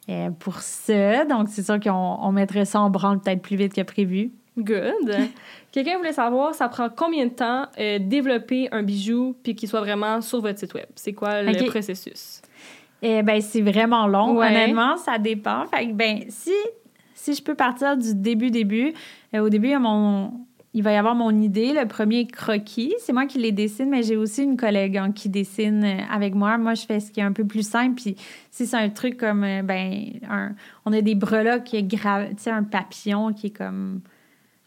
euh, 0.09 0.31
pour 0.31 0.61
ça. 0.61 1.27
Donc, 1.27 1.49
c'est 1.51 1.65
sûr 1.65 1.79
qu'on 1.79 2.19
on 2.23 2.33
mettrait 2.33 2.65
ça 2.65 2.81
en 2.81 2.89
branle 2.89 3.21
peut-être 3.21 3.43
plus 3.43 3.57
vite 3.57 3.75
que 3.75 3.83
prévu. 3.83 4.31
Good. 4.57 5.11
Quelqu'un 5.73 5.99
voulait 5.99 6.15
savoir, 6.15 6.55
ça 6.55 6.71
prend 6.71 6.89
combien 6.89 7.27
de 7.27 7.33
temps 7.33 7.67
euh, 7.79 7.99
développer 8.01 8.69
un 8.73 8.83
bijou 8.83 9.37
puis 9.43 9.55
qu'il 9.55 9.69
soit 9.69 9.81
vraiment 9.81 10.23
sur 10.23 10.41
votre 10.41 10.59
site 10.59 10.73
web? 10.73 10.87
C'est 10.95 11.13
quoi 11.13 11.43
le 11.43 11.67
processus? 11.67 12.41
Eh 13.09 13.23
ben, 13.23 13.41
c'est 13.41 13.63
vraiment 13.63 14.09
long. 14.09 14.37
Ouais. 14.37 14.49
Honnêtement, 14.49 14.97
ça 14.97 15.17
dépend. 15.19 15.65
Fait 15.67 15.87
que, 15.87 15.93
ben, 15.93 16.25
si, 16.29 16.53
si 17.15 17.35
je 17.35 17.43
peux 17.43 17.55
partir 17.55 17.97
du 17.97 18.17
début, 18.17 18.51
début, 18.51 18.93
euh, 19.33 19.39
au 19.39 19.49
début, 19.49 19.69
il 19.69 19.71
y 19.71 19.75
a 19.75 19.79
mon, 19.79 20.33
il 20.75 20.83
va 20.83 20.91
y 20.93 20.97
avoir 20.97 21.15
mon 21.15 21.31
idée, 21.41 21.73
le 21.73 21.87
premier 21.87 22.27
croquis. 22.27 22.95
C'est 22.99 23.13
moi 23.13 23.27
qui 23.27 23.39
les 23.39 23.53
dessine, 23.53 23.91
mais 23.91 24.03
j'ai 24.03 24.17
aussi 24.17 24.43
une 24.43 24.57
collègue 24.57 24.97
hein, 24.97 25.13
qui 25.13 25.29
dessine 25.29 25.85
euh, 25.85 25.99
avec 26.11 26.35
moi. 26.35 26.59
Moi, 26.59 26.75
je 26.75 26.85
fais 26.85 26.99
ce 26.99 27.13
qui 27.13 27.21
est 27.21 27.23
un 27.23 27.33
peu 27.33 27.45
plus 27.45 27.65
simple. 27.65 27.95
Puis 27.95 28.17
si 28.51 28.67
c'est 28.67 28.77
un 28.77 28.89
truc 28.89 29.19
comme, 29.19 29.45
euh, 29.45 29.63
ben, 29.63 30.11
un, 30.29 30.57
on 30.85 30.93
a 30.93 31.01
des 31.01 31.15
breloques 31.15 31.71
tu 31.71 31.87
sais, 32.39 32.51
un 32.51 32.65
papillon 32.65 33.33
qui 33.33 33.47
est 33.47 33.57
comme 33.57 34.01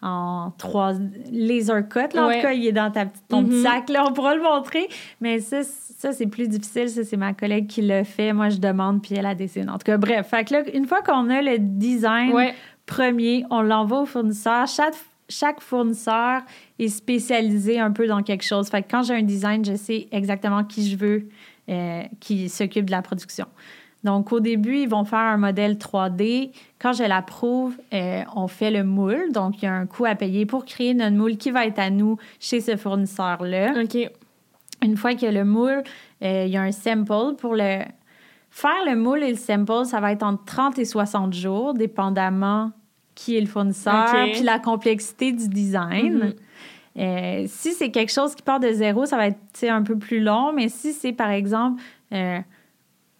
en 0.02 0.52
trois 0.58 0.94
laser 1.32 1.88
cut. 1.90 2.16
Là, 2.16 2.28
En 2.28 2.32
tout 2.34 2.42
cas, 2.42 2.54
il 2.54 2.66
est 2.66 2.72
dans 2.72 2.90
ta 2.92 3.06
petite, 3.06 3.28
ton 3.28 3.44
petit 3.44 3.58
Mhm. 3.58 3.64
sac. 3.64 3.90
Là, 3.90 4.06
on 4.08 4.14
pourra 4.14 4.36
le 4.36 4.42
montrer. 4.42 4.88
Mais 5.22 5.40
ça, 5.40 5.64
ça 5.64 6.14
c'est 6.14 6.28
plus 6.28 6.48
difficile. 6.48 6.90
Ça, 6.90 7.04
c'est 7.04 7.18
ma 7.18 7.34
collègue 7.34 7.68
qui 7.68 7.82
le 7.82 8.04
fait. 8.04 8.32
Moi, 8.34 8.50
je 8.50 8.58
demande, 8.58 9.02
puis 9.02 9.16
elle 9.16 9.24
la 9.24 9.36
dessine. 9.36 9.70
En 9.70 9.74
tout 9.78 9.84
cas, 9.86 9.98
bref. 9.98 10.28
Fait 10.28 10.46
que 10.46 10.54
là, 10.54 10.64
une 10.74 10.86
fois 10.88 11.02
qu'on 11.02 11.30
a 11.30 11.42
le 11.42 11.58
design 11.60 12.32
Ouais. 12.34 12.54
premier, 12.86 13.46
on 13.50 13.62
l'envoie 13.62 14.02
au 14.02 14.06
fournisseur. 14.06 14.68
Chaque, 14.68 14.96
chaque 15.28 15.60
fournisseur 15.62 16.42
est 16.80 16.88
spécialisé 16.88 17.80
un 17.80 17.92
peu 17.92 18.08
dans 18.08 18.24
quelque 18.24 18.44
chose. 18.46 18.70
Fait 18.70 18.82
que 18.82 18.88
quand 18.90 19.04
j'ai 19.04 19.16
un 19.16 19.22
design, 19.24 19.64
je 19.66 19.76
sais 19.76 20.08
exactement 20.12 20.64
qui 20.64 20.90
je 20.90 20.96
veux 20.98 21.28
euh, 21.70 22.02
qui 22.20 22.50
s'occupe 22.50 22.86
de 22.86 22.92
la 22.92 23.04
production. 23.04 23.46
Donc, 24.04 24.32
au 24.32 24.40
début, 24.40 24.78
ils 24.78 24.90
vont 24.90 25.04
faire 25.04 25.20
un 25.20 25.38
modèle 25.38 25.76
3D. 25.76 26.52
Quand 26.80 26.94
je 26.94 27.04
l'approuve, 27.04 27.76
euh, 27.94 28.22
on 28.36 28.48
fait 28.48 28.72
le 28.72 28.84
moule. 28.84 29.32
Donc, 29.34 29.62
il 29.62 29.66
y 29.66 29.68
a 29.68 29.74
un 29.74 29.86
coût 29.86 30.06
à 30.06 30.16
payer 30.16 30.46
pour 30.46 30.64
créer 30.64 30.94
notre 30.94 31.16
moule 31.16 31.36
qui 31.36 31.52
va 31.52 31.66
être 31.66 31.80
à 31.80 31.90
nous 31.90 32.18
chez 32.40 32.62
ce 32.62 32.78
fournisseur-là. 32.78 33.74
OK. 33.84 34.10
Une 34.82 34.96
fois 34.96 35.12
qu'il 35.12 35.24
y 35.24 35.28
a 35.28 35.32
le 35.32 35.44
moule, 35.44 35.84
euh, 36.24 36.46
il 36.46 36.52
y 36.52 36.58
a 36.58 36.62
un 36.62 36.72
sample 36.72 37.36
pour 37.38 37.56
le. 37.56 37.80
Faire 38.52 38.84
le 38.88 38.96
moule 38.96 39.22
et 39.22 39.30
le 39.30 39.38
sample, 39.38 39.86
ça 39.86 40.00
va 40.00 40.12
être 40.12 40.24
entre 40.24 40.44
30 40.46 40.80
et 40.80 40.86
60 40.86 41.34
jours, 41.34 41.74
dépendamment 41.74 42.72
qui 43.14 43.38
est 43.38 43.42
le 43.42 43.48
fournisseur, 43.48 44.08
OK. 44.12 44.32
puis 44.32 44.44
la 44.44 44.60
complexité 44.60 45.34
du 45.34 45.50
design. 45.50 46.18
Mhm. 46.18 46.34
Euh, 46.98 47.44
si 47.48 47.74
c'est 47.74 47.92
quelque 47.92 48.12
chose 48.12 48.34
qui 48.34 48.42
part 48.42 48.60
de 48.60 48.72
zéro, 48.72 49.06
ça 49.06 49.18
va 49.18 49.28
être 49.28 49.64
un 49.64 49.84
peu 49.84 49.98
plus 49.98 50.22
long, 50.22 50.54
mais 50.54 50.70
si 50.70 50.94
c'est 50.94 51.12
par 51.12 51.30
exemple 51.30 51.82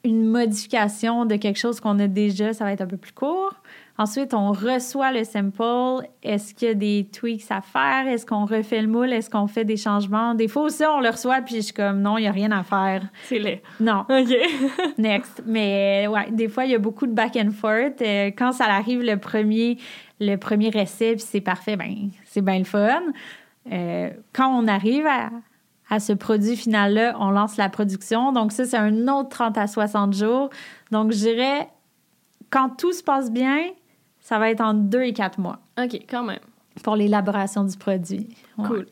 une 0.04 0.26
modification 0.26 1.26
de 1.26 1.36
quelque 1.36 1.60
chose 1.60 1.80
qu'on 1.80 2.00
a 2.00 2.08
déjà, 2.08 2.54
ça 2.54 2.64
va 2.64 2.72
être 2.72 2.82
un 2.82 2.88
peu 2.88 2.98
plus 2.98 3.12
court. 3.12 3.54
Ensuite, 3.98 4.34
on 4.34 4.54
reçoit 4.54 5.12
le 5.12 5.26
sample. 5.26 6.08
Est-ce 6.24 6.54
qu'il 6.54 6.70
y 6.70 6.72
a 6.72 6.74
des 6.74 7.08
tweaks 7.12 7.52
à 7.52 7.60
faire? 7.60 8.08
Est-ce 8.08 8.26
qu'on 8.26 8.46
refait 8.46 8.82
le 8.82 8.88
moule? 8.88 9.12
Est-ce 9.12 9.30
qu'on 9.30 9.48
fait 9.48 9.66
des 9.66 9.76
changements? 9.76 10.36
Des 10.36 10.48
fois 10.48 10.64
aussi, 10.64 10.84
on 10.86 11.02
le 11.02 11.10
reçoit, 11.10 11.42
puis 11.42 11.56
je 11.56 11.62
suis 11.62 11.74
comme, 11.74 12.02
non, 12.02 12.18
il 12.18 12.22
n'y 12.22 12.28
a 12.28 12.32
rien 12.32 12.52
à 12.54 12.64
faire. 12.64 13.04
C'est 13.24 13.40
laid. 13.40 13.62
Non. 13.82 14.06
OK. 14.10 14.34
Next. 14.98 15.44
Mais 15.46 16.08
ouais, 16.08 16.32
des 16.32 16.48
fois, 16.48 16.64
il 16.64 16.72
y 16.72 16.76
a 16.76 16.80
beaucoup 16.80 17.08
de 17.08 17.12
back 17.12 17.36
and 17.36 17.52
forth. 17.52 18.02
Euh, 18.02 18.28
quand 18.28 18.54
ça 18.54 18.68
arrive 18.68 19.02
le 19.02 19.18
premier, 19.18 19.78
le 20.22 20.38
premier 20.38 20.70
essai, 20.74 21.16
puis 21.16 21.26
c'est 21.28 21.42
parfait, 21.42 21.76
ben 21.76 22.10
c'est 22.24 22.42
bien 22.42 22.60
le 22.60 22.64
fun. 22.64 23.02
Euh, 23.70 24.12
quand 24.32 24.48
on 24.48 24.66
arrive 24.70 25.06
à, 25.08 25.30
à 25.90 26.00
ce 26.00 26.14
produit 26.14 26.56
final-là, 26.56 27.16
on 27.20 27.32
lance 27.32 27.58
la 27.58 27.70
production. 27.70 28.32
Donc 28.32 28.52
ça, 28.52 28.66
c'est 28.66 28.78
un 28.78 29.08
autre 29.08 29.30
30 29.30 29.58
à 29.58 29.68
60 29.68 30.14
jours. 30.14 30.50
Donc 30.92 31.12
je 31.12 31.18
dirais, 31.18 31.68
quand 32.50 32.70
tout 32.78 32.94
se 32.94 33.04
passe 33.04 33.32
bien, 33.32 33.58
ça 34.20 34.38
va 34.40 34.50
être 34.52 34.62
en 34.62 34.74
deux 34.74 35.02
et 35.04 35.14
quatre 35.14 35.40
mois 35.40 35.60
OK, 35.82 36.00
quand 36.10 36.24
même. 36.24 36.40
pour 36.84 36.96
l'élaboration 36.96 37.64
du 37.64 37.76
produit. 37.78 38.30
Ouais. 38.58 38.68
Cool. 38.68 38.86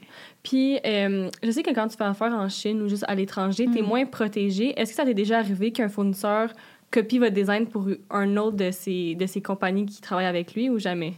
Puis, 0.44 0.80
euh, 0.86 1.30
je 1.44 1.52
sais 1.52 1.62
que 1.64 1.74
quand 1.74 1.88
tu 1.90 1.98
fais 1.98 2.04
affaire 2.06 2.32
en 2.34 2.48
Chine 2.50 2.82
ou 2.82 2.88
juste 2.88 3.04
à 3.08 3.16
l'étranger, 3.16 3.66
tu 3.72 3.80
es 3.80 3.82
Mhm. 3.82 3.88
moins 3.88 4.06
protégé. 4.06 4.74
Est-ce 4.80 4.92
que 4.92 4.96
ça 4.96 5.04
t'est 5.06 5.14
déjà 5.14 5.40
arrivé 5.40 5.72
qu'un 5.72 5.90
fournisseur 5.90 6.52
copie 6.92 7.20
votre 7.20 7.34
design 7.34 7.68
pour 7.68 7.86
un 8.10 8.38
autre 8.38 8.56
de 8.58 8.72
ses, 8.72 9.16
de 9.16 9.26
ses 9.26 9.42
compagnies 9.42 9.86
qui 9.86 10.00
travaillent 10.02 10.26
avec 10.26 10.54
lui 10.56 10.70
ou 10.70 10.80
jamais? 10.80 11.14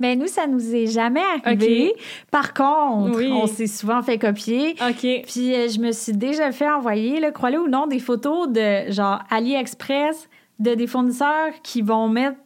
Mais 0.00 0.16
nous, 0.16 0.26
ça 0.26 0.46
nous 0.46 0.74
est 0.74 0.86
jamais 0.86 1.22
arrivé. 1.44 1.92
Par 2.30 2.52
contre, 2.54 3.16
Oui. 3.18 3.30
on 3.32 3.46
s'est 3.46 3.66
souvent 3.68 4.02
fait 4.02 4.18
copier. 4.18 4.70
OK. 4.80 5.00
Puis 5.26 5.54
euh, 5.54 5.68
je 5.68 5.78
me 5.80 5.92
suis 5.92 6.12
déjà 6.12 6.50
fait 6.52 6.68
envoyer, 6.68 7.20
crois-le 7.32 7.60
ou 7.60 7.68
non, 7.68 7.86
des 7.86 8.00
photos 8.00 8.48
de 8.48 8.90
genre 8.90 9.20
AliExpress, 9.30 10.28
de 10.58 10.74
des 10.74 10.86
fournisseurs 10.86 11.52
qui 11.62 11.82
vont 11.82 12.08
mettre 12.08 12.36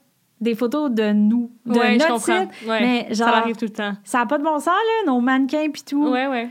des 0.41 0.55
photos 0.55 0.91
de 0.91 1.12
nous, 1.12 1.51
de 1.64 1.79
ouais, 1.79 1.95
je 1.95 1.99
notre 1.99 2.09
comprends. 2.27 2.43
site. 2.43 2.68
Ouais, 2.68 2.81
Mais 2.81 3.14
genre, 3.14 3.29
ça 3.31 3.37
arrive 3.39 3.57
tout 3.57 3.64
le 3.64 3.70
temps. 3.72 3.93
ça 4.05 4.18
n'a 4.18 4.27
pas 4.27 4.37
de 4.37 4.45
bon 4.45 4.59
sens, 4.59 4.66
là, 4.66 5.07
nos 5.07 5.20
mannequins 5.20 5.70
puis 5.72 5.83
tout. 5.83 6.11
Ouais, 6.11 6.27
ouais. 6.27 6.49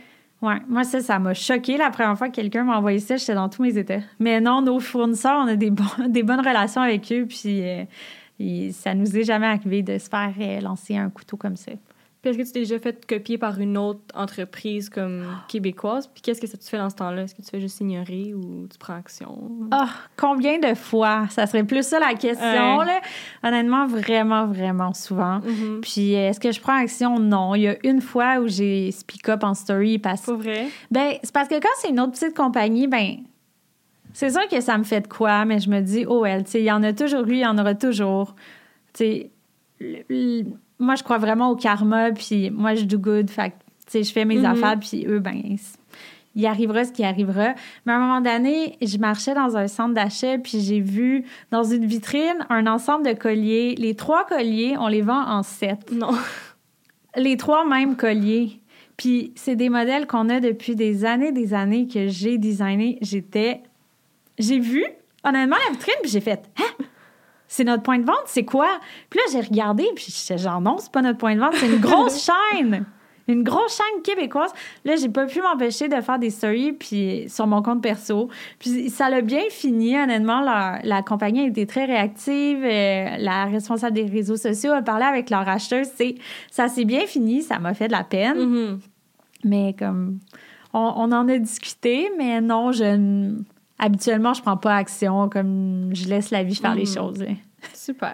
Moi, 0.68 0.84
ça, 0.84 1.02
ça 1.02 1.20
m'a 1.20 1.34
choqué 1.34 1.78
la 1.78 1.90
première 1.90 2.18
fois 2.18 2.30
que 2.30 2.36
quelqu'un 2.36 2.64
m'a 2.64 2.78
envoyé 2.78 3.00
ça. 3.00 3.18
J'étais 3.18 3.36
dans 3.36 3.50
tous 3.50 3.64
mes 3.64 3.78
états. 3.78 4.00
Mais 4.20 4.42
non, 4.42 4.62
nos 4.62 4.80
fournisseurs, 4.80 5.40
on 5.44 5.48
a 5.48 5.56
des, 5.56 5.72
bonnes 6.24 6.40
relations 6.40 6.82
avec 6.82 7.12
eux. 7.12 7.26
Puis 7.28 7.62
euh, 7.64 8.72
ça 8.72 8.94
nous 8.94 9.18
est 9.18 9.24
jamais 9.24 9.48
arrivé 9.48 9.82
de 9.82 9.98
se 9.98 10.10
faire 10.10 10.34
euh, 10.40 10.62
lancer 10.62 10.98
un 10.98 11.10
couteau 11.10 11.38
comme 11.38 11.56
ça. 11.56 11.72
Puis 12.26 12.32
est-ce 12.32 12.40
que 12.40 12.44
tu 12.44 12.52
t'es 12.54 12.60
déjà 12.62 12.80
fait 12.80 13.06
copier 13.06 13.38
par 13.38 13.60
une 13.60 13.78
autre 13.78 14.00
entreprise 14.16 14.90
comme 14.90 15.26
québécoise? 15.48 16.08
Puis 16.08 16.24
qu'est-ce 16.24 16.42
que 16.42 16.48
ça 16.48 16.58
tu 16.58 16.68
fais 16.68 16.80
dans 16.80 16.90
ce 16.90 16.96
temps-là? 16.96 17.22
Est-ce 17.22 17.36
que 17.36 17.44
tu 17.44 17.50
fais 17.52 17.62
juste 17.62 17.80
ignorer 17.82 18.34
ou 18.34 18.68
tu 18.68 18.80
prends 18.80 18.96
action? 18.96 19.38
Ah, 19.70 19.90
combien 20.18 20.58
de 20.58 20.74
fois? 20.74 21.28
Ça 21.30 21.46
serait 21.46 21.64
plus 21.64 21.86
ça 21.86 22.00
la 22.00 22.16
question, 22.16 22.78
Ouais. 22.78 22.86
là. 22.86 23.00
Honnêtement, 23.44 23.86
vraiment, 23.86 24.48
vraiment 24.48 24.92
souvent. 24.96 25.40
Mhm. 25.42 25.82
Puis, 25.82 26.16
euh, 26.16 26.30
est-ce 26.30 26.40
que 26.40 26.52
je 26.52 26.60
prends 26.60 26.78
action? 26.82 27.20
Non. 27.20 27.54
Il 27.54 27.62
y 27.62 27.68
a 27.68 27.76
une 27.84 28.02
fois 28.02 28.40
où 28.40 28.48
j'ai 28.48 28.90
speak 28.90 29.30
up 29.30 29.44
en 29.44 29.54
story 29.54 30.00
parce 30.00 30.26
Pas 30.26 30.34
vrai? 30.34 30.68
Ben, 30.90 31.12
c'est 31.22 31.32
parce 31.32 31.48
que 31.48 31.60
quand 31.60 31.70
c'est 31.78 31.90
une 31.90 32.00
autre 32.00 32.14
petite 32.14 32.36
compagnie, 32.36 32.88
ben, 32.88 33.18
c'est 34.14 34.32
sûr 34.32 34.48
que 34.48 34.62
ça 34.62 34.80
me 34.80 34.84
fait 34.84 35.02
de 35.02 35.08
quoi, 35.08 35.46
mais 35.46 35.60
je 35.60 35.70
me 35.70 35.80
dis, 35.82 36.06
oh, 36.08 36.26
elle, 36.26 36.44
tu 36.46 36.52
sais, 36.52 36.62
il 36.62 36.66
y 36.66 36.72
en 36.72 36.82
a 36.82 36.92
toujours 36.92 37.28
eu, 37.28 37.34
il 37.34 37.40
y 37.42 37.46
en 37.46 37.58
aura 37.60 37.76
toujours. 37.76 38.34
Tu 38.94 39.04
sais, 39.04 39.32
moi, 40.80 40.96
je 40.96 41.04
crois 41.04 41.18
vraiment 41.18 41.50
au 41.50 41.56
karma, 41.56 42.12
puis 42.12 42.50
moi, 42.50 42.76
je 42.76 42.84
do 42.86 42.98
good, 42.98 43.30
fait 43.30 43.50
que, 43.52 43.56
tu 43.56 43.92
sais, 43.92 44.04
je 44.04 44.12
fais 44.12 44.26
mes 44.26 44.38
Mhm. 44.40 44.46
affaires, 44.46 44.80
puis 44.80 45.06
eux, 45.08 45.20
ben, 45.20 45.42
il 46.38 46.46
arrivera 46.46 46.84
ce 46.84 46.92
qui 46.92 47.04
arrivera. 47.06 47.54
Mais 47.86 47.94
à 47.94 47.96
un 47.96 48.00
moment 48.00 48.20
donné, 48.22 48.78
je 48.82 48.98
marchais 48.98 49.34
dans 49.34 49.56
un 49.56 49.68
centre 49.68 49.94
d'achat, 49.94 50.38
puis 50.38 50.60
j'ai 50.60 50.82
vu 50.82 51.24
dans 51.52 51.64
une 51.64 51.86
vitrine 51.86 52.46
un 52.50 52.68
ensemble 52.68 53.06
de 53.06 53.14
colliers. 53.14 53.76
Les 53.78 53.96
trois 53.96 54.26
colliers, 54.26 54.76
on 54.78 54.88
les 54.88 55.02
vend 55.02 55.22
en 55.26 55.44
sept 55.44 55.92
Non. 55.92 56.10
les 57.16 57.38
trois 57.38 57.66
mêmes 57.66 57.96
colliers. 57.96 58.60
Puis 58.98 59.32
c'est 59.36 59.56
des 59.56 59.70
modèles 59.70 60.08
qu'on 60.08 60.30
a 60.30 60.40
depuis 60.40 60.76
des 60.76 61.06
années, 61.06 61.32
des 61.32 61.54
années 61.54 61.88
que 61.88 62.08
j'ai 62.08 62.38
designé. 62.38 62.98
J'étais. 63.02 63.62
J'ai 64.38 64.60
vu, 64.60 64.84
honnêtement, 65.24 65.56
la 65.68 65.72
vitrine, 65.74 65.96
puis 66.02 66.12
j'ai 66.12 66.22
fait 66.22 66.50
Hein? 66.58 66.86
C'est 67.56 67.64
notre 67.64 67.84
point 67.84 68.00
de 68.00 68.06
vente, 68.06 68.24
c'est 68.26 68.44
quoi? 68.44 68.68
Puis 69.10 69.18
là, 69.20 69.24
j'ai 69.32 69.40
regardé, 69.48 69.86
puis 69.96 70.08
j'étais 70.10 70.38
genre 70.38 70.60
non, 70.60 70.76
c'est 70.78 70.92
pas 70.92 71.02
notre 71.02 71.18
point 71.18 71.36
de 71.36 71.40
vente, 71.40 71.54
c'est 71.56 71.68
une 71.68 71.80
grosse 71.80 72.30
chaîne. 72.54 72.86
Une 73.28 73.44
grosse 73.44 73.78
chaîne 73.78 74.04
québécoise. 74.04 74.52
Là, 74.84 74.98
j'ai 74.98 75.10
pas 75.10 75.26
pu 75.26 75.42
m'empêcher 75.42 75.88
de 75.88 76.00
faire 76.02 76.20
des 76.20 76.30
stories 76.30 76.74
puis 76.74 77.26
sur 77.28 77.48
mon 77.48 77.62
compte 77.64 77.82
perso. 77.82 78.28
Puis 78.60 78.90
ça 78.92 79.10
l'a 79.10 79.22
bien 79.22 79.42
fini, 79.50 79.98
honnêtement. 79.98 80.42
La, 80.42 80.80
la 80.84 81.02
compagnie 81.02 81.42
a 81.42 81.48
été 81.48 81.66
très 81.66 81.86
réactive. 81.86 82.60
euh, 82.64 83.16
la 83.18 83.46
responsable 83.46 83.94
des 83.96 84.04
réseaux 84.06 84.36
sociaux 84.38 84.74
a 84.74 84.82
parlé 84.84 85.06
avec 85.06 85.32
leur 85.32 85.48
acheteuse. 85.50 85.88
C'est, 85.96 86.16
ça 86.52 86.68
s'est 86.68 86.86
bien 86.86 87.08
fini. 87.08 87.42
Ça 87.42 87.58
m'a 87.58 87.74
fait 87.74 87.88
de 87.88 87.94
la 87.94 88.04
peine. 88.04 88.38
Mhm. 88.38 88.80
Mais 89.44 89.74
comme, 89.80 90.20
on, 90.74 90.94
on 90.98 91.12
en 91.12 91.28
a 91.28 91.38
discuté, 91.40 92.12
mais 92.20 92.42
non, 92.42 92.72
je 92.74 92.84
n- 92.84 93.44
habituellement, 93.80 94.34
je 94.34 94.42
prends 94.42 94.58
pas 94.58 94.76
action. 94.76 95.30
Comme, 95.30 95.90
je 95.94 96.08
laisse 96.08 96.32
la 96.32 96.44
vie 96.44 96.56
faire 96.56 96.76
les 96.76 96.82
Mhm. 96.84 96.94
choses. 96.96 97.26
Super. 97.74 98.14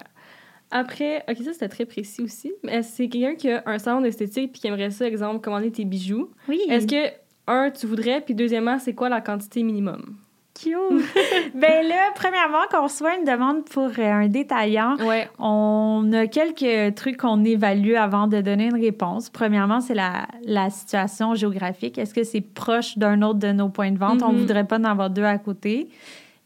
Après, 0.74 1.24
OK, 1.30 1.38
ça 1.44 1.52
c'était 1.54 1.68
très 1.70 1.86
précis 1.86 2.22
aussi. 2.22 2.54
Mais 2.64 2.82
c'est 2.84 3.10
quelqu'un 3.10 3.36
qui 3.36 3.50
a 3.52 3.62
un 3.66 3.78
salon 3.78 4.02
d'esthétique 4.02 4.54
puis 4.54 4.62
qui 4.62 4.68
aimerait 4.68 4.90
ça, 4.92 5.06
exemple, 5.06 5.42
commander 5.42 5.70
tes 5.72 5.84
bijoux? 5.84 6.32
Oui. 6.48 6.62
Est-ce 6.70 6.88
que, 6.88 7.12
un, 7.48 7.70
tu 7.72 7.88
voudrais, 7.88 8.22
puis 8.22 8.34
deuxièmement, 8.36 8.80
c'est 8.80 8.94
quoi 8.94 9.10
la 9.10 9.20
quantité 9.20 9.64
minimum? 9.64 10.16
Cute? 10.62 11.06
ben 11.56 11.88
là, 11.88 12.12
premièrement, 12.16 12.60
quand 12.70 12.82
on 12.82 12.84
reçoit 12.84 13.16
une 13.18 13.26
demande 13.26 13.66
pour 13.66 13.90
euh, 13.98 14.12
un 14.12 14.28
détaillant, 14.28 14.96
Ouais. 15.06 15.28
On 15.40 16.10
a 16.14 16.28
quelques 16.28 16.96
trucs 16.96 17.18
qu'on 17.18 17.44
évalue 17.44 17.96
avant 17.96 18.28
de 18.28 18.42
donner 18.42 18.66
une 18.66 18.80
réponse. 18.82 19.30
Premièrement, 19.30 19.82
c'est 19.82 19.94
la, 19.96 20.28
la 20.46 20.70
situation 20.70 21.36
géographique. 21.36 21.98
Est-ce 21.98 22.14
que 22.14 22.24
c'est 22.24 22.42
proche 22.42 22.98
d'un 22.98 23.22
autre 23.22 23.40
de 23.40 23.52
nos 23.52 23.70
points 23.70 23.92
de 23.92 23.98
vente? 23.98 24.22
On 24.24 24.32
Mhm. 24.32 24.40
voudrait 24.40 24.66
pas 24.68 24.78
en 24.80 24.84
avoir 24.84 25.10
deux 25.10 25.24
à 25.24 25.38
côté. 25.38 25.90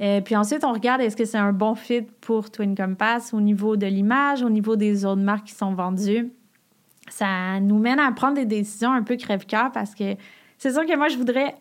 Euh, 0.01 0.19
puis 0.21 0.35
ensuite, 0.35 0.63
on 0.65 0.73
regarde 0.73 0.99
est-ce 1.01 1.15
que 1.15 1.23
c'est 1.25 1.37
un 1.37 1.53
bon 1.53 1.73
fit 1.75 2.01
pour 2.21 2.51
Twin 2.51 2.75
Compass 2.75 3.33
au 3.33 3.39
niveau 3.39 3.77
de 3.77 3.85
l'image, 3.85 4.43
au 4.43 4.49
niveau 4.49 4.75
des 4.75 5.05
autres 5.05 5.21
marques 5.21 5.45
qui 5.47 5.53
sont 5.55 5.73
vendues? 5.73 6.31
Ça 7.09 7.59
nous 7.61 7.77
mène 7.77 7.99
à 7.99 8.11
prendre 8.11 8.35
des 8.35 8.45
décisions 8.45 8.91
un 8.91 9.03
peu 9.03 9.15
crève-cœur 9.15 9.71
parce 9.71 9.93
que 9.95 10.15
c'est 10.57 10.71
sûr 10.71 10.85
que 10.85 10.97
moi, 10.97 11.07
je 11.07 11.17
voudrais 11.17 11.55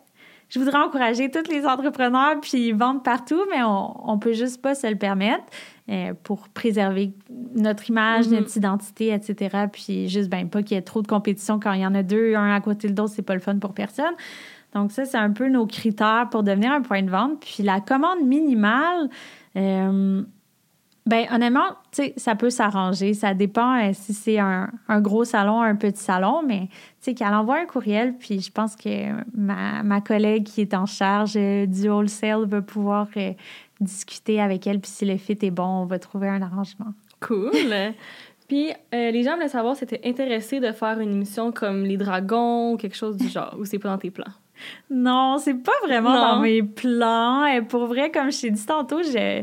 je 0.49 0.59
voudrais 0.59 0.77
encourager 0.77 1.29
tous 1.31 1.49
les 1.51 1.65
entrepreneurs 1.65 2.39
puis 2.41 2.71
vendre 2.71 3.01
partout, 3.01 3.41
mais 3.49 3.63
on, 3.63 4.09
on 4.11 4.19
peut 4.19 4.33
juste 4.33 4.61
pas 4.61 4.75
se 4.75 4.87
le 4.87 4.95
permettre 4.95 5.43
euh, 5.89 6.13
pour 6.23 6.49
préserver 6.49 7.13
notre 7.55 7.89
image, 7.89 8.27
Mhm. 8.27 8.35
notre 8.39 8.55
identité, 8.57 9.13
etc. 9.13 9.65
Puis 9.71 10.07
juste, 10.09 10.29
ben, 10.29 10.49
pas 10.49 10.63
qu'il 10.63 10.75
y 10.75 10.77
ait 10.77 10.83
trop 10.83 11.01
de 11.01 11.07
compétition 11.07 11.59
quand 11.59 11.73
il 11.73 11.81
y 11.81 11.85
en 11.85 11.95
a 11.95 12.03
deux, 12.03 12.35
un 12.35 12.53
à 12.53 12.61
côté 12.61 12.89
de 12.89 12.97
l'autre, 12.99 13.13
c'est 13.15 13.21
pas 13.21 13.33
le 13.33 13.39
fun 13.39 13.57
pour 13.59 13.73
personne. 13.73 14.13
Donc 14.73 14.91
ça, 14.91 15.05
c'est 15.05 15.17
un 15.17 15.31
peu 15.31 15.47
nos 15.47 15.65
critères 15.65 16.27
pour 16.29 16.43
devenir 16.43 16.71
un 16.71 16.81
point 16.81 17.01
de 17.01 17.09
vente. 17.09 17.39
Puis 17.39 17.63
la 17.63 17.79
commande 17.79 18.21
minimale, 18.23 19.09
euh, 19.55 20.21
ben 21.07 21.27
honnêtement, 21.31 21.69
tu 21.91 22.03
sais, 22.03 22.13
ça 22.17 22.35
peut 22.35 22.49
s'arranger. 22.49 23.13
Ça 23.13 23.33
dépend 23.33 23.79
euh, 23.79 23.91
si 23.93 24.13
c'est 24.13 24.39
un, 24.39 24.69
un 24.87 25.01
gros 25.01 25.23
salon, 25.23 25.61
un 25.61 25.75
petit 25.75 26.01
salon, 26.01 26.41
mais 26.45 26.67
tu 26.67 26.75
sais, 27.01 27.13
qu'elle 27.13 27.33
envoie 27.33 27.59
un 27.59 27.65
courriel, 27.65 28.15
puis 28.17 28.39
je 28.41 28.51
pense 28.51 28.75
que 28.75 29.11
ma, 29.35 29.83
ma 29.83 30.01
collègue 30.01 30.43
qui 30.45 30.61
est 30.61 30.73
en 30.73 30.85
charge 30.87 31.33
euh, 31.37 31.65
du 31.67 31.89
wholesale 31.89 32.45
va 32.47 32.61
pouvoir 32.61 33.07
euh, 33.17 33.33
discuter 33.79 34.41
avec 34.41 34.65
elle, 34.65 34.79
puis 34.79 34.89
si 34.89 35.05
le 35.05 35.17
fit 35.17 35.37
est 35.41 35.51
bon, 35.51 35.63
on 35.83 35.85
va 35.85 35.99
trouver 35.99 36.27
un 36.29 36.41
arrangement. 36.41 36.93
Cool. 37.19 37.51
Puis, 38.47 38.69
euh, 38.93 39.09
les 39.09 39.23
gens 39.23 39.33
voulaient 39.35 39.47
savoir 39.47 39.75
si 39.75 39.87
t'étais 39.87 40.07
intéressé 40.07 40.59
de 40.59 40.71
faire 40.71 40.99
une 40.99 41.11
émission 41.11 41.51
comme 41.51 41.83
Les 41.83 41.97
Dragons 41.97 42.73
ou 42.73 42.77
quelque 42.77 42.95
chose 42.95 43.17
du 43.17 43.27
genre, 43.27 43.55
ou 43.59 43.65
c'est 43.65 43.79
pas 43.79 43.89
dans 43.89 43.97
tes 43.97 44.11
plans? 44.11 44.31
Non, 44.91 45.37
c'est 45.39 45.55
pas 45.55 45.71
vraiment 45.83 46.13
Non. 46.13 46.21
dans 46.35 46.39
mes 46.41 46.61
plans. 46.61 47.45
Et 47.45 47.63
pour 47.63 47.87
vrai, 47.87 48.11
comme 48.11 48.31
je 48.31 48.41
t'ai 48.41 48.51
dit 48.51 48.63
tantôt, 48.65 49.01
je 49.01 49.41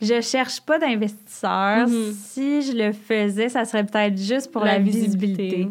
je 0.00 0.20
cherche 0.20 0.60
pas 0.60 0.78
d'investisseurs. 0.78 1.88
Mhm. 1.88 2.12
Si 2.12 2.62
je 2.62 2.72
le 2.72 2.92
faisais, 2.92 3.48
ça 3.48 3.64
serait 3.64 3.84
peut-être 3.84 4.16
juste 4.16 4.50
pour 4.50 4.64
la, 4.64 4.78
visibilité. 4.78 5.68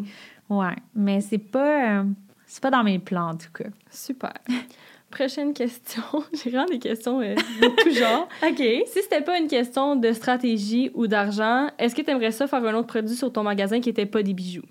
Ouais, 0.48 0.76
mais 0.94 1.20
c'est 1.20 1.38
pas 1.38 2.00
euh, 2.00 2.04
c'est 2.46 2.62
pas 2.62 2.70
dans 2.70 2.82
mes 2.82 2.98
plans 2.98 3.30
en 3.30 3.36
tout 3.36 3.52
cas. 3.52 3.70
Super. 3.90 4.34
Prochaine 5.10 5.54
question. 5.54 6.02
J'ai 6.32 6.50
vraiment 6.50 6.66
des 6.66 6.78
questions 6.78 7.20
euh, 7.20 7.34
de 7.34 7.82
tout 7.82 7.90
genre. 7.90 8.28
OK. 8.48 8.58
Si 8.86 9.02
c'était 9.02 9.22
pas 9.22 9.38
une 9.38 9.48
question 9.48 9.96
de 9.96 10.12
stratégie 10.12 10.90
ou 10.94 11.06
d'argent, 11.08 11.68
est-ce 11.78 11.94
que 11.94 12.02
tu 12.02 12.10
aimerais 12.10 12.30
ça 12.30 12.46
faire 12.46 12.64
un 12.64 12.74
autre 12.74 12.86
produit 12.86 13.16
sur 13.16 13.32
ton 13.32 13.42
magasin 13.42 13.80
qui 13.80 13.88
était 13.88 14.06
pas 14.06 14.22
des 14.22 14.34
bijoux? 14.34 14.66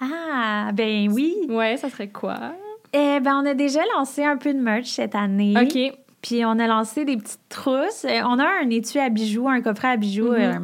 Ah, 0.00 0.70
ben 0.74 1.08
oui. 1.12 1.36
Ouais, 1.48 1.76
ça 1.76 1.88
serait 1.90 2.08
quoi? 2.08 2.54
Eh 2.92 3.20
ben 3.20 3.40
on 3.42 3.46
a 3.46 3.54
déjà 3.54 3.80
lancé 3.96 4.24
un 4.24 4.36
peu 4.36 4.52
de 4.52 4.58
merch 4.58 4.88
cette 4.88 5.14
année. 5.14 5.54
OK. 5.56 5.96
Puis 6.22 6.44
on 6.44 6.58
a 6.58 6.66
lancé 6.66 7.04
des 7.04 7.16
petites 7.16 7.40
trousses. 7.48 8.04
Euh, 8.04 8.20
On 8.24 8.38
a 8.38 8.46
un 8.62 8.70
étui 8.70 8.98
à 9.00 9.08
bijoux, 9.08 9.48
un 9.48 9.60
coffret 9.60 9.88
à 9.88 9.96
bijoux 9.96 10.32
Mhm. 10.32 10.38
euh, 10.40 10.58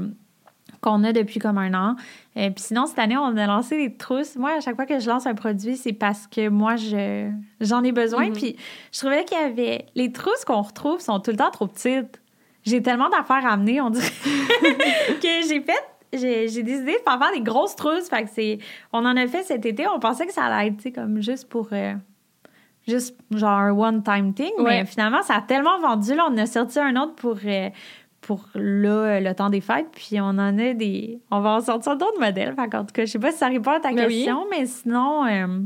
qu'on 0.81 1.03
a 1.03 1.13
depuis 1.13 1.41
comme 1.41 1.59
un 1.59 1.75
an. 1.75 1.97
Et 2.37 2.51
puis 2.51 2.63
sinon, 2.63 2.87
cette 2.87 3.01
année, 3.01 3.17
on 3.17 3.37
a 3.37 3.47
lancé 3.49 3.77
des 3.77 3.97
trousses. 3.97 4.37
Moi, 4.37 4.53
à 4.57 4.61
chaque 4.61 4.77
fois 4.77 4.87
que 4.87 5.01
je 5.01 5.09
lance 5.09 5.27
un 5.27 5.35
produit, 5.35 5.77
c'est 5.77 5.93
parce 5.93 6.29
que 6.29 6.49
moi, 6.49 6.77
je, 6.77 7.29
j'en 7.61 7.83
ai 7.83 7.91
besoin. 7.91 8.29
Mhm. 8.29 8.33
Puis 8.35 8.57
je 8.93 9.01
trouvais 9.01 9.25
qu'il 9.25 9.37
y 9.37 9.41
avait... 9.41 9.87
Les 9.97 10.13
trousses 10.13 10.45
qu'on 10.47 10.63
retrouve 10.63 11.01
sont 11.01 11.19
tout 11.19 11.33
le 11.33 11.37
temps 11.37 11.51
trop 11.51 11.67
petites. 11.67 12.21
J'ai 12.65 12.81
tellement 12.83 13.09
d'affaires 13.09 13.45
à 13.47 13.55
amener, 13.55 13.81
on 13.81 13.91
dirait, 13.91 14.07
que 15.21 15.49
j'ai 15.49 15.61
fait... 15.61 15.83
J'ai, 16.13 16.49
j'ai 16.49 16.63
décidé 16.63 16.93
de 16.93 16.99
faire 17.05 17.19
faire 17.19 17.33
des 17.35 17.41
grosses 17.43 17.77
trousses. 17.77 18.09
Fait 18.09 18.23
que 18.23 18.31
c'est... 18.33 18.59
On 18.93 19.05
en 19.05 19.17
a 19.17 19.27
fait 19.27 19.43
cet 19.43 19.67
été. 19.67 19.87
On 19.89 19.99
pensait 19.99 20.27
que 20.27 20.33
ça 20.33 20.45
allait 20.45 20.69
être, 20.69 20.77
tu 20.77 20.85
sais, 20.85 20.93
comme 20.93 21.21
juste 21.21 21.49
pour... 21.49 21.69
euh, 21.73 21.95
juste 22.89 23.17
genre 23.31 23.51
un 23.51 23.73
one-time 23.73 24.35
thing. 24.35 24.53
Ouais. 24.59 24.65
Mais 24.81 24.87
finalement, 24.87 25.23
ça 25.23 25.37
a 25.37 25.43
tellement 25.43 25.79
vendu. 25.79 26.15
Là, 26.15 26.27
on 26.31 26.37
a 26.37 26.47
sorti 26.47 26.79
un 26.79 26.97
autre 26.97 27.15
pour... 27.15 27.37
euh, 27.45 27.69
pour 28.21 28.47
là, 28.57 29.21
le 29.21 29.33
temps 29.33 29.49
des 29.49 29.61
fêtes, 29.61 29.87
puis 29.93 30.21
on 30.21 30.25
en 30.25 30.59
a 30.59 30.75
des... 30.75 31.21
On 31.31 31.41
va 31.41 31.51
en 31.51 31.61
sortir 31.61 31.97
d'autres 31.97 32.21
modèles. 32.21 32.53
Fait 32.57 32.75
en 32.75 32.85
tout 32.85 32.93
cas, 32.93 33.07
je 33.07 33.13
sais 33.13 33.19
pas 33.19 33.31
si 33.31 33.39
ça 33.39 33.47
répond 33.47 33.71
à 33.71 33.81
ta 33.81 33.93
Ben 33.93 34.07
oui. 34.07 34.17
question, 34.17 34.45
mais 34.51 34.67
sinon, 34.67 35.25
euh, 35.25 35.61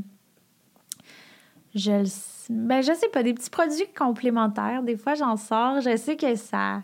je 1.74 1.90
le 1.92 2.04
ben, 2.50 2.82
je 2.82 2.92
sais 2.92 3.08
pas, 3.08 3.22
des 3.22 3.32
petits 3.32 3.50
produits 3.50 3.86
complémentaires. 3.96 4.82
Des 4.82 4.96
fois, 4.96 5.14
j'en 5.14 5.36
sors. 5.36 5.80
Je 5.80 5.96
sais 5.96 6.16
que 6.16 6.34
ça... 6.36 6.82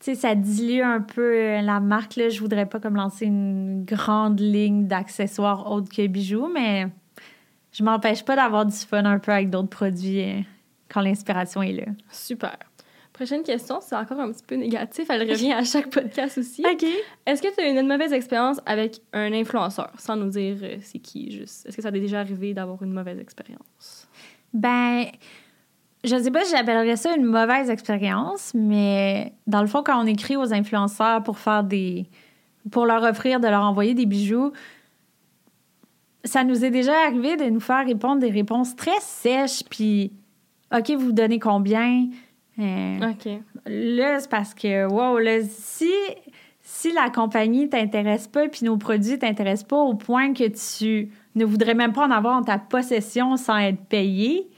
Tu 0.00 0.06
sais, 0.06 0.14
ça 0.14 0.34
dilue 0.34 0.82
un 0.82 1.00
peu 1.00 1.34
euh, 1.34 1.60
la 1.60 1.80
marque. 1.80 2.16
Là. 2.16 2.30
Je 2.30 2.40
voudrais 2.40 2.66
pas 2.66 2.80
comme 2.80 2.96
lancer 2.96 3.26
une 3.26 3.84
grande 3.84 4.40
ligne 4.40 4.86
d'accessoires 4.86 5.70
autres 5.70 5.94
que 5.94 6.06
bijoux, 6.06 6.48
mais 6.52 6.88
je 7.78 7.84
m'empêche 7.84 8.24
pas 8.24 8.34
d'avoir 8.34 8.66
du 8.66 8.74
fun 8.74 9.04
un 9.04 9.20
peu 9.20 9.30
avec 9.30 9.50
d'autres 9.50 9.68
produits 9.68 10.20
euh, 10.20 10.40
quand 10.88 11.00
l'inspiration 11.00 11.62
est 11.62 11.72
là. 11.72 11.84
Super. 12.10 12.56
Prochaine 13.12 13.44
question, 13.44 13.78
c'est 13.80 13.94
encore 13.94 14.18
un 14.18 14.32
petit 14.32 14.42
peu 14.44 14.56
négatif. 14.56 15.06
Elle 15.08 15.30
revient 15.30 15.52
à 15.52 15.62
chaque 15.62 15.88
podcast 15.88 16.38
aussi. 16.38 16.64
OK. 16.72 16.84
Est-ce 17.26 17.40
que 17.40 17.54
tu 17.54 17.60
as 17.60 17.68
eu 17.68 17.78
une 17.78 17.86
mauvaise 17.86 18.12
expérience 18.12 18.60
avec 18.66 19.00
un 19.12 19.32
influenceur, 19.32 19.92
sans 19.96 20.16
nous 20.16 20.28
dire 20.28 20.56
euh, 20.62 20.76
c'est 20.80 20.98
qui, 20.98 21.30
juste? 21.30 21.66
Est-ce 21.66 21.76
que 21.76 21.82
ça 21.82 21.92
t'est 21.92 22.00
déjà 22.00 22.18
arrivé 22.18 22.52
d'avoir 22.52 22.82
une 22.82 22.92
mauvaise 22.92 23.20
expérience? 23.20 24.08
Ben, 24.52 25.04
je 26.02 26.16
sais 26.20 26.30
pas 26.32 26.44
si 26.44 26.56
j'appellerais 26.56 26.96
ça 26.96 27.14
une 27.14 27.26
mauvaise 27.26 27.70
expérience, 27.70 28.54
mais 28.54 29.34
dans 29.46 29.60
le 29.60 29.68
fond, 29.68 29.84
quand 29.84 30.02
on 30.02 30.06
écrit 30.06 30.36
aux 30.36 30.52
influenceurs 30.52 31.22
pour 31.22 31.38
faire 31.38 31.62
des. 31.62 32.08
pour 32.72 32.86
leur 32.86 33.04
offrir 33.04 33.38
de 33.38 33.46
leur 33.46 33.62
envoyer 33.62 33.94
des 33.94 34.06
bijoux, 34.06 34.52
ça 36.24 36.44
nous 36.44 36.64
est 36.64 36.70
déjà 36.70 36.92
arrivé 37.06 37.36
de 37.36 37.44
nous 37.44 37.60
faire 37.60 37.86
répondre 37.86 38.20
des 38.20 38.30
réponses 38.30 38.76
très 38.76 39.00
sèches, 39.00 39.62
puis 39.68 40.12
OK, 40.76 40.90
vous 40.90 41.12
donnez 41.12 41.38
combien? 41.38 42.08
Euh, 42.58 43.10
OK. 43.10 43.28
Là, 43.66 44.20
c'est 44.20 44.30
parce 44.30 44.54
que, 44.54 44.86
wow, 44.86 45.18
là, 45.18 45.40
si, 45.48 45.92
si 46.60 46.92
la 46.92 47.10
compagnie 47.10 47.68
t'intéresse 47.68 48.26
pas 48.26 48.48
puis 48.48 48.64
nos 48.64 48.76
produits 48.76 49.18
t'intéressent 49.18 49.68
pas 49.68 49.78
au 49.78 49.94
point 49.94 50.32
que 50.32 50.48
tu 50.48 51.10
ne 51.34 51.44
voudrais 51.44 51.74
même 51.74 51.92
pas 51.92 52.06
en 52.06 52.10
avoir 52.10 52.36
en 52.36 52.42
ta 52.42 52.58
possession 52.58 53.36
sans 53.36 53.58
être 53.58 53.80
payé, 53.84 54.48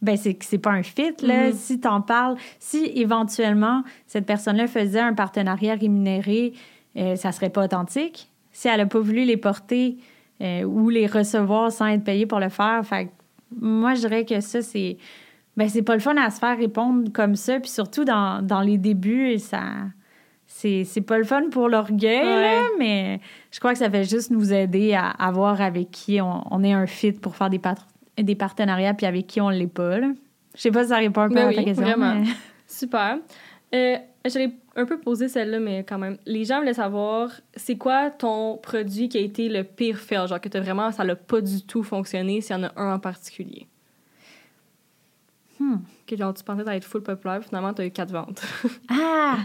ben 0.00 0.16
c'est 0.16 0.34
que 0.34 0.44
c'est 0.44 0.58
pas 0.58 0.70
un 0.70 0.84
fit, 0.84 1.14
là. 1.22 1.48
Mhm. 1.48 1.52
Si 1.54 1.80
t'en 1.80 2.00
parles, 2.00 2.36
si 2.60 2.90
éventuellement 2.94 3.82
cette 4.06 4.26
personne-là 4.26 4.68
faisait 4.68 5.00
un 5.00 5.14
partenariat 5.14 5.74
rémunéré, 5.74 6.52
euh, 6.96 7.16
ça 7.16 7.32
serait 7.32 7.50
pas 7.50 7.64
authentique. 7.64 8.30
Si 8.52 8.68
elle 8.68 8.80
a 8.80 8.86
pas 8.86 9.00
voulu 9.00 9.24
les 9.24 9.36
porter 9.36 9.98
euh, 10.42 10.62
ou 10.64 10.88
les 10.90 11.06
recevoir 11.06 11.70
sans 11.72 11.86
être 11.86 12.04
payée 12.04 12.26
pour 12.26 12.40
le 12.40 12.48
faire, 12.48 12.80
fait 12.84 13.06
que 13.06 13.10
moi, 13.60 13.94
je 13.94 14.00
dirais 14.00 14.24
que 14.24 14.40
ça, 14.40 14.62
c'est... 14.62 14.96
Ben, 15.56 15.68
c'est 15.68 15.82
pas 15.82 15.94
le 15.94 16.00
fun 16.00 16.16
à 16.16 16.30
se 16.30 16.38
faire 16.38 16.56
répondre 16.56 17.10
comme 17.12 17.34
ça, 17.34 17.58
puis 17.58 17.70
surtout 17.70 18.04
dans, 18.04 18.44
dans 18.44 18.60
les 18.60 18.78
débuts, 18.78 19.38
ça... 19.38 19.62
C'est, 20.50 20.84
c'est 20.84 21.02
pas 21.02 21.18
le 21.18 21.24
fun 21.24 21.50
pour 21.50 21.68
l'orgueil, 21.68 22.24
là, 22.24 22.62
Ouais. 22.62 22.68
mais 22.78 23.20
je 23.52 23.58
crois 23.58 23.72
que 23.72 23.78
ça 23.78 23.90
fait 23.90 24.04
juste 24.04 24.30
nous 24.30 24.50
aider 24.52 24.94
à, 24.94 25.10
à 25.10 25.30
voir 25.30 25.60
avec 25.60 25.90
qui 25.90 26.20
on, 26.22 26.42
on 26.50 26.64
est 26.64 26.72
un 26.72 26.86
fit 26.86 27.12
pour 27.12 27.36
faire 27.36 27.50
des, 27.50 27.58
pat- 27.58 27.86
des 28.16 28.34
partenariats, 28.34 28.94
puis 28.94 29.04
avec 29.04 29.26
qui 29.26 29.42
on 29.42 29.50
l'est 29.50 29.66
pas, 29.66 29.98
là. 29.98 30.08
Je 30.56 30.60
sais 30.62 30.70
pas 30.70 30.84
si 30.84 30.88
ça 30.88 30.96
répond 30.96 31.20
un 31.20 31.28
peu 31.28 31.34
Ben 31.34 31.48
à 31.48 31.52
ta 31.52 31.58
oui, 31.58 31.64
question. 31.66 31.84
vraiment. 31.84 32.14
mais- 32.14 32.26
Super. 32.66 33.18
Euh, 33.74 33.96
J'allais 34.24 34.50
un 34.78 34.86
peu 34.86 34.98
poser 34.98 35.28
celle-là, 35.28 35.58
mais 35.58 35.82
quand 35.82 35.98
même. 35.98 36.18
Les 36.24 36.44
gens 36.44 36.58
voulaient 36.60 36.72
savoir, 36.72 37.32
c'est 37.56 37.76
quoi 37.76 38.10
ton 38.10 38.56
produit 38.58 39.08
qui 39.08 39.18
a 39.18 39.20
été 39.20 39.48
le 39.48 39.64
pire 39.64 39.98
fail? 39.98 40.28
Genre 40.28 40.40
que 40.40 40.48
t'as 40.48 40.60
vraiment, 40.60 40.92
ça 40.92 41.02
n'a 41.02 41.16
pas 41.16 41.40
du 41.40 41.62
tout 41.62 41.82
fonctionné, 41.82 42.40
s'il 42.40 42.56
y 42.56 42.58
en 42.60 42.62
a 42.62 42.72
un 42.76 42.94
en 42.94 42.98
particulier. 43.00 43.66
Hmm. 45.58 45.78
Que 46.06 46.16
genre, 46.16 46.32
tu 46.32 46.44
pensais 46.44 46.76
être 46.76 46.84
full 46.84 47.02
populaire, 47.02 47.42
finalement, 47.42 47.74
t'as 47.74 47.84
eu 47.84 47.90
quatre 47.90 48.12
ventes. 48.12 48.40
Ah! 48.88 49.38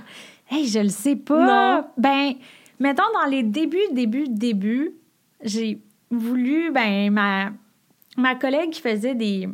Hey, 0.50 0.68
je 0.68 0.80
le 0.80 0.90
sais 0.90 1.16
pas. 1.16 1.80
Non. 1.80 1.88
Ben, 1.98 2.34
mettons, 2.80 3.02
dans 3.14 3.28
les 3.28 3.42
débuts, 3.42 3.80
débuts, 3.92 4.28
débuts, 4.30 4.92
j'ai 5.42 5.82
voulu, 6.12 6.70
ben, 6.72 7.12
ma, 7.12 7.52
ma 8.18 8.36
collègue 8.36 8.70
qui 8.70 8.82
faisait 8.82 9.16
des, 9.16 9.50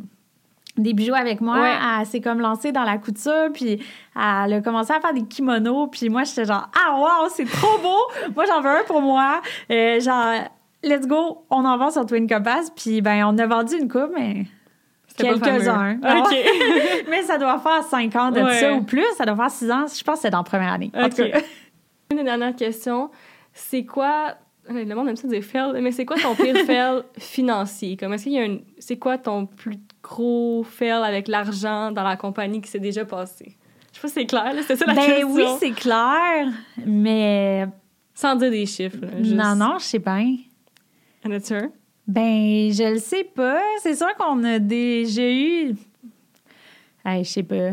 des 0.82 0.92
bijoux 0.92 1.14
avec 1.14 1.40
moi, 1.40 1.60
Ouais. 1.60 1.72
elle 2.00 2.06
s'est 2.06 2.20
comme 2.20 2.40
lancée 2.40 2.72
dans 2.72 2.84
la 2.84 2.98
couture, 2.98 3.48
puis 3.52 3.82
elle 4.16 4.52
a 4.52 4.60
commencé 4.62 4.92
à 4.92 5.00
faire 5.00 5.12
des 5.14 5.24
kimonos, 5.24 5.88
puis 5.88 6.08
moi, 6.08 6.24
j'étais 6.24 6.44
genre, 6.44 6.68
ah, 6.76 6.96
wow, 6.96 7.28
c'est 7.30 7.44
trop 7.44 7.78
beau! 7.82 8.32
moi, 8.34 8.44
j'en 8.46 8.60
veux 8.60 8.70
un 8.70 8.84
pour 8.86 9.00
moi. 9.02 9.40
Euh, 9.70 10.00
genre, 10.00 10.34
let's 10.82 11.06
go, 11.06 11.44
on 11.50 11.64
en 11.64 11.76
vend 11.78 11.90
sur 11.90 12.04
Twin 12.06 12.26
Compass, 12.28 12.70
puis 12.70 13.00
ben, 13.00 13.24
on 13.26 13.36
a 13.38 13.46
vendu 13.46 13.76
une 13.76 13.88
coupe, 13.88 14.10
mais 14.16 14.46
quelques-uns. 15.16 15.96
OK. 15.96 16.34
mais 17.10 17.22
ça 17.22 17.36
doit 17.38 17.58
faire 17.58 17.82
5 17.82 18.16
ans 18.16 18.30
de 18.30 18.40
Ouais. 18.40 18.54
ça 18.60 18.72
ou 18.72 18.82
plus. 18.82 19.04
Ça 19.16 19.24
doit 19.26 19.36
faire 19.36 19.50
6 19.50 19.70
ans. 19.70 19.84
Je 19.86 20.02
pense 20.02 20.16
que 20.16 20.20
c'est 20.22 20.30
dans 20.30 20.38
la 20.38 20.44
première 20.44 20.72
année. 20.72 20.90
En 20.94 21.08
tout 21.08 21.22
OK. 21.22 21.30
cas. 21.30 21.40
Une 22.12 22.24
dernière 22.24 22.56
question. 22.56 23.10
C'est 23.52 23.84
quoi... 23.84 24.34
Le 24.72 24.94
monde 24.94 25.08
aime 25.08 25.16
ça 25.16 25.26
dire 25.26 25.42
fail, 25.42 25.72
mais 25.82 25.90
c'est 25.90 26.06
quoi 26.06 26.16
ton 26.16 26.34
pire 26.34 26.56
fail 26.66 27.02
financier? 27.18 27.96
Comme 27.96 28.12
est-ce 28.12 28.24
qu'il 28.24 28.32
y 28.34 28.38
a 28.38 28.44
une... 28.44 28.62
C'est 28.78 28.98
quoi 28.98 29.18
ton 29.18 29.46
plus 29.46 29.78
gros 30.02 30.62
fail 30.62 31.02
avec 31.02 31.26
l'argent 31.28 31.90
dans 31.90 32.04
la 32.04 32.16
compagnie 32.16 32.60
qui 32.60 32.70
s'est 32.70 32.78
déjà 32.78 33.04
passé? 33.04 33.56
Je 33.92 33.96
sais 33.96 34.02
pas 34.02 34.08
si 34.08 34.14
c'est 34.14 34.26
clair, 34.26 34.54
là. 34.54 34.62
C'était 34.62 34.76
ça 34.76 34.86
la 34.86 34.94
Ben 34.94 35.06
question. 35.06 35.28
oui, 35.32 35.44
c'est 35.58 35.72
clair. 35.72 36.48
Mais 36.86 37.66
Sans 38.14 38.36
dire 38.36 38.50
des 38.50 38.66
chiffres, 38.66 38.98
là, 39.00 39.08
juste... 39.18 39.34
non, 39.34 39.56
non, 39.56 39.78
je 39.78 39.84
sais 39.84 39.98
bien. 39.98 40.36
En 41.26 41.30
as-tu 41.32 41.54
un? 41.54 41.72
Ben, 42.06 42.70
je 42.72 42.92
le 42.92 42.98
sais 42.98 43.24
pas. 43.24 43.60
C'est 43.82 43.94
sûr 43.96 44.14
qu'on 44.16 44.42
a 44.44 44.58
déjà 44.60 45.28
eu. 45.30 45.74
Hey, 47.04 47.24
je 47.24 47.30
sais 47.30 47.42
pas. 47.42 47.72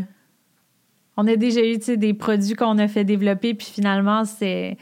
On 1.16 1.28
a 1.28 1.36
déjà 1.36 1.62
eu 1.62 1.78
tu 1.80 1.86
sais, 1.86 1.98
des 1.98 2.14
produits 2.14 2.56
qu'on 2.56 2.78
a 2.78 2.88
fait 2.88 3.04
développer, 3.04 3.54
puis 3.54 3.68
finalement, 3.68 4.26
c'est. 4.26 4.78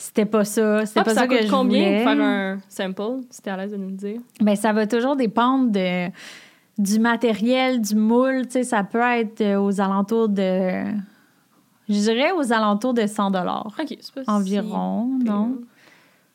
C'était 0.00 0.26
pas 0.26 0.44
ça. 0.44 0.86
C'était 0.86 1.00
Ah, 1.00 1.04
pas 1.04 1.10
ça, 1.14 1.20
ça 1.22 1.26
que 1.26 1.34
coûte 1.34 1.46
je 1.46 1.50
combien 1.50 1.82
voulais. 1.84 2.04
faire 2.04 2.20
un 2.20 2.58
sample, 2.68 3.22
si 3.30 3.42
t'es 3.42 3.50
à 3.50 3.56
l'aise 3.56 3.72
de 3.72 3.76
nous 3.76 3.88
le 3.88 3.96
dire? 3.96 4.20
Ben, 4.40 4.54
ça 4.54 4.72
va 4.72 4.86
toujours 4.86 5.16
dépendre 5.16 5.72
de, 5.72 6.08
du 6.78 7.00
matériel, 7.00 7.80
du 7.80 7.96
moule. 7.96 8.42
Tu 8.46 8.52
sais, 8.52 8.62
ça 8.62 8.84
peut 8.84 9.00
être 9.00 9.40
euh, 9.40 9.56
aux 9.60 9.80
alentours 9.80 10.28
de. 10.28 10.84
Je 11.88 11.94
dirais 11.94 12.30
aux 12.30 12.52
alentours 12.52 12.94
de 12.94 13.06
100 13.06 13.28
OK, 13.28 13.96
c'est 14.00 14.14
pas 14.14 14.22
si 14.22 14.30
environ, 14.30 15.18
pire. 15.20 15.46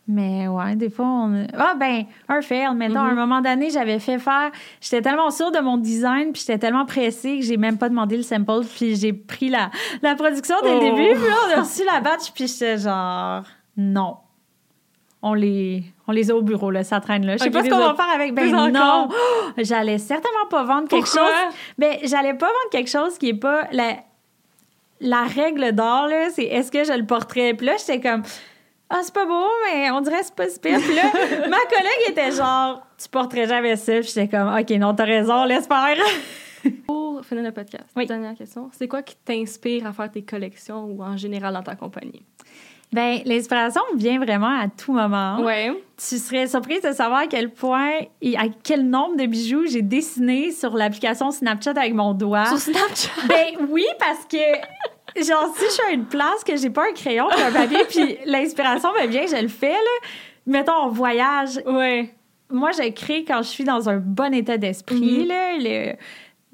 Mais 0.06 0.50
ouais, 0.50 0.76
des 0.76 0.90
fois, 0.90 1.06
on. 1.06 1.48
Ah, 1.58 1.76
ben, 1.80 2.04
un 2.28 2.42
fail. 2.42 2.68
Mettons, 2.76 3.00
à 3.00 3.04
un 3.04 3.12
Mhm. 3.12 3.16
moment 3.16 3.40
donné, 3.42 3.70
j'avais 3.70 4.00
fait 4.00 4.20
faire. 4.20 4.52
J'étais 4.82 5.02
tellement 5.02 5.32
sûre 5.32 5.52
de 5.52 5.60
mon 5.60 5.78
design, 5.78 6.34
puis 6.34 6.42
j'étais 6.46 6.58
tellement 6.60 6.86
pressée 6.86 7.40
que 7.40 7.46
j'ai 7.46 7.56
même 7.56 7.78
pas 7.78 7.88
demandé 7.88 8.18
le 8.18 8.24
sample, 8.24 8.66
puis 8.76 8.98
j'ai 8.98 9.14
pris 9.14 9.48
la, 9.50 9.72
la 10.02 10.16
production 10.16 10.56
dès 10.62 10.72
Oh. 10.72 10.74
le 10.74 10.80
début, 10.82 11.18
puis 11.20 11.30
là, 11.30 11.36
on 11.48 11.58
a 11.58 11.62
reçu 11.62 11.84
la 11.86 12.02
batch, 12.02 12.32
puis 12.34 12.48
j'étais 12.48 12.78
genre. 12.80 13.44
Non. 13.78 14.18
On 15.22 15.34
les, 15.36 15.84
on 16.06 16.12
les 16.12 16.30
a 16.32 16.36
au 16.36 16.42
bureau, 16.42 16.70
là, 16.70 16.84
ça 16.84 17.00
traîne 17.00 17.26
là. 17.26 17.38
Je 17.38 17.44
sais 17.46 17.50
pas 17.50 17.64
ce 17.64 17.70
qu'on 17.70 17.78
va 17.78 17.94
faire 17.96 18.14
avec. 18.14 18.34
Ben 18.34 18.52
non! 18.74 19.08
Oh, 19.10 19.14
J'allais 19.58 19.98
certainement 20.00 20.48
pas 20.50 20.66
vendre 20.66 20.90
quelque 20.90 21.06
Pourquoi? 21.06 21.28
chose. 21.30 21.56
Ben, 21.78 21.96
j'allais 22.04 22.34
pas 22.34 22.48
vendre 22.48 22.70
quelque 22.74 22.90
chose 22.90 23.18
qui 23.18 23.30
est 23.30 23.34
pas. 23.34 23.70
La, 23.72 23.94
la 25.00 25.24
règle 25.24 25.72
d'or, 25.72 26.08
là, 26.08 26.30
c'est 26.30 26.44
est-ce 26.44 26.74
que 26.74 26.84
je 26.84 26.92
le 26.92 27.06
porterais? 27.06 27.54
Puis 27.54 27.68
là, 27.68 27.74
j'étais 27.80 28.02
comme. 28.02 28.24
Ah, 28.96 29.00
c'est 29.02 29.14
pas 29.14 29.26
beau, 29.26 29.48
mais 29.66 29.90
on 29.92 30.02
dirait 30.02 30.20
que 30.20 30.26
c'est 30.26 30.36
pas 30.36 30.48
si 30.50 30.60
pire. 30.60 30.80
Puis 30.80 30.94
là, 30.96 31.04
ma 31.50 31.58
collègue 31.66 32.10
était 32.10 32.32
genre, 32.32 32.86
tu 33.02 33.10
porterais 33.10 33.48
jamais 33.48 33.76
ça. 33.76 33.94
Puis 33.94 34.12
j'étais 34.14 34.28
comme, 34.28 34.56
OK, 34.56 34.70
non, 34.72 34.94
t'as 34.94 35.06
raison, 35.06 35.46
laisse 35.46 35.66
faire. 35.68 35.98
Pour 36.88 37.26
finir 37.26 37.44
le 37.44 37.52
podcast, 37.52 37.86
Oui. 37.96 38.06
dernière 38.06 38.36
question. 38.36 38.70
C'est 38.78 38.88
quoi 38.88 39.02
qui 39.02 39.16
t'inspire 39.16 39.88
à 39.88 39.94
faire 39.94 40.12
tes 40.12 40.22
collections 40.22 40.86
ou 40.86 41.04
en 41.04 41.18
général 41.18 41.54
dans 41.54 41.64
ta 41.64 41.76
compagnie? 41.76 42.24
Ben, 42.94 43.22
l'inspiration 43.26 43.82
vient 43.96 44.20
vraiment 44.20 44.60
à 44.62 44.68
tout 44.68 44.94
moment. 44.94 45.42
Ouais. 45.42 45.72
Tu 45.98 46.18
serais 46.20 46.46
surprise 46.48 46.82
de 46.84 46.92
savoir 46.92 47.22
à 47.22 47.28
quel 47.28 47.50
point 47.50 47.92
et 48.22 48.38
à 48.38 48.44
quel 48.64 48.88
nombre 48.88 49.18
de 49.18 49.26
bijoux 49.26 49.66
j'ai 49.66 49.82
dessiné 49.82 50.52
sur 50.52 50.76
l'application 50.78 51.32
Snapchat 51.32 51.72
avec 51.72 51.96
mon 51.96 52.14
doigt. 52.14 52.46
Sur 52.46 52.60
Snapchat? 52.60 53.28
Ben 53.28 53.66
oui, 53.70 53.86
parce 53.98 54.26
que, 54.26 54.38
genre, 55.22 55.54
si 55.56 55.66
je 55.66 55.72
suis 55.72 55.84
à 55.90 55.92
une 55.94 56.06
place 56.06 56.44
que 56.46 56.56
j'ai 56.56 56.70
pas 56.70 56.84
un 56.90 56.94
crayon 56.94 57.28
puis 57.30 57.42
un 57.42 57.52
papier, 57.52 57.80
puis 57.90 58.18
l'inspiration 58.26 58.90
me 59.00 59.08
vient, 59.08 59.26
je 59.28 59.42
le 59.42 59.48
fais, 59.48 59.72
là. 59.72 60.08
Mettons, 60.46 60.74
on 60.86 60.90
voyage. 60.90 61.60
Ouais. 61.66 62.14
Moi, 62.50 62.72
je 62.72 62.90
crée 62.92 63.24
quand 63.26 63.42
je 63.42 63.48
suis 63.48 63.64
dans 63.64 63.90
un 63.90 63.98
bon 63.98 64.34
état 64.34 64.58
d'esprit, 64.58 65.20
Mhm. 65.22 65.28
là. 65.28 65.58
Le, 65.60 65.94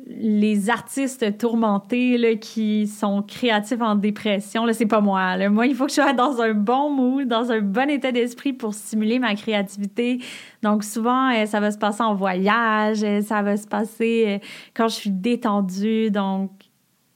les 0.08 0.70
artistes 0.70 1.38
tourmentés 1.38 2.18
là, 2.18 2.36
qui 2.36 2.88
sont 2.88 3.22
créatifs 3.22 3.82
en 3.82 3.96
dépression, 3.96 4.66
là, 4.66 4.72
c'est 4.72 4.86
pas 4.86 5.02
moi. 5.02 5.36
Là. 5.36 5.50
Moi, 5.50 5.68
il 5.68 5.76
faut 5.76 5.86
que 5.86 5.90
je 5.92 5.96
sois 5.96 6.14
dans 6.14 6.40
un 6.42 6.54
bon 6.54 6.90
mood, 6.90 7.28
dans 7.28 7.52
un 7.52 7.60
bon 7.60 7.90
état 7.90 8.12
d'esprit 8.12 8.54
pour 8.54 8.74
stimuler 8.74 9.20
ma 9.20 9.36
créativité. 9.36 10.20
Donc, 10.64 10.86
souvent, 10.86 11.34
euh, 11.36 11.46
ça 11.46 11.60
va 11.60 11.70
se 11.72 11.78
passer 11.78 12.02
en 12.02 12.16
voyage, 12.16 13.04
euh, 13.04 13.22
ça 13.22 13.42
va 13.42 13.58
se 13.58 13.68
passer 13.68 14.26
euh, 14.28 14.46
quand 14.74 14.88
je 14.88 14.96
suis 14.96 15.10
détendue. 15.12 16.12
Donc, 16.12 16.52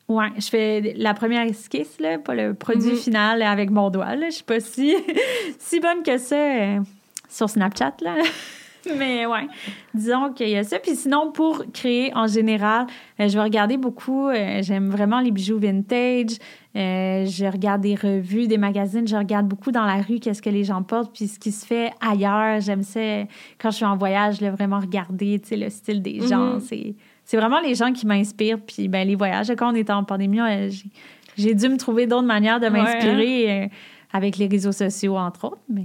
ouais, 0.09 0.27
je 0.37 0.47
fais 0.47 0.93
la 0.97 1.13
première 1.13 1.43
esquisse, 1.45 1.99
là, 1.99 2.17
pas 2.19 2.35
le 2.35 2.53
produit 2.53 2.91
Mhm. 2.91 2.97
final 2.97 3.41
avec 3.41 3.69
mon 3.69 3.89
doigt. 3.89 4.15
Là. 4.15 4.27
Je 4.29 4.35
suis 4.35 4.43
pas 4.43 4.59
si, 4.59 4.95
si 5.59 5.79
bonne 5.79 6.03
que 6.03 6.17
ça 6.17 6.35
euh, 6.35 6.79
sur 7.29 7.49
Snapchat, 7.49 7.95
là. 8.01 8.15
Mais 8.97 9.25
ouais, 9.25 9.47
disons 9.93 10.33
qu'il 10.33 10.49
y 10.49 10.57
a 10.57 10.63
ça. 10.65 10.77
Puis 10.77 10.97
sinon, 10.97 11.31
pour 11.31 11.63
créer 11.73 12.11
en 12.15 12.27
général, 12.27 12.85
euh, 13.17 13.29
je 13.29 13.37
vais 13.37 13.43
regarder 13.43 13.77
beaucoup. 13.77 14.27
euh, 14.27 14.61
J'aime 14.61 14.89
vraiment 14.89 15.21
les 15.21 15.31
bijoux 15.31 15.57
vintage. 15.57 16.31
Euh, 16.75 17.23
je 17.25 17.45
regarde 17.49 17.79
des 17.79 17.95
revues, 17.95 18.47
des 18.47 18.57
magazines. 18.57 19.07
Je 19.07 19.15
regarde 19.15 19.47
beaucoup 19.47 19.71
dans 19.71 19.85
la 19.85 20.01
rue 20.01 20.19
qu'est-ce 20.19 20.41
que 20.41 20.49
les 20.49 20.65
gens 20.65 20.83
portent, 20.83 21.15
puis 21.15 21.29
ce 21.29 21.39
qui 21.39 21.53
se 21.53 21.65
fait 21.65 21.91
ailleurs. 22.01 22.59
J'aime 22.59 22.83
ça 22.83 22.99
quand 23.57 23.71
je 23.71 23.77
suis 23.77 23.85
en 23.85 23.95
voyage, 23.95 24.41
là, 24.41 24.51
vraiment 24.51 24.81
regarder, 24.81 25.39
le 25.51 25.69
style 25.69 26.01
des 26.01 26.19
gens. 26.27 26.55
Mhm. 26.55 26.59
C'est 26.59 26.95
c'est 27.25 27.37
vraiment 27.37 27.59
les 27.59 27.75
gens 27.75 27.91
qui 27.93 28.05
m'inspirent. 28.05 28.59
Puis 28.59 28.87
ben 28.87 29.07
les 29.07 29.15
voyages. 29.15 29.51
Quand 29.57 29.71
on 29.71 29.75
était 29.75 29.93
en 29.93 30.03
pandémie, 30.03 30.39
euh, 30.41 30.69
j'ai- 31.37 31.53
dû 31.55 31.69
me 31.69 31.77
trouver 31.77 32.05
d'autres 32.07 32.27
manières 32.27 32.59
de 32.59 32.65
Ouais, 32.67 32.79
hein? 32.79 32.83
m'inspirer 32.83 33.63
euh, 33.63 33.67
avec 34.11 34.37
les 34.37 34.47
réseaux 34.47 34.71
sociaux 34.71 35.17
entre 35.17 35.45
autres. 35.45 35.61
Mais 35.69 35.83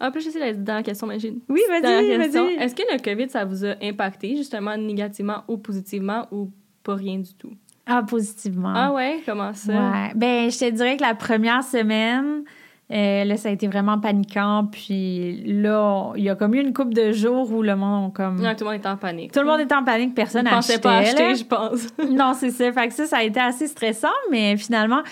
En 0.00 0.10
plus, 0.10 0.22
je 0.24 0.30
sais 0.30 0.38
la 0.38 0.52
dernière 0.52 0.84
question, 0.84 1.06
mais 1.06 1.18
j'ai 1.18 1.34
oui, 1.48 1.60
vas-y, 1.68 2.16
vas-y. 2.18 2.54
Est-ce 2.62 2.74
que 2.74 2.82
le 2.92 3.00
COVID, 3.02 3.30
ça 3.30 3.44
vous 3.44 3.64
a 3.64 3.74
impacté 3.82 4.36
justement 4.36 4.76
négativement 4.76 5.44
ou 5.48 5.56
positivement 5.56 6.26
ou 6.30 6.50
pas 6.82 6.94
rien 6.94 7.18
du 7.18 7.32
tout? 7.34 7.52
Ah, 7.86 8.02
positivement. 8.02 8.72
Ah 8.74 8.92
ouais, 8.92 9.20
comment 9.24 9.54
ça? 9.54 9.72
Ouais. 9.72 10.12
Ben, 10.14 10.50
je 10.50 10.58
te 10.58 10.70
dirais 10.70 10.96
que 10.98 11.02
la 11.02 11.14
première 11.14 11.64
semaine, 11.64 12.44
euh, 12.90 13.24
là, 13.24 13.36
ça 13.36 13.48
a 13.50 13.52
été 13.52 13.66
vraiment 13.66 13.98
paniquant. 13.98 14.66
Puis 14.70 15.42
là, 15.46 15.82
on- 15.82 16.14
il 16.14 16.22
y 16.24 16.30
a 16.30 16.34
comme 16.34 16.54
eu 16.54 16.60
une 16.60 16.72
couple 16.72 16.94
de 16.94 17.12
jours 17.12 17.52
où 17.52 17.62
le 17.62 17.76
monde, 17.76 18.12
comme. 18.14 18.40
Non, 18.40 18.54
tout 18.54 18.64
le 18.64 18.70
monde 18.70 18.78
était 18.78 18.88
en 18.88 18.96
panique. 18.96 19.32
Tout 19.32 19.40
le 19.40 19.46
monde 19.46 19.60
était 19.60 19.74
en 19.74 19.84
panique, 19.84 20.14
personne 20.14 20.44
n'achetait. 20.44 20.78
pas 20.78 20.96
acheter, 20.98 21.34
je 21.34 21.44
pense. 21.44 21.88
non, 22.10 22.32
c'est 22.34 22.50
ça. 22.50 22.72
Fait 22.72 22.88
que 22.88 22.94
ça, 22.94 23.06
ça 23.06 23.18
a 23.18 23.22
été 23.22 23.40
assez 23.40 23.66
stressant, 23.66 24.08
mais 24.30 24.56
finalement, 24.56 25.02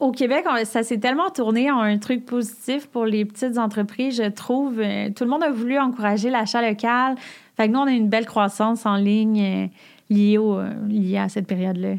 au 0.00 0.10
Québec, 0.10 0.44
on- 0.50 0.64
ça 0.64 0.82
s'est 0.82 0.98
tellement 0.98 1.30
tourné 1.30 1.70
en 1.70 1.80
un 1.80 1.98
truc 1.98 2.24
positif 2.26 2.86
pour 2.88 3.04
les 3.06 3.24
petites 3.24 3.58
entreprises, 3.58 4.16
je 4.22 4.28
trouve. 4.30 4.80
Euh, 4.80 5.10
Tout 5.14 5.24
le 5.24 5.30
monde 5.30 5.42
a 5.44 5.50
voulu 5.50 5.78
encourager 5.78 6.30
l'achat 6.30 6.66
local. 6.66 7.14
Fait 7.56 7.68
que 7.68 7.72
nous, 7.72 7.78
on 7.78 7.86
a 7.86 7.90
une 7.92 8.08
belle 8.08 8.26
croissance 8.26 8.84
en 8.86 8.96
ligne 8.96 9.40
euh, 9.40 9.66
liée, 10.10 10.38
au, 10.38 10.58
liée 10.88 11.18
à 11.18 11.28
cette 11.28 11.46
période-là. 11.46 11.94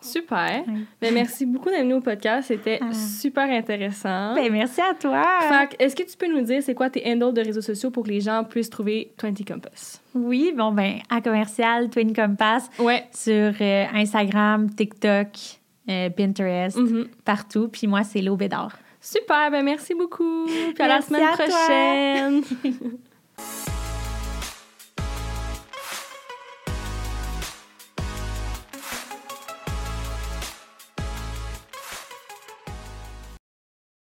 Super. 0.00 0.64
Ben, 1.00 1.12
merci 1.14 1.44
beaucoup 1.46 1.68
d'être 1.68 1.82
venu 1.82 1.94
au 1.94 2.00
podcast. 2.00 2.48
C'était 2.48 2.78
Ah. 2.82 2.92
super 2.92 3.44
intéressant. 3.50 4.34
Ben, 4.34 4.50
merci 4.50 4.80
à 4.80 4.94
toi. 4.94 5.22
Est-ce 5.78 5.94
que 5.94 6.02
tu 6.02 6.16
peux 6.16 6.26
nous 6.26 6.40
dire 6.40 6.62
c'est 6.62 6.74
quoi 6.74 6.88
tes 6.90 7.02
handles 7.12 7.34
de 7.34 7.42
réseaux 7.42 7.60
sociaux 7.60 7.90
pour 7.90 8.04
que 8.04 8.08
les 8.10 8.20
gens 8.20 8.44
puissent 8.44 8.70
trouver 8.70 9.12
20 9.22 9.44
Compass? 9.46 10.00
Oui, 10.14 10.52
bon, 10.56 10.72
ben, 10.72 11.00
à 11.10 11.20
commercial, 11.20 11.90
Twin 11.90 12.14
Compass, 12.14 12.70
Ouais. 12.78 13.04
sur 13.14 13.52
euh, 13.60 13.84
Instagram, 13.94 14.70
TikTok, 14.74 15.28
euh, 15.88 16.08
Pinterest, 16.10 16.76
Mhm. 16.78 17.08
partout. 17.24 17.68
Puis 17.68 17.86
moi, 17.86 18.02
c'est 18.02 18.22
l'Aubédard. 18.22 18.78
Super, 19.02 19.50
ben 19.50 19.62
merci 19.62 19.94
beaucoup. 19.94 20.46
Puis 20.46 20.82
à 20.82 20.88
la 20.88 21.00
semaine 21.00 21.22
à 21.24 21.32
prochaine. 21.32 22.42